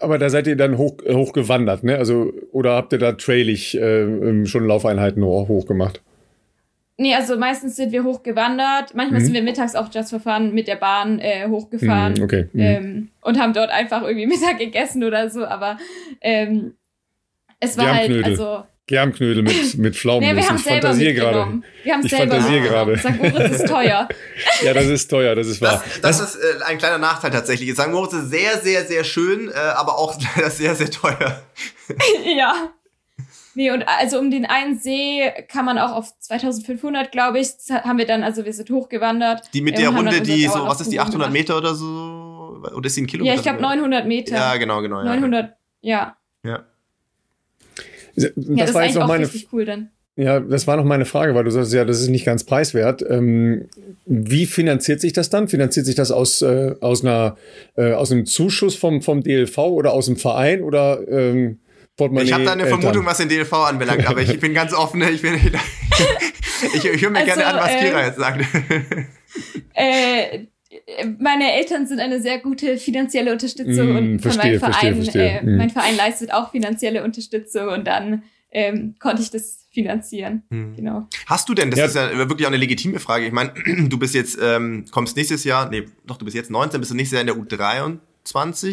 Aber 0.00 0.18
da 0.18 0.30
seid 0.30 0.46
ihr 0.46 0.56
dann 0.56 0.78
hoch, 0.78 0.98
hochgewandert, 1.06 1.84
ne? 1.84 1.98
Also, 1.98 2.32
oder 2.52 2.76
habt 2.76 2.92
ihr 2.92 2.98
da 2.98 3.12
trailig 3.12 3.76
äh, 3.76 4.46
schon 4.46 4.66
Laufeinheiten 4.66 5.22
hoch, 5.24 5.48
hoch? 5.48 5.66
Nee, 6.98 7.14
also 7.14 7.36
meistens 7.38 7.76
sind 7.76 7.90
wir 7.92 8.04
hochgewandert. 8.04 8.94
Manchmal 8.94 9.20
mhm. 9.20 9.24
sind 9.24 9.34
wir 9.34 9.42
mittags 9.42 9.74
auch 9.74 9.88
just 9.92 10.10
for 10.10 10.20
fun 10.20 10.52
mit 10.52 10.68
der 10.68 10.76
Bahn 10.76 11.18
äh, 11.18 11.48
hochgefahren. 11.48 12.14
Mhm, 12.14 12.22
okay. 12.22 12.48
Mhm. 12.52 12.60
Ähm, 12.60 13.08
und 13.22 13.40
haben 13.40 13.52
dort 13.52 13.70
einfach 13.70 14.02
irgendwie 14.02 14.26
Mittag 14.38 14.58
gegessen 14.58 15.02
oder 15.02 15.30
so. 15.30 15.44
Aber 15.44 15.78
ähm, 16.20 16.74
es 17.60 17.78
war 17.78 17.94
halt, 17.94 18.24
also. 18.24 18.64
Germknödel 18.88 19.42
mit, 19.42 19.78
mit 19.78 19.96
Pflaumen. 19.96 20.28
nee, 20.28 20.36
wir 20.36 20.46
haben 20.46 20.56
ich 20.56 20.62
fantasiere 20.62 21.14
gerade. 21.14 21.62
Wir 21.82 21.94
haben 21.94 22.04
ich 22.04 22.14
fantasiere 22.14 22.60
gerade. 22.60 22.98
St. 22.98 23.22
Moritz 23.22 23.60
ist 23.60 23.68
teuer. 23.68 24.08
ja, 24.62 24.74
das 24.74 24.86
ist 24.86 25.08
teuer, 25.08 25.34
das 25.34 25.46
ist 25.46 25.62
wahr. 25.62 25.82
Das, 26.02 26.18
das, 26.18 26.34
ist 26.34 26.42
äh, 26.42 26.64
ein 26.64 26.78
kleiner 26.78 26.98
Nachteil 26.98 27.30
tatsächlich. 27.30 27.72
St. 27.72 27.88
Moritz 27.88 28.12
ist 28.12 28.30
sehr, 28.30 28.58
sehr, 28.58 28.84
sehr 28.84 29.04
schön, 29.04 29.48
äh, 29.48 29.54
aber 29.54 29.98
auch 29.98 30.18
sehr, 30.48 30.74
sehr 30.74 30.90
teuer. 30.90 31.42
ja. 32.36 32.72
Nee, 33.54 33.70
und 33.70 33.84
also 33.86 34.18
um 34.18 34.30
den 34.30 34.46
einen 34.46 34.78
See 34.78 35.30
kann 35.48 35.64
man 35.64 35.78
auch 35.78 35.92
auf 35.92 36.18
2500, 36.18 37.12
glaube 37.12 37.38
ich, 37.38 37.48
haben 37.70 37.98
wir 37.98 38.06
dann, 38.06 38.22
also 38.22 38.44
wir 38.44 38.52
sind 38.52 38.70
hochgewandert. 38.70 39.50
Die 39.52 39.60
mit 39.60 39.78
der 39.78 39.90
Runde, 39.90 40.22
die 40.22 40.46
so, 40.46 40.66
was 40.66 40.80
ist 40.80 40.90
die, 40.92 41.00
800 41.00 41.12
gemacht. 41.12 41.32
Meter 41.32 41.58
oder 41.58 41.74
so? 41.74 42.62
Oder 42.74 42.86
ist 42.86 42.96
die 42.96 43.02
ein 43.02 43.06
Kilometer? 43.06 43.34
Ja, 43.34 43.38
ich 43.38 43.42
glaube 43.42 43.60
900 43.60 44.06
Meter. 44.06 44.36
Ja, 44.36 44.56
genau, 44.56 44.80
genau. 44.80 45.02
900, 45.02 45.54
ja. 45.80 46.16
Ja. 46.44 46.64
Das, 48.14 48.32
ja, 48.36 48.64
das 48.66 48.74
war 48.74 48.84
jetzt 48.84 48.94
noch 48.94 49.06
meine, 49.06 49.28
cool 49.52 49.64
dann. 49.64 49.90
Ja, 50.16 50.40
das 50.40 50.66
war 50.66 50.76
noch 50.76 50.84
meine 50.84 51.06
Frage, 51.06 51.34
weil 51.34 51.44
du 51.44 51.50
sagst, 51.50 51.72
ja, 51.72 51.86
das 51.86 52.00
ist 52.00 52.08
nicht 52.08 52.26
ganz 52.26 52.44
preiswert. 52.44 53.02
Ähm, 53.08 53.68
wie 54.04 54.44
finanziert 54.44 55.00
sich 55.00 55.14
das 55.14 55.30
dann? 55.30 55.48
Finanziert 55.48 55.86
sich 55.86 55.94
das 55.94 56.10
aus, 56.10 56.42
äh, 56.42 56.74
aus, 56.80 57.02
einer, 57.02 57.36
äh, 57.76 57.92
aus 57.92 58.12
einem 58.12 58.26
Zuschuss 58.26 58.76
vom, 58.76 59.00
vom 59.00 59.22
DLV 59.22 59.56
oder 59.58 59.92
aus 59.92 60.06
dem 60.06 60.16
Verein 60.16 60.62
oder 60.62 61.00
ähm, 61.08 61.60
Portemonnaie 62.02 62.26
Ich 62.26 62.32
habe 62.32 62.44
da 62.44 62.52
eine 62.52 62.64
Eltern. 62.64 62.80
Vermutung, 62.80 63.06
was 63.06 63.18
den 63.18 63.28
DLV 63.28 63.52
anbelangt, 63.52 64.06
aber 64.06 64.22
ich 64.22 64.38
bin 64.40 64.54
ganz 64.54 64.72
offen. 64.72 65.02
Ich, 65.02 65.22
bin, 65.22 65.34
ich, 66.74 66.84
ich 66.84 67.02
höre 67.02 67.10
mir 67.10 67.20
also, 67.20 67.32
gerne 67.32 67.46
an, 67.46 67.56
was 67.56 67.70
äh, 67.70 67.78
Kira 67.78 68.06
jetzt 68.06 68.18
sagt. 68.18 68.44
Äh, 69.74 70.48
meine 71.18 71.54
Eltern 71.54 71.86
sind 71.86 71.98
eine 71.98 72.20
sehr 72.20 72.38
gute 72.38 72.76
finanzielle 72.76 73.32
Unterstützung 73.32 73.92
mm, 73.92 73.96
und 73.96 74.18
verstehe, 74.20 74.58
von 74.58 74.70
meinem 74.70 74.74
Verein, 74.74 74.94
verstehe, 74.94 75.30
verstehe. 75.30 75.40
Äh, 75.40 75.42
mm. 75.42 75.56
mein 75.56 75.70
Verein 75.70 75.96
leistet 75.96 76.34
auch 76.34 76.50
finanzielle 76.50 77.02
Unterstützung 77.04 77.68
und 77.68 77.86
dann 77.86 78.22
ähm, 78.50 78.94
konnte 78.98 79.22
ich 79.22 79.30
das 79.30 79.66
finanzieren. 79.72 80.42
Hm. 80.50 80.76
Genau. 80.76 81.08
Hast 81.26 81.48
du 81.48 81.54
denn, 81.54 81.70
das 81.70 81.78
ja. 81.78 81.86
ist 81.86 81.96
ja 81.96 82.28
wirklich 82.28 82.46
auch 82.46 82.50
eine 82.50 82.58
legitime 82.58 83.00
Frage. 83.00 83.26
Ich 83.26 83.32
meine, 83.32 83.52
du 83.88 83.98
bist 83.98 84.14
jetzt, 84.14 84.38
ähm, 84.40 84.84
kommst 84.90 85.16
nächstes 85.16 85.44
Jahr, 85.44 85.70
nee, 85.70 85.84
doch, 86.06 86.18
du 86.18 86.24
bist 86.24 86.36
jetzt 86.36 86.50
19, 86.50 86.78
bist 86.80 86.90
du 86.90 86.94
nächstes 86.94 87.16
Jahr 87.16 87.22
in 87.22 87.26
der 87.26 87.36
U23, 87.36 87.98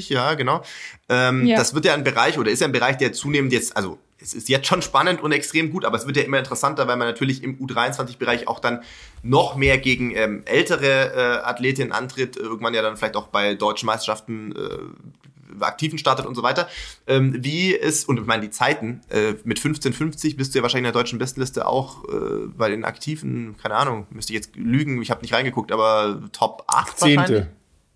ja, 0.09 0.33
genau. 0.35 0.63
Ähm, 1.07 1.45
ja. 1.45 1.57
Das 1.57 1.73
wird 1.73 1.85
ja 1.85 1.93
ein 1.93 2.03
Bereich 2.03 2.37
oder 2.37 2.51
ist 2.51 2.59
ja 2.59 2.67
ein 2.67 2.71
Bereich, 2.71 2.97
der 2.97 3.13
zunehmend 3.13 3.51
jetzt, 3.53 3.75
also 3.75 3.99
es 4.21 4.33
ist 4.33 4.49
jetzt 4.49 4.67
schon 4.67 4.81
spannend 4.81 5.21
und 5.21 5.31
extrem 5.31 5.71
gut, 5.71 5.85
aber 5.85 5.97
es 5.97 6.05
wird 6.05 6.17
ja 6.17 6.23
immer 6.23 6.39
interessanter, 6.39 6.87
weil 6.87 6.97
man 6.97 7.07
natürlich 7.07 7.43
im 7.43 7.57
U23-Bereich 7.57 8.47
auch 8.47 8.59
dann 8.59 8.83
noch 9.23 9.55
mehr 9.55 9.77
gegen 9.77 10.15
ähm, 10.15 10.43
ältere 10.45 11.13
äh, 11.13 11.47
Athletinnen 11.47 11.91
antritt, 11.91 12.35
irgendwann 12.35 12.73
ja 12.73 12.81
dann 12.81 12.97
vielleicht 12.97 13.15
auch 13.15 13.27
bei 13.27 13.55
deutschen 13.55 13.85
Meisterschaften 13.85 14.53
äh, 14.55 15.63
Aktiven 15.63 15.97
startet 15.97 16.25
und 16.25 16.35
so 16.35 16.43
weiter. 16.43 16.67
Ähm, 17.07 17.43
wie 17.43 17.71
ist, 17.71 18.07
und 18.07 18.19
ich 18.19 18.25
meine, 18.25 18.43
die 18.43 18.49
Zeiten, 18.49 19.01
äh, 19.09 19.33
mit 19.43 19.59
15,50 19.59 20.37
bist 20.37 20.53
du 20.53 20.59
ja 20.59 20.63
wahrscheinlich 20.63 20.87
in 20.87 20.93
der 20.93 21.01
deutschen 21.01 21.19
Bestenliste 21.19 21.67
auch 21.67 22.03
äh, 22.05 22.47
bei 22.55 22.69
den 22.69 22.85
Aktiven, 22.85 23.55
keine 23.57 23.75
Ahnung, 23.75 24.07
müsste 24.11 24.33
ich 24.33 24.37
jetzt 24.37 24.55
lügen, 24.55 25.01
ich 25.01 25.11
habe 25.11 25.21
nicht 25.21 25.33
reingeguckt, 25.33 25.71
aber 25.71 26.21
Top 26.31 26.63
8 26.67 26.99
Zehnte. 26.99 27.17
wahrscheinlich. 27.17 27.47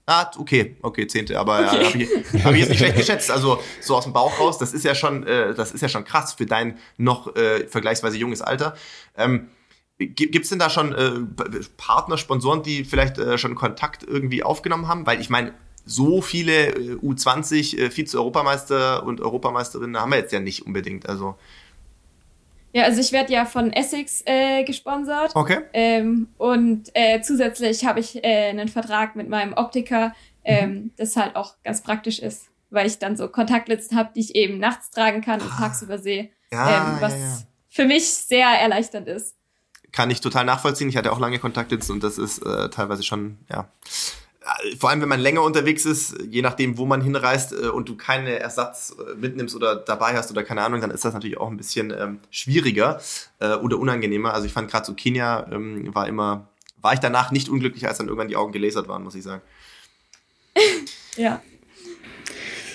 Ah, 0.05 0.29
okay, 0.37 0.75
okay, 0.81 1.07
zehnte, 1.07 1.39
aber 1.39 1.59
okay. 1.59 1.65
ja, 1.65 1.85
habe 1.85 2.03
ich, 2.03 2.43
hab 2.43 2.53
ich 2.53 2.59
jetzt 2.59 2.69
nicht 2.69 2.79
schlecht 2.79 2.97
geschätzt. 2.97 3.31
Also 3.31 3.59
so 3.79 3.95
aus 3.95 4.03
dem 4.03 4.11
Bauch 4.11 4.37
raus, 4.37 4.57
das 4.57 4.73
ist 4.73 4.83
ja 4.83 4.95
schon, 4.95 5.25
äh, 5.25 5.53
das 5.53 5.71
ist 5.71 5.81
ja 5.81 5.87
schon 5.87 6.03
krass 6.03 6.33
für 6.33 6.45
dein 6.45 6.77
noch 6.97 7.35
äh, 7.37 7.67
vergleichsweise 7.67 8.17
junges 8.17 8.41
Alter. 8.41 8.75
Ähm, 9.17 9.47
Gibt 9.97 10.43
es 10.43 10.49
denn 10.49 10.59
da 10.59 10.69
schon 10.69 10.93
äh, 10.93 11.11
Partner, 11.77 12.17
Sponsoren, 12.17 12.63
die 12.63 12.83
vielleicht 12.83 13.17
äh, 13.17 13.37
schon 13.37 13.55
Kontakt 13.55 14.03
irgendwie 14.03 14.43
aufgenommen 14.43 14.87
haben? 14.87 15.05
Weil 15.05 15.21
ich 15.21 15.29
meine, 15.29 15.53
so 15.85 16.21
viele 16.21 16.69
äh, 16.69 16.95
U20 16.95 17.77
äh, 17.77 17.89
Vize-Europameister 17.89 19.05
und 19.05 19.21
Europameisterinnen 19.21 19.99
haben 19.99 20.11
wir 20.11 20.17
jetzt 20.17 20.33
ja 20.33 20.39
nicht 20.39 20.65
unbedingt. 20.65 21.07
Also 21.07 21.37
ja, 22.73 22.83
also 22.83 22.99
ich 22.99 23.11
werde 23.11 23.31
ja 23.31 23.45
von 23.45 23.71
Essex 23.71 24.23
äh, 24.25 24.63
gesponsert. 24.63 25.35
Okay. 25.35 25.59
Ähm, 25.73 26.29
und 26.37 26.89
äh, 26.95 27.21
zusätzlich 27.21 27.85
habe 27.85 27.99
ich 27.99 28.23
äh, 28.23 28.49
einen 28.49 28.67
Vertrag 28.67 29.15
mit 29.15 29.29
meinem 29.29 29.53
Optiker, 29.53 30.13
ähm, 30.43 30.69
mhm. 30.69 30.91
das 30.97 31.15
halt 31.15 31.35
auch 31.35 31.53
ganz 31.63 31.83
praktisch 31.83 32.19
ist, 32.19 32.47
weil 32.71 32.87
ich 32.87 32.97
dann 32.97 33.15
so 33.15 33.27
Kontaktlinsen 33.27 33.95
habe, 33.95 34.09
die 34.15 34.21
ich 34.21 34.35
eben 34.35 34.57
nachts 34.57 34.89
tragen 34.89 35.21
kann 35.21 35.39
und 35.39 35.51
ah. 35.51 35.57
tagsüber 35.59 35.99
sehe. 35.99 36.29
Ja, 36.51 36.95
ähm, 36.95 37.01
was 37.01 37.13
ja, 37.13 37.19
ja. 37.19 37.37
für 37.69 37.85
mich 37.85 38.11
sehr 38.11 38.47
erleichternd 38.47 39.07
ist. 39.07 39.35
Kann 39.91 40.09
ich 40.09 40.21
total 40.21 40.43
nachvollziehen. 40.43 40.89
Ich 40.89 40.97
hatte 40.97 41.11
auch 41.11 41.19
lange 41.19 41.37
Kontaktlinsen 41.37 41.93
und 41.93 42.03
das 42.03 42.17
ist 42.17 42.39
äh, 42.39 42.69
teilweise 42.69 43.03
schon, 43.03 43.37
ja 43.51 43.69
vor 44.77 44.89
allem 44.89 45.01
wenn 45.01 45.09
man 45.09 45.19
länger 45.19 45.41
unterwegs 45.41 45.85
ist, 45.85 46.15
je 46.29 46.41
nachdem, 46.41 46.77
wo 46.77 46.85
man 46.85 47.01
hinreist 47.01 47.53
äh, 47.53 47.67
und 47.67 47.87
du 47.89 47.95
keinen 47.95 48.27
Ersatz 48.27 48.95
äh, 48.97 49.15
mitnimmst 49.15 49.55
oder 49.55 49.75
dabei 49.75 50.15
hast 50.15 50.31
oder 50.31 50.43
keine 50.43 50.61
Ahnung, 50.63 50.81
dann 50.81 50.91
ist 50.91 51.05
das 51.05 51.13
natürlich 51.13 51.37
auch 51.37 51.49
ein 51.49 51.57
bisschen 51.57 51.91
ähm, 51.91 52.19
schwieriger 52.29 53.01
äh, 53.39 53.55
oder 53.55 53.79
unangenehmer. 53.79 54.33
Also 54.33 54.45
ich 54.45 54.53
fand 54.53 54.69
gerade 54.69 54.85
so 54.85 54.93
Kenia 54.93 55.47
ähm, 55.51 55.93
war 55.95 56.07
immer, 56.07 56.47
war 56.81 56.93
ich 56.93 56.99
danach 56.99 57.31
nicht 57.31 57.49
unglücklich, 57.49 57.87
als 57.87 57.97
dann 57.97 58.07
irgendwann 58.07 58.27
die 58.27 58.35
Augen 58.35 58.51
gelasert 58.51 58.87
waren, 58.87 59.03
muss 59.03 59.15
ich 59.15 59.23
sagen. 59.23 59.41
ja. 61.15 61.41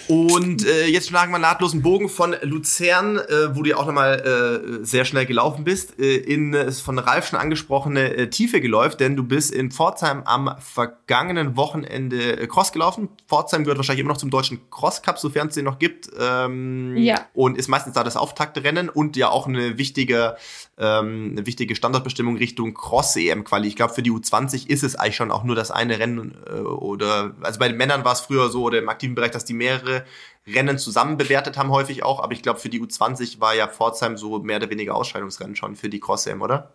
Und 0.09 0.67
äh, 0.67 0.87
jetzt 0.87 1.09
schlagen 1.09 1.33
wir 1.33 1.39
nahtlos 1.39 1.73
einen 1.73 1.83
Bogen 1.83 2.09
von 2.09 2.35
Luzern, 2.41 3.19
äh, 3.19 3.55
wo 3.55 3.63
du 3.63 3.71
ja 3.71 3.77
auch 3.77 3.85
nochmal 3.85 4.81
äh, 4.81 4.85
sehr 4.85 5.05
schnell 5.05 5.27
gelaufen 5.27 5.65
bist, 5.65 6.01
äh, 6.01 6.17
in 6.17 6.55
äh, 6.55 6.73
von 6.73 6.99
Ralf 6.99 7.29
schon 7.29 7.39
angesprochene 7.39 8.15
äh, 8.15 8.31
Tiefe 8.31 8.63
geläuft, 8.63 9.01
denn 9.01 9.17
du 9.17 9.23
bist 9.23 9.53
in 9.53 9.71
Pforzheim 9.71 10.23
am 10.25 10.55
vergangenen 10.61 11.57
Wochenende 11.59 12.41
äh, 12.41 12.47
Cross 12.47 12.73
gelaufen. 12.73 13.11
Pforzheim 13.27 13.65
gehört 13.65 13.77
wahrscheinlich 13.79 14.01
immer 14.01 14.13
noch 14.13 14.19
zum 14.19 14.31
deutschen 14.31 14.71
Cross 14.71 15.03
Cup, 15.03 15.19
sofern 15.19 15.49
es 15.49 15.55
den 15.55 15.67
noch 15.67 15.79
gibt. 15.79 16.09
Ähm, 16.19 16.97
ja. 16.97 17.27
Und 17.35 17.59
ist 17.59 17.69
meistens 17.69 17.93
da 17.93 18.03
das 18.03 18.17
Auftaktrennen 18.17 18.89
und 18.89 19.15
ja 19.15 19.29
auch 19.29 19.47
eine 19.47 19.77
wichtige, 19.77 20.37
ähm, 20.79 21.31
eine 21.33 21.47
wichtige 21.47 21.75
Standardbestimmung 21.75 22.37
Richtung 22.37 22.73
Cross-EM-Quali. 22.73 23.67
Ich 23.67 23.77
glaube, 23.77 23.95
für 23.95 24.03
die 24.03 24.13
U20 24.13 24.69
ist 24.69 24.85
es 24.85 24.95
eigentlich 24.95 25.17
schon 25.17 25.33
auch 25.33 25.43
nur 25.43 25.57
das 25.57 25.71
eine 25.71 25.99
Rennen 25.99 26.37
äh, 26.47 26.61
oder, 26.61 27.35
also 27.43 27.59
bei 27.59 27.69
den 27.69 27.77
Männern 27.77 28.05
war 28.05 28.13
es 28.13 28.21
früher 28.21 28.49
so 28.49 28.63
oder 28.63 28.79
im 28.79 28.89
aktiven 28.89 29.15
Bereich, 29.15 29.33
dass 29.33 29.45
die 29.45 29.55
mehrere 29.55 30.05
Rennen 30.47 30.79
zusammen 30.79 31.17
bewertet 31.17 31.57
haben, 31.57 31.71
häufig 31.71 32.05
auch. 32.05 32.23
Aber 32.23 32.33
ich 32.33 32.43
glaube, 32.43 32.61
für 32.61 32.69
die 32.69 32.81
U20 32.81 33.41
war 33.41 33.55
ja 33.55 33.67
Pforzheim 33.67 34.17
so 34.17 34.39
mehr 34.39 34.59
oder 34.59 34.71
weniger 34.71 34.95
Ausscheidungsrennen 34.95 35.57
schon 35.57 35.75
für 35.75 35.89
die 35.89 36.01
Cross-EM, 36.01 36.43
oder? 36.43 36.73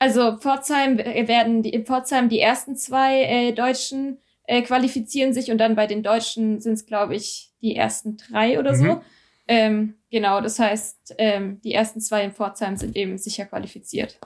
Also 0.00 0.36
Pforzheim 0.36 0.98
werden 0.98 1.62
die, 1.62 1.70
in 1.70 1.84
Pforzheim 1.84 2.28
die 2.28 2.40
ersten 2.40 2.76
zwei 2.76 3.22
äh, 3.22 3.52
Deutschen 3.52 4.18
äh, 4.44 4.62
qualifizieren 4.62 5.32
sich 5.32 5.50
und 5.50 5.58
dann 5.58 5.76
bei 5.76 5.86
den 5.86 6.02
Deutschen 6.02 6.60
sind 6.60 6.74
es, 6.74 6.86
glaube 6.86 7.14
ich, 7.14 7.50
die 7.62 7.76
ersten 7.76 8.16
drei 8.16 8.58
oder 8.58 8.72
mhm. 8.72 8.76
so. 8.76 9.02
Ähm, 9.46 9.94
genau, 10.10 10.40
das 10.40 10.58
heißt, 10.58 11.14
ähm, 11.18 11.60
die 11.62 11.72
ersten 11.72 12.00
zwei 12.00 12.24
in 12.24 12.32
Pforzheim 12.32 12.76
sind 12.76 12.96
eben 12.96 13.18
sicher 13.18 13.46
qualifiziert. 13.46 14.18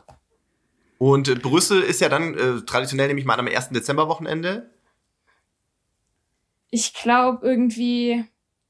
Und 0.98 1.28
äh, 1.28 1.34
Brüssel 1.34 1.82
ist 1.82 2.00
ja 2.00 2.08
dann 2.08 2.34
äh, 2.34 2.60
traditionell 2.64 3.08
nämlich 3.08 3.26
mal 3.26 3.38
am 3.38 3.46
1. 3.46 3.70
Dezember-Wochenende 3.70 4.70
ich 6.72 6.94
glaube 6.94 7.46
irgendwie 7.46 8.24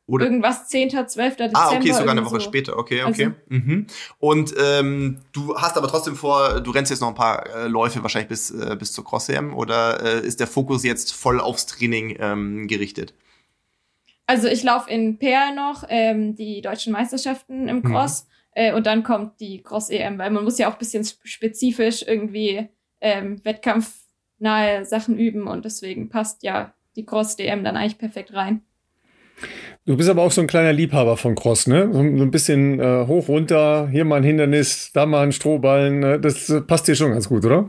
Oder 0.07 0.27
irgendwas 0.27 0.69
10., 0.69 0.91
12. 0.91 1.37
Dezember. 1.37 1.59
Ah, 1.59 1.71
okay, 1.71 1.93
sogar 1.93 2.11
eine 2.11 2.27
Woche 2.27 2.41
so. 2.41 2.41
später. 2.41 2.77
Okay, 2.77 3.05
okay. 3.05 3.27
Also, 3.27 3.37
mhm. 3.49 3.87
Und 4.19 4.55
ähm, 4.61 5.21
du 5.31 5.57
hast 5.57 5.79
aber 5.79 5.87
trotzdem 5.87 6.17
vor, 6.17 6.61
du 6.61 6.73
rennst 6.73 6.91
jetzt 6.91 7.01
noch 7.01 7.09
ein 7.09 7.15
paar 7.15 7.47
äh, 7.47 7.69
Läufe 7.69 8.03
wahrscheinlich 8.03 8.29
bis, 8.29 8.51
äh, 8.51 8.77
bis 8.77 8.93
zur 8.93 9.05
Cross-EM 9.05 9.55
oder 9.55 10.03
äh, 10.03 10.27
ist 10.27 10.41
der 10.41 10.49
Fokus 10.49 10.83
jetzt 10.83 11.15
voll 11.15 11.41
aufs 11.41 11.67
Training 11.67 12.17
ähm, 12.19 12.67
gerichtet? 12.67 13.15
Also 14.27 14.49
ich 14.49 14.62
laufe 14.62 14.91
in 14.91 15.18
Peer 15.18 15.53
noch 15.55 15.85
ähm, 15.89 16.35
die 16.35 16.62
deutschen 16.62 16.93
Meisterschaften 16.93 17.68
im 17.68 17.77
mhm. 17.77 17.83
Cross 17.83 18.25
mhm. 18.25 18.29
äh, 18.55 18.73
und 18.73 18.87
dann 18.87 19.03
kommt 19.03 19.41
die 19.41 19.62
Cross-EM, 19.62 20.18
weil 20.18 20.31
man 20.31 20.45
muss 20.45 20.59
ja 20.59 20.70
auch 20.70 20.77
bisschen 20.77 21.05
spezifisch 21.25 22.05
irgendwie 22.07 22.68
ähm, 23.01 23.45
wettkampfnahe 23.45 24.85
Sachen 24.85 25.18
üben 25.18 25.47
und 25.49 25.64
deswegen 25.64 26.09
passt 26.09 26.43
ja 26.43 26.75
die 26.97 27.05
Cross-DM 27.05 27.64
dann 27.64 27.77
eigentlich 27.77 27.99
perfekt 27.99 28.33
rein. 28.33 28.62
Du 29.85 29.97
bist 29.97 30.09
aber 30.09 30.23
auch 30.23 30.31
so 30.31 30.41
ein 30.41 30.47
kleiner 30.47 30.73
Liebhaber 30.73 31.16
von 31.16 31.35
Cross, 31.35 31.66
ne? 31.66 31.89
So, 31.93 31.99
ein 31.99 32.31
bisschen 32.31 32.79
äh, 32.79 33.07
hoch, 33.07 33.29
runter, 33.29 33.89
hier 33.91 34.05
mal 34.05 34.16
ein 34.16 34.23
Hindernis, 34.23 34.93
da 34.93 35.07
mal 35.07 35.25
ein 35.25 35.33
Strohballen. 35.33 35.99
Ne? 35.99 36.20
Das 36.20 36.49
äh, 36.51 36.61
passt 36.61 36.87
dir 36.87 36.95
schon 36.95 37.11
ganz 37.11 37.29
gut, 37.29 37.45
oder? 37.45 37.68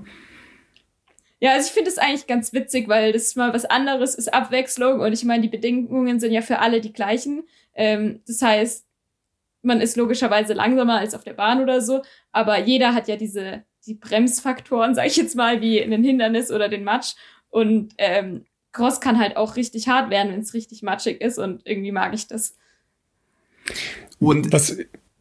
Ja, 1.43 1.55
also 1.55 1.67
ich 1.67 1.73
finde 1.73 1.89
es 1.89 1.97
eigentlich 1.97 2.25
ganz 2.25 2.53
witzig, 2.53 2.87
weil 2.87 3.11
das 3.11 3.23
ist 3.23 3.35
mal 3.35 3.53
was 3.53 3.65
anderes, 3.65 4.15
ist 4.15 4.33
Abwechslung 4.33 5.01
und 5.01 5.11
ich 5.11 5.25
meine, 5.25 5.41
die 5.41 5.49
Bedingungen 5.49 6.21
sind 6.21 6.31
ja 6.31 6.41
für 6.41 6.59
alle 6.59 6.79
die 6.79 6.93
gleichen. 6.93 7.43
Ähm, 7.73 8.21
das 8.25 8.41
heißt, 8.41 8.85
man 9.61 9.81
ist 9.81 9.97
logischerweise 9.97 10.53
langsamer 10.53 10.99
als 10.99 11.13
auf 11.13 11.25
der 11.25 11.33
Bahn 11.33 11.61
oder 11.61 11.81
so, 11.81 12.01
aber 12.31 12.59
jeder 12.59 12.93
hat 12.93 13.09
ja 13.09 13.17
diese 13.17 13.65
die 13.85 13.95
Bremsfaktoren, 13.95 14.95
sage 14.95 15.09
ich 15.09 15.17
jetzt 15.17 15.35
mal, 15.35 15.59
wie 15.59 15.79
in 15.79 15.91
den 15.91 16.05
Hindernis 16.05 16.49
oder 16.49 16.69
den 16.69 16.85
Matsch. 16.85 17.15
Und 17.49 17.93
ähm, 17.97 18.45
Cross 18.71 19.01
kann 19.01 19.19
halt 19.19 19.35
auch 19.35 19.57
richtig 19.57 19.89
hart 19.89 20.09
werden, 20.09 20.31
wenn 20.31 20.39
es 20.39 20.53
richtig 20.53 20.81
matschig 20.81 21.19
ist 21.19 21.39
und 21.39 21.63
irgendwie 21.65 21.91
mag 21.91 22.13
ich 22.13 22.25
das. 22.27 22.55
Und 24.17 24.53
was, 24.53 24.77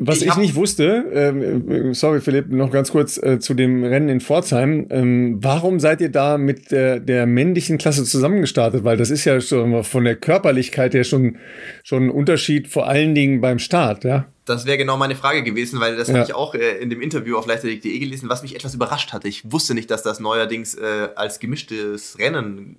was 0.06 0.22
ich, 0.22 0.28
ich 0.28 0.36
nicht 0.36 0.54
wusste, 0.54 1.04
ähm, 1.12 1.94
sorry 1.94 2.20
Philipp, 2.20 2.50
noch 2.50 2.70
ganz 2.70 2.90
kurz 2.90 3.16
äh, 3.22 3.38
zu 3.38 3.54
dem 3.54 3.84
Rennen 3.84 4.08
in 4.08 4.20
Pforzheim. 4.20 4.86
Ähm, 4.90 5.38
warum 5.40 5.80
seid 5.80 6.00
ihr 6.00 6.10
da 6.10 6.38
mit 6.38 6.70
der, 6.70 7.00
der 7.00 7.26
männlichen 7.26 7.78
Klasse 7.78 8.04
zusammengestartet? 8.04 8.84
Weil 8.84 8.96
das 8.96 9.10
ist 9.10 9.24
ja 9.24 9.40
schon 9.40 9.84
von 9.84 10.04
der 10.04 10.16
Körperlichkeit 10.16 10.94
her 10.94 11.04
schon, 11.04 11.36
schon 11.82 12.04
ein 12.04 12.10
Unterschied, 12.10 12.68
vor 12.68 12.88
allen 12.88 13.14
Dingen 13.14 13.40
beim 13.40 13.58
Start, 13.58 14.04
ja? 14.04 14.26
Das 14.44 14.66
wäre 14.66 14.76
genau 14.76 14.96
meine 14.96 15.14
Frage 15.14 15.44
gewesen, 15.44 15.78
weil 15.78 15.96
das 15.96 16.08
ja. 16.08 16.14
habe 16.14 16.24
ich 16.24 16.34
auch 16.34 16.54
äh, 16.54 16.78
in 16.78 16.90
dem 16.90 17.00
Interview 17.00 17.36
auf 17.36 17.46
leichtathletik.de 17.46 17.98
gelesen, 17.98 18.28
was 18.28 18.42
mich 18.42 18.56
etwas 18.56 18.74
überrascht 18.74 19.12
hatte. 19.12 19.28
Ich 19.28 19.52
wusste 19.52 19.74
nicht, 19.74 19.90
dass 19.90 20.02
das 20.02 20.18
neuerdings 20.18 20.74
äh, 20.74 21.08
als 21.14 21.38
gemischtes 21.38 22.18
Rennen 22.18 22.76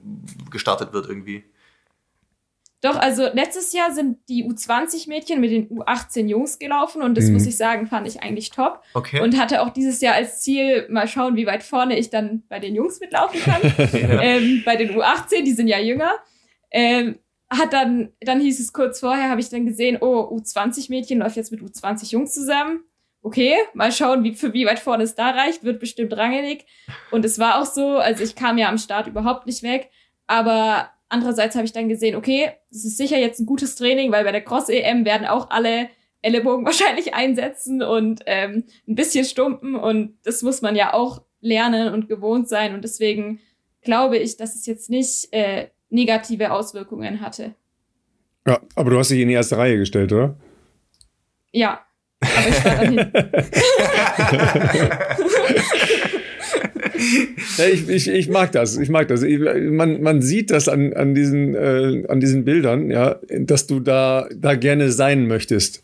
gestartet 0.52 0.92
wird 0.92 1.08
irgendwie. 1.08 1.44
Doch, 2.84 2.98
also 2.98 3.28
letztes 3.34 3.72
Jahr 3.72 3.94
sind 3.94 4.18
die 4.28 4.44
U20-Mädchen 4.44 5.40
mit 5.40 5.52
den 5.52 5.70
U18-Jungs 5.70 6.60
gelaufen 6.60 7.02
und 7.02 7.16
das 7.16 7.28
mhm. 7.28 7.34
muss 7.34 7.46
ich 7.46 7.56
sagen, 7.56 7.88
fand 7.88 8.06
ich 8.10 8.22
eigentlich 8.22 8.50
top. 8.50 8.82
Okay. 8.94 9.22
Und 9.22 9.40
hatte 9.40 9.62
auch 9.62 9.70
dieses 9.70 10.02
Jahr 10.02 10.16
als 10.16 10.42
Ziel, 10.42 10.86
mal 10.90 11.08
schauen, 11.08 11.38
wie 11.38 11.46
weit 11.46 11.64
vorne 11.64 11.98
ich 11.98 12.10
dann 12.10 12.44
bei 12.50 12.60
den 12.60 12.76
Jungs 12.76 13.00
mitlaufen 13.00 13.40
kann. 13.40 13.62
ja. 13.94 14.22
ähm, 14.22 14.64
bei 14.66 14.76
den 14.76 14.92
U18, 14.92 15.46
die 15.46 15.54
sind 15.54 15.70
ja 15.70 15.80
jünger. 15.80 16.12
Ähm, 16.72 17.20
hat 17.50 17.72
dann, 17.72 18.12
dann 18.20 18.42
hieß 18.42 18.60
es 18.60 18.74
kurz 18.74 19.00
vorher, 19.00 19.30
habe 19.30 19.40
ich 19.40 19.48
dann 19.48 19.66
gesehen, 19.66 20.00
oh, 20.02 20.38
U20-Mädchen 20.38 21.20
läuft 21.20 21.38
jetzt 21.38 21.54
mit 21.54 21.62
U20-Jungs 21.62 22.34
zusammen. 22.34 22.84
Okay, 23.22 23.56
mal 23.74 23.94
schauen, 23.94 24.26
wie, 24.26 24.34
für 24.34 24.52
wie 24.52 24.66
weit 24.66 24.80
vorne 24.80 25.04
es 25.04 25.16
da 25.16 25.30
reicht, 25.30 25.64
wird 25.64 25.80
bestimmt 25.80 26.12
rangelig. 26.18 26.66
Und 27.12 27.24
es 27.24 27.40
war 27.40 27.62
auch 27.62 27.66
so, 27.66 27.98
also 27.98 28.22
ich 28.26 28.36
kam 28.36 28.58
ja 28.58 28.68
am 28.68 28.78
Start 28.78 29.08
überhaupt 29.08 29.46
nicht 29.46 29.64
weg, 29.64 29.90
aber 30.28 30.90
Andererseits 31.14 31.56
habe 31.56 31.66
ich 31.66 31.74
dann 31.74 31.90
gesehen, 31.90 32.16
okay, 32.16 32.54
das 32.72 32.86
ist 32.86 32.98
sicher 32.98 33.20
jetzt 33.20 33.40
ein 33.40 33.46
gutes 33.46 33.76
Training, 33.76 34.12
weil 34.12 34.24
bei 34.24 34.32
der 34.32 34.44
Cross-EM 34.44 35.06
werden 35.06 35.28
auch 35.28 35.52
alle 35.52 35.90
Ellenbogen 36.24 36.66
wahrscheinlich 36.72 37.14
einsetzen 37.14 37.84
und 37.84 38.22
ähm, 38.26 38.64
ein 38.88 38.96
bisschen 38.96 39.24
stumpen 39.24 39.76
und 39.76 40.18
das 40.24 40.42
muss 40.42 40.64
man 40.64 40.76
ja 40.76 40.96
auch 40.96 41.22
lernen 41.40 41.94
und 41.94 42.10
gewohnt 42.10 42.50
sein 42.50 42.74
und 42.74 42.84
deswegen 42.84 43.42
glaube 43.84 44.18
ich, 44.18 44.38
dass 44.38 44.56
es 44.56 44.66
jetzt 44.66 44.90
nicht 44.90 45.32
äh, 45.34 45.68
negative 45.92 46.52
Auswirkungen 46.52 47.22
hatte. 47.22 47.54
Ja, 48.48 48.60
aber 48.74 48.90
du 48.90 48.98
hast 48.98 49.12
dich 49.12 49.20
in 49.20 49.28
die 49.28 49.36
erste 49.36 49.60
Reihe 49.60 49.78
gestellt, 49.78 50.12
oder? 50.12 50.36
Ja, 51.52 51.86
aber 52.22 52.50
ich 52.50 52.66
war 52.66 52.76
dann 52.76 52.96
ich, 57.72 57.90
ich, 57.90 58.08
ich 58.08 58.30
mag 58.30 58.52
das, 58.52 58.78
ich 58.78 58.90
mag 58.90 59.08
das. 59.08 59.22
Man, 59.22 60.02
man 60.02 60.22
sieht 60.22 60.52
das 60.52 60.68
an, 60.68 60.94
an, 60.94 61.14
diesen, 61.14 61.56
äh, 61.56 62.06
an 62.08 62.20
diesen 62.20 62.46
Bildern, 62.46 62.90
ja, 62.90 63.20
dass 63.30 63.68
du 63.68 63.80
da, 63.80 64.28
da 64.36 64.56
gerne 64.56 64.92
sein 64.92 65.28
möchtest. 65.28 65.84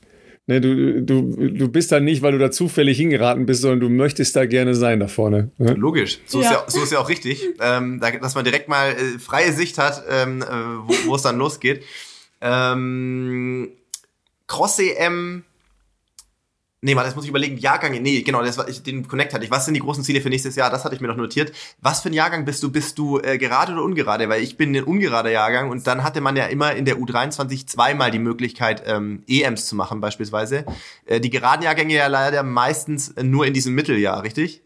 Ne, 0.50 0.60
du, 0.62 1.04
du, 1.04 1.22
du 1.50 1.68
bist 1.68 1.92
da 1.92 2.00
nicht, 2.00 2.24
weil 2.24 2.32
du 2.32 2.40
da 2.40 2.50
zufällig 2.50 2.98
hingeraten 2.98 3.46
bist, 3.46 3.62
sondern 3.62 3.82
du 3.82 3.90
möchtest 3.90 4.36
da 4.36 4.48
gerne 4.48 4.74
sein 4.74 5.00
da 5.00 5.08
vorne. 5.08 5.52
Ne? 5.60 5.74
Logisch, 5.74 6.22
so, 6.26 6.42
ja. 6.42 6.48
Ist 6.48 6.54
ja, 6.54 6.64
so 6.68 6.84
ist 6.84 6.92
ja 6.92 6.98
auch 6.98 7.10
richtig, 7.10 7.46
ähm, 7.62 8.00
da, 8.00 8.10
dass 8.10 8.34
man 8.34 8.46
direkt 8.46 8.68
mal 8.68 8.94
äh, 8.94 9.20
freie 9.20 9.54
Sicht 9.54 9.78
hat, 9.78 10.04
ähm, 10.10 10.42
äh, 10.42 10.46
wo, 10.48 10.96
wo 11.06 11.16
es 11.16 11.22
dann 11.22 11.38
losgeht. 11.38 11.84
Ähm, 12.42 13.70
Cross-EM 14.48 15.44
Nee, 16.82 16.96
warte, 16.96 17.10
das 17.10 17.16
muss 17.16 17.26
ich 17.26 17.30
überlegen. 17.30 17.58
Jahrgang, 17.58 17.92
nee, 18.02 18.22
genau, 18.22 18.42
das 18.42 18.58
war, 18.58 18.70
ich, 18.70 18.82
den 18.82 19.06
Connect 19.06 19.34
hatte 19.34 19.44
ich. 19.44 19.52
Was 19.52 19.66
sind 19.66 19.74
die 19.74 19.82
großen 19.82 20.02
Ziele 20.02 20.22
für 20.22 20.30
nächstes 20.30 20.56
Jahr? 20.56 20.70
Das 20.70 20.86
hatte 20.86 20.96
ich 20.96 21.02
mir 21.02 21.10
noch 21.10 21.18
notiert. 21.18 21.52
Was 21.82 22.02
für 22.02 22.10
ein 22.10 22.14
Jahrgang 22.14 22.46
bist 22.46 22.64
du? 22.64 22.72
Bist 22.72 22.98
du 22.98 23.20
äh, 23.20 23.38
gerade 23.38 23.74
oder 23.74 23.84
ungerade? 23.84 24.30
Weil 24.30 24.42
ich 24.42 24.56
bin 24.56 24.74
ein 24.74 24.84
ungerader 24.86 25.30
Jahrgang 25.30 25.70
und 25.70 25.86
dann 25.88 26.04
hatte 26.04 26.22
man 26.22 26.38
ja 26.38 26.46
immer 26.46 26.74
in 26.74 26.86
der 26.86 26.98
U23 26.98 27.68
zweimal 27.68 28.12
die 28.12 28.20
Möglichkeit, 28.20 28.84
ähm, 28.86 29.24
EMs 29.28 29.66
zu 29.66 29.76
machen 29.76 30.00
beispielsweise. 30.00 30.66
Äh, 31.06 31.20
die 31.20 31.30
geraden 31.30 31.64
Jahrgänge 31.64 31.96
ja 31.96 32.08
leider 32.08 32.44
meistens 32.44 33.14
nur 33.22 33.46
in 33.46 33.54
diesem 33.54 33.76
Mitteljahr, 33.76 34.24
richtig? 34.24 34.64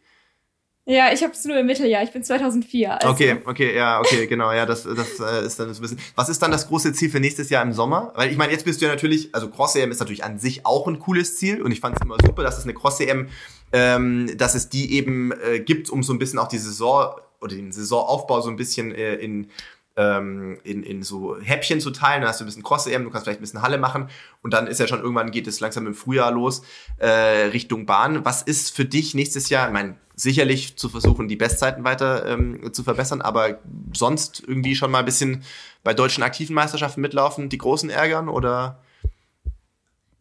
Ja, 0.86 1.14
ich 1.14 1.24
habe 1.24 1.32
es 1.32 1.46
nur 1.46 1.58
im 1.58 1.66
Mitteljahr. 1.66 2.04
Ich 2.04 2.12
bin 2.12 2.24
2004. 2.24 2.96
Also. 2.96 3.10
Okay, 3.10 3.38
okay, 3.46 3.76
ja, 3.76 4.02
okay, 4.02 4.28
genau, 4.28 4.52
ja, 4.52 4.66
das, 4.66 4.84
das 4.84 5.20
äh, 5.20 5.46
ist 5.46 5.58
dann 5.58 5.70
das 5.70 5.82
Wissen. 5.82 5.98
Was 6.16 6.28
ist 6.28 6.42
dann 6.42 6.52
das 6.52 6.68
große 6.68 6.92
Ziel 6.92 7.10
für 7.10 7.22
nächstes 7.22 7.50
Jahr 7.50 7.64
im 7.64 7.72
Sommer? 7.72 8.12
Weil 8.16 8.32
ich 8.32 8.38
meine, 8.38 8.52
jetzt 8.52 8.66
bist 8.66 8.82
du 8.82 8.86
ja 8.86 8.92
natürlich, 8.92 9.34
also 9.34 9.50
Cross-EM 9.50 9.92
ist 9.92 10.00
natürlich 10.00 10.26
an 10.26 10.40
sich 10.40 10.66
auch 10.66 10.86
ein 10.88 11.00
cooles 11.00 11.38
Ziel 11.38 11.62
und 11.62 11.72
ich 11.72 11.80
fand 11.80 11.96
es 11.96 12.02
immer 12.02 12.18
super, 12.26 12.44
dass 12.44 12.58
es 12.58 12.66
eine 12.66 12.74
Cross-EM, 12.74 13.30
ähm, 13.72 14.38
dass 14.38 14.56
es 14.56 14.68
die 14.68 14.94
eben 14.94 15.32
äh, 15.32 15.62
gibt, 15.62 15.90
um 15.90 16.04
so 16.04 16.12
ein 16.12 16.20
bisschen 16.20 16.38
auch 16.38 16.50
die 16.50 16.58
Saison 16.58 17.14
oder 17.40 17.56
den 17.56 17.72
Saisonaufbau 17.72 18.42
so 18.42 18.50
ein 18.50 18.58
bisschen 18.58 18.94
äh, 18.94 19.16
in 19.16 19.50
ähm, 19.96 20.60
in, 20.64 20.84
in 20.84 21.04
so 21.04 21.38
Häppchen 21.40 21.80
zu 21.80 21.92
teilen. 21.92 22.22
Dann 22.22 22.30
hast 22.30 22.40
du 22.40 22.46
ein 22.46 22.48
bisschen 22.48 22.64
Cross-EM, 22.64 23.04
du 23.04 23.10
kannst 23.10 23.26
vielleicht 23.26 23.40
ein 23.40 23.44
bisschen 23.44 23.62
Halle 23.62 23.78
machen 23.78 24.10
und 24.42 24.54
dann 24.54 24.68
ist 24.68 24.80
ja 24.80 24.88
schon 24.88 25.02
irgendwann 25.02 25.32
geht 25.32 25.48
es 25.48 25.60
langsam 25.60 25.88
im 25.88 25.94
Frühjahr 25.94 26.32
los 26.32 26.64
äh, 26.98 27.08
Richtung 27.08 27.86
Bahn. 27.86 28.26
Was 28.26 28.42
ist 28.42 28.76
für 28.76 28.86
dich 28.86 29.14
nächstes 29.14 29.50
Jahr? 29.50 29.68
Ich 29.68 29.74
meine, 29.74 29.96
sicherlich 30.16 30.78
zu 30.78 30.90
versuchen, 30.90 31.28
die 31.28 31.36
Bestzeiten 31.36 31.84
weiter 31.84 32.26
ähm, 32.26 32.74
zu 32.74 32.84
verbessern, 32.84 33.22
aber 33.22 33.60
sonst 33.94 34.44
irgendwie 34.46 34.76
schon 34.76 34.92
mal 34.92 35.00
ein 35.00 35.06
bisschen 35.06 35.44
bei 35.84 35.94
deutschen 35.94 36.24
aktiven 36.24 36.56
Meisterschaften 36.56 37.02
mitlaufen, 37.02 37.50
die 37.50 37.58
großen 37.58 37.90
ärgern 37.90 38.30
oder? 38.30 38.80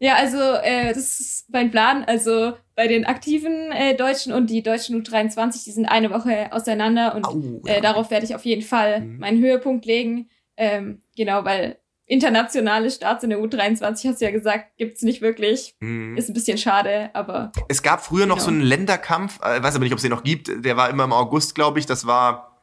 Ja, 0.03 0.15
also 0.15 0.37
äh, 0.37 0.93
das 0.93 1.21
ist 1.21 1.45
mein 1.49 1.71
Plan. 1.71 2.03
Also 2.03 2.57
bei 2.75 2.89
den 2.89 3.05
aktiven 3.05 3.71
äh, 3.71 3.95
Deutschen 3.95 4.33
und 4.33 4.49
die 4.49 4.61
deutschen 4.61 5.01
U23, 5.01 5.63
die 5.63 5.71
sind 5.71 5.85
eine 5.85 6.11
Woche 6.11 6.51
auseinander 6.51 7.15
und 7.15 7.25
Au, 7.25 7.61
ja. 7.65 7.75
äh, 7.75 7.81
darauf 7.81 8.11
werde 8.11 8.25
ich 8.25 8.35
auf 8.35 8.43
jeden 8.43 8.63
Fall 8.63 8.99
mhm. 8.99 9.19
meinen 9.19 9.41
Höhepunkt 9.41 9.85
legen. 9.85 10.29
Ähm, 10.57 11.01
genau, 11.15 11.45
weil 11.45 11.77
internationale 12.05 12.91
Starts 12.91 13.23
in 13.23 13.29
der 13.29 13.39
U23, 13.39 14.09
hast 14.09 14.19
du 14.19 14.25
ja 14.25 14.31
gesagt, 14.31 14.75
gibt's 14.75 15.03
nicht 15.03 15.21
wirklich. 15.21 15.77
Mhm. 15.79 16.17
Ist 16.17 16.29
ein 16.29 16.33
bisschen 16.33 16.57
schade, 16.57 17.09
aber. 17.13 17.53
Es 17.69 17.81
gab 17.81 18.03
früher 18.03 18.25
noch 18.25 18.35
genau. 18.35 18.45
so 18.45 18.51
einen 18.51 18.61
Länderkampf, 18.61 19.39
äh, 19.41 19.63
weiß 19.63 19.75
aber 19.75 19.85
nicht, 19.85 19.93
ob 19.93 19.99
es 19.99 20.03
den 20.03 20.11
noch 20.11 20.25
gibt. 20.25 20.65
Der 20.65 20.75
war 20.75 20.89
immer 20.89 21.05
im 21.05 21.13
August, 21.13 21.55
glaube 21.55 21.79
ich. 21.79 21.85
Das 21.85 22.05
war 22.05 22.57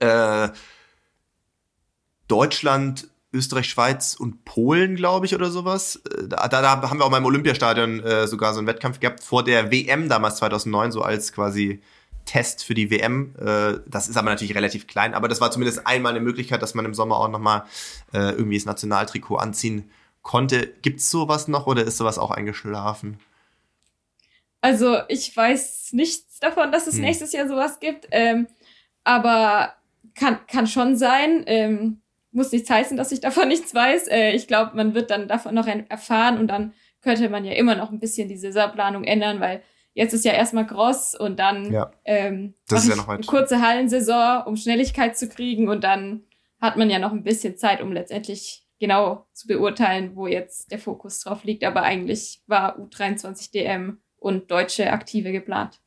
äh, 0.00 0.48
Deutschland, 2.26 3.06
Österreich, 3.32 3.68
Schweiz 3.68 4.14
und 4.14 4.44
Polen, 4.44 4.94
glaube 4.94 5.26
ich, 5.26 5.34
oder 5.34 5.50
sowas. 5.50 5.96
Äh, 5.96 6.28
da, 6.28 6.48
da, 6.48 6.80
haben 6.88 6.98
wir 6.98 7.04
auch 7.04 7.10
mal 7.10 7.18
im 7.18 7.24
Olympiastadion 7.24 8.00
äh, 8.00 8.26
sogar 8.26 8.52
so 8.52 8.58
einen 8.58 8.66
Wettkampf 8.66 9.00
gehabt 9.00 9.22
vor 9.22 9.42
der 9.42 9.70
WM 9.70 10.08
damals 10.08 10.36
2009, 10.36 10.92
so 10.92 11.02
als 11.02 11.32
quasi 11.32 11.80
Test 12.24 12.64
für 12.64 12.74
die 12.74 12.90
WM. 12.90 13.34
Äh, 13.38 13.80
das 13.86 14.08
ist 14.08 14.16
aber 14.16 14.30
natürlich 14.30 14.54
relativ 14.54 14.86
klein, 14.86 15.14
aber 15.14 15.28
das 15.28 15.40
war 15.40 15.50
zumindest 15.50 15.86
einmal 15.86 16.12
eine 16.12 16.20
Möglichkeit, 16.20 16.62
dass 16.62 16.74
man 16.74 16.84
im 16.84 16.94
Sommer 16.94 17.16
auch 17.16 17.28
nochmal 17.28 17.64
äh, 18.12 18.30
irgendwie 18.32 18.56
das 18.56 18.66
Nationaltrikot 18.66 19.36
anziehen 19.36 19.90
konnte. 20.20 20.66
Gibt's 20.82 21.10
sowas 21.10 21.48
noch 21.48 21.66
oder 21.66 21.84
ist 21.84 21.96
sowas 21.96 22.18
auch 22.18 22.30
eingeschlafen? 22.30 23.18
Also 24.60 24.98
ich 25.08 25.36
weiß 25.36 25.92
nichts 25.92 26.38
davon, 26.38 26.70
dass 26.70 26.86
es 26.86 26.94
hm. 26.94 27.02
nächstes 27.02 27.32
Jahr 27.32 27.48
sowas 27.48 27.80
gibt, 27.80 28.06
ähm, 28.12 28.46
aber 29.04 29.74
kann, 30.14 30.38
kann 30.46 30.66
schon 30.66 30.96
sein. 30.96 31.42
Ähm, 31.46 32.01
muss 32.32 32.52
nichts 32.52 32.70
heißen, 32.70 32.96
dass 32.96 33.12
ich 33.12 33.20
davon 33.20 33.48
nichts 33.48 33.74
weiß. 33.74 34.08
Äh, 34.08 34.32
ich 34.32 34.46
glaube, 34.46 34.76
man 34.76 34.94
wird 34.94 35.10
dann 35.10 35.28
davon 35.28 35.54
noch 35.54 35.66
erfahren 35.66 36.38
und 36.38 36.48
dann 36.48 36.72
könnte 37.00 37.28
man 37.28 37.44
ja 37.44 37.52
immer 37.52 37.74
noch 37.74 37.90
ein 37.90 37.98
bisschen 37.98 38.28
die 38.28 38.36
Saisonplanung 38.36 39.04
ändern, 39.04 39.40
weil 39.40 39.62
jetzt 39.94 40.14
ist 40.14 40.24
ja 40.24 40.32
erstmal 40.32 40.66
Gross 40.66 41.14
und 41.14 41.38
dann 41.38 41.72
ja. 41.72 41.90
ähm, 42.04 42.54
das 42.68 42.84
ist 42.84 42.90
ja 42.90 42.96
noch 42.96 43.08
eine 43.08 43.24
kurze 43.24 43.60
Hallensaison, 43.60 44.44
um 44.46 44.56
Schnelligkeit 44.56 45.16
zu 45.16 45.28
kriegen 45.28 45.68
und 45.68 45.84
dann 45.84 46.24
hat 46.60 46.76
man 46.76 46.88
ja 46.88 46.98
noch 46.98 47.12
ein 47.12 47.24
bisschen 47.24 47.56
Zeit, 47.56 47.82
um 47.82 47.92
letztendlich 47.92 48.64
genau 48.78 49.26
zu 49.32 49.46
beurteilen, 49.46 50.16
wo 50.16 50.26
jetzt 50.26 50.70
der 50.70 50.78
Fokus 50.78 51.20
drauf 51.20 51.44
liegt. 51.44 51.64
Aber 51.64 51.82
eigentlich 51.82 52.42
war 52.46 52.78
U23 52.78 53.52
DM 53.52 54.00
und 54.16 54.50
deutsche 54.50 54.92
Aktive 54.92 55.32
geplant. 55.32 55.80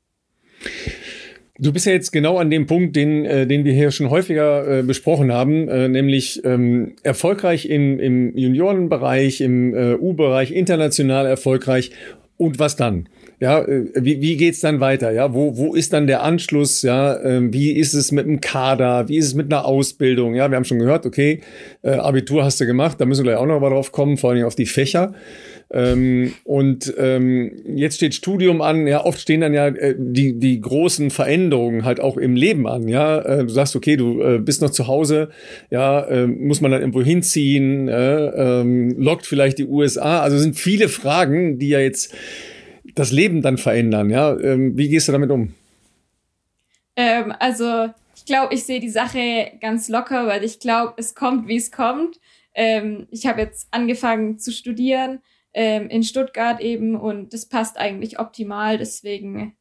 Du 1.57 1.71
bist 1.71 1.85
ja 1.85 1.93
jetzt 1.93 2.11
genau 2.11 2.37
an 2.37 2.49
dem 2.49 2.67
Punkt, 2.67 2.97
den, 2.97 3.23
äh, 3.23 3.47
den 3.47 3.63
wir 3.63 3.71
hier 3.71 3.91
schon 3.91 4.09
häufiger 4.09 4.79
äh, 4.79 4.83
besprochen 4.83 5.31
haben, 5.31 5.69
äh, 5.69 5.87
nämlich 5.87 6.43
ähm, 6.43 6.95
erfolgreich 7.01 7.69
im, 7.69 7.97
im 7.97 8.37
Juniorenbereich, 8.37 9.39
im 9.39 9.73
äh, 9.73 9.95
U-Bereich, 9.95 10.51
international 10.51 11.25
erfolgreich. 11.25 11.91
Und 12.37 12.59
was 12.59 12.75
dann? 12.75 13.07
Ja, 13.39 13.61
äh, 13.61 13.85
wie, 13.95 14.21
wie 14.21 14.35
geht's 14.35 14.59
dann 14.59 14.81
weiter? 14.81 15.11
Ja, 15.11 15.33
wo, 15.33 15.55
wo 15.55 15.75
ist 15.75 15.93
dann 15.93 16.07
der 16.07 16.23
Anschluss? 16.23 16.81
Ja, 16.81 17.15
äh, 17.15 17.53
wie 17.53 17.71
ist 17.71 17.93
es 17.93 18.11
mit 18.11 18.25
dem 18.25 18.41
Kader? 18.41 19.07
Wie 19.07 19.15
ist 19.15 19.27
es 19.27 19.33
mit 19.33 19.45
einer 19.45 19.63
Ausbildung? 19.63 20.35
Ja, 20.35 20.49
wir 20.49 20.57
haben 20.57 20.65
schon 20.65 20.79
gehört, 20.79 21.05
okay, 21.05 21.39
äh, 21.83 21.91
Abitur 21.91 22.43
hast 22.43 22.59
du 22.59 22.65
gemacht, 22.65 22.99
da 22.99 23.05
müssen 23.05 23.23
wir 23.23 23.31
gleich 23.31 23.41
auch 23.41 23.45
noch 23.45 23.61
mal 23.61 23.69
drauf 23.69 23.93
kommen, 23.93 24.17
vor 24.17 24.31
allem 24.31 24.45
auf 24.45 24.55
die 24.55 24.65
Fächer. 24.65 25.13
Ähm, 25.75 26.33
und 26.45 26.93
ähm, 26.97 27.51
jetzt 27.65 27.97
steht 27.97 28.15
Studium 28.15 28.61
an, 28.61 28.87
ja, 28.87 29.03
oft 29.03 29.19
stehen 29.19 29.41
dann 29.41 29.53
ja 29.53 29.67
äh, 29.67 29.93
die, 29.97 30.39
die 30.39 30.61
großen 30.61 31.11
Veränderungen 31.11 31.83
halt 31.83 31.99
auch 31.99 32.15
im 32.15 32.37
Leben 32.37 32.65
an, 32.65 32.87
ja. 32.87 33.19
Äh, 33.19 33.39
du 33.39 33.49
sagst, 33.49 33.75
okay, 33.75 33.97
du 33.97 34.21
äh, 34.21 34.39
bist 34.39 34.61
noch 34.61 34.69
zu 34.69 34.87
Hause, 34.87 35.31
ja, 35.69 35.99
äh, 36.05 36.27
muss 36.27 36.61
man 36.61 36.71
dann 36.71 36.79
irgendwo 36.79 37.01
hinziehen, 37.01 37.89
äh, 37.89 38.61
ähm, 38.61 38.95
lockt 38.97 39.25
vielleicht 39.25 39.57
die 39.57 39.65
USA. 39.65 40.21
Also 40.21 40.37
sind 40.37 40.55
viele 40.55 40.87
Fragen, 40.87 41.59
die 41.59 41.67
ja 41.67 41.79
jetzt 41.79 42.15
das 42.95 43.11
Leben 43.11 43.41
dann 43.41 43.57
verändern, 43.57 44.09
ja. 44.09 44.33
Ähm, 44.39 44.77
wie 44.77 44.87
gehst 44.87 45.09
du 45.09 45.11
damit 45.11 45.29
um? 45.29 45.53
Ähm, 46.95 47.33
also 47.37 47.89
ich 48.15 48.23
glaube, 48.23 48.53
ich 48.53 48.63
sehe 48.63 48.79
die 48.79 48.89
Sache 48.89 49.51
ganz 49.59 49.89
locker, 49.89 50.25
weil 50.25 50.45
ich 50.45 50.59
glaube, 50.59 50.93
es 50.95 51.15
kommt, 51.15 51.49
wie 51.49 51.57
es 51.57 51.69
kommt. 51.69 52.21
Ähm, 52.53 53.07
ich 53.11 53.27
habe 53.27 53.41
jetzt 53.41 53.67
angefangen 53.71 54.39
zu 54.39 54.53
studieren 54.53 55.19
ähm, 55.55 55.89
in 55.89 56.03
Stuttgart 56.03 56.59
eben 56.59 56.95
und 56.95 57.33
das 57.33 57.47
passt 57.47 57.77
eigentlich 57.77 58.19
optimal. 58.19 58.77
Deswegen, 58.77 59.55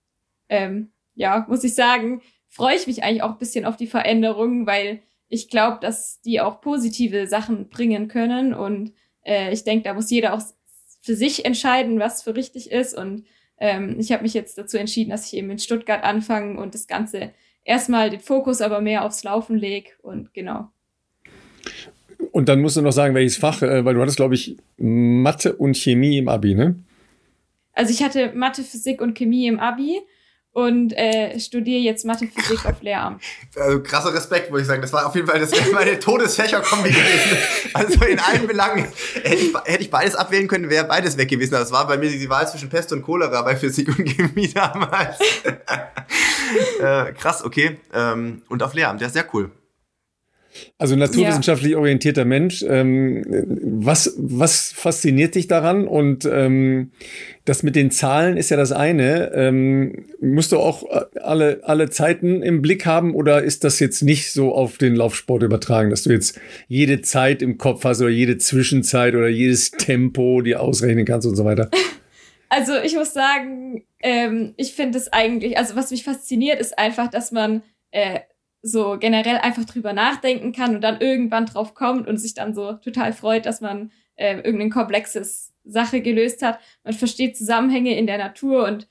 ähm, 0.49 0.93
ja, 1.15 1.47
muss 1.49 1.63
ich 1.63 1.75
sagen, 1.75 2.21
freue 2.49 2.77
ich 2.77 2.89
mich 2.89 3.05
eigentlich 3.05 3.23
auch 3.23 3.31
ein 3.31 3.39
bisschen 3.39 3.65
auf 3.65 3.77
die 3.77 3.87
Veränderungen, 3.87 4.67
weil 4.67 5.03
ich 5.29 5.49
glaube, 5.49 5.79
dass 5.81 6.21
die 6.21 6.41
auch 6.41 6.61
positive 6.61 7.29
Sachen 7.29 7.69
bringen 7.69 8.09
können 8.09 8.55
und 8.55 8.93
äh, 9.25 9.53
ich 9.53 9.63
denke, 9.63 9.85
da 9.85 9.95
muss 9.95 10.11
jeder 10.11 10.35
auch 10.35 10.43
für 11.01 11.15
sich 11.15 11.45
entscheiden, 11.45 12.01
was 12.01 12.23
für 12.23 12.35
richtig 12.35 12.73
ist 12.73 12.99
und 12.99 13.25
ähm, 13.59 13.97
ich 14.01 14.11
habe 14.11 14.25
mich 14.25 14.35
jetzt 14.35 14.59
dazu 14.59 14.77
entschieden, 14.77 15.11
dass 15.11 15.27
ich 15.27 15.39
eben 15.39 15.51
in 15.51 15.61
Stuttgart 15.61 16.03
anfange 16.03 16.61
und 16.61 16.75
das 16.75 16.89
Ganze 16.89 17.33
erstmal 17.63 18.11
den 18.11 18.21
Fokus 18.21 18.61
aber 18.61 18.81
mehr 18.81 19.05
aufs 19.05 19.23
Laufen 19.23 19.57
lege 19.57 19.91
und 20.03 20.35
genau 20.35 20.71
Und 22.33 22.49
dann 22.49 22.61
musst 22.61 22.77
du 22.77 22.83
noch 22.83 22.93
sagen, 22.93 23.15
welches 23.15 23.37
Fach, 23.37 23.63
äh, 23.63 23.85
weil 23.85 23.95
du 23.95 24.01
hattest, 24.01 24.17
glaube 24.17 24.35
ich, 24.35 24.57
Mathe 24.77 25.55
und 25.55 25.77
Chemie 25.77 26.19
im 26.19 26.29
Abi, 26.29 26.55
ne? 26.55 26.77
Also 27.73 27.93
ich 27.93 28.03
hatte 28.03 28.33
Mathe, 28.35 28.63
Physik 28.63 29.01
und 29.01 29.15
Chemie 29.15 29.47
im 29.47 29.59
Abi 29.59 30.01
und 30.53 30.93
äh, 30.93 31.39
studiere 31.41 31.81
jetzt 31.81 32.05
Mathe, 32.05 32.29
Physik 32.29 32.65
auf 32.65 32.81
Lehramt. 32.81 33.21
Also 33.57 33.83
krasser 33.83 34.15
Respekt, 34.15 34.53
würde 34.53 34.63
ich 34.63 34.69
sagen. 34.69 34.81
Das 34.81 34.93
war 34.93 35.05
auf 35.07 35.15
jeden 35.17 35.27
Fall, 35.27 35.41
das 35.41 35.51
meine 35.73 35.99
Todesfächerkombi 35.99 36.91
gewesen. 36.91 37.39
Also 37.75 38.05
in 38.05 38.21
allen 38.21 38.47
Belangen 38.47 38.87
hätte 39.25 39.35
ich, 39.35 39.53
hätte 39.65 39.83
ich 39.83 39.91
beides 39.91 40.15
abwählen 40.15 40.47
können, 40.47 40.71
wäre 40.71 40.85
beides 40.85 41.19
weg 41.19 41.29
gewesen. 41.29 41.55
Aber 41.57 41.65
es 41.65 41.73
war 41.73 41.89
bei 41.89 41.99
mir 41.99 42.09
die 42.09 42.31
Wahl 42.31 42.49
zwischen 42.49 42.69
Pest 42.69 42.93
und 42.93 43.03
Cholera 43.03 43.43
bei 43.43 43.57
Physik 43.57 43.89
und 43.89 44.05
Chemie 44.05 44.49
damals. 44.55 45.19
äh, 46.81 47.13
krass, 47.15 47.45
okay. 47.45 47.79
Ähm, 47.93 48.43
und 48.49 48.63
auf 48.63 48.75
Lehramt, 48.75 49.01
ja, 49.01 49.09
sehr 49.09 49.27
cool. 49.35 49.51
Also 50.79 50.97
naturwissenschaftlich 50.97 51.73
ja. 51.73 51.79
orientierter 51.79 52.25
Mensch. 52.25 52.65
Ähm, 52.69 53.25
was, 53.63 54.15
was 54.19 54.73
fasziniert 54.73 55.35
dich 55.35 55.49
daran? 55.49 55.87
Und 55.87 56.25
ähm, 56.25 56.93
das 57.45 57.63
mit 57.63 57.77
den 57.77 57.91
Zahlen 57.91 58.37
ist 58.37 58.51
ja 58.51 58.57
das 58.57 58.73
eine. 58.73 59.33
Ähm, 59.35 60.07
musst 60.21 60.53
du 60.53 60.59
auch 60.59 60.85
alle, 61.21 61.61
alle 61.65 61.91
Zeiten 61.91 62.43
im 62.43 62.63
Blick 62.63 62.87
haben 62.87 63.15
oder 63.15 63.43
ist 63.43 63.65
das 63.65 63.81
jetzt 63.81 64.03
nicht 64.03 64.33
so 64.33 64.55
auf 64.55 64.79
den 64.79 64.95
Laufsport 64.95 65.43
übertragen, 65.43 65.91
dass 65.91 66.05
du 66.05 66.11
jetzt 66.11 66.41
jede 66.69 67.03
Zeit 67.03 67.43
im 67.43 67.59
Kopf 67.59 67.85
hast 67.85 68.01
oder 68.01 68.11
jede 68.11 68.39
Zwischenzeit 68.39 69.15
oder 69.15 69.29
jedes 69.29 69.71
Tempo 69.73 70.41
dir 70.41 70.61
ausrechnen 70.61 71.05
kannst 71.05 71.27
und 71.27 71.37
so 71.37 71.45
weiter? 71.45 71.71
Also 72.51 72.77
ich 72.77 72.95
muss 72.95 73.13
sagen, 73.13 73.85
ähm, 74.01 74.55
ich 74.57 74.75
finde 74.75 74.99
es 74.99 75.13
eigentlich, 75.13 75.59
also 75.59 75.75
was 75.75 75.91
mich 75.91 76.05
fasziniert, 76.05 76.61
ist 76.61 76.79
einfach, 76.79 77.11
dass 77.11 77.33
man 77.33 77.65
äh, 77.91 78.21
so 78.67 78.97
generell 78.99 79.37
einfach 79.37 79.67
drüber 79.67 79.93
nachdenken 79.93 80.53
kann 80.53 80.75
und 80.75 80.81
dann 80.81 80.99
irgendwann 80.99 81.45
drauf 81.45 81.75
kommt 81.75 82.09
und 82.09 82.17
sich 82.17 82.33
dann 82.33 82.55
so 82.55 82.73
total 82.73 83.13
freut, 83.13 83.45
dass 83.45 83.61
man 83.61 83.93
äh, 84.17 84.37
irgendein 84.37 84.71
komplexes 84.71 85.53
Sache 85.65 86.01
gelöst 86.01 86.41
hat. 86.41 86.59
Man 86.83 86.95
versteht 86.95 87.37
Zusammenhänge 87.37 87.95
in 87.95 88.07
der 88.07 88.17
Natur 88.17 88.65
und 88.65 88.89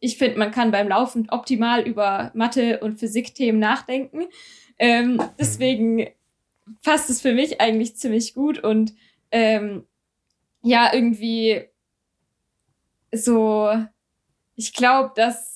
ich 0.00 0.18
finde, 0.18 0.38
man 0.38 0.50
kann 0.50 0.72
beim 0.72 0.88
Laufen 0.88 1.28
optimal 1.30 1.86
über 1.86 2.32
Mathe- 2.34 2.80
und 2.80 2.98
Physikthemen 2.98 3.60
nachdenken. 3.60 4.24
Ähm, 4.76 5.22
deswegen 5.38 6.08
passt 6.82 7.08
es 7.08 7.22
für 7.22 7.32
mich 7.32 7.60
eigentlich 7.60 7.96
ziemlich 7.96 8.34
gut 8.34 8.58
und 8.58 8.92
ähm, 9.30 9.84
ja, 10.62 10.92
irgendwie 10.92 11.62
so, 13.12 13.70
ich 14.56 14.72
glaube, 14.72 15.12
dass 15.14 15.55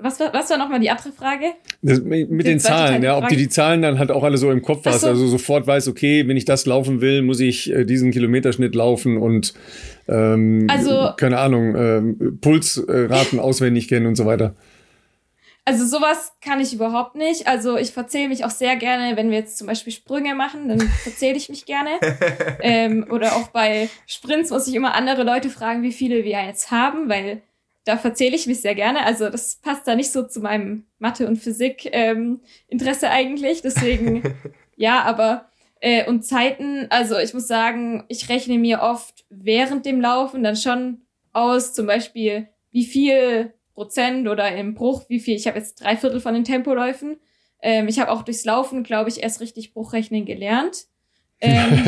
was 0.00 0.20
war, 0.20 0.32
was 0.32 0.50
war 0.50 0.58
nochmal 0.58 0.80
die 0.80 0.90
andere 0.90 1.12
Frage? 1.12 1.46
Das, 1.82 2.00
mit 2.00 2.30
die 2.30 2.44
den 2.44 2.60
Zahlen, 2.60 3.02
ja, 3.02 3.18
ob 3.18 3.28
du 3.28 3.36
die 3.36 3.48
Zahlen 3.48 3.82
dann 3.82 3.98
halt 3.98 4.10
auch 4.10 4.22
alle 4.22 4.38
so 4.38 4.50
im 4.50 4.62
Kopf 4.62 4.84
hast, 4.86 5.00
so. 5.00 5.08
also 5.08 5.26
sofort 5.26 5.66
weißt, 5.66 5.88
okay, 5.88 6.26
wenn 6.28 6.36
ich 6.36 6.44
das 6.44 6.66
laufen 6.66 7.00
will, 7.00 7.22
muss 7.22 7.40
ich 7.40 7.72
äh, 7.72 7.84
diesen 7.84 8.10
Kilometerschnitt 8.10 8.74
laufen 8.74 9.16
und 9.16 9.54
ähm, 10.08 10.66
also, 10.70 11.10
keine 11.16 11.38
Ahnung, 11.38 11.74
äh, 11.74 12.30
Pulsraten 12.40 13.40
auswendig 13.40 13.88
kennen 13.88 14.06
und 14.06 14.16
so 14.16 14.24
weiter. 14.24 14.54
Also 15.68 15.84
sowas 15.84 16.32
kann 16.40 16.60
ich 16.60 16.72
überhaupt 16.72 17.14
nicht. 17.14 17.46
Also 17.46 17.76
ich 17.76 17.90
verzähle 17.90 18.28
mich 18.28 18.42
auch 18.42 18.50
sehr 18.50 18.76
gerne, 18.76 19.18
wenn 19.18 19.30
wir 19.30 19.36
jetzt 19.36 19.58
zum 19.58 19.66
Beispiel 19.66 19.92
Sprünge 19.92 20.34
machen, 20.34 20.66
dann 20.66 20.80
verzähle 21.02 21.36
ich 21.36 21.50
mich 21.50 21.66
gerne. 21.66 21.90
ähm, 22.62 23.06
oder 23.10 23.36
auch 23.36 23.48
bei 23.48 23.90
Sprints 24.06 24.50
muss 24.50 24.66
ich 24.66 24.74
immer 24.74 24.94
andere 24.94 25.24
Leute 25.24 25.50
fragen, 25.50 25.82
wie 25.82 25.92
viele 25.92 26.24
wir 26.24 26.42
jetzt 26.42 26.70
haben, 26.70 27.10
weil 27.10 27.42
da 27.88 27.96
verzähle 27.96 28.36
ich 28.36 28.46
mich 28.46 28.60
sehr 28.60 28.74
gerne. 28.74 29.06
Also 29.06 29.30
das 29.30 29.56
passt 29.62 29.88
da 29.88 29.94
nicht 29.94 30.12
so 30.12 30.22
zu 30.22 30.40
meinem 30.40 30.84
Mathe- 30.98 31.26
und 31.26 31.36
Physik-Interesse 31.36 33.06
ähm, 33.06 33.12
eigentlich. 33.12 33.62
Deswegen, 33.62 34.22
ja, 34.76 35.02
aber 35.04 35.48
äh, 35.80 36.06
und 36.06 36.22
Zeiten, 36.22 36.86
also 36.90 37.16
ich 37.16 37.32
muss 37.32 37.48
sagen, 37.48 38.04
ich 38.08 38.28
rechne 38.28 38.58
mir 38.58 38.82
oft 38.82 39.24
während 39.30 39.86
dem 39.86 40.02
Laufen 40.02 40.42
dann 40.42 40.56
schon 40.56 41.00
aus, 41.32 41.72
zum 41.72 41.86
Beispiel, 41.86 42.48
wie 42.72 42.84
viel 42.84 43.54
Prozent 43.72 44.28
oder 44.28 44.54
im 44.54 44.74
Bruch, 44.74 45.08
wie 45.08 45.18
viel, 45.18 45.36
ich 45.36 45.46
habe 45.46 45.56
jetzt 45.56 45.82
drei 45.82 45.96
Viertel 45.96 46.20
von 46.20 46.34
den 46.34 46.44
Tempoläufen. 46.44 47.16
Ähm, 47.62 47.88
ich 47.88 48.00
habe 48.00 48.10
auch 48.10 48.20
durchs 48.20 48.44
Laufen, 48.44 48.82
glaube 48.82 49.08
ich, 49.08 49.22
erst 49.22 49.40
richtig 49.40 49.72
Bruchrechnen 49.72 50.26
gelernt. 50.26 50.88
Ähm, 51.40 51.84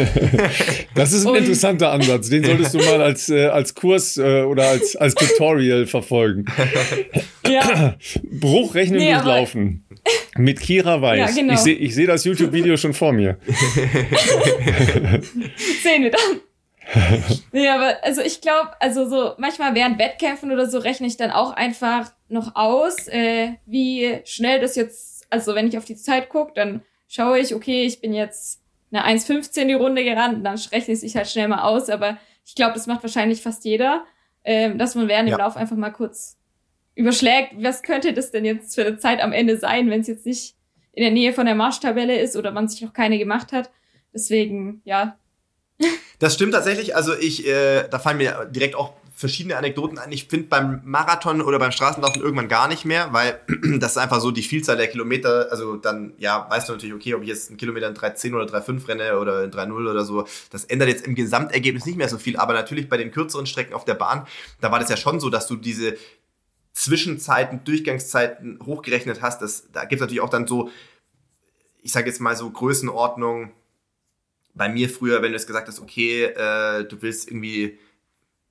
das 0.94 1.12
ist 1.12 1.27
ein 1.27 1.35
interessanter 1.35 1.90
Ansatz. 1.90 2.28
Den 2.28 2.44
solltest 2.44 2.74
du 2.74 2.78
mal 2.78 3.02
als, 3.02 3.28
äh, 3.28 3.47
als 3.47 3.74
Kurs 3.74 4.16
äh, 4.16 4.43
oder 4.43 4.68
als, 4.68 4.94
als 4.94 5.14
Tutorial 5.14 5.86
verfolgen. 5.86 6.44
Ja. 7.48 7.97
Bruchrechnen 8.22 9.01
nee, 9.01 9.12
durchlaufen. 9.12 9.85
Mit 10.36 10.60
Kira 10.60 11.02
Weiß. 11.02 11.18
Ja, 11.18 11.31
genau. 11.43 11.55
Ich 11.55 11.60
sehe 11.60 11.74
ich 11.74 11.94
seh 11.94 12.06
das 12.06 12.24
YouTube-Video 12.24 12.77
schon 12.77 12.94
vor 12.94 13.12
mir. 13.12 13.39
Sehen 15.82 16.05
wir 16.05 16.12
dann. 16.12 16.40
nee, 17.52 17.68
aber 17.68 18.02
also 18.02 18.20
ich 18.20 18.40
glaube, 18.40 18.70
also 18.81 19.09
so 19.09 19.35
manchmal 19.39 19.74
während 19.74 19.98
Wettkämpfen 19.98 20.52
oder 20.52 20.68
so 20.68 20.78
rechne 20.78 21.06
ich 21.06 21.16
dann 21.16 21.31
auch 21.31 21.52
einfach 21.52 22.12
noch 22.28 22.55
aus, 22.55 23.09
äh, 23.09 23.55
wie 23.66 24.20
schnell 24.24 24.60
das 24.60 24.77
jetzt, 24.77 25.27
also 25.31 25.55
wenn 25.55 25.68
ich 25.68 25.77
auf 25.77 25.85
die 25.85 25.97
Zeit 25.97 26.28
gucke, 26.28 26.52
dann 26.55 26.82
schaue 27.09 27.39
ich, 27.39 27.55
okay, 27.55 27.85
ich 27.85 28.01
bin 28.01 28.12
jetzt 28.12 28.60
eine 28.93 29.19
1,15 29.19 29.67
die 29.67 29.75
Runde 29.75 30.05
gerannt 30.05 30.45
dann 30.45 30.59
rechne 30.73 30.95
ich 30.95 31.01
sich 31.01 31.17
halt 31.17 31.29
schnell 31.29 31.49
mal 31.49 31.62
aus. 31.62 31.89
Aber 31.89 32.19
ich 32.45 32.55
glaube, 32.55 32.75
das 32.75 32.87
macht 32.87 33.03
wahrscheinlich 33.03 33.43
fast 33.43 33.65
jeder, 33.65 34.05
ähm, 34.45 34.79
dass 34.79 34.95
man 34.95 35.09
während 35.09 35.29
ja. 35.29 35.37
dem 35.37 35.41
Lauf 35.41 35.57
einfach 35.57 35.77
mal 35.77 35.91
kurz 35.91 36.39
überschlägt, 36.95 37.53
was 37.57 37.83
könnte 37.83 38.12
das 38.12 38.31
denn 38.31 38.45
jetzt 38.45 38.75
für 38.75 38.87
eine 38.87 38.99
Zeit 38.99 39.21
am 39.21 39.33
Ende 39.33 39.57
sein, 39.57 39.91
wenn 39.91 40.01
es 40.01 40.09
jetzt 40.09 40.27
nicht 40.27 40.55
in 40.93 41.03
der 41.03 41.12
Nähe 41.12 41.33
von 41.33 41.47
der 41.47 41.55
Marschtabelle 41.55 42.19
ist 42.19 42.37
oder 42.37 42.51
man 42.51 42.69
sich 42.69 42.83
noch 42.83 42.93
keine 42.93 43.19
gemacht 43.19 43.53
hat. 43.53 43.71
Deswegen, 44.12 44.83
ja. 44.85 45.17
Das 46.19 46.35
stimmt 46.35 46.53
tatsächlich. 46.53 46.95
Also 46.97 47.15
ich, 47.17 47.47
äh, 47.47 47.89
da 47.89 47.99
fallen 47.99 48.19
mir 48.19 48.49
direkt 48.51 48.75
auch 48.75 48.93
verschiedene 49.21 49.59
Anekdoten 49.59 49.99
an. 49.99 50.11
Ich 50.13 50.29
finde 50.29 50.47
beim 50.49 50.81
Marathon 50.83 51.43
oder 51.43 51.59
beim 51.59 51.73
Straßenlaufen 51.73 52.23
irgendwann 52.23 52.49
gar 52.49 52.69
nicht 52.69 52.87
mehr, 52.87 53.13
weil 53.13 53.39
das 53.79 53.93
ist 53.93 53.99
einfach 53.99 54.19
so 54.19 54.31
die 54.31 54.43
Vielzahl 54.43 54.79
der 54.79 54.89
Kilometer. 54.89 55.49
Also 55.51 55.77
dann, 55.77 56.15
ja, 56.17 56.47
weißt 56.49 56.69
du 56.69 56.73
natürlich, 56.73 56.95
okay, 56.95 57.15
ob 57.15 57.23
ich 57.23 57.29
jetzt 57.29 57.51
einen 57.51 57.59
Kilometer 57.59 57.87
in 57.87 57.95
3,10 57.95 58.35
oder 58.35 58.47
3,5 58.47 58.89
renne 58.89 59.19
oder 59.19 59.45
in 59.45 59.51
3,0 59.51 59.91
oder 59.91 60.05
so, 60.07 60.27
das 60.51 60.65
ändert 60.65 60.89
jetzt 60.89 61.07
im 61.07 61.15
Gesamtergebnis 61.15 61.85
nicht 61.85 61.99
mehr 61.99 62.09
so 62.09 62.17
viel. 62.17 62.39
Aber 62.39 62.55
natürlich 62.55 62.89
bei 62.89 62.97
den 62.97 63.11
kürzeren 63.11 63.45
Strecken 63.45 63.75
auf 63.75 63.85
der 63.85 63.95
Bahn, 63.95 64.27
da 64.63 64.73
war 64.73 64.81
das 64.81 64.89
ja 64.89 64.97
schon 64.97 65.21
so, 65.21 65.29
dass 65.29 65.47
du 65.47 65.57
diese 65.57 65.99
Zwischenzeiten, 66.73 67.63
Durchgangszeiten 67.65 68.59
hochgerechnet 68.65 69.21
hast. 69.21 69.43
Das, 69.43 69.71
da 69.71 69.83
gibt 69.83 70.01
es 70.01 70.01
natürlich 70.01 70.23
auch 70.23 70.31
dann 70.31 70.47
so, 70.47 70.71
ich 71.83 71.93
sage 71.93 72.09
jetzt 72.09 72.21
mal 72.21 72.37
so 72.37 72.49
Größenordnung. 72.49 73.53
Bei 74.55 74.71
mir 74.71 74.89
früher, 74.89 75.21
wenn 75.21 75.33
du 75.33 75.37
es 75.37 75.47
gesagt 75.47 75.69
hast, 75.69 75.79
okay, 75.79 76.25
äh, 76.25 76.85
du 76.85 77.03
willst 77.03 77.29
irgendwie 77.29 77.79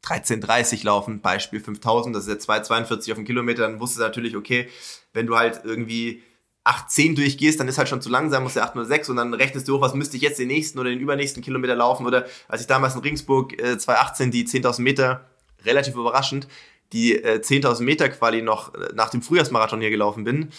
13,30 0.06 0.86
laufen, 0.86 1.22
Beispiel 1.22 1.60
5000, 1.60 2.16
das 2.16 2.24
ist 2.24 2.30
jetzt 2.30 2.50
2,42 2.50 3.12
auf 3.12 3.18
den 3.18 3.26
Kilometer, 3.26 3.64
dann 3.64 3.80
wusstest 3.80 4.00
du 4.00 4.04
natürlich, 4.04 4.36
okay, 4.36 4.70
wenn 5.14 5.28
du 5.28 5.38
halt 5.38 5.62
irgendwie 5.64 6.24
8,10 6.66 7.16
durchgehst, 7.16 7.60
dann 7.60 7.68
ist 7.68 7.78
halt 7.78 7.90
schon 7.90 8.02
zu 8.02 8.10
langsam, 8.10 8.44
musst 8.44 8.56
du 8.56 8.62
8,06 8.62 9.10
und 9.10 9.16
dann 9.18 9.34
rechnest 9.34 9.68
du 9.68 9.78
hoch, 9.78 9.82
was 9.82 9.94
müsste 9.94 10.18
ich 10.18 10.24
jetzt 10.24 10.40
den 10.40 10.48
nächsten 10.48 10.80
oder 10.80 10.90
den 10.90 11.00
übernächsten 11.00 11.42
Kilometer 11.44 11.76
laufen 11.76 12.06
oder 12.06 12.26
als 12.48 12.62
ich 12.62 12.68
damals 12.68 12.96
in 12.96 13.02
Regensburg 13.02 13.60
äh, 13.62 13.74
2,18 13.74 14.30
die 14.30 14.46
10.000 14.46 14.82
Meter, 14.82 15.26
relativ 15.66 15.96
überraschend, 15.96 16.48
die 16.94 17.16
äh, 17.16 17.40
10.000 17.40 17.84
Meter 17.84 18.10
Quali 18.10 18.42
noch 18.42 18.74
äh, 18.76 18.90
nach 18.94 19.10
dem 19.10 19.22
Frühjahrsmarathon 19.22 19.82
hier 19.82 19.90
gelaufen 19.90 20.24
bin, 20.24 20.50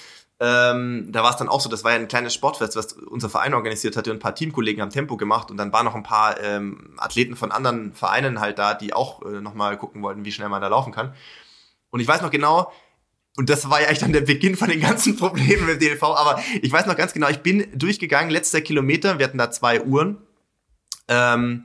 ähm, 0.43 1.09
da 1.13 1.23
war 1.23 1.31
es 1.31 1.37
dann 1.37 1.51
auch 1.51 1.61
so, 1.61 1.69
das 1.69 1.85
war 1.85 1.93
ja 1.93 1.99
ein 1.99 2.09
kleines 2.09 2.33
Sportfest, 2.33 2.75
was 2.75 2.95
unser 2.95 3.29
Verein 3.29 3.53
organisiert 3.53 3.95
hatte. 3.95 4.11
Ein 4.11 4.19
paar 4.19 4.35
Teamkollegen 4.35 4.81
haben 4.81 4.91
Tempo 4.91 5.19
gemacht 5.19 5.51
und 5.51 5.59
dann 5.59 5.71
waren 5.73 5.85
noch 5.85 5.95
ein 5.95 6.03
paar 6.03 6.41
ähm, 6.41 6.95
Athleten 6.97 7.37
von 7.37 7.53
anderen 7.53 7.93
Vereinen 7.93 8.41
halt 8.41 8.59
da, 8.59 8.73
die 8.73 8.95
auch 8.95 9.21
äh, 9.23 9.43
nochmal 9.43 9.77
gucken 9.77 10.03
wollten, 10.03 10.25
wie 10.25 10.33
schnell 10.33 10.49
man 10.49 10.63
da 10.63 10.69
laufen 10.69 10.93
kann. 10.93 11.15
Und 11.91 12.01
ich 12.01 12.09
weiß 12.09 12.23
noch 12.23 12.31
genau, 12.31 12.73
und 13.37 13.51
das 13.51 13.69
war 13.69 13.83
ja 13.83 13.89
eigentlich 13.89 13.99
dann 13.99 14.15
der 14.15 14.23
Beginn 14.23 14.57
von 14.57 14.71
den 14.71 14.81
ganzen 14.81 15.17
Problemen 15.19 15.67
mit 15.67 15.83
DLV, 15.83 16.03
aber 16.03 16.43
ich 16.63 16.73
weiß 16.73 16.87
noch 16.87 16.97
ganz 16.97 17.13
genau, 17.13 17.29
ich 17.29 17.41
bin 17.41 17.67
durchgegangen, 17.79 18.31
letzter 18.31 18.63
Kilometer, 18.63 19.19
wir 19.19 19.27
hatten 19.27 19.39
da 19.39 19.51
zwei 19.51 19.83
Uhren 19.83 20.19
ähm, 21.09 21.65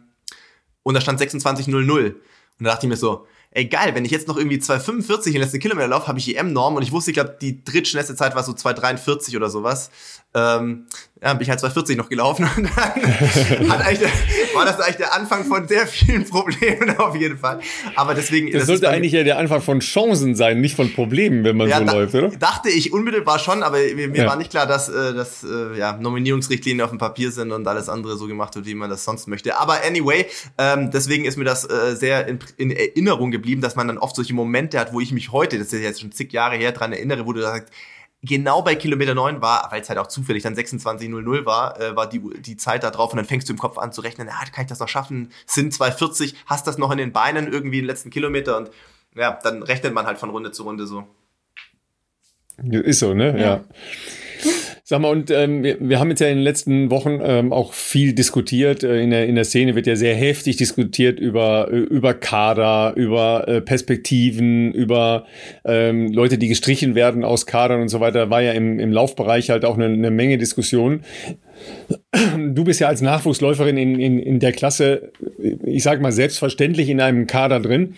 und 0.83 0.95
da 0.95 1.01
stand 1.01 1.21
26.00. 1.21 2.13
Und 2.57 2.63
da 2.63 2.71
dachte 2.71 2.85
ich 2.85 2.89
mir 2.89 2.97
so, 2.97 3.25
ey 3.55 3.65
geil, 3.65 3.95
wenn 3.95 4.03
ich 4.03 4.11
jetzt 4.11 4.27
noch 4.27 4.37
irgendwie 4.37 4.57
2,45 4.57 5.27
in 5.27 5.33
den 5.33 5.41
letzten 5.41 5.59
Kilometer 5.59 5.87
laufe, 5.87 6.07
habe 6.07 6.19
ich 6.19 6.37
EM-Norm 6.37 6.75
und 6.75 6.83
ich 6.83 6.91
wusste, 6.91 7.11
ich 7.11 7.15
glaube, 7.15 7.37
die 7.41 7.63
drittschnellste 7.63 8.13
Zeit 8.15 8.35
war 8.35 8.43
so 8.43 8.51
2,43 8.51 9.35
oder 9.37 9.49
sowas. 9.49 9.89
Ähm, 10.35 10.85
ja, 11.23 11.33
bin 11.33 11.43
ich 11.43 11.49
halt 11.49 11.59
2,40 11.59 11.95
noch 11.95 12.09
gelaufen 12.09 12.47
und 12.57 12.69
dann 12.75 13.69
hat 13.69 13.85
eigentlich 13.85 13.99
der, 13.99 14.09
war 14.53 14.65
das 14.65 14.79
eigentlich 14.79 14.97
der 14.97 15.13
Anfang 15.13 15.45
von 15.45 15.67
sehr 15.67 15.87
vielen 15.87 16.25
Problemen 16.25 16.89
auf 16.97 17.15
jeden 17.15 17.37
Fall. 17.37 17.61
Aber 17.95 18.13
deswegen. 18.13 18.51
Das, 18.51 18.61
das 18.61 18.67
sollte 18.67 18.89
eigentlich 18.89 19.13
ja 19.13 19.23
der 19.23 19.39
Anfang 19.39 19.61
von 19.61 19.79
Chancen 19.79 20.35
sein, 20.35 20.59
nicht 20.59 20.75
von 20.75 20.93
Problemen, 20.93 21.43
wenn 21.45 21.55
man 21.55 21.69
ja, 21.69 21.79
so 21.79 21.85
da, 21.85 21.93
läuft, 21.93 22.15
oder? 22.15 22.29
Dachte 22.29 22.69
ich 22.69 22.91
unmittelbar 22.91 23.39
schon, 23.39 23.63
aber 23.63 23.77
mir, 23.77 24.09
mir 24.09 24.23
ja. 24.23 24.27
war 24.27 24.35
nicht 24.35 24.51
klar, 24.51 24.67
dass, 24.67 24.89
äh, 24.89 25.13
dass 25.13 25.43
äh, 25.43 25.77
ja, 25.79 25.93
Nominierungsrichtlinien 25.93 26.81
auf 26.81 26.89
dem 26.89 26.99
Papier 26.99 27.31
sind 27.31 27.53
und 27.53 27.65
alles 27.65 27.87
andere 27.87 28.17
so 28.17 28.27
gemacht 28.27 28.55
wird, 28.55 28.65
wie 28.65 28.75
man 28.75 28.89
das 28.89 29.05
sonst 29.05 29.27
möchte. 29.27 29.57
Aber 29.57 29.83
anyway, 29.85 30.25
ähm, 30.57 30.91
deswegen 30.91 31.25
ist 31.25 31.37
mir 31.37 31.45
das 31.45 31.63
äh, 31.69 31.95
sehr 31.95 32.27
in, 32.27 32.39
in 32.57 32.71
Erinnerung 32.71 33.31
geblieben, 33.31 33.61
dass 33.61 33.75
man 33.75 33.87
dann 33.87 33.97
oft 33.97 34.15
solche 34.15 34.33
Momente 34.33 34.79
hat, 34.79 34.91
wo 34.91 34.99
ich 34.99 35.11
mich 35.13 35.31
heute, 35.31 35.57
das 35.57 35.71
ist 35.71 35.81
jetzt 35.81 36.01
schon 36.01 36.11
zig 36.11 36.33
Jahre 36.33 36.57
her, 36.57 36.73
dran 36.73 36.91
erinnere, 36.91 37.25
wo 37.25 37.31
du 37.33 37.41
sagst, 37.41 37.71
genau 38.25 38.61
bei 38.61 38.75
Kilometer 38.75 39.15
9 39.15 39.41
war, 39.41 39.67
weil 39.71 39.81
es 39.81 39.89
halt 39.89 39.99
auch 39.99 40.07
zufällig 40.07 40.43
dann 40.43 40.55
26.00 40.55 41.45
war, 41.45 41.79
äh, 41.79 41.95
war 41.95 42.09
die, 42.09 42.21
die 42.41 42.57
Zeit 42.57 42.83
da 42.83 42.91
drauf 42.91 43.11
und 43.11 43.17
dann 43.17 43.25
fängst 43.25 43.47
du 43.47 43.53
im 43.53 43.59
Kopf 43.59 43.77
an 43.77 43.91
zu 43.91 44.01
rechnen, 44.01 44.27
ja, 44.27 44.33
kann 44.51 44.65
ich 44.65 44.69
das 44.69 44.79
noch 44.79 44.87
schaffen? 44.87 45.31
Sind 45.45 45.73
2,40, 45.73 46.35
hast 46.45 46.67
das 46.67 46.77
noch 46.77 46.91
in 46.91 46.97
den 46.97 47.13
Beinen 47.13 47.51
irgendwie 47.51 47.77
den 47.77 47.85
letzten 47.85 48.09
Kilometer 48.09 48.57
und 48.57 48.71
ja, 49.15 49.39
dann 49.43 49.63
rechnet 49.63 49.93
man 49.93 50.05
halt 50.05 50.17
von 50.17 50.29
Runde 50.29 50.51
zu 50.51 50.63
Runde 50.63 50.87
so. 50.87 51.07
Ist 52.57 52.99
so, 52.99 53.13
ne? 53.13 53.31
ja. 53.39 53.45
ja. 53.45 53.63
Sag 54.87 55.01
mal, 55.01 55.09
und 55.09 55.31
ähm, 55.31 55.63
wir, 55.63 55.77
wir 55.79 55.99
haben 55.99 56.11
jetzt 56.11 56.19
ja 56.19 56.27
in 56.27 56.35
den 56.35 56.43
letzten 56.43 56.91
Wochen 56.91 57.19
ähm, 57.23 57.51
auch 57.51 57.73
viel 57.73 58.13
diskutiert. 58.13 58.83
Äh, 58.83 59.01
in, 59.01 59.09
der, 59.09 59.25
in 59.25 59.33
der 59.33 59.43
Szene 59.43 59.73
wird 59.73 59.87
ja 59.87 59.95
sehr 59.95 60.13
heftig 60.13 60.57
diskutiert 60.57 61.19
über, 61.19 61.69
über 61.69 62.13
Kader, 62.13 62.93
über 62.95 63.47
äh, 63.47 63.61
Perspektiven, 63.61 64.71
über 64.73 65.25
ähm, 65.63 66.11
Leute, 66.13 66.37
die 66.37 66.49
gestrichen 66.49 66.93
werden 66.93 67.23
aus 67.23 67.47
Kadern 67.47 67.81
und 67.81 67.89
so 67.89 67.99
weiter. 67.99 68.29
War 68.29 68.43
ja 68.43 68.51
im, 68.51 68.79
im 68.79 68.91
Laufbereich 68.91 69.49
halt 69.49 69.65
auch 69.65 69.73
eine, 69.73 69.85
eine 69.85 70.11
Menge 70.11 70.37
Diskussion. 70.37 71.01
Du 72.11 72.63
bist 72.63 72.79
ja 72.79 72.87
als 72.87 73.01
Nachwuchsläuferin 73.01 73.77
in, 73.77 73.99
in, 73.99 74.19
in 74.19 74.39
der 74.39 74.51
Klasse, 74.51 75.11
ich 75.65 75.83
sage 75.83 76.01
mal, 76.01 76.11
selbstverständlich 76.11 76.89
in 76.89 77.01
einem 77.01 77.27
Kader 77.27 77.59
drin. 77.59 77.95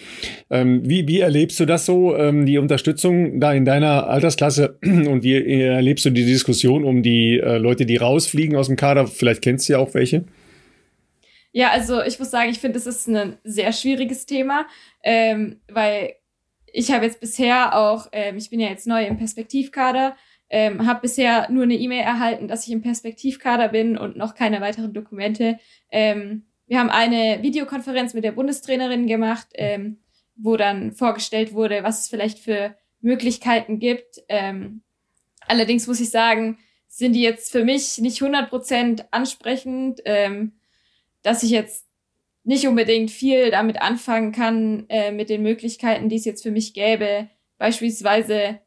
Ähm, 0.50 0.82
wie, 0.84 1.08
wie 1.08 1.20
erlebst 1.20 1.60
du 1.60 1.66
das 1.66 1.86
so, 1.86 2.16
ähm, 2.16 2.46
die 2.46 2.58
Unterstützung 2.58 3.40
da 3.40 3.54
in 3.54 3.66
deiner 3.66 4.08
Altersklasse 4.08 4.78
und 4.84 5.24
wie 5.24 5.62
erlebst 5.62 6.06
du 6.06 6.10
die 6.10 6.26
Diskussion 6.26 6.84
um 6.84 7.04
die 7.04 7.40
äh, 7.40 7.58
Leute, 7.58 7.86
die 7.86 7.98
rausfliegen 7.98 8.56
aus 8.56 8.68
dem 8.68 8.76
Kader? 8.76 9.08
Vielleicht 9.08 9.42
kennst 9.42 9.70
du 9.70 9.74
ja 9.74 9.80
auch 9.80 9.94
welche. 9.94 10.24
Ja, 11.52 11.72
also 11.72 12.04
ich 12.04 12.20
muss 12.20 12.32
sagen, 12.32 12.50
ich 12.52 12.60
finde, 12.60 12.78
es 12.78 12.86
ist 12.86 13.08
ein 13.08 13.38
sehr 13.44 13.72
schwieriges 13.74 14.26
Thema, 14.26 14.68
ähm, 15.04 15.58
weil 15.72 16.14
ich 16.72 16.92
habe 16.92 17.06
jetzt 17.06 17.20
bisher 17.20 17.76
auch, 17.76 18.08
ähm, 18.12 18.38
ich 18.38 18.50
bin 18.50 18.60
ja 18.60 18.70
jetzt 18.70 18.88
neu 18.88 19.06
im 19.06 19.18
Perspektivkader, 19.18 20.16
ähm, 20.50 20.86
habe 20.88 21.02
bisher 21.02 21.50
nur 21.50 21.64
eine 21.64 21.76
E-Mail 21.76 22.02
erhalten, 22.02 22.48
dass 22.48 22.66
ich 22.66 22.74
im 22.74 22.82
Perspektivkader 22.82 23.70
bin 23.70 23.98
und 23.98 24.18
noch 24.18 24.36
keine 24.36 24.62
weiteren 24.62 24.94
Dokumente. 24.94 25.60
Ähm, 25.92 26.46
wir 26.68 26.80
haben 26.80 26.90
eine 26.90 27.42
Videokonferenz 27.42 28.14
mit 28.14 28.24
der 28.24 28.34
Bundestrainerin 28.34 29.08
gemacht, 29.08 29.48
ähm, 29.56 29.98
wo 30.36 30.58
dann 30.58 30.92
vorgestellt 30.94 31.54
wurde, 31.54 31.84
was 31.84 32.02
es 32.02 32.10
vielleicht 32.10 32.40
für 32.40 32.76
Möglichkeiten 33.02 33.80
gibt. 33.80 34.22
Ähm, 34.30 34.82
allerdings 35.48 35.88
muss 35.88 36.00
ich 36.00 36.10
sagen, 36.10 36.58
sind 36.88 37.14
die 37.14 37.22
jetzt 37.22 37.52
für 37.52 37.64
mich 37.64 37.98
nicht 38.00 38.22
100% 38.22 39.06
ansprechend, 39.12 40.02
ähm, 40.06 40.54
dass 41.22 41.44
ich 41.44 41.52
jetzt 41.52 41.86
nicht 42.44 42.68
unbedingt 42.68 43.12
viel 43.12 43.52
damit 43.52 43.82
anfangen 43.82 44.32
kann, 44.32 44.86
äh, 44.88 45.12
mit 45.12 45.30
den 45.30 45.44
Möglichkeiten, 45.44 46.08
die 46.08 46.16
es 46.16 46.26
jetzt 46.26 46.44
für 46.44 46.52
mich 46.52 46.74
gäbe. 46.74 47.30
Beispielsweise 47.58 48.62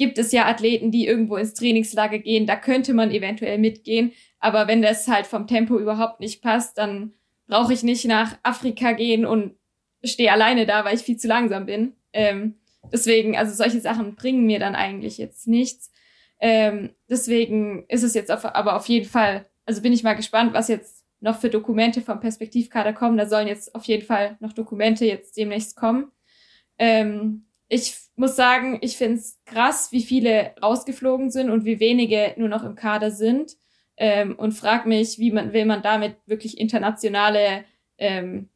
gibt 0.00 0.16
es 0.16 0.32
ja 0.32 0.46
Athleten, 0.46 0.90
die 0.90 1.06
irgendwo 1.06 1.36
ins 1.36 1.52
Trainingslager 1.52 2.20
gehen, 2.20 2.46
da 2.46 2.56
könnte 2.56 2.94
man 2.94 3.10
eventuell 3.10 3.58
mitgehen. 3.58 4.12
Aber 4.38 4.66
wenn 4.66 4.80
das 4.80 5.06
halt 5.08 5.26
vom 5.26 5.46
Tempo 5.46 5.78
überhaupt 5.78 6.20
nicht 6.20 6.40
passt, 6.40 6.78
dann 6.78 7.12
brauche 7.46 7.74
ich 7.74 7.82
nicht 7.82 8.06
nach 8.06 8.38
Afrika 8.42 8.92
gehen 8.92 9.26
und 9.26 9.56
stehe 10.02 10.32
alleine 10.32 10.64
da, 10.64 10.86
weil 10.86 10.96
ich 10.96 11.02
viel 11.02 11.18
zu 11.18 11.28
langsam 11.28 11.66
bin. 11.66 11.92
Ähm, 12.14 12.54
deswegen, 12.90 13.36
also 13.36 13.52
solche 13.52 13.82
Sachen 13.82 14.14
bringen 14.14 14.46
mir 14.46 14.58
dann 14.58 14.74
eigentlich 14.74 15.18
jetzt 15.18 15.46
nichts. 15.46 15.92
Ähm, 16.40 16.94
deswegen 17.10 17.84
ist 17.88 18.02
es 18.02 18.14
jetzt 18.14 18.32
auf, 18.32 18.46
aber 18.46 18.76
auf 18.76 18.86
jeden 18.86 19.06
Fall, 19.06 19.44
also 19.66 19.82
bin 19.82 19.92
ich 19.92 20.02
mal 20.02 20.14
gespannt, 20.14 20.54
was 20.54 20.68
jetzt 20.68 21.04
noch 21.20 21.38
für 21.38 21.50
Dokumente 21.50 22.00
vom 22.00 22.20
Perspektivkader 22.20 22.94
kommen. 22.94 23.18
Da 23.18 23.26
sollen 23.26 23.48
jetzt 23.48 23.74
auf 23.74 23.84
jeden 23.84 24.06
Fall 24.06 24.38
noch 24.40 24.54
Dokumente 24.54 25.04
jetzt 25.04 25.36
demnächst 25.36 25.76
kommen. 25.76 26.10
Ähm, 26.78 27.44
ich 27.70 27.96
muss 28.16 28.36
sagen, 28.36 28.78
ich 28.82 28.96
finde 28.96 29.20
es 29.20 29.38
krass, 29.46 29.92
wie 29.92 30.02
viele 30.02 30.54
rausgeflogen 30.62 31.30
sind 31.30 31.50
und 31.50 31.64
wie 31.64 31.80
wenige 31.80 32.34
nur 32.36 32.48
noch 32.48 32.64
im 32.64 32.74
Kader 32.74 33.10
sind. 33.10 33.56
Ähm, 33.96 34.34
und 34.36 34.52
frag 34.52 34.86
mich, 34.86 35.18
wie 35.18 35.30
man 35.30 35.52
will 35.52 35.64
man 35.64 35.82
damit 35.82 36.16
wirklich 36.26 36.58
internationale 36.58 37.64
ähm, 37.96 38.48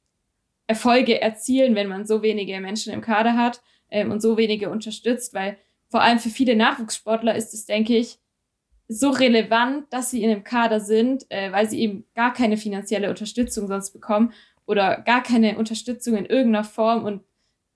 Erfolge 0.67 1.21
erzielen, 1.21 1.75
wenn 1.75 1.89
man 1.89 2.07
so 2.07 2.23
wenige 2.23 2.59
Menschen 2.61 2.93
im 2.93 3.03
Kader 3.03 3.37
hat 3.37 3.63
ähm, 3.91 4.11
und 4.11 4.21
so 4.21 4.37
wenige 4.37 4.71
unterstützt, 4.71 5.33
weil 5.33 5.59
vor 5.89 6.03
allem 6.03 6.19
für 6.19 6.31
viele 6.31 6.57
Nachwuchssportler 6.57 7.37
ist 7.37 7.55
es, 7.55 7.67
denke 7.67 7.97
ich, 7.97 8.19
so 8.89 9.11
relevant, 9.11 9.87
dass 9.91 10.11
sie 10.11 10.25
in 10.25 10.31
einem 10.31 10.45
Kader 10.45 10.81
sind, 10.81 11.31
äh, 11.31 11.53
weil 11.53 11.69
sie 11.69 11.81
eben 11.81 12.05
gar 12.15 12.33
keine 12.33 12.57
finanzielle 12.57 13.11
Unterstützung 13.11 13.69
sonst 13.69 13.93
bekommen 13.93 14.33
oder 14.67 15.03
gar 15.03 15.23
keine 15.23 15.57
Unterstützung 15.57 16.17
in 16.17 16.27
irgendeiner 16.27 16.65
Form 16.65 17.05
und 17.05 17.23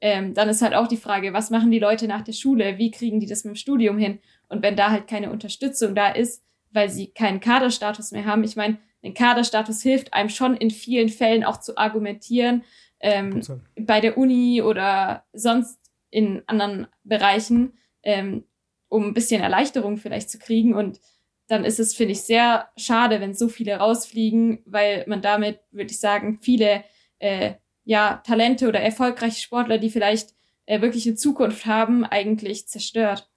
ähm, 0.00 0.34
dann 0.34 0.48
ist 0.48 0.62
halt 0.62 0.74
auch 0.74 0.86
die 0.86 0.96
Frage, 0.96 1.32
was 1.32 1.50
machen 1.50 1.70
die 1.70 1.78
Leute 1.78 2.06
nach 2.06 2.22
der 2.22 2.32
Schule? 2.32 2.78
Wie 2.78 2.90
kriegen 2.90 3.20
die 3.20 3.26
das 3.26 3.44
mit 3.44 3.54
dem 3.54 3.56
Studium 3.56 3.98
hin? 3.98 4.20
Und 4.48 4.62
wenn 4.62 4.76
da 4.76 4.90
halt 4.90 5.08
keine 5.08 5.30
Unterstützung 5.30 5.94
da 5.94 6.08
ist, 6.08 6.44
weil 6.70 6.88
sie 6.88 7.08
keinen 7.08 7.40
Kaderstatus 7.40 8.12
mehr 8.12 8.24
haben, 8.24 8.44
ich 8.44 8.56
meine, 8.56 8.78
ein 9.02 9.14
Kaderstatus 9.14 9.82
hilft 9.82 10.12
einem 10.12 10.28
schon 10.28 10.56
in 10.56 10.70
vielen 10.70 11.08
Fällen 11.08 11.44
auch 11.44 11.60
zu 11.60 11.76
argumentieren, 11.76 12.64
ähm, 13.00 13.40
bei 13.78 14.00
der 14.00 14.18
Uni 14.18 14.62
oder 14.62 15.24
sonst 15.32 15.78
in 16.10 16.42
anderen 16.46 16.88
Bereichen, 17.04 17.74
ähm, 18.02 18.44
um 18.88 19.06
ein 19.06 19.14
bisschen 19.14 19.42
Erleichterung 19.42 19.98
vielleicht 19.98 20.30
zu 20.30 20.38
kriegen. 20.38 20.74
Und 20.74 21.00
dann 21.46 21.64
ist 21.64 21.78
es, 21.78 21.94
finde 21.94 22.12
ich, 22.12 22.22
sehr 22.22 22.68
schade, 22.76 23.20
wenn 23.20 23.34
so 23.34 23.48
viele 23.48 23.76
rausfliegen, 23.76 24.62
weil 24.64 25.04
man 25.06 25.22
damit, 25.22 25.60
würde 25.70 25.90
ich 25.90 26.00
sagen, 26.00 26.38
viele 26.40 26.84
äh, 27.18 27.54
ja, 27.88 28.20
Talente 28.22 28.68
oder 28.68 28.80
erfolgreiche 28.80 29.40
Sportler, 29.40 29.78
die 29.78 29.88
vielleicht 29.88 30.34
äh, 30.66 30.82
wirklich 30.82 31.06
eine 31.06 31.16
Zukunft 31.16 31.64
haben, 31.64 32.04
eigentlich 32.04 32.68
zerstört. 32.68 33.30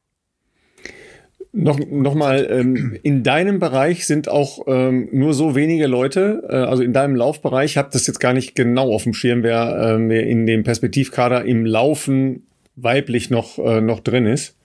Noch, 1.53 1.79
noch 1.79 2.15
mal, 2.15 2.49
ähm, 2.51 2.99
in 3.01 3.23
deinem 3.23 3.59
Bereich 3.59 4.05
sind 4.05 4.27
auch 4.27 4.67
ähm, 4.67 5.07
nur 5.13 5.33
so 5.33 5.55
wenige 5.55 5.87
Leute, 5.87 6.43
äh, 6.49 6.55
also 6.55 6.83
in 6.83 6.91
deinem 6.91 7.15
Laufbereich, 7.15 7.71
ich 7.71 7.77
habe 7.77 7.91
das 7.93 8.05
jetzt 8.07 8.19
gar 8.19 8.33
nicht 8.33 8.53
genau 8.53 8.93
auf 8.93 9.03
dem 9.03 9.13
Schirm, 9.13 9.41
wer, 9.41 9.95
äh, 9.97 10.09
wer 10.09 10.27
in 10.27 10.45
dem 10.45 10.63
Perspektivkader 10.63 11.45
im 11.45 11.65
Laufen 11.65 12.45
weiblich 12.75 13.29
noch, 13.29 13.57
äh, 13.57 13.79
noch 13.79 14.01
drin 14.01 14.25
ist. 14.25 14.57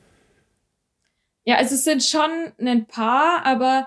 Ja, 1.45 1.59
also 1.59 1.77
es 1.77 1.85
sind 1.85 2.03
schon 2.03 2.31
ein 2.59 2.87
paar, 2.87 3.47
aber 3.47 3.87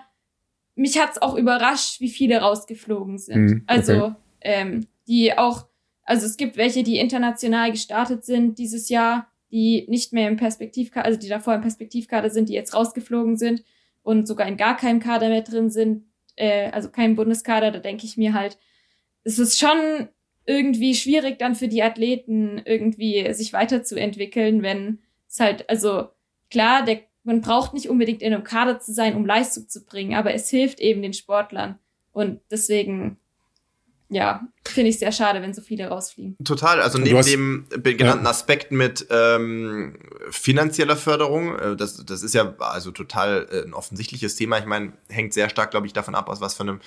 mich 0.75 0.97
hat's 0.97 1.21
auch 1.21 1.35
überrascht, 1.35 1.99
wie 1.99 2.09
viele 2.09 2.37
rausgeflogen 2.37 3.17
sind. 3.17 3.41
Mhm, 3.41 3.63
okay. 3.67 3.77
Also 3.77 4.15
ähm, 4.39 4.87
die 5.09 5.37
auch 5.37 5.68
also 6.09 6.25
es 6.25 6.37
gibt 6.37 6.57
welche, 6.57 6.81
die 6.81 6.97
international 6.97 7.69
gestartet 7.69 8.25
sind 8.25 8.57
dieses 8.57 8.89
Jahr, 8.89 9.27
die 9.51 9.85
nicht 9.89 10.11
mehr 10.11 10.27
im 10.27 10.37
Perspektivkader, 10.37 11.05
also 11.05 11.19
die 11.19 11.29
davor 11.29 11.53
im 11.53 11.61
Perspektivkader 11.61 12.31
sind, 12.31 12.49
die 12.49 12.53
jetzt 12.53 12.73
rausgeflogen 12.73 13.37
sind 13.37 13.63
und 14.01 14.27
sogar 14.27 14.47
in 14.47 14.57
gar 14.57 14.75
keinem 14.75 14.99
Kader 14.99 15.29
mehr 15.29 15.43
drin 15.43 15.69
sind, 15.69 16.05
äh, 16.35 16.71
also 16.71 16.89
kein 16.89 17.15
Bundeskader, 17.15 17.69
da 17.69 17.77
denke 17.77 18.07
ich 18.07 18.17
mir 18.17 18.33
halt, 18.33 18.57
es 19.23 19.37
ist 19.37 19.59
schon 19.59 20.07
irgendwie 20.47 20.95
schwierig 20.95 21.37
dann 21.37 21.53
für 21.53 21.67
die 21.67 21.83
Athleten 21.83 22.59
irgendwie 22.65 23.31
sich 23.35 23.53
weiterzuentwickeln, 23.53 24.63
wenn 24.63 24.97
es 25.29 25.39
halt, 25.39 25.69
also 25.69 26.07
klar, 26.49 26.83
der, 26.85 27.01
man 27.23 27.41
braucht 27.41 27.75
nicht 27.75 27.87
unbedingt 27.87 28.23
in 28.23 28.33
einem 28.33 28.43
Kader 28.43 28.79
zu 28.79 28.93
sein, 28.93 29.15
um 29.15 29.27
Leistung 29.27 29.69
zu 29.69 29.85
bringen, 29.85 30.15
aber 30.15 30.33
es 30.33 30.49
hilft 30.49 30.79
eben 30.79 31.03
den 31.03 31.13
Sportlern. 31.13 31.77
Und 32.13 32.41
deswegen 32.49 33.17
ja, 34.09 34.41
finde 34.65 34.89
ich 34.89 34.99
sehr 34.99 35.11
schade, 35.11 35.41
wenn 35.41 35.53
so 35.53 35.61
viele 35.61 35.87
rausfliegen. 35.87 36.35
Total, 36.43 36.81
also 36.81 36.97
neben 36.97 37.67
dem 37.69 37.97
genannten 37.97 38.25
ja. 38.25 38.31
Aspekt 38.31 38.71
mit 38.71 39.05
ähm, 39.11 39.97
finanzieller 40.31 40.97
Förderung, 40.97 41.57
äh, 41.57 41.75
das, 41.75 42.03
das 42.05 42.23
ist 42.23 42.33
ja 42.33 42.55
also 42.57 42.91
total 42.91 43.47
äh, 43.51 43.63
ein 43.63 43.73
offensichtliches 43.73 44.35
Thema. 44.35 44.57
Ich 44.57 44.65
meine, 44.65 44.93
hängt 45.09 45.33
sehr 45.33 45.49
stark, 45.49 45.69
glaube 45.71 45.85
ich, 45.85 45.93
davon 45.93 46.15
ab, 46.15 46.27
aus 46.27 46.41
was 46.41 46.55
für 46.55 46.63
einem 46.63 46.79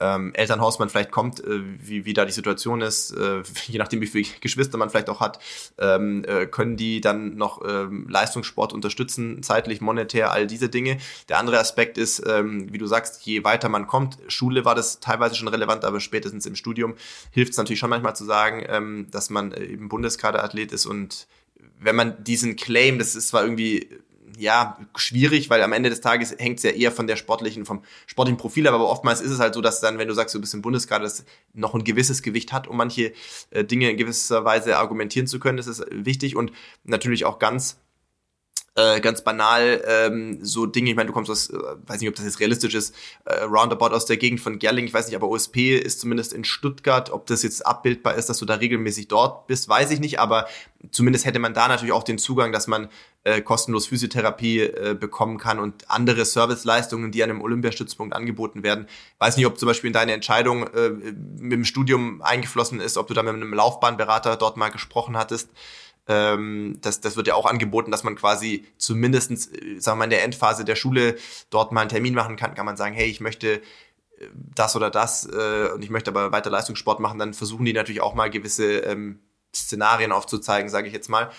ähm, 0.00 0.32
Elternhaus 0.34 0.78
man 0.78 0.88
vielleicht 0.88 1.10
kommt, 1.10 1.42
äh, 1.42 1.60
wie, 1.80 2.04
wie 2.04 2.12
da 2.12 2.24
die 2.24 2.32
Situation 2.32 2.80
ist, 2.80 3.10
äh, 3.12 3.42
je 3.66 3.78
nachdem, 3.78 4.00
wie 4.00 4.06
viele 4.06 4.28
Geschwister 4.40 4.78
man 4.78 4.90
vielleicht 4.90 5.10
auch 5.10 5.20
hat, 5.20 5.40
ähm, 5.78 6.24
äh, 6.24 6.46
können 6.46 6.76
die 6.76 7.00
dann 7.00 7.36
noch 7.36 7.62
ähm, 7.66 8.08
Leistungssport 8.08 8.72
unterstützen, 8.72 9.42
zeitlich, 9.42 9.80
monetär, 9.80 10.32
all 10.32 10.46
diese 10.46 10.68
Dinge. 10.68 10.98
Der 11.28 11.38
andere 11.38 11.58
Aspekt 11.58 11.98
ist, 11.98 12.22
ähm, 12.26 12.72
wie 12.72 12.78
du 12.78 12.86
sagst, 12.86 13.24
je 13.26 13.44
weiter 13.44 13.68
man 13.68 13.86
kommt, 13.86 14.18
Schule 14.28 14.64
war 14.64 14.74
das 14.74 15.00
teilweise 15.00 15.34
schon 15.34 15.48
relevant, 15.48 15.84
aber 15.84 16.00
spätestens 16.00 16.46
im 16.46 16.54
Studium 16.54 16.94
hilft 17.30 17.52
es 17.52 17.58
natürlich 17.58 17.80
schon 17.80 17.90
manchmal 17.90 18.16
zu 18.16 18.24
sagen, 18.24 18.64
ähm, 18.68 19.08
dass 19.10 19.30
man 19.30 19.52
äh, 19.52 19.64
eben 19.64 19.88
Bundeskaderathlet 19.88 20.72
ist 20.72 20.86
und 20.86 21.26
wenn 21.80 21.96
man 21.96 22.24
diesen 22.24 22.56
Claim, 22.56 22.98
das 22.98 23.14
ist 23.14 23.28
zwar 23.28 23.42
irgendwie 23.42 23.88
ja, 24.36 24.78
schwierig, 24.96 25.50
weil 25.50 25.62
am 25.62 25.72
Ende 25.72 25.90
des 25.90 26.00
Tages 26.00 26.34
hängt 26.38 26.58
es 26.58 26.62
ja 26.64 26.70
eher 26.70 26.92
von 26.92 27.06
der 27.06 27.16
sportlichen, 27.16 27.64
vom 27.64 27.82
sportlichen 28.06 28.38
Profil 28.38 28.66
ab, 28.68 28.74
aber 28.74 28.88
oftmals 28.88 29.20
ist 29.20 29.30
es 29.30 29.38
halt 29.38 29.54
so, 29.54 29.60
dass 29.60 29.80
dann, 29.80 29.98
wenn 29.98 30.08
du 30.08 30.14
sagst, 30.14 30.34
du 30.34 30.40
bist 30.40 30.54
im 30.54 30.62
Bundeskader, 30.62 31.04
das 31.04 31.24
noch 31.54 31.74
ein 31.74 31.84
gewisses 31.84 32.22
Gewicht 32.22 32.52
hat, 32.52 32.68
um 32.68 32.76
manche 32.76 33.12
äh, 33.50 33.64
Dinge 33.64 33.90
in 33.90 33.96
gewisser 33.96 34.44
Weise 34.44 34.76
argumentieren 34.76 35.26
zu 35.26 35.38
können, 35.38 35.56
das 35.56 35.66
ist 35.66 35.84
wichtig 35.90 36.36
und 36.36 36.52
natürlich 36.84 37.24
auch 37.24 37.38
ganz 37.38 37.78
äh, 38.78 39.00
ganz 39.00 39.22
banal 39.22 39.82
ähm, 39.86 40.38
so 40.42 40.64
Dinge, 40.64 40.90
ich 40.90 40.96
meine, 40.96 41.08
du 41.08 41.12
kommst 41.12 41.30
aus, 41.30 41.50
äh, 41.50 41.56
weiß 41.86 42.00
nicht, 42.00 42.08
ob 42.08 42.14
das 42.14 42.24
jetzt 42.24 42.38
realistisch 42.38 42.74
ist, 42.74 42.94
äh, 43.24 43.42
roundabout 43.42 43.88
aus 43.88 44.06
der 44.06 44.16
Gegend 44.16 44.40
von 44.40 44.60
Gerling, 44.60 44.84
ich 44.84 44.94
weiß 44.94 45.06
nicht, 45.06 45.16
aber 45.16 45.28
OSP 45.28 45.76
ist 45.76 46.00
zumindest 46.00 46.32
in 46.32 46.44
Stuttgart, 46.44 47.10
ob 47.10 47.26
das 47.26 47.42
jetzt 47.42 47.66
abbildbar 47.66 48.14
ist, 48.14 48.28
dass 48.28 48.38
du 48.38 48.44
da 48.44 48.54
regelmäßig 48.54 49.08
dort 49.08 49.48
bist, 49.48 49.68
weiß 49.68 49.90
ich 49.90 49.98
nicht, 49.98 50.20
aber 50.20 50.46
zumindest 50.92 51.26
hätte 51.26 51.40
man 51.40 51.54
da 51.54 51.66
natürlich 51.66 51.92
auch 51.92 52.04
den 52.04 52.18
Zugang, 52.18 52.52
dass 52.52 52.68
man 52.68 52.88
äh, 53.24 53.40
kostenlos 53.40 53.88
Physiotherapie 53.88 54.60
äh, 54.60 54.96
bekommen 54.98 55.38
kann 55.38 55.58
und 55.58 55.90
andere 55.90 56.24
Serviceleistungen, 56.24 57.10
die 57.10 57.22
an 57.24 57.30
einem 57.30 57.42
Olympiastützpunkt 57.42 58.14
angeboten 58.14 58.62
werden. 58.62 58.86
Weiß 59.18 59.36
nicht, 59.36 59.46
ob 59.46 59.58
zum 59.58 59.66
Beispiel 59.66 59.88
in 59.88 59.94
deine 59.94 60.12
Entscheidung 60.12 60.68
äh, 60.68 60.90
mit 60.90 61.52
dem 61.52 61.64
Studium 61.64 62.22
eingeflossen 62.22 62.80
ist, 62.80 62.96
ob 62.96 63.08
du 63.08 63.14
da 63.14 63.24
mit 63.24 63.34
einem 63.34 63.52
Laufbahnberater 63.52 64.36
dort 64.36 64.56
mal 64.56 64.68
gesprochen 64.68 65.16
hattest. 65.16 65.50
Ähm, 66.08 66.78
das, 66.80 67.00
das 67.00 67.16
wird 67.16 67.26
ja 67.26 67.34
auch 67.34 67.44
angeboten, 67.44 67.90
dass 67.90 68.02
man 68.02 68.16
quasi 68.16 68.66
zumindestens, 68.78 69.46
äh, 69.48 69.78
sagen 69.78 69.96
wir 69.96 70.00
mal, 70.00 70.04
in 70.04 70.10
der 70.10 70.24
Endphase 70.24 70.64
der 70.64 70.74
Schule 70.74 71.16
dort 71.50 71.70
mal 71.70 71.82
einen 71.82 71.90
Termin 71.90 72.14
machen 72.14 72.36
kann, 72.36 72.54
kann 72.54 72.66
man 72.66 72.78
sagen, 72.78 72.94
hey, 72.94 73.08
ich 73.08 73.20
möchte 73.20 73.54
äh, 73.56 73.60
das 74.32 74.74
oder 74.74 74.90
das 74.90 75.26
äh, 75.26 75.68
und 75.74 75.84
ich 75.84 75.90
möchte 75.90 76.10
aber 76.10 76.32
weiter 76.32 76.50
Leistungssport 76.50 76.98
machen, 76.98 77.18
dann 77.18 77.34
versuchen 77.34 77.66
die 77.66 77.74
natürlich 77.74 78.00
auch 78.00 78.14
mal 78.14 78.30
gewisse 78.30 78.78
ähm, 78.78 79.20
Szenarien 79.54 80.12
aufzuzeigen, 80.12 80.70
sage 80.70 80.88
ich 80.88 80.94
jetzt 80.94 81.08
mal. 81.08 81.30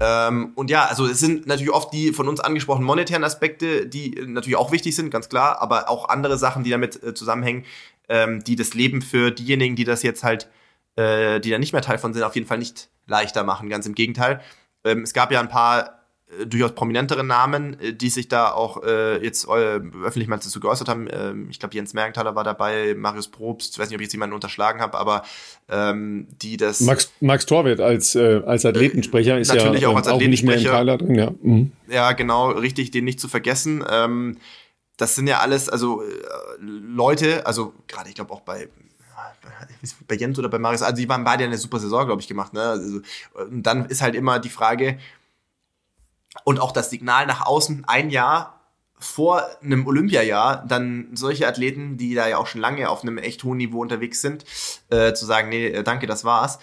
Ähm, 0.00 0.52
und 0.54 0.70
ja, 0.70 0.86
also 0.86 1.06
es 1.06 1.20
sind 1.20 1.46
natürlich 1.46 1.72
oft 1.72 1.92
die 1.92 2.12
von 2.12 2.28
uns 2.28 2.40
angesprochenen 2.40 2.86
monetären 2.86 3.24
Aspekte, 3.24 3.86
die 3.86 4.10
natürlich 4.26 4.56
auch 4.56 4.72
wichtig 4.72 4.94
sind, 4.94 5.10
ganz 5.10 5.28
klar, 5.28 5.60
aber 5.60 5.88
auch 5.88 6.08
andere 6.08 6.38
Sachen, 6.38 6.64
die 6.64 6.70
damit 6.70 7.02
äh, 7.02 7.14
zusammenhängen, 7.14 7.64
ähm, 8.08 8.42
die 8.44 8.56
das 8.56 8.74
Leben 8.74 9.02
für 9.02 9.30
diejenigen, 9.32 9.76
die 9.76 9.84
das 9.84 10.02
jetzt 10.02 10.22
halt, 10.22 10.48
äh, 10.96 11.40
die 11.40 11.50
da 11.50 11.58
nicht 11.58 11.72
mehr 11.72 11.82
Teil 11.82 11.98
von 11.98 12.12
sind, 12.12 12.22
auf 12.22 12.34
jeden 12.34 12.46
Fall 12.46 12.58
nicht 12.58 12.90
leichter 13.06 13.44
machen. 13.44 13.68
Ganz 13.68 13.86
im 13.86 13.94
Gegenteil. 13.94 14.40
Ähm, 14.84 15.02
es 15.02 15.12
gab 15.12 15.32
ja 15.32 15.40
ein 15.40 15.48
paar 15.48 16.04
äh, 16.40 16.46
durchaus 16.46 16.74
prominentere 16.74 17.24
Namen, 17.24 17.78
äh, 17.80 17.92
die 17.92 18.10
sich 18.10 18.28
da 18.28 18.50
auch 18.50 18.82
äh, 18.82 19.22
jetzt 19.22 19.46
äh, 19.46 19.80
öffentlich 20.04 20.28
mal 20.28 20.36
dazu 20.36 20.60
geäußert 20.60 20.88
haben. 20.88 21.08
Ähm, 21.10 21.48
ich 21.50 21.58
glaube, 21.58 21.74
Jens 21.74 21.94
Mergenthaler 21.94 22.34
war 22.34 22.44
dabei, 22.44 22.94
Marius 22.96 23.28
Probst, 23.28 23.74
ich 23.74 23.78
weiß 23.78 23.88
nicht, 23.88 23.96
ob 23.96 24.00
ich 24.00 24.06
jetzt 24.06 24.12
jemanden 24.12 24.34
unterschlagen 24.34 24.80
habe, 24.80 24.98
aber 24.98 25.22
ähm, 25.68 26.28
die 26.42 26.56
das. 26.56 26.80
Max, 26.80 27.12
Max 27.20 27.46
Torwirt 27.46 27.80
als, 27.80 28.14
äh, 28.14 28.42
als 28.46 28.64
Athletensprecher 28.64 29.38
ist 29.38 29.52
natürlich 29.52 29.82
ja 29.82 29.88
auch, 29.88 29.96
als 29.96 30.08
Athletensprecher, 30.08 30.52
auch 30.52 30.56
nicht 30.56 30.64
mehr 30.64 30.72
im 30.72 30.86
Kader 30.86 30.98
drin. 30.98 31.14
Ja. 31.14 31.30
Mhm. 31.42 31.72
ja, 31.88 32.12
genau, 32.12 32.50
richtig, 32.50 32.90
den 32.90 33.04
nicht 33.04 33.20
zu 33.20 33.28
vergessen. 33.28 33.84
Ähm, 33.88 34.38
das 34.96 35.16
sind 35.16 35.26
ja 35.26 35.40
alles, 35.40 35.68
also 35.68 36.02
äh, 36.02 36.06
Leute, 36.60 37.46
also 37.46 37.74
gerade 37.88 38.08
ich 38.08 38.14
glaube 38.14 38.32
auch 38.32 38.42
bei 38.42 38.68
bei 40.08 40.14
Jens 40.16 40.38
oder 40.38 40.48
bei 40.48 40.58
Marius, 40.58 40.82
also 40.82 40.96
die 40.96 41.08
waren 41.08 41.24
beide 41.24 41.44
eine 41.44 41.58
super 41.58 41.78
Saison, 41.78 42.06
glaube 42.06 42.22
ich, 42.22 42.28
gemacht. 42.28 42.52
Ne? 42.52 42.62
Also, 42.62 43.00
und 43.34 43.62
dann 43.62 43.86
ist 43.86 44.02
halt 44.02 44.14
immer 44.14 44.38
die 44.38 44.50
Frage, 44.50 44.98
und 46.42 46.58
auch 46.58 46.72
das 46.72 46.90
Signal 46.90 47.26
nach 47.26 47.46
außen, 47.46 47.84
ein 47.86 48.10
Jahr 48.10 48.60
vor 48.98 49.44
einem 49.62 49.86
Olympiajahr, 49.86 50.64
dann 50.66 51.10
solche 51.14 51.46
Athleten, 51.46 51.96
die 51.96 52.14
da 52.14 52.26
ja 52.26 52.38
auch 52.38 52.46
schon 52.46 52.60
lange 52.60 52.88
auf 52.88 53.02
einem 53.02 53.18
echt 53.18 53.44
hohen 53.44 53.58
Niveau 53.58 53.80
unterwegs 53.80 54.20
sind, 54.20 54.44
äh, 54.88 55.12
zu 55.12 55.26
sagen, 55.26 55.50
nee, 55.50 55.68
äh, 55.68 55.84
danke, 55.84 56.06
das 56.06 56.24
war's. 56.24 56.58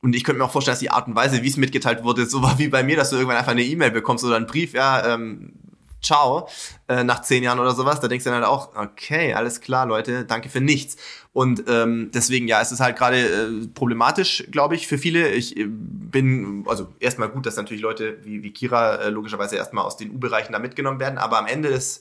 Und 0.00 0.14
ich 0.14 0.22
könnte 0.22 0.38
mir 0.38 0.44
auch 0.44 0.52
vorstellen, 0.52 0.74
dass 0.74 0.80
die 0.80 0.90
Art 0.90 1.08
und 1.08 1.16
Weise, 1.16 1.42
wie 1.42 1.48
es 1.48 1.56
mitgeteilt 1.56 2.04
wurde, 2.04 2.26
so 2.26 2.42
war 2.42 2.58
wie 2.58 2.68
bei 2.68 2.82
mir, 2.82 2.96
dass 2.96 3.10
du 3.10 3.16
irgendwann 3.16 3.38
einfach 3.38 3.52
eine 3.52 3.64
E-Mail 3.64 3.90
bekommst 3.90 4.24
oder 4.24 4.36
einen 4.36 4.46
Brief, 4.46 4.72
ja, 4.72 5.14
ähm, 5.14 5.54
ciao, 6.02 6.48
äh, 6.88 7.04
nach 7.04 7.22
zehn 7.22 7.42
Jahren 7.42 7.58
oder 7.58 7.74
sowas, 7.74 8.00
da 8.00 8.08
denkst 8.08 8.24
du 8.24 8.30
dann 8.30 8.40
halt 8.42 8.48
auch, 8.48 8.74
okay, 8.76 9.34
alles 9.34 9.60
klar, 9.60 9.86
Leute, 9.86 10.24
danke 10.24 10.48
für 10.48 10.60
nichts. 10.60 10.96
Und 11.32 11.64
ähm, 11.68 12.10
deswegen, 12.14 12.48
ja, 12.48 12.60
es 12.60 12.72
ist 12.72 12.80
halt 12.80 12.96
gerade 12.96 13.18
äh, 13.18 13.66
problematisch, 13.74 14.44
glaube 14.50 14.74
ich, 14.74 14.86
für 14.86 14.98
viele. 14.98 15.30
Ich 15.30 15.56
äh, 15.56 15.66
bin, 15.66 16.64
also 16.66 16.88
erstmal 17.00 17.28
gut, 17.28 17.46
dass 17.46 17.56
natürlich 17.56 17.82
Leute 17.82 18.18
wie, 18.24 18.42
wie 18.42 18.52
Kira 18.52 18.96
äh, 18.96 19.10
logischerweise 19.10 19.56
erstmal 19.56 19.84
aus 19.84 19.96
den 19.96 20.10
U-Bereichen 20.12 20.52
da 20.52 20.58
mitgenommen 20.58 21.00
werden, 21.00 21.18
aber 21.18 21.38
am 21.38 21.46
Ende 21.46 21.70
des, 21.70 22.00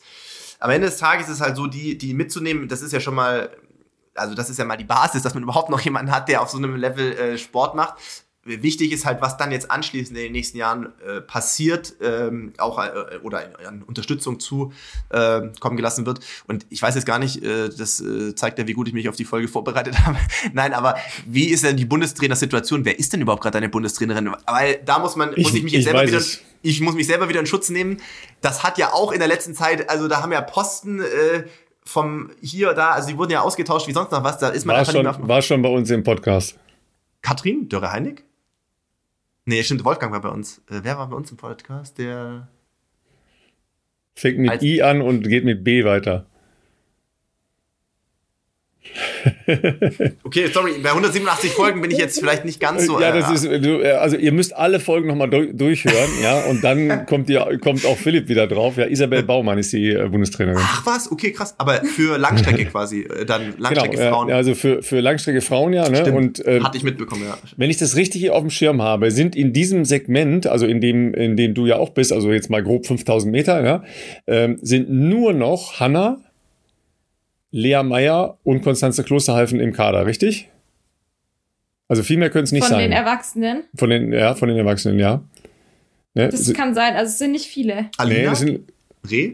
am 0.59 0.69
Ende 0.69 0.87
des 0.87 0.97
Tages 0.97 1.27
ist 1.27 1.35
es 1.35 1.41
halt 1.41 1.55
so, 1.55 1.67
die, 1.67 1.97
die 1.97 2.13
mitzunehmen, 2.13 2.67
das 2.67 2.81
ist 2.81 2.93
ja 2.93 2.99
schon 2.99 3.15
mal 3.15 3.49
also 4.17 4.33
das 4.33 4.49
ist 4.49 4.57
ja 4.57 4.63
mal 4.63 4.77
die 4.77 4.85
Basis, 4.85 5.23
dass 5.23 5.33
man 5.33 5.43
überhaupt 5.43 5.69
noch 5.69 5.81
jemanden 5.81 6.09
hat, 6.09 6.29
der 6.29 6.41
auf 6.41 6.49
so 6.49 6.57
einem 6.57 6.77
Level 6.77 7.11
äh, 7.11 7.37
Sport 7.37 7.75
macht 7.75 7.95
wichtig 8.45 8.91
ist 8.91 9.05
halt, 9.05 9.21
was 9.21 9.37
dann 9.37 9.51
jetzt 9.51 9.71
anschließend 9.71 10.15
in 10.17 10.25
den 10.25 10.31
nächsten 10.31 10.57
Jahren 10.57 10.93
äh, 11.05 11.19
passiert, 11.19 11.95
ähm, 11.99 12.53
auch 12.59 12.77
äh, 12.77 13.17
oder 13.23 13.49
an 13.67 13.81
Unterstützung 13.81 14.39
zu 14.39 14.71
äh, 15.09 15.41
kommen 15.59 15.75
gelassen 15.75 16.05
wird. 16.05 16.19
Und 16.47 16.65
ich 16.69 16.81
weiß 16.81 16.93
jetzt 16.93 17.05
gar 17.05 17.17
nicht, 17.17 17.43
äh, 17.43 17.69
das 17.69 17.99
äh, 18.01 18.35
zeigt 18.35 18.59
ja, 18.59 18.67
wie 18.67 18.73
gut 18.73 18.87
ich 18.87 18.93
mich 18.93 19.09
auf 19.09 19.15
die 19.15 19.25
Folge 19.25 19.47
vorbereitet 19.47 19.99
habe. 20.05 20.17
Nein, 20.53 20.73
aber 20.73 20.95
wie 21.25 21.45
ist 21.45 21.63
denn 21.63 21.75
die 21.75 21.85
Bundestrainer-Situation? 21.85 22.85
Wer 22.85 22.99
ist 22.99 23.13
denn 23.13 23.21
überhaupt 23.21 23.41
gerade 23.41 23.55
deine 23.55 23.69
Bundestrainerin? 23.69 24.31
Weil 24.45 24.79
da 24.85 24.99
muss 24.99 25.15
man, 25.15 25.33
muss 25.35 25.53
ich 25.53 25.63
mich 25.63 25.73
jetzt 25.73 25.85
selber 25.85 26.05
wieder, 26.05 26.17
es. 26.17 26.41
ich 26.61 26.81
muss 26.81 26.93
mich 26.93 27.07
selber 27.07 27.27
wieder 27.27 27.39
in 27.39 27.47
Schutz 27.47 27.69
nehmen. 27.69 27.97
Das 28.41 28.63
hat 28.63 28.77
ja 28.77 28.93
auch 28.93 29.11
in 29.11 29.19
der 29.19 29.27
letzten 29.27 29.55
Zeit, 29.55 29.89
also 29.89 30.07
da 30.07 30.21
haben 30.21 30.31
ja 30.31 30.41
Posten 30.41 30.99
äh, 30.99 31.45
vom 31.83 32.29
hier 32.41 32.67
oder 32.67 32.75
da, 32.75 32.89
also 32.91 33.09
die 33.09 33.17
wurden 33.17 33.31
ja 33.31 33.41
ausgetauscht 33.41 33.87
wie 33.87 33.93
sonst 33.93 34.11
noch 34.11 34.23
was. 34.23 34.37
Da 34.37 34.49
ist 34.49 34.65
man 34.65 34.75
war 34.75 34.85
schon, 34.85 35.27
war 35.27 35.41
schon 35.41 35.63
bei 35.63 35.69
uns 35.69 35.89
im 35.89 36.03
Podcast. 36.03 36.59
Katrin 37.23 37.69
Dörre-Heinig? 37.69 38.24
Nee, 39.45 39.63
stimmt, 39.63 39.85
Wolfgang 39.85 40.11
war 40.11 40.21
bei 40.21 40.29
uns. 40.29 40.57
Äh, 40.69 40.81
wer 40.81 40.97
war 40.97 41.09
bei 41.09 41.15
uns 41.15 41.29
im 41.29 41.37
Podcast? 41.37 41.99
Der. 41.99 42.47
Fängt 44.15 44.39
mit 44.39 44.63
I 44.63 44.81
an 44.81 45.01
und 45.01 45.27
geht 45.27 45.45
mit 45.45 45.63
B 45.63 45.83
weiter. 45.83 46.25
Okay, 50.23 50.47
sorry, 50.53 50.73
bei 50.81 50.89
187 50.89 51.51
Folgen 51.51 51.81
bin 51.81 51.91
ich 51.91 51.97
jetzt 51.97 52.19
vielleicht 52.19 52.45
nicht 52.45 52.59
ganz 52.59 52.85
so. 52.85 52.99
Ja, 52.99 53.11
das 53.11 53.45
äh, 53.45 53.55
ist, 53.57 53.65
äh, 53.65 53.91
also 53.91 54.17
ihr 54.17 54.31
müsst 54.31 54.55
alle 54.55 54.79
Folgen 54.79 55.07
nochmal 55.07 55.29
durchhören, 55.29 56.09
ja, 56.21 56.41
und 56.45 56.63
dann 56.63 57.05
kommt 57.07 57.29
ihr, 57.29 57.57
kommt 57.61 57.85
auch 57.85 57.97
Philipp 57.97 58.27
wieder 58.27 58.47
drauf. 58.47 58.77
Ja, 58.77 58.85
Isabel 58.85 59.23
Baumann 59.23 59.57
ist 59.57 59.73
die 59.73 59.91
äh, 59.91 60.07
Bundestrainerin. 60.07 60.61
Ach 60.61 60.85
was, 60.85 61.11
okay, 61.11 61.31
krass. 61.31 61.55
Aber 61.57 61.81
für 61.83 62.17
Langstrecke 62.17 62.65
quasi, 62.71 63.07
dann 63.25 63.53
Langstrecke 63.57 63.97
genau, 63.97 64.09
Frauen. 64.09 64.29
Ja, 64.29 64.35
also 64.35 64.55
für, 64.55 64.83
für 64.83 64.99
Langstrecke 64.99 65.41
Frauen, 65.41 65.73
ja, 65.73 65.89
ne? 65.89 65.97
Stimmt, 65.97 66.17
und, 66.17 66.45
äh, 66.45 66.61
hatte 66.61 66.77
ich 66.77 66.83
mitbekommen, 66.83 67.23
ja. 67.25 67.37
Wenn 67.57 67.69
ich 67.69 67.77
das 67.77 67.95
richtig 67.95 68.29
auf 68.29 68.41
dem 68.41 68.49
Schirm 68.49 68.81
habe, 68.81 69.11
sind 69.11 69.35
in 69.35 69.53
diesem 69.53 69.85
Segment, 69.85 70.47
also 70.47 70.65
in 70.65 70.81
dem, 70.81 71.13
in 71.13 71.35
dem 71.37 71.53
du 71.53 71.65
ja 71.65 71.77
auch 71.77 71.89
bist, 71.89 72.13
also 72.13 72.31
jetzt 72.31 72.49
mal 72.49 72.63
grob 72.63 72.85
5000 72.85 73.31
Meter, 73.31 73.63
ja, 73.63 73.83
ähm, 74.27 74.57
sind 74.61 74.89
nur 74.89 75.33
noch 75.33 75.79
Hanna, 75.79 76.19
Lea 77.55 77.83
Meyer 77.83 78.37
und 78.43 78.63
Konstanze 78.63 79.05
Klosterhalfen 79.05 79.61
im 79.61 79.71
Kader, 79.71 80.05
richtig? 80.05 80.49
Also 81.87 82.03
viel 82.03 82.17
mehr 82.17 82.29
können 82.29 82.43
es 82.43 82.51
nicht 82.51 82.63
von 82.63 82.71
sein. 82.71 82.81
Von 82.81 82.91
den 82.91 82.91
Erwachsenen? 82.91 83.63
Von 83.75 83.89
den, 83.89 84.11
ja, 84.11 84.35
von 84.35 84.49
den 84.49 84.57
Erwachsenen, 84.57 84.99
ja. 84.99 85.23
Ne? 86.15 86.27
Das 86.27 86.53
kann 86.53 86.75
sein, 86.75 86.95
also 86.95 87.09
es 87.09 87.17
sind 87.17 87.31
nicht 87.31 87.45
viele. 87.45 87.89
Alina? 87.95 88.31
Nee, 88.31 88.35
sind, 88.35 88.59
Reh? 89.09 89.33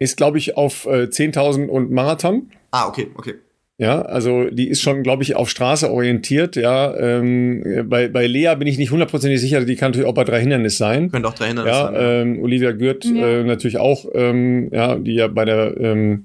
Ist, 0.00 0.16
glaube 0.16 0.38
ich, 0.38 0.56
auf 0.56 0.86
äh, 0.86 1.04
10.000 1.04 1.68
und 1.68 1.92
Marathon. 1.92 2.50
Ah, 2.72 2.88
okay, 2.88 3.12
okay. 3.14 3.34
Ja, 3.78 4.02
also 4.02 4.50
die 4.50 4.68
ist 4.68 4.82
schon, 4.82 5.04
glaube 5.04 5.22
ich, 5.22 5.36
auf 5.36 5.48
Straße 5.48 5.92
orientiert. 5.92 6.56
Ja, 6.56 6.96
ähm, 6.96 7.86
bei, 7.88 8.08
bei 8.08 8.26
Lea 8.26 8.54
bin 8.58 8.66
ich 8.66 8.78
nicht 8.78 8.90
hundertprozentig 8.90 9.40
sicher. 9.40 9.64
Die 9.64 9.76
kann 9.76 9.92
natürlich 9.92 10.08
auch 10.08 10.14
bei 10.14 10.24
drei 10.24 10.40
Hindernis 10.40 10.76
sein. 10.76 11.10
Können 11.12 11.24
auch 11.24 11.34
drei 11.34 11.48
Hindernis 11.48 11.72
ja, 11.72 11.84
sein. 11.84 11.94
Ja. 11.94 12.20
Ähm, 12.20 12.42
Olivia 12.42 12.72
Gürt 12.72 13.04
ja. 13.04 13.26
äh, 13.26 13.44
natürlich 13.44 13.78
auch. 13.78 14.06
Ähm, 14.12 14.70
ja, 14.72 14.96
die 14.96 15.14
ja 15.14 15.28
bei 15.28 15.44
der 15.44 15.76
ähm, 15.76 16.24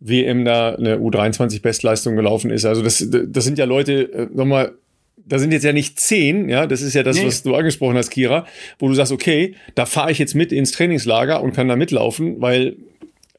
WM 0.00 0.44
da 0.44 0.74
eine 0.74 0.96
U23-Bestleistung 0.96 2.16
gelaufen 2.16 2.50
ist. 2.50 2.64
Also 2.64 2.82
das, 2.82 3.06
das 3.08 3.44
sind 3.44 3.58
ja 3.58 3.66
Leute, 3.66 4.12
äh, 4.12 4.28
nochmal, 4.32 4.72
da 5.16 5.38
sind 5.38 5.52
jetzt 5.52 5.64
ja 5.64 5.72
nicht 5.72 6.00
zehn, 6.00 6.48
ja, 6.48 6.66
das 6.66 6.80
ist 6.80 6.94
ja 6.94 7.02
das, 7.02 7.16
nee. 7.16 7.26
was 7.26 7.42
du 7.42 7.54
angesprochen 7.54 7.96
hast, 7.96 8.10
Kira, 8.10 8.46
wo 8.78 8.88
du 8.88 8.94
sagst, 8.94 9.12
okay, 9.12 9.54
da 9.74 9.86
fahre 9.86 10.10
ich 10.10 10.18
jetzt 10.18 10.34
mit 10.34 10.52
ins 10.52 10.72
Trainingslager 10.72 11.42
und 11.42 11.54
kann 11.54 11.68
da 11.68 11.76
mitlaufen, 11.76 12.40
weil 12.40 12.76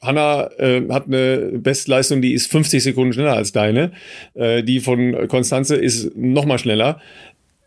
Hanna 0.01 0.49
äh, 0.57 0.81
hat 0.89 1.07
eine 1.07 1.51
Bestleistung, 1.53 2.21
die 2.21 2.33
ist 2.33 2.49
50 2.51 2.81
Sekunden 2.81 3.13
schneller 3.13 3.35
als 3.35 3.51
deine. 3.51 3.91
Äh, 4.33 4.63
die 4.63 4.79
von 4.79 5.27
Konstanze 5.27 5.75
ist 5.75 6.15
noch 6.15 6.45
mal 6.45 6.57
schneller 6.57 6.99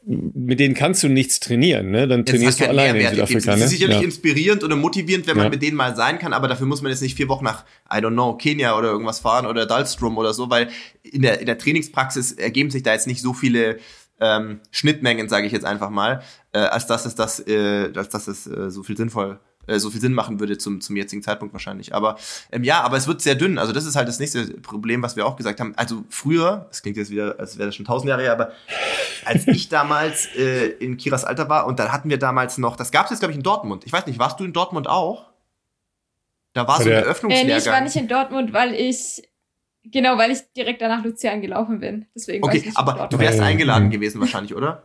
mit 0.06 0.60
denen 0.60 0.74
kannst 0.74 1.02
du 1.02 1.08
nichts 1.08 1.40
trainieren, 1.40 1.90
ne? 1.90 2.06
Dann 2.06 2.26
trainierst 2.26 2.60
du 2.60 2.68
alleine 2.68 3.00
in 3.00 3.08
Südafrika. 3.10 3.52
Es 3.52 3.56
ist 3.56 3.62
ne? 3.62 3.68
sicherlich 3.68 3.96
ja. 3.98 4.02
inspirierend 4.02 4.62
und 4.62 4.78
motivierend, 4.78 5.26
wenn 5.26 5.36
man 5.36 5.46
ja. 5.46 5.50
mit 5.50 5.62
denen 5.62 5.76
mal 5.76 5.96
sein 5.96 6.18
kann, 6.18 6.32
aber 6.32 6.48
dafür 6.48 6.66
muss 6.66 6.82
man 6.82 6.90
jetzt 6.90 7.00
nicht 7.00 7.16
vier 7.16 7.28
Wochen 7.28 7.44
nach, 7.44 7.64
I 7.90 7.96
don't 7.96 8.12
know, 8.12 8.36
Kenia 8.36 8.76
oder 8.76 8.88
irgendwas 8.88 9.20
fahren 9.20 9.46
oder 9.46 9.64
Dalstrom 9.66 10.18
oder 10.18 10.34
so, 10.34 10.50
weil 10.50 10.68
in 11.02 11.22
der, 11.22 11.40
in 11.40 11.46
der 11.46 11.56
Trainingspraxis 11.56 12.32
ergeben 12.32 12.70
sich 12.70 12.82
da 12.82 12.92
jetzt 12.92 13.06
nicht 13.06 13.22
so 13.22 13.32
viele 13.32 13.78
ähm, 14.20 14.60
Schnittmengen, 14.70 15.28
sage 15.28 15.46
ich 15.46 15.52
jetzt 15.52 15.64
einfach 15.64 15.90
mal, 15.90 16.22
äh, 16.52 16.58
als 16.58 16.86
dass 16.86 17.06
es 17.06 17.14
das, 17.14 17.40
äh, 17.46 17.90
als 17.94 18.10
dass 18.10 18.28
es 18.28 18.46
äh, 18.46 18.70
so 18.70 18.82
viel 18.82 18.96
sinnvoll 18.96 19.40
äh, 19.66 19.78
so 19.78 19.90
viel 19.90 20.00
Sinn 20.00 20.12
machen 20.12 20.40
würde 20.40 20.58
zum, 20.58 20.80
zum 20.80 20.96
jetzigen 20.96 21.22
Zeitpunkt 21.22 21.52
wahrscheinlich. 21.52 21.94
Aber 21.94 22.16
ähm, 22.52 22.64
ja, 22.64 22.82
aber 22.82 22.96
es 22.96 23.06
wird 23.06 23.20
sehr 23.22 23.34
dünn. 23.34 23.58
Also 23.58 23.72
das 23.72 23.84
ist 23.84 23.96
halt 23.96 24.08
das 24.08 24.18
nächste 24.18 24.46
Problem, 24.60 25.02
was 25.02 25.16
wir 25.16 25.26
auch 25.26 25.36
gesagt 25.36 25.60
haben. 25.60 25.74
Also 25.76 26.04
früher, 26.08 26.66
das 26.68 26.82
klingt 26.82 26.96
jetzt 26.96 27.10
wieder, 27.10 27.36
als 27.38 27.58
wäre 27.58 27.68
das 27.68 27.76
schon 27.76 27.86
tausend 27.86 28.08
Jahre 28.08 28.22
her, 28.22 28.32
aber 28.32 28.52
als 29.24 29.46
ich 29.46 29.68
damals 29.68 30.26
äh, 30.36 30.66
in 30.66 30.96
Kiras 30.96 31.24
Alter 31.24 31.48
war 31.48 31.66
und 31.66 31.78
dann 31.78 31.92
hatten 31.92 32.10
wir 32.10 32.18
damals 32.18 32.58
noch, 32.58 32.76
das 32.76 32.90
gab 32.90 33.04
es 33.04 33.10
jetzt 33.10 33.20
glaube 33.20 33.32
ich 33.32 33.38
in 33.38 33.44
Dortmund. 33.44 33.84
Ich 33.86 33.92
weiß 33.92 34.06
nicht, 34.06 34.18
warst 34.18 34.40
du 34.40 34.44
in 34.44 34.52
Dortmund 34.52 34.88
auch? 34.88 35.26
Da 36.52 36.68
war 36.68 36.80
so 36.80 36.88
ein 36.88 36.92
Eröffnungslehrgang. 36.92 37.50
Äh, 37.50 37.52
nee, 37.52 37.58
ich 37.58 37.66
war 37.66 37.80
nicht 37.80 37.96
in 37.96 38.08
Dortmund, 38.08 38.52
weil 38.52 38.74
ich 38.74 39.22
Genau, 39.86 40.16
weil 40.16 40.30
ich 40.30 40.38
direkt 40.56 40.80
danach 40.80 41.04
Luzern 41.04 41.42
gelaufen 41.42 41.80
bin. 41.80 42.06
Deswegen 42.14 42.42
okay, 42.42 42.72
aber 42.74 43.06
du 43.06 43.18
wärst 43.18 43.40
eingeladen 43.40 43.90
gewesen 43.90 44.18
wahrscheinlich, 44.18 44.54
oder? 44.54 44.82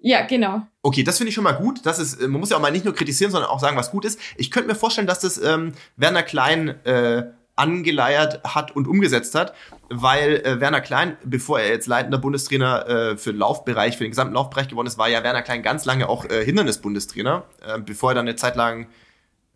Ja, 0.00 0.24
genau. 0.26 0.62
Okay, 0.82 1.02
das 1.02 1.18
finde 1.18 1.30
ich 1.30 1.34
schon 1.34 1.44
mal 1.44 1.52
gut. 1.52 1.84
Das 1.84 1.98
ist, 1.98 2.20
man 2.20 2.40
muss 2.40 2.50
ja 2.50 2.56
auch 2.56 2.60
mal 2.60 2.70
nicht 2.70 2.84
nur 2.84 2.94
kritisieren, 2.94 3.32
sondern 3.32 3.50
auch 3.50 3.58
sagen, 3.58 3.76
was 3.76 3.90
gut 3.90 4.04
ist. 4.04 4.20
Ich 4.36 4.50
könnte 4.50 4.68
mir 4.68 4.76
vorstellen, 4.76 5.06
dass 5.06 5.20
das 5.20 5.38
ähm, 5.42 5.72
Werner 5.96 6.22
Klein 6.22 6.68
äh, 6.84 7.24
angeleiert 7.56 8.42
hat 8.44 8.74
und 8.74 8.86
umgesetzt 8.86 9.34
hat, 9.34 9.52
weil 9.90 10.36
äh, 10.44 10.60
Werner 10.60 10.80
Klein, 10.80 11.16
bevor 11.24 11.58
er 11.58 11.68
jetzt 11.68 11.88
leitender 11.88 12.18
Bundestrainer 12.18 12.86
äh, 12.86 13.16
für 13.16 13.32
den 13.32 13.40
Laufbereich, 13.40 13.96
für 13.96 14.04
den 14.04 14.12
gesamten 14.12 14.34
Laufbereich 14.34 14.68
geworden 14.68 14.86
ist, 14.86 14.98
war 14.98 15.08
ja 15.08 15.24
Werner 15.24 15.42
Klein 15.42 15.64
ganz 15.64 15.84
lange 15.84 16.08
auch 16.08 16.24
äh, 16.24 16.44
Hindernisbundestrainer, 16.44 17.44
äh, 17.66 17.80
bevor 17.80 18.12
er 18.12 18.14
dann 18.14 18.28
eine 18.28 18.36
Zeit 18.36 18.54
lang 18.54 18.86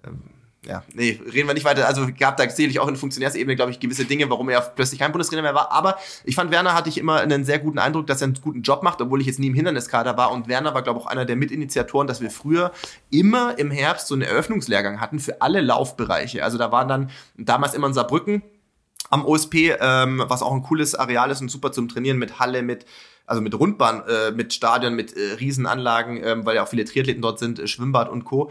ähm, 0.05 0.23
ja, 0.65 0.85
nee, 0.95 1.21
reden 1.33 1.49
wir 1.49 1.55
nicht 1.55 1.65
weiter. 1.65 1.89
Also 1.89 2.07
gab 2.17 2.37
da 2.37 2.49
sicherlich 2.49 2.79
auch 2.79 2.87
in 2.87 2.95
Funktionärsebene, 2.95 3.57
glaube 3.57 3.73
ich, 3.73 3.81
gewisse 3.81 4.05
Dinge, 4.05 4.31
warum 4.31 4.49
er 4.49 4.61
plötzlich 4.61 5.01
kein 5.01 5.11
Bundestrainer 5.11 5.43
mehr 5.43 5.57
war. 5.57 5.73
Aber 5.73 5.99
ich 6.25 6.37
fand, 6.37 6.53
Werner 6.53 6.75
hatte 6.75 6.89
ich 6.89 6.99
immer 6.99 7.17
einen 7.17 7.45
sehr 7.45 7.59
guten 7.59 7.81
Eindruck, 7.81 8.07
dass 8.07 8.21
er 8.21 8.27
einen 8.27 8.39
guten 8.41 8.63
Job 8.63 8.85
macht, 8.85 9.01
obwohl 9.01 9.21
ich 9.21 9.27
jetzt 9.27 9.41
nie 9.41 9.49
im 9.49 9.55
Hinderniskader 9.55 10.17
war. 10.17 10.31
Und 10.31 10.47
Werner 10.47 10.73
war, 10.73 10.83
glaube 10.83 11.01
ich, 11.01 11.05
auch 11.05 11.11
einer 11.11 11.25
der 11.25 11.35
Mitinitiatoren, 11.35 12.07
dass 12.07 12.21
wir 12.21 12.31
früher 12.31 12.71
immer 13.11 13.59
im 13.59 13.73
Herbst 13.73 14.07
so 14.07 14.15
einen 14.15 14.23
Eröffnungslehrgang 14.23 15.01
hatten 15.01 15.19
für 15.19 15.43
alle 15.43 15.61
Laufbereiche. 15.61 16.45
Also 16.45 16.59
da 16.59 16.71
waren 16.71 16.87
dann 16.87 17.11
damals 17.37 17.75
immer 17.75 17.89
in 17.89 17.95
Saarbrücken 17.95 18.43
am 19.11 19.25
OSP, 19.25 19.75
ähm, 19.81 20.23
was 20.29 20.43
auch 20.43 20.53
ein 20.53 20.63
cooles 20.63 20.95
Areal 20.95 21.33
ist 21.33 21.41
und 21.41 21.51
super 21.51 21.73
zum 21.73 21.89
Trainieren 21.89 22.19
mit 22.19 22.39
Halle, 22.39 22.63
mit 22.63 22.87
also 23.27 23.41
mit 23.41 23.59
Rundbahn, 23.59 24.03
äh, 24.09 24.31
mit 24.33 24.53
Stadion, 24.53 24.95
mit 24.95 25.17
äh, 25.17 25.35
Riesenanlagen, 25.35 26.23
ähm, 26.23 26.45
weil 26.45 26.57
ja 26.57 26.65
auch 26.65 26.69
viele 26.69 26.85
Triathleten 26.85 27.23
dort 27.23 27.39
sind, 27.39 27.59
äh, 27.59 27.67
Schwimmbad 27.67 28.09
und 28.09 28.25
Co 28.25 28.51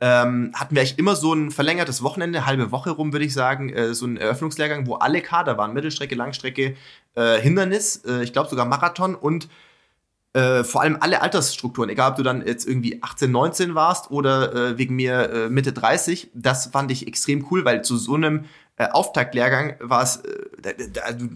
ähm, 0.00 0.52
hatten 0.54 0.74
wir 0.74 0.82
eigentlich 0.82 0.98
immer 0.98 1.16
so 1.16 1.32
ein 1.32 1.50
verlängertes 1.50 2.02
Wochenende, 2.02 2.46
halbe 2.46 2.70
Woche 2.70 2.90
rum, 2.90 3.12
würde 3.12 3.24
ich 3.24 3.34
sagen, 3.34 3.70
äh, 3.70 3.94
so 3.94 4.06
ein 4.06 4.16
Eröffnungslehrgang, 4.16 4.86
wo 4.86 4.94
alle 4.94 5.22
Kader 5.22 5.58
waren, 5.58 5.74
Mittelstrecke, 5.74 6.14
Langstrecke, 6.14 6.76
äh, 7.14 7.40
Hindernis, 7.40 8.04
äh, 8.04 8.22
ich 8.22 8.32
glaube 8.32 8.48
sogar 8.48 8.66
Marathon 8.66 9.14
und 9.14 9.48
äh, 10.34 10.62
vor 10.62 10.82
allem 10.82 10.98
alle 11.00 11.22
Altersstrukturen, 11.22 11.90
egal 11.90 12.10
ob 12.10 12.16
du 12.16 12.22
dann 12.22 12.46
jetzt 12.46 12.68
irgendwie 12.68 13.02
18, 13.02 13.30
19 13.30 13.74
warst 13.74 14.10
oder 14.10 14.54
äh, 14.54 14.78
wegen 14.78 14.94
mir 14.94 15.30
äh, 15.30 15.48
Mitte 15.48 15.72
30, 15.72 16.30
das 16.34 16.66
fand 16.66 16.92
ich 16.92 17.06
extrem 17.08 17.46
cool, 17.50 17.64
weil 17.64 17.82
zu 17.82 17.96
so 17.96 18.14
einem 18.14 18.44
äh, 18.78 18.88
Auftaktlehrgang 18.90 19.74
war 19.80 20.02
es, 20.02 20.22
äh, 20.24 21.00
also 21.02 21.26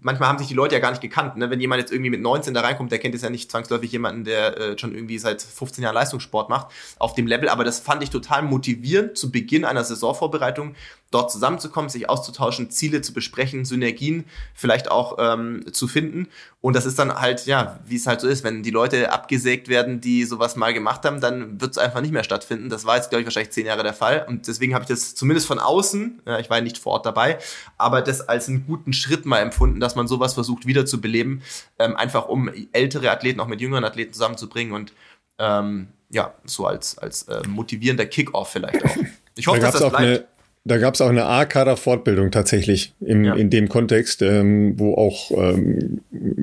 manchmal 0.00 0.28
haben 0.28 0.38
sich 0.38 0.48
die 0.48 0.54
Leute 0.54 0.74
ja 0.74 0.80
gar 0.80 0.90
nicht 0.90 1.00
gekannt. 1.00 1.36
Ne? 1.36 1.48
Wenn 1.48 1.60
jemand 1.60 1.80
jetzt 1.80 1.92
irgendwie 1.92 2.10
mit 2.10 2.20
19 2.20 2.52
da 2.52 2.62
reinkommt, 2.62 2.90
der 2.90 2.98
kennt 2.98 3.14
es 3.14 3.22
ja 3.22 3.30
nicht 3.30 3.48
zwangsläufig 3.50 3.92
jemanden, 3.92 4.24
der 4.24 4.58
äh, 4.58 4.78
schon 4.78 4.92
irgendwie 4.92 5.18
seit 5.18 5.40
15 5.40 5.84
Jahren 5.84 5.94
Leistungssport 5.94 6.48
macht, 6.48 6.72
auf 6.98 7.14
dem 7.14 7.28
Level. 7.28 7.48
Aber 7.48 7.62
das 7.62 7.78
fand 7.78 8.02
ich 8.02 8.10
total 8.10 8.42
motivierend 8.42 9.16
zu 9.16 9.30
Beginn 9.30 9.64
einer 9.64 9.84
Saisonvorbereitung, 9.84 10.74
dort 11.10 11.32
zusammenzukommen, 11.32 11.90
sich 11.90 12.08
auszutauschen, 12.08 12.70
Ziele 12.70 13.02
zu 13.02 13.12
besprechen, 13.12 13.64
Synergien 13.64 14.24
vielleicht 14.54 14.90
auch 14.90 15.16
ähm, 15.18 15.64
zu 15.72 15.88
finden. 15.88 16.28
Und 16.60 16.76
das 16.76 16.86
ist 16.86 16.98
dann 16.98 17.20
halt, 17.20 17.46
ja, 17.46 17.80
wie 17.84 17.96
es 17.96 18.06
halt 18.06 18.20
so 18.20 18.28
ist, 18.28 18.44
wenn 18.44 18.62
die 18.62 18.70
Leute 18.70 19.12
abgesägt 19.12 19.68
werden, 19.68 20.00
die 20.00 20.24
sowas 20.24 20.54
mal 20.54 20.72
gemacht 20.72 21.04
haben, 21.04 21.20
dann 21.20 21.60
wird 21.60 21.72
es 21.72 21.78
einfach 21.78 22.00
nicht 22.00 22.12
mehr 22.12 22.22
stattfinden. 22.22 22.68
Das 22.68 22.84
war 22.84 22.96
jetzt, 22.96 23.10
glaube 23.10 23.22
ich, 23.22 23.26
wahrscheinlich 23.26 23.52
zehn 23.52 23.66
Jahre 23.66 23.82
der 23.82 23.94
Fall. 23.94 24.24
Und 24.28 24.46
deswegen 24.46 24.74
habe 24.74 24.82
ich 24.82 24.88
das 24.88 25.14
zumindest 25.14 25.48
von 25.48 25.58
außen, 25.58 26.22
ja, 26.26 26.38
ich 26.38 26.48
war 26.48 26.58
ja 26.58 26.62
nicht 26.62 26.78
vor 26.78 26.92
Ort 26.92 27.06
dabei, 27.06 27.38
aber 27.76 28.02
das 28.02 28.28
als 28.28 28.48
einen 28.48 28.66
guten 28.66 28.92
Schritt 28.92 29.26
mal 29.26 29.38
empfunden, 29.38 29.80
dass 29.80 29.96
man 29.96 30.06
sowas 30.06 30.34
versucht 30.34 30.66
wiederzubeleben, 30.66 31.42
ähm, 31.78 31.96
einfach 31.96 32.28
um 32.28 32.50
ältere 32.72 33.10
Athleten 33.10 33.40
auch 33.40 33.48
mit 33.48 33.60
jüngeren 33.60 33.84
Athleten 33.84 34.12
zusammenzubringen 34.12 34.74
und 34.74 34.92
ähm, 35.38 35.88
ja, 36.10 36.34
so 36.44 36.66
als, 36.66 36.98
als 36.98 37.22
äh, 37.24 37.42
motivierender 37.48 38.06
Kick-Off 38.06 38.50
vielleicht 38.50 38.84
auch. 38.84 38.96
Ich 39.36 39.46
hoffe, 39.46 39.60
da 39.60 39.70
dass 39.70 39.80
das 39.80 39.90
bleibt. 39.90 40.28
Da 40.64 40.76
gab 40.76 40.94
es 40.94 41.00
auch 41.00 41.08
eine 41.08 41.24
A-Kader-Fortbildung 41.24 42.30
tatsächlich 42.30 42.92
im, 43.00 43.24
ja. 43.24 43.34
in 43.34 43.48
dem 43.48 43.68
Kontext, 43.68 44.20
ähm, 44.20 44.78
wo 44.78 44.94
auch 44.94 45.30
ähm, 45.30 46.00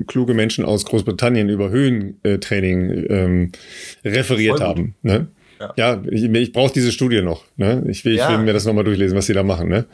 kluge 0.08 0.34
Menschen 0.34 0.64
aus 0.64 0.84
Großbritannien 0.86 1.48
über 1.48 1.70
Höhentraining 1.70 3.06
ähm, 3.08 3.52
referiert 4.04 4.60
haben. 4.60 4.96
Ne? 5.02 5.28
Ja, 5.60 5.72
ja 5.76 6.02
ich, 6.10 6.24
ich 6.24 6.52
brauche 6.52 6.72
diese 6.72 6.90
Studie 6.90 7.22
noch. 7.22 7.44
Ne? 7.56 7.84
Ich, 7.88 8.04
will, 8.04 8.16
ja. 8.16 8.28
ich 8.28 8.36
will 8.36 8.44
mir 8.44 8.52
das 8.52 8.64
nochmal 8.64 8.82
durchlesen, 8.82 9.16
was 9.16 9.26
sie 9.26 9.34
da 9.34 9.44
machen. 9.44 9.68
Ne? 9.68 9.86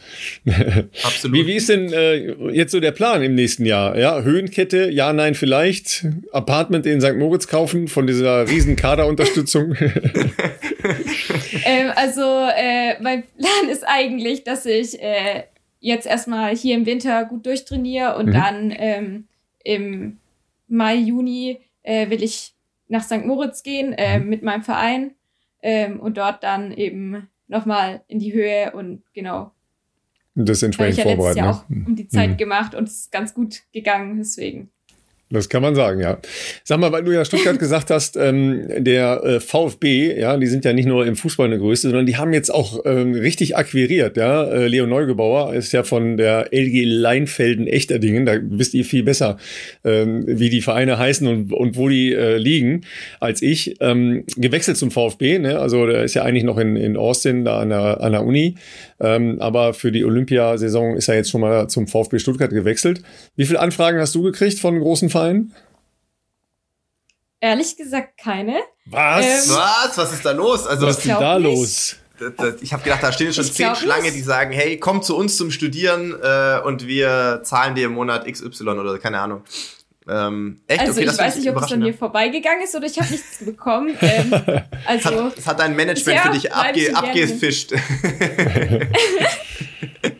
Absolut. 1.02 1.36
Wie, 1.36 1.46
wie 1.46 1.56
ist 1.56 1.68
denn 1.68 1.92
äh, 1.92 2.32
jetzt 2.50 2.72
so 2.72 2.80
der 2.80 2.92
Plan 2.92 3.22
im 3.22 3.34
nächsten 3.34 3.66
Jahr? 3.66 3.98
Ja, 3.98 4.22
Höhenkette, 4.22 4.90
ja, 4.90 5.12
nein, 5.12 5.34
vielleicht. 5.34 6.06
Apartment 6.32 6.86
in 6.86 7.02
St. 7.02 7.16
Moritz 7.16 7.46
kaufen 7.46 7.88
von 7.88 8.06
dieser 8.06 8.48
riesen 8.48 8.76
Kaderunterstützung. 8.76 9.74
ähm, 11.64 11.92
also 11.94 12.22
äh, 12.22 13.00
mein 13.02 13.22
Plan 13.22 13.68
ist 13.70 13.84
eigentlich, 13.86 14.44
dass 14.44 14.66
ich 14.66 15.00
äh, 15.02 15.44
jetzt 15.80 16.06
erstmal 16.06 16.56
hier 16.56 16.74
im 16.74 16.86
Winter 16.86 17.24
gut 17.24 17.46
durchtrainiere 17.46 18.16
und 18.16 18.26
mhm. 18.26 18.32
dann 18.32 18.74
ähm, 18.76 19.28
im 19.62 20.18
Mai, 20.68 20.96
Juni 20.96 21.60
äh, 21.82 22.08
will 22.10 22.22
ich 22.22 22.54
nach 22.88 23.02
St. 23.02 23.24
Moritz 23.24 23.62
gehen 23.62 23.92
äh, 23.92 24.18
mhm. 24.18 24.28
mit 24.28 24.42
meinem 24.42 24.62
Verein 24.62 25.12
ähm, 25.62 26.00
und 26.00 26.16
dort 26.16 26.42
dann 26.42 26.72
eben 26.72 27.28
nochmal 27.48 28.02
in 28.08 28.18
die 28.18 28.32
Höhe 28.32 28.72
und 28.72 29.02
genau. 29.12 29.52
Das 30.34 30.62
entsprechend 30.62 31.02
vorbereiten. 31.02 31.38
Ich 31.38 31.44
habe 31.44 31.56
ja 31.56 31.68
ne? 31.68 31.84
auch 31.84 31.86
um 31.88 31.96
die 31.96 32.08
Zeit 32.08 32.30
mhm. 32.30 32.36
gemacht 32.36 32.74
und 32.74 32.88
es 32.88 33.00
ist 33.00 33.12
ganz 33.12 33.34
gut 33.34 33.62
gegangen, 33.72 34.16
deswegen. 34.18 34.70
Das 35.30 35.48
kann 35.48 35.62
man 35.62 35.74
sagen, 35.74 36.00
ja. 36.00 36.18
Sag 36.64 36.78
mal, 36.78 36.92
weil 36.92 37.02
du 37.02 37.10
ja 37.10 37.24
Stuttgart 37.24 37.58
gesagt 37.58 37.90
hast, 37.90 38.16
ähm, 38.16 38.66
der 38.78 39.24
äh, 39.24 39.40
VfB, 39.40 40.18
ja, 40.20 40.36
die 40.36 40.46
sind 40.46 40.64
ja 40.64 40.72
nicht 40.72 40.86
nur 40.86 41.06
im 41.06 41.16
Fußball 41.16 41.46
eine 41.46 41.58
Größe, 41.58 41.88
sondern 41.88 42.06
die 42.06 42.16
haben 42.16 42.32
jetzt 42.34 42.52
auch 42.52 42.80
ähm, 42.84 43.14
richtig 43.14 43.56
akquiriert, 43.56 44.16
ja. 44.16 44.44
Äh, 44.44 44.68
Leo 44.68 44.86
Neugebauer 44.86 45.54
ist 45.54 45.72
ja 45.72 45.82
von 45.82 46.18
der 46.18 46.52
LG 46.52 46.84
Leinfelden 46.84 47.66
Echterdingen, 47.66 48.26
da 48.26 48.36
wisst 48.42 48.74
ihr 48.74 48.84
viel 48.84 49.02
besser, 49.02 49.38
ähm, 49.82 50.24
wie 50.26 50.50
die 50.50 50.60
Vereine 50.60 50.98
heißen 50.98 51.26
und, 51.26 51.52
und 51.52 51.76
wo 51.76 51.88
die 51.88 52.12
äh, 52.12 52.36
liegen, 52.36 52.82
als 53.18 53.40
ich. 53.40 53.76
Ähm, 53.80 54.24
gewechselt 54.36 54.76
zum 54.76 54.90
VfB, 54.90 55.38
ne? 55.38 55.58
Also 55.58 55.86
der 55.86 56.04
ist 56.04 56.14
ja 56.14 56.22
eigentlich 56.22 56.44
noch 56.44 56.58
in, 56.58 56.76
in 56.76 56.96
Austin, 56.96 57.44
da 57.44 57.60
an 57.60 57.70
der, 57.70 58.02
an 58.02 58.12
der 58.12 58.24
Uni. 58.24 58.56
Ähm, 59.04 59.36
aber 59.40 59.74
für 59.74 59.92
die 59.92 60.02
Olympiasaison 60.02 60.96
ist 60.96 61.08
er 61.08 61.16
jetzt 61.16 61.30
schon 61.30 61.42
mal 61.42 61.68
zum 61.68 61.86
VfB 61.86 62.18
Stuttgart 62.18 62.50
gewechselt. 62.50 63.02
Wie 63.36 63.44
viele 63.44 63.60
Anfragen 63.60 64.00
hast 64.00 64.14
du 64.14 64.22
gekriegt 64.22 64.58
von 64.58 64.80
großen 64.80 65.10
Vereinen? 65.10 65.54
Ehrlich 67.38 67.76
gesagt 67.76 68.16
keine. 68.16 68.60
Was? 68.86 69.24
Ähm, 69.24 69.54
Was? 69.56 69.98
Was 69.98 70.12
ist 70.14 70.24
da 70.24 70.32
los? 70.32 70.66
Also, 70.66 70.86
was 70.86 70.96
ist 70.96 71.06
denn 71.06 71.18
da 71.18 71.36
los? 71.36 71.96
Ich 72.62 72.72
habe 72.72 72.82
gedacht, 72.82 73.02
da 73.02 73.12
stehen 73.12 73.34
schon 73.34 73.44
zehn 73.44 73.74
Schlange, 73.74 74.10
die 74.10 74.20
sagen, 74.20 74.52
hey, 74.52 74.78
komm 74.78 75.02
zu 75.02 75.16
uns 75.16 75.36
zum 75.36 75.50
Studieren 75.50 76.14
äh, 76.22 76.60
und 76.64 76.86
wir 76.86 77.40
zahlen 77.42 77.74
dir 77.74 77.86
im 77.86 77.92
Monat 77.92 78.26
XY 78.26 78.68
oder 78.68 78.98
keine 78.98 79.20
Ahnung. 79.20 79.42
Ähm, 80.06 80.60
echt? 80.66 80.80
Also 80.80 81.00
okay, 81.00 81.10
ich 81.10 81.18
weiß 81.18 81.36
nicht, 81.36 81.50
ob 81.50 81.62
es 81.62 81.72
an 81.72 81.80
mir 81.80 81.94
vorbeigegangen 81.94 82.62
ist 82.62 82.74
oder 82.74 82.86
ich 82.86 82.98
habe 82.98 83.10
nichts 83.10 83.44
bekommen. 83.44 83.96
Ähm, 84.04 84.32
also, 84.86 85.24
hat, 85.26 85.38
es 85.38 85.46
hat 85.46 85.60
dein 85.60 85.74
Management 85.74 86.20
für 86.20 86.30
dich 86.30 86.52
abge 86.52 86.94
abgefischt. 86.94 87.72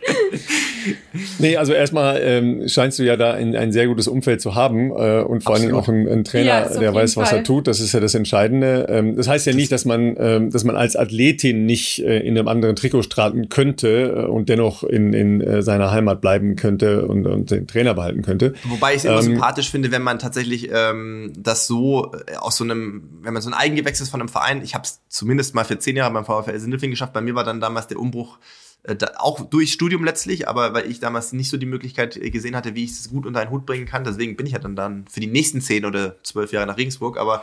Nee, 1.39 1.57
also 1.57 1.73
erstmal 1.73 2.21
ähm, 2.23 2.69
scheinst 2.69 2.99
du 2.99 3.05
ja 3.05 3.17
da 3.17 3.33
ein, 3.33 3.55
ein 3.57 3.73
sehr 3.73 3.87
gutes 3.87 4.09
Umfeld 4.09 4.41
zu 4.41 4.55
haben 4.55 4.91
äh, 4.91 5.23
und 5.23 5.43
vor 5.43 5.55
allen 5.55 5.63
Dingen 5.63 5.75
auch 5.75 5.89
einen, 5.89 6.09
einen 6.09 6.25
Trainer, 6.25 6.71
ja, 6.73 6.79
der 6.79 6.95
weiß, 6.95 7.17
was 7.17 7.31
Fall. 7.31 7.39
er 7.39 7.45
tut. 7.45 7.67
Das 7.67 7.81
ist 7.81 7.93
ja 7.93 8.01
das 8.01 8.15
Entscheidende. 8.15 8.87
Ähm, 8.89 9.17
das 9.17 9.29
heißt 9.29 9.47
ja 9.47 9.55
nicht, 9.55 9.73
dass 9.73 9.85
man, 9.85 10.17
ähm, 10.19 10.51
dass 10.51 10.65
man 10.65 10.77
als 10.77 10.97
Athletin 10.97 11.67
nicht 11.67 12.01
äh, 12.01 12.21
in 12.21 12.37
einem 12.37 12.49
anderen 12.49 12.77
Trikot 12.77 13.03
starten 13.03 13.49
könnte 13.49 14.25
äh, 14.27 14.27
und 14.27 14.49
dennoch 14.49 14.83
in, 14.83 15.13
in 15.13 15.41
äh, 15.41 15.63
seiner 15.63 15.91
Heimat 15.91 16.21
bleiben 16.21 16.57
könnte 16.57 17.07
und, 17.07 17.27
und 17.27 17.51
den 17.51 17.67
Trainer 17.67 17.95
behalten 17.95 18.23
könnte. 18.23 18.55
Wobei 18.65 18.93
ich 18.93 18.99
es 18.99 19.05
immer 19.05 19.17
ähm, 19.17 19.23
sympathisch 19.23 19.71
finde, 19.71 19.91
wenn 19.93 20.03
man 20.03 20.19
tatsächlich 20.19 20.71
ähm, 20.73 21.33
das 21.37 21.67
so 21.67 22.13
äh, 22.27 22.37
aus 22.37 22.57
so 22.57 22.65
einem, 22.65 23.09
wenn 23.23 23.33
man 23.33 23.43
so 23.43 23.51
ein 23.51 23.55
Eigengewächs 23.55 24.01
ist 24.01 24.11
von 24.11 24.21
einem 24.21 24.29
Verein, 24.29 24.63
ich 24.63 24.75
habe 24.75 24.85
es 24.85 25.01
zumindest 25.09 25.55
mal 25.55 25.65
für 25.65 25.79
zehn 25.79 25.97
Jahre 25.97 26.13
beim 26.13 26.25
VfL 26.25 26.59
Sindelfing 26.59 26.91
geschafft. 26.91 27.13
Bei 27.13 27.21
mir 27.21 27.35
war 27.35 27.45
dann 27.45 27.61
damals 27.61 27.87
der 27.87 27.99
Umbruch 27.99 28.39
da, 28.85 29.13
auch 29.17 29.41
durch 29.41 29.73
Studium 29.73 30.05
letztlich, 30.05 30.47
aber 30.47 30.75
weil 30.75 30.91
ich 30.91 31.01
damals 31.01 31.33
nicht 31.33 31.49
so 31.49 31.57
die 31.57 31.67
Möglichkeit 31.67 32.17
äh, 32.17 32.31
gesehen 32.31 32.55
hatte, 32.55 32.75
wie 32.75 32.85
ich 32.85 32.91
es 32.91 33.09
gut 33.09 33.27
unter 33.27 33.41
einen 33.41 33.51
Hut 33.51 33.65
bringen 33.65 33.87
kann. 33.87 34.05
Deswegen 34.05 34.37
bin 34.37 34.47
ich 34.47 34.53
ja 34.53 34.59
dann, 34.59 34.77
dann 34.77 35.07
für 35.09 35.21
die 35.21 35.27
nächsten 35.27 35.61
zehn 35.61 35.85
oder 35.85 36.23
zwölf 36.23 36.53
Jahre 36.53 36.67
nach 36.67 36.77
Regensburg. 36.77 37.19
Aber 37.19 37.43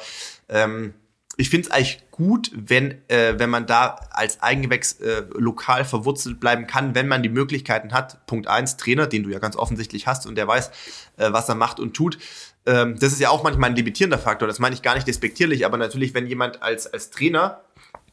ähm, 0.50 0.94
ich 1.38 1.50
finde 1.50 1.68
es 1.68 1.74
eigentlich 1.74 2.04
gut, 2.12 2.52
wenn, 2.54 2.92
äh, 3.08 3.40
wenn 3.40 3.50
man 3.50 3.66
da 3.66 3.96
als 4.12 4.44
Eigengewächs 4.44 5.00
äh, 5.00 5.24
lokal 5.34 5.86
verwurzelt 5.86 6.40
bleiben 6.40 6.68
kann, 6.68 6.94
wenn 6.94 7.08
man 7.08 7.24
die 7.24 7.30
Möglichkeiten 7.30 7.94
hat. 7.94 8.26
Punkt 8.28 8.48
eins, 8.48 8.78
Trainer, 8.78 9.08
den 9.08 9.24
du 9.24 9.30
ja 9.30 9.40
ganz 9.40 9.56
offensichtlich 9.56 10.06
hast 10.06 10.28
und 10.28 10.36
der 10.36 10.48
weiß, 10.48 10.70
äh, 11.18 11.32
was 11.32 11.50
er 11.50 11.56
macht 11.56 11.80
und 11.80 11.96
tut. 11.96 12.20
Ähm, 12.68 13.00
das 13.00 13.14
ist 13.14 13.20
ja 13.20 13.30
auch 13.30 13.44
manchmal 13.44 13.72
ein 13.72 13.76
limitierender 13.76 14.20
Faktor. 14.20 14.48
Das 14.48 14.60
meine 14.60 14.76
ich 14.76 14.84
gar 14.84 14.94
nicht 14.94 15.08
despektierlich, 15.08 15.66
aber 15.66 15.78
natürlich, 15.78 16.14
wenn 16.14 16.28
jemand 16.28 16.62
als, 16.62 16.86
als 16.86 17.10
Trainer, 17.10 17.62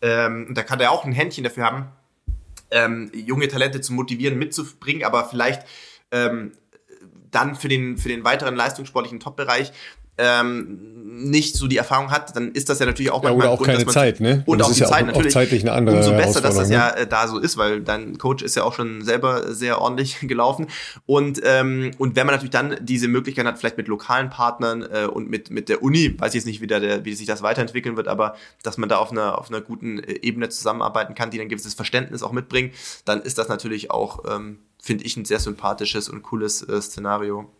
ähm, 0.00 0.54
da 0.54 0.62
kann 0.62 0.80
er 0.80 0.92
auch 0.92 1.04
ein 1.04 1.12
Händchen 1.12 1.44
dafür 1.44 1.64
haben, 1.64 1.88
ähm, 2.70 3.10
junge 3.14 3.48
Talente 3.48 3.80
zu 3.80 3.92
motivieren, 3.92 4.38
mitzubringen, 4.38 5.04
aber 5.04 5.28
vielleicht 5.28 5.66
ähm, 6.10 6.52
dann 7.30 7.54
für 7.54 7.68
den, 7.68 7.98
für 7.98 8.08
den 8.08 8.24
weiteren 8.24 8.56
leistungssportlichen 8.56 9.20
Top-Bereich 9.20 9.72
ähm, 10.18 10.98
nicht 11.18 11.56
so 11.56 11.66
die 11.66 11.76
Erfahrung 11.76 12.10
hat, 12.10 12.34
dann 12.36 12.52
ist 12.52 12.68
das 12.68 12.78
ja 12.78 12.86
natürlich 12.86 13.10
auch 13.10 13.24
ja, 13.24 13.32
oder 13.32 13.50
auch 13.50 13.58
Grund, 13.58 13.70
keine 13.70 13.86
Zeit, 13.86 14.20
ne? 14.20 14.42
Und, 14.46 14.58
und 14.58 14.62
auch 14.62 14.72
die 14.72 14.80
ja 14.80 14.86
Zeit 14.86 15.02
auch, 15.02 15.06
natürlich. 15.08 15.34
Auch 15.34 15.40
zeitlich 15.40 15.62
eine 15.62 15.72
andere 15.72 15.96
Umso 15.96 16.12
besser, 16.12 16.40
dass 16.40 16.56
das 16.56 16.70
ja 16.70 16.90
äh, 16.90 17.06
da 17.06 17.26
so 17.26 17.38
ist, 17.38 17.56
weil 17.56 17.80
dein 17.80 18.18
Coach 18.18 18.42
ist 18.42 18.54
ja 18.54 18.62
auch 18.62 18.74
schon 18.74 19.02
selber 19.02 19.52
sehr 19.52 19.80
ordentlich 19.80 20.18
gelaufen. 20.22 20.66
Und 21.06 21.40
ähm, 21.44 21.92
und 21.98 22.16
wenn 22.16 22.26
man 22.26 22.34
natürlich 22.34 22.50
dann 22.50 22.76
diese 22.80 23.08
Möglichkeit 23.08 23.46
hat, 23.46 23.58
vielleicht 23.58 23.76
mit 23.76 23.88
lokalen 23.88 24.30
Partnern 24.30 24.82
äh, 24.82 25.06
und 25.06 25.28
mit 25.28 25.50
mit 25.50 25.68
der 25.68 25.82
Uni, 25.82 26.14
weiß 26.18 26.30
ich 26.30 26.34
jetzt 26.36 26.46
nicht, 26.46 26.60
wie, 26.60 26.66
der, 26.66 27.04
wie 27.04 27.14
sich 27.14 27.26
das 27.26 27.42
weiterentwickeln 27.42 27.96
wird, 27.96 28.08
aber 28.08 28.36
dass 28.62 28.78
man 28.78 28.88
da 28.88 28.98
auf 28.98 29.10
einer 29.10 29.38
auf 29.38 29.48
einer 29.50 29.60
guten 29.60 29.98
äh, 29.98 30.20
Ebene 30.22 30.48
zusammenarbeiten 30.48 31.14
kann, 31.14 31.30
die 31.30 31.40
ein 31.40 31.48
gewisses 31.48 31.74
Verständnis 31.74 32.22
auch 32.22 32.32
mitbringen, 32.32 32.72
dann 33.04 33.22
ist 33.22 33.38
das 33.38 33.48
natürlich 33.48 33.90
auch, 33.90 34.24
ähm, 34.28 34.58
finde 34.80 35.04
ich, 35.04 35.16
ein 35.16 35.24
sehr 35.24 35.40
sympathisches 35.40 36.08
und 36.08 36.22
cooles 36.22 36.62
äh, 36.62 36.80
Szenario. 36.80 37.50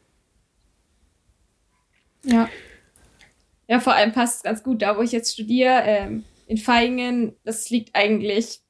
Ja. 2.24 2.49
Ja, 3.69 3.81
vor 3.81 3.95
allem 3.95 4.12
passt 4.12 4.36
es 4.36 4.43
ganz 4.43 4.62
gut, 4.62 4.82
da 4.82 4.97
wo 4.97 5.03
ich 5.03 5.12
jetzt 5.12 5.32
studiere, 5.32 5.82
ähm, 5.85 6.24
in 6.47 6.57
Feingen, 6.57 7.36
das 7.45 7.69
liegt 7.69 7.95
eigentlich 7.95 8.61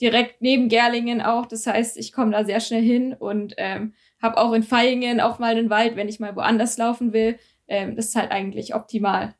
direkt 0.00 0.40
neben 0.40 0.68
Gerlingen 0.68 1.20
auch. 1.20 1.46
Das 1.46 1.66
heißt, 1.66 1.96
ich 1.98 2.12
komme 2.12 2.32
da 2.32 2.44
sehr 2.44 2.60
schnell 2.60 2.82
hin 2.82 3.14
und 3.18 3.54
ähm, 3.58 3.92
habe 4.20 4.38
auch 4.38 4.52
in 4.52 4.62
Feingen 4.62 5.20
auch 5.20 5.38
mal 5.38 5.54
einen 5.56 5.70
Wald, 5.70 5.96
wenn 5.96 6.08
ich 6.08 6.20
mal 6.20 6.34
woanders 6.36 6.78
laufen 6.78 7.12
will. 7.12 7.38
Ähm, 7.68 7.96
das 7.96 8.06
ist 8.06 8.16
halt 8.16 8.30
eigentlich 8.30 8.74
optimal. 8.74 9.34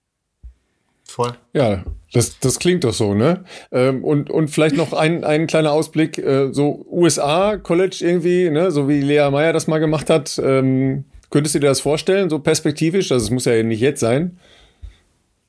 Voll. 1.04 1.34
Ja, 1.52 1.84
das, 2.12 2.38
das 2.40 2.58
klingt 2.58 2.84
doch 2.84 2.92
so, 2.92 3.14
ne? 3.14 3.44
Ähm, 3.70 4.04
und, 4.04 4.28
und 4.28 4.48
vielleicht 4.48 4.76
noch 4.76 4.92
ein, 4.92 5.24
ein 5.24 5.46
kleiner 5.46 5.72
Ausblick, 5.72 6.18
äh, 6.18 6.52
so 6.52 6.84
USA, 6.90 7.56
College 7.56 7.98
irgendwie, 8.00 8.50
ne? 8.50 8.70
So 8.70 8.88
wie 8.88 9.00
Lea 9.00 9.30
Meyer 9.30 9.52
das 9.52 9.68
mal 9.68 9.78
gemacht 9.78 10.10
hat. 10.10 10.40
Ähm, 10.42 11.04
könntest 11.30 11.54
du 11.54 11.58
dir 11.58 11.66
das 11.66 11.80
vorstellen, 11.80 12.30
so 12.30 12.38
perspektivisch? 12.38 13.12
Also 13.12 13.24
es 13.24 13.30
muss 13.30 13.44
ja 13.44 13.62
nicht 13.62 13.80
jetzt 13.80 14.00
sein. 14.00 14.38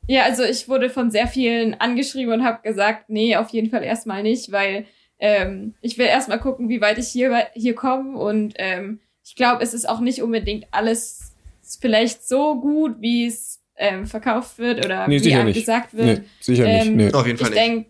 Ja, 0.07 0.23
also 0.23 0.43
ich 0.43 0.69
wurde 0.69 0.89
von 0.89 1.11
sehr 1.11 1.27
vielen 1.27 1.73
angeschrieben 1.73 2.33
und 2.33 2.43
habe 2.43 2.61
gesagt, 2.63 3.09
nee, 3.09 3.35
auf 3.35 3.49
jeden 3.49 3.69
Fall 3.69 3.83
erstmal 3.83 4.23
nicht, 4.23 4.51
weil 4.51 4.85
ähm, 5.19 5.73
ich 5.81 5.97
will 5.97 6.05
erstmal 6.05 6.39
gucken, 6.39 6.69
wie 6.69 6.81
weit 6.81 6.97
ich 6.97 7.09
hier, 7.09 7.47
hier 7.53 7.75
komme. 7.75 8.17
Und 8.17 8.53
ähm, 8.57 8.99
ich 9.25 9.35
glaube, 9.35 9.61
es 9.61 9.73
ist 9.73 9.87
auch 9.87 9.99
nicht 9.99 10.21
unbedingt 10.21 10.65
alles 10.71 11.33
vielleicht 11.79 12.27
so 12.27 12.59
gut, 12.59 13.01
wie 13.01 13.27
es 13.27 13.61
ähm, 13.75 14.07
verkauft 14.07 14.57
wird 14.57 14.85
oder 14.85 15.07
nee, 15.07 15.21
wie 15.21 15.33
einem 15.35 15.53
gesagt 15.53 15.93
wird. 15.93 16.19
Nee, 16.19 16.25
sicher 16.39 16.63
nicht. 16.63 16.87
Ähm, 16.87 16.95
nee. 16.95 17.11
Auf 17.11 17.27
jeden 17.27 17.37
Fall 17.37 17.49
ich 17.49 17.55
denke, 17.55 17.89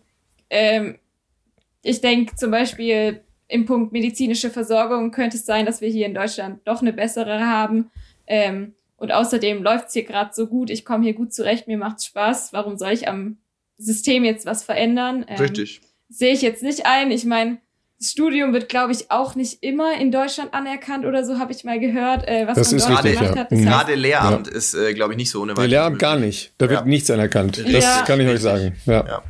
ähm, 0.50 0.98
ich 1.82 2.00
denke 2.00 2.34
zum 2.34 2.50
Beispiel 2.50 3.20
im 3.48 3.64
Punkt 3.64 3.92
medizinische 3.92 4.50
Versorgung 4.50 5.10
könnte 5.10 5.36
es 5.36 5.46
sein, 5.46 5.66
dass 5.66 5.80
wir 5.80 5.88
hier 5.88 6.06
in 6.06 6.14
Deutschland 6.14 6.60
doch 6.64 6.82
eine 6.82 6.92
bessere 6.92 7.40
haben. 7.40 7.90
Ähm, 8.26 8.74
und 8.96 9.12
außerdem 9.12 9.62
läuft's 9.62 9.94
hier 9.94 10.04
gerade 10.04 10.30
so 10.34 10.46
gut, 10.46 10.70
ich 10.70 10.84
komme 10.84 11.04
hier 11.04 11.14
gut 11.14 11.32
zurecht, 11.32 11.66
mir 11.66 11.78
macht's 11.78 12.04
Spaß. 12.06 12.52
Warum 12.52 12.76
soll 12.76 12.92
ich 12.92 13.08
am 13.08 13.38
System 13.78 14.24
jetzt 14.24 14.44
was 14.44 14.64
verändern? 14.64 15.24
Ähm, 15.28 15.38
Richtig. 15.38 15.80
Sehe 16.10 16.32
ich 16.32 16.42
jetzt 16.42 16.62
nicht 16.62 16.84
ein. 16.84 17.10
Ich 17.10 17.24
meine, 17.24 17.58
das 17.98 18.10
Studium 18.10 18.52
wird, 18.52 18.68
glaube 18.68 18.92
ich, 18.92 19.10
auch 19.10 19.34
nicht 19.34 19.62
immer 19.62 19.98
in 19.98 20.12
Deutschland 20.12 20.52
anerkannt 20.52 21.04
oder 21.04 21.24
so, 21.24 21.38
habe 21.38 21.52
ich 21.52 21.64
mal 21.64 21.80
gehört, 21.80 22.26
äh, 22.28 22.46
was 22.46 22.56
das 22.56 22.72
man 22.72 22.80
dort 22.80 23.04
richtig, 23.04 23.20
gemacht 23.20 23.34
ja. 23.34 23.40
hat. 23.40 23.52
Das 23.52 23.60
Gerade 23.60 23.94
Lehramt 23.94 24.46
ja. 24.46 24.52
ist, 24.52 24.74
äh, 24.74 24.94
glaube 24.94 25.14
ich, 25.14 25.16
nicht 25.16 25.30
so 25.30 25.42
ohne 25.42 25.52
weiteres. 25.52 25.70
Lehramt 25.70 25.98
gar 25.98 26.16
nicht. 26.16 26.52
Da 26.58 26.68
wird 26.68 26.80
ja. 26.80 26.86
nichts 26.86 27.10
anerkannt. 27.10 27.58
Das 27.58 27.84
ja. 27.84 28.04
kann 28.06 28.20
ich 28.20 28.28
euch 28.28 28.40
sagen. 28.40 28.76
Ja. 28.86 29.22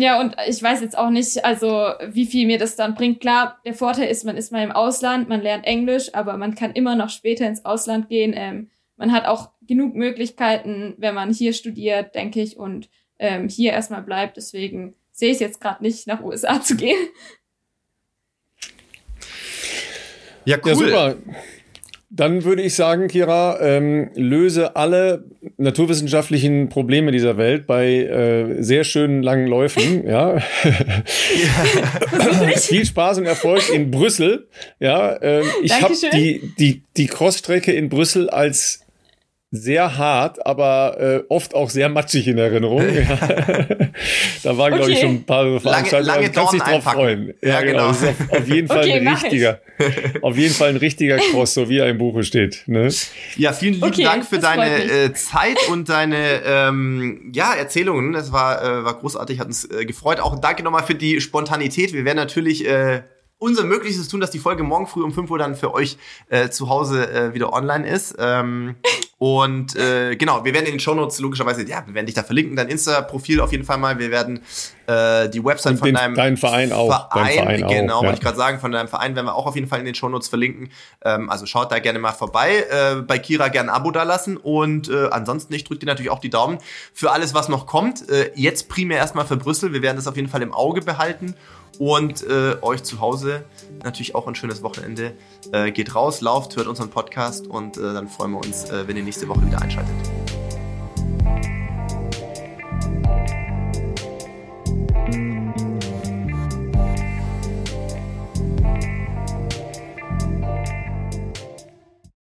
Ja, 0.00 0.20
und 0.20 0.36
ich 0.46 0.62
weiß 0.62 0.80
jetzt 0.80 0.96
auch 0.96 1.10
nicht, 1.10 1.44
also 1.44 1.92
wie 2.06 2.26
viel 2.26 2.46
mir 2.46 2.58
das 2.58 2.76
dann 2.76 2.94
bringt. 2.94 3.20
Klar, 3.20 3.58
der 3.64 3.74
Vorteil 3.74 4.08
ist, 4.08 4.24
man 4.24 4.36
ist 4.36 4.52
mal 4.52 4.62
im 4.62 4.70
Ausland, 4.70 5.28
man 5.28 5.42
lernt 5.42 5.66
Englisch, 5.66 6.14
aber 6.14 6.36
man 6.36 6.54
kann 6.54 6.72
immer 6.72 6.94
noch 6.94 7.10
später 7.10 7.46
ins 7.46 7.64
Ausland 7.64 8.08
gehen. 8.08 8.32
Ähm, 8.36 8.70
man 8.96 9.12
hat 9.12 9.26
auch 9.26 9.50
genug 9.62 9.94
Möglichkeiten, 9.94 10.94
wenn 10.98 11.14
man 11.14 11.32
hier 11.32 11.52
studiert, 11.52 12.14
denke 12.14 12.40
ich, 12.40 12.56
und 12.56 12.88
ähm, 13.18 13.48
hier 13.48 13.72
erstmal 13.72 14.02
bleibt. 14.02 14.36
Deswegen 14.36 14.94
sehe 15.12 15.30
ich 15.30 15.34
es 15.34 15.40
jetzt 15.40 15.60
gerade 15.60 15.82
nicht, 15.82 16.06
nach 16.06 16.22
USA 16.22 16.60
zu 16.62 16.76
gehen. 16.76 16.98
Ja, 20.44 20.56
cool. 20.64 20.70
Ja, 20.70 20.74
super. 20.74 21.16
Dann 22.10 22.44
würde 22.44 22.62
ich 22.62 22.74
sagen, 22.74 23.08
Kira, 23.08 23.60
ähm, 23.60 24.08
löse 24.14 24.76
alle 24.76 25.26
naturwissenschaftlichen 25.58 26.70
Probleme 26.70 27.12
dieser 27.12 27.36
Welt 27.36 27.66
bei 27.66 27.86
äh, 27.86 28.62
sehr 28.62 28.84
schönen 28.84 29.22
langen 29.22 29.46
Läufen. 29.46 30.08
ja. 30.08 30.40
Viel 32.56 32.86
Spaß 32.86 33.18
und 33.18 33.26
Erfolg 33.26 33.70
in 33.72 33.90
Brüssel. 33.90 34.48
Ja, 34.80 35.20
ähm, 35.20 35.44
ich 35.62 35.82
habe 35.82 35.92
die 36.14 36.54
die 36.58 36.82
die 36.96 37.06
Crossstrecke 37.06 37.72
in 37.72 37.90
Brüssel 37.90 38.30
als 38.30 38.86
sehr 39.50 39.96
hart, 39.96 40.44
aber 40.44 40.96
äh, 41.00 41.22
oft 41.30 41.54
auch 41.54 41.70
sehr 41.70 41.88
matschig 41.88 42.28
in 42.28 42.36
Erinnerung. 42.36 42.82
da 44.42 44.58
waren, 44.58 44.72
okay. 44.72 44.76
glaube 44.76 44.92
ich, 44.92 45.00
schon 45.00 45.10
ein 45.10 45.24
paar 45.24 45.58
Veranstaltungen. 45.58 46.06
Lange, 46.06 46.22
lange 46.22 46.30
kannst 46.32 46.52
dich 46.52 46.62
drauf 46.62 46.84
freuen. 46.84 47.34
Ja, 47.40 47.48
ja 47.48 47.60
genau. 47.62 47.92
genau. 47.92 48.10
Auf, 48.10 48.32
auf, 48.32 48.48
jeden 48.48 48.68
Fall 48.68 48.80
okay, 48.80 48.92
ein 48.92 49.08
richtiger, 49.08 49.60
auf 50.20 50.36
jeden 50.36 50.54
Fall 50.54 50.68
ein 50.70 50.76
richtiger 50.76 51.16
Cross, 51.16 51.54
so 51.54 51.68
wie 51.70 51.78
er 51.78 51.88
im 51.88 51.96
Buche 51.96 52.24
steht. 52.24 52.64
Ne? 52.66 52.90
Ja, 53.36 53.54
vielen 53.54 53.74
lieben 53.74 53.86
okay, 53.86 54.02
Dank 54.02 54.26
für 54.26 54.38
deine 54.38 54.82
äh, 54.84 55.12
Zeit 55.14 55.58
und 55.70 55.88
deine 55.88 56.42
ähm, 56.44 57.32
ja, 57.34 57.54
Erzählungen. 57.54 58.12
Das 58.12 58.32
war, 58.32 58.62
äh, 58.62 58.84
war 58.84 58.98
großartig, 58.98 59.40
hat 59.40 59.46
uns 59.46 59.64
äh, 59.64 59.86
gefreut. 59.86 60.20
Auch 60.20 60.38
danke 60.38 60.62
nochmal 60.62 60.84
für 60.84 60.94
die 60.94 61.22
Spontanität. 61.22 61.94
Wir 61.94 62.04
werden 62.04 62.18
natürlich 62.18 62.66
äh, 62.66 63.00
unser 63.38 63.64
Möglichstes 63.64 64.08
tun, 64.08 64.20
dass 64.20 64.30
die 64.30 64.38
Folge 64.38 64.62
morgen 64.62 64.86
früh 64.86 65.02
um 65.02 65.12
5 65.12 65.30
Uhr 65.30 65.38
dann 65.38 65.54
für 65.54 65.72
euch 65.72 65.96
äh, 66.28 66.48
zu 66.50 66.68
Hause 66.68 67.10
äh, 67.10 67.34
wieder 67.34 67.52
online 67.52 67.88
ist. 67.88 68.16
Ähm, 68.18 68.76
und 69.18 69.74
äh, 69.74 70.14
genau, 70.16 70.44
wir 70.44 70.54
werden 70.54 70.66
in 70.66 70.72
den 70.72 70.80
Shownotes 70.80 71.18
logischerweise, 71.18 71.66
ja, 71.66 71.84
wir 71.86 71.94
werden 71.94 72.06
dich 72.06 72.14
da 72.14 72.22
verlinken, 72.22 72.54
dein 72.54 72.68
Insta-Profil 72.68 73.40
auf 73.40 73.50
jeden 73.50 73.64
Fall 73.64 73.78
mal. 73.78 73.98
Wir 73.98 74.12
werden 74.12 74.40
äh, 74.86 75.28
die 75.28 75.44
Website 75.44 75.72
und 75.72 75.78
von 75.78 75.86
den, 75.86 75.94
deinem 75.96 76.14
dein 76.14 76.36
Verein 76.36 76.72
auch. 76.72 77.10
Verein, 77.10 77.34
Verein 77.34 77.66
genau, 77.66 77.96
auch, 77.96 78.02
ja. 78.02 78.08
wollte 78.08 78.18
ich 78.18 78.24
gerade 78.24 78.36
sagen, 78.36 78.60
von 78.60 78.70
deinem 78.70 78.88
Verein 78.88 79.16
werden 79.16 79.26
wir 79.26 79.34
auch 79.34 79.46
auf 79.46 79.56
jeden 79.56 79.66
Fall 79.66 79.80
in 79.80 79.86
den 79.86 79.96
Shownotes 79.96 80.28
verlinken. 80.28 80.70
Ähm, 81.04 81.30
also 81.30 81.46
schaut 81.46 81.72
da 81.72 81.80
gerne 81.80 81.98
mal 81.98 82.12
vorbei. 82.12 82.64
Äh, 82.70 83.02
bei 83.02 83.18
Kira 83.18 83.48
gerne 83.48 83.72
ein 83.72 83.76
Abo 83.76 83.90
dalassen. 83.90 84.36
Und 84.36 84.88
äh, 84.88 85.08
ansonsten, 85.10 85.52
ich 85.52 85.64
drücke 85.64 85.80
dir 85.80 85.86
natürlich 85.86 86.10
auch 86.10 86.20
die 86.20 86.30
Daumen 86.30 86.58
für 86.92 87.10
alles, 87.10 87.34
was 87.34 87.48
noch 87.48 87.66
kommt. 87.66 88.08
Äh, 88.08 88.30
jetzt 88.36 88.68
primär 88.68 88.98
erstmal 88.98 89.26
für 89.26 89.36
Brüssel. 89.36 89.72
Wir 89.72 89.82
werden 89.82 89.96
das 89.96 90.06
auf 90.06 90.16
jeden 90.16 90.28
Fall 90.28 90.42
im 90.42 90.52
Auge 90.52 90.80
behalten 90.80 91.34
und 91.78 92.26
äh, 92.26 92.56
euch 92.62 92.82
zu 92.82 93.00
Hause 93.00 93.44
natürlich 93.84 94.14
auch 94.14 94.26
ein 94.26 94.34
schönes 94.34 94.62
Wochenende. 94.62 95.12
Äh, 95.52 95.70
geht 95.72 95.94
raus, 95.94 96.20
lauft, 96.20 96.56
hört 96.56 96.66
unseren 96.66 96.90
Podcast 96.90 97.46
und 97.46 97.76
äh, 97.76 97.80
dann 97.80 98.08
freuen 98.08 98.32
wir 98.32 98.38
uns, 98.38 98.64
äh, 98.70 98.86
wenn 98.86 98.96
ihr 98.96 99.02
nächste 99.02 99.28
Woche 99.28 99.46
wieder 99.46 99.60
einschaltet. 99.60 99.94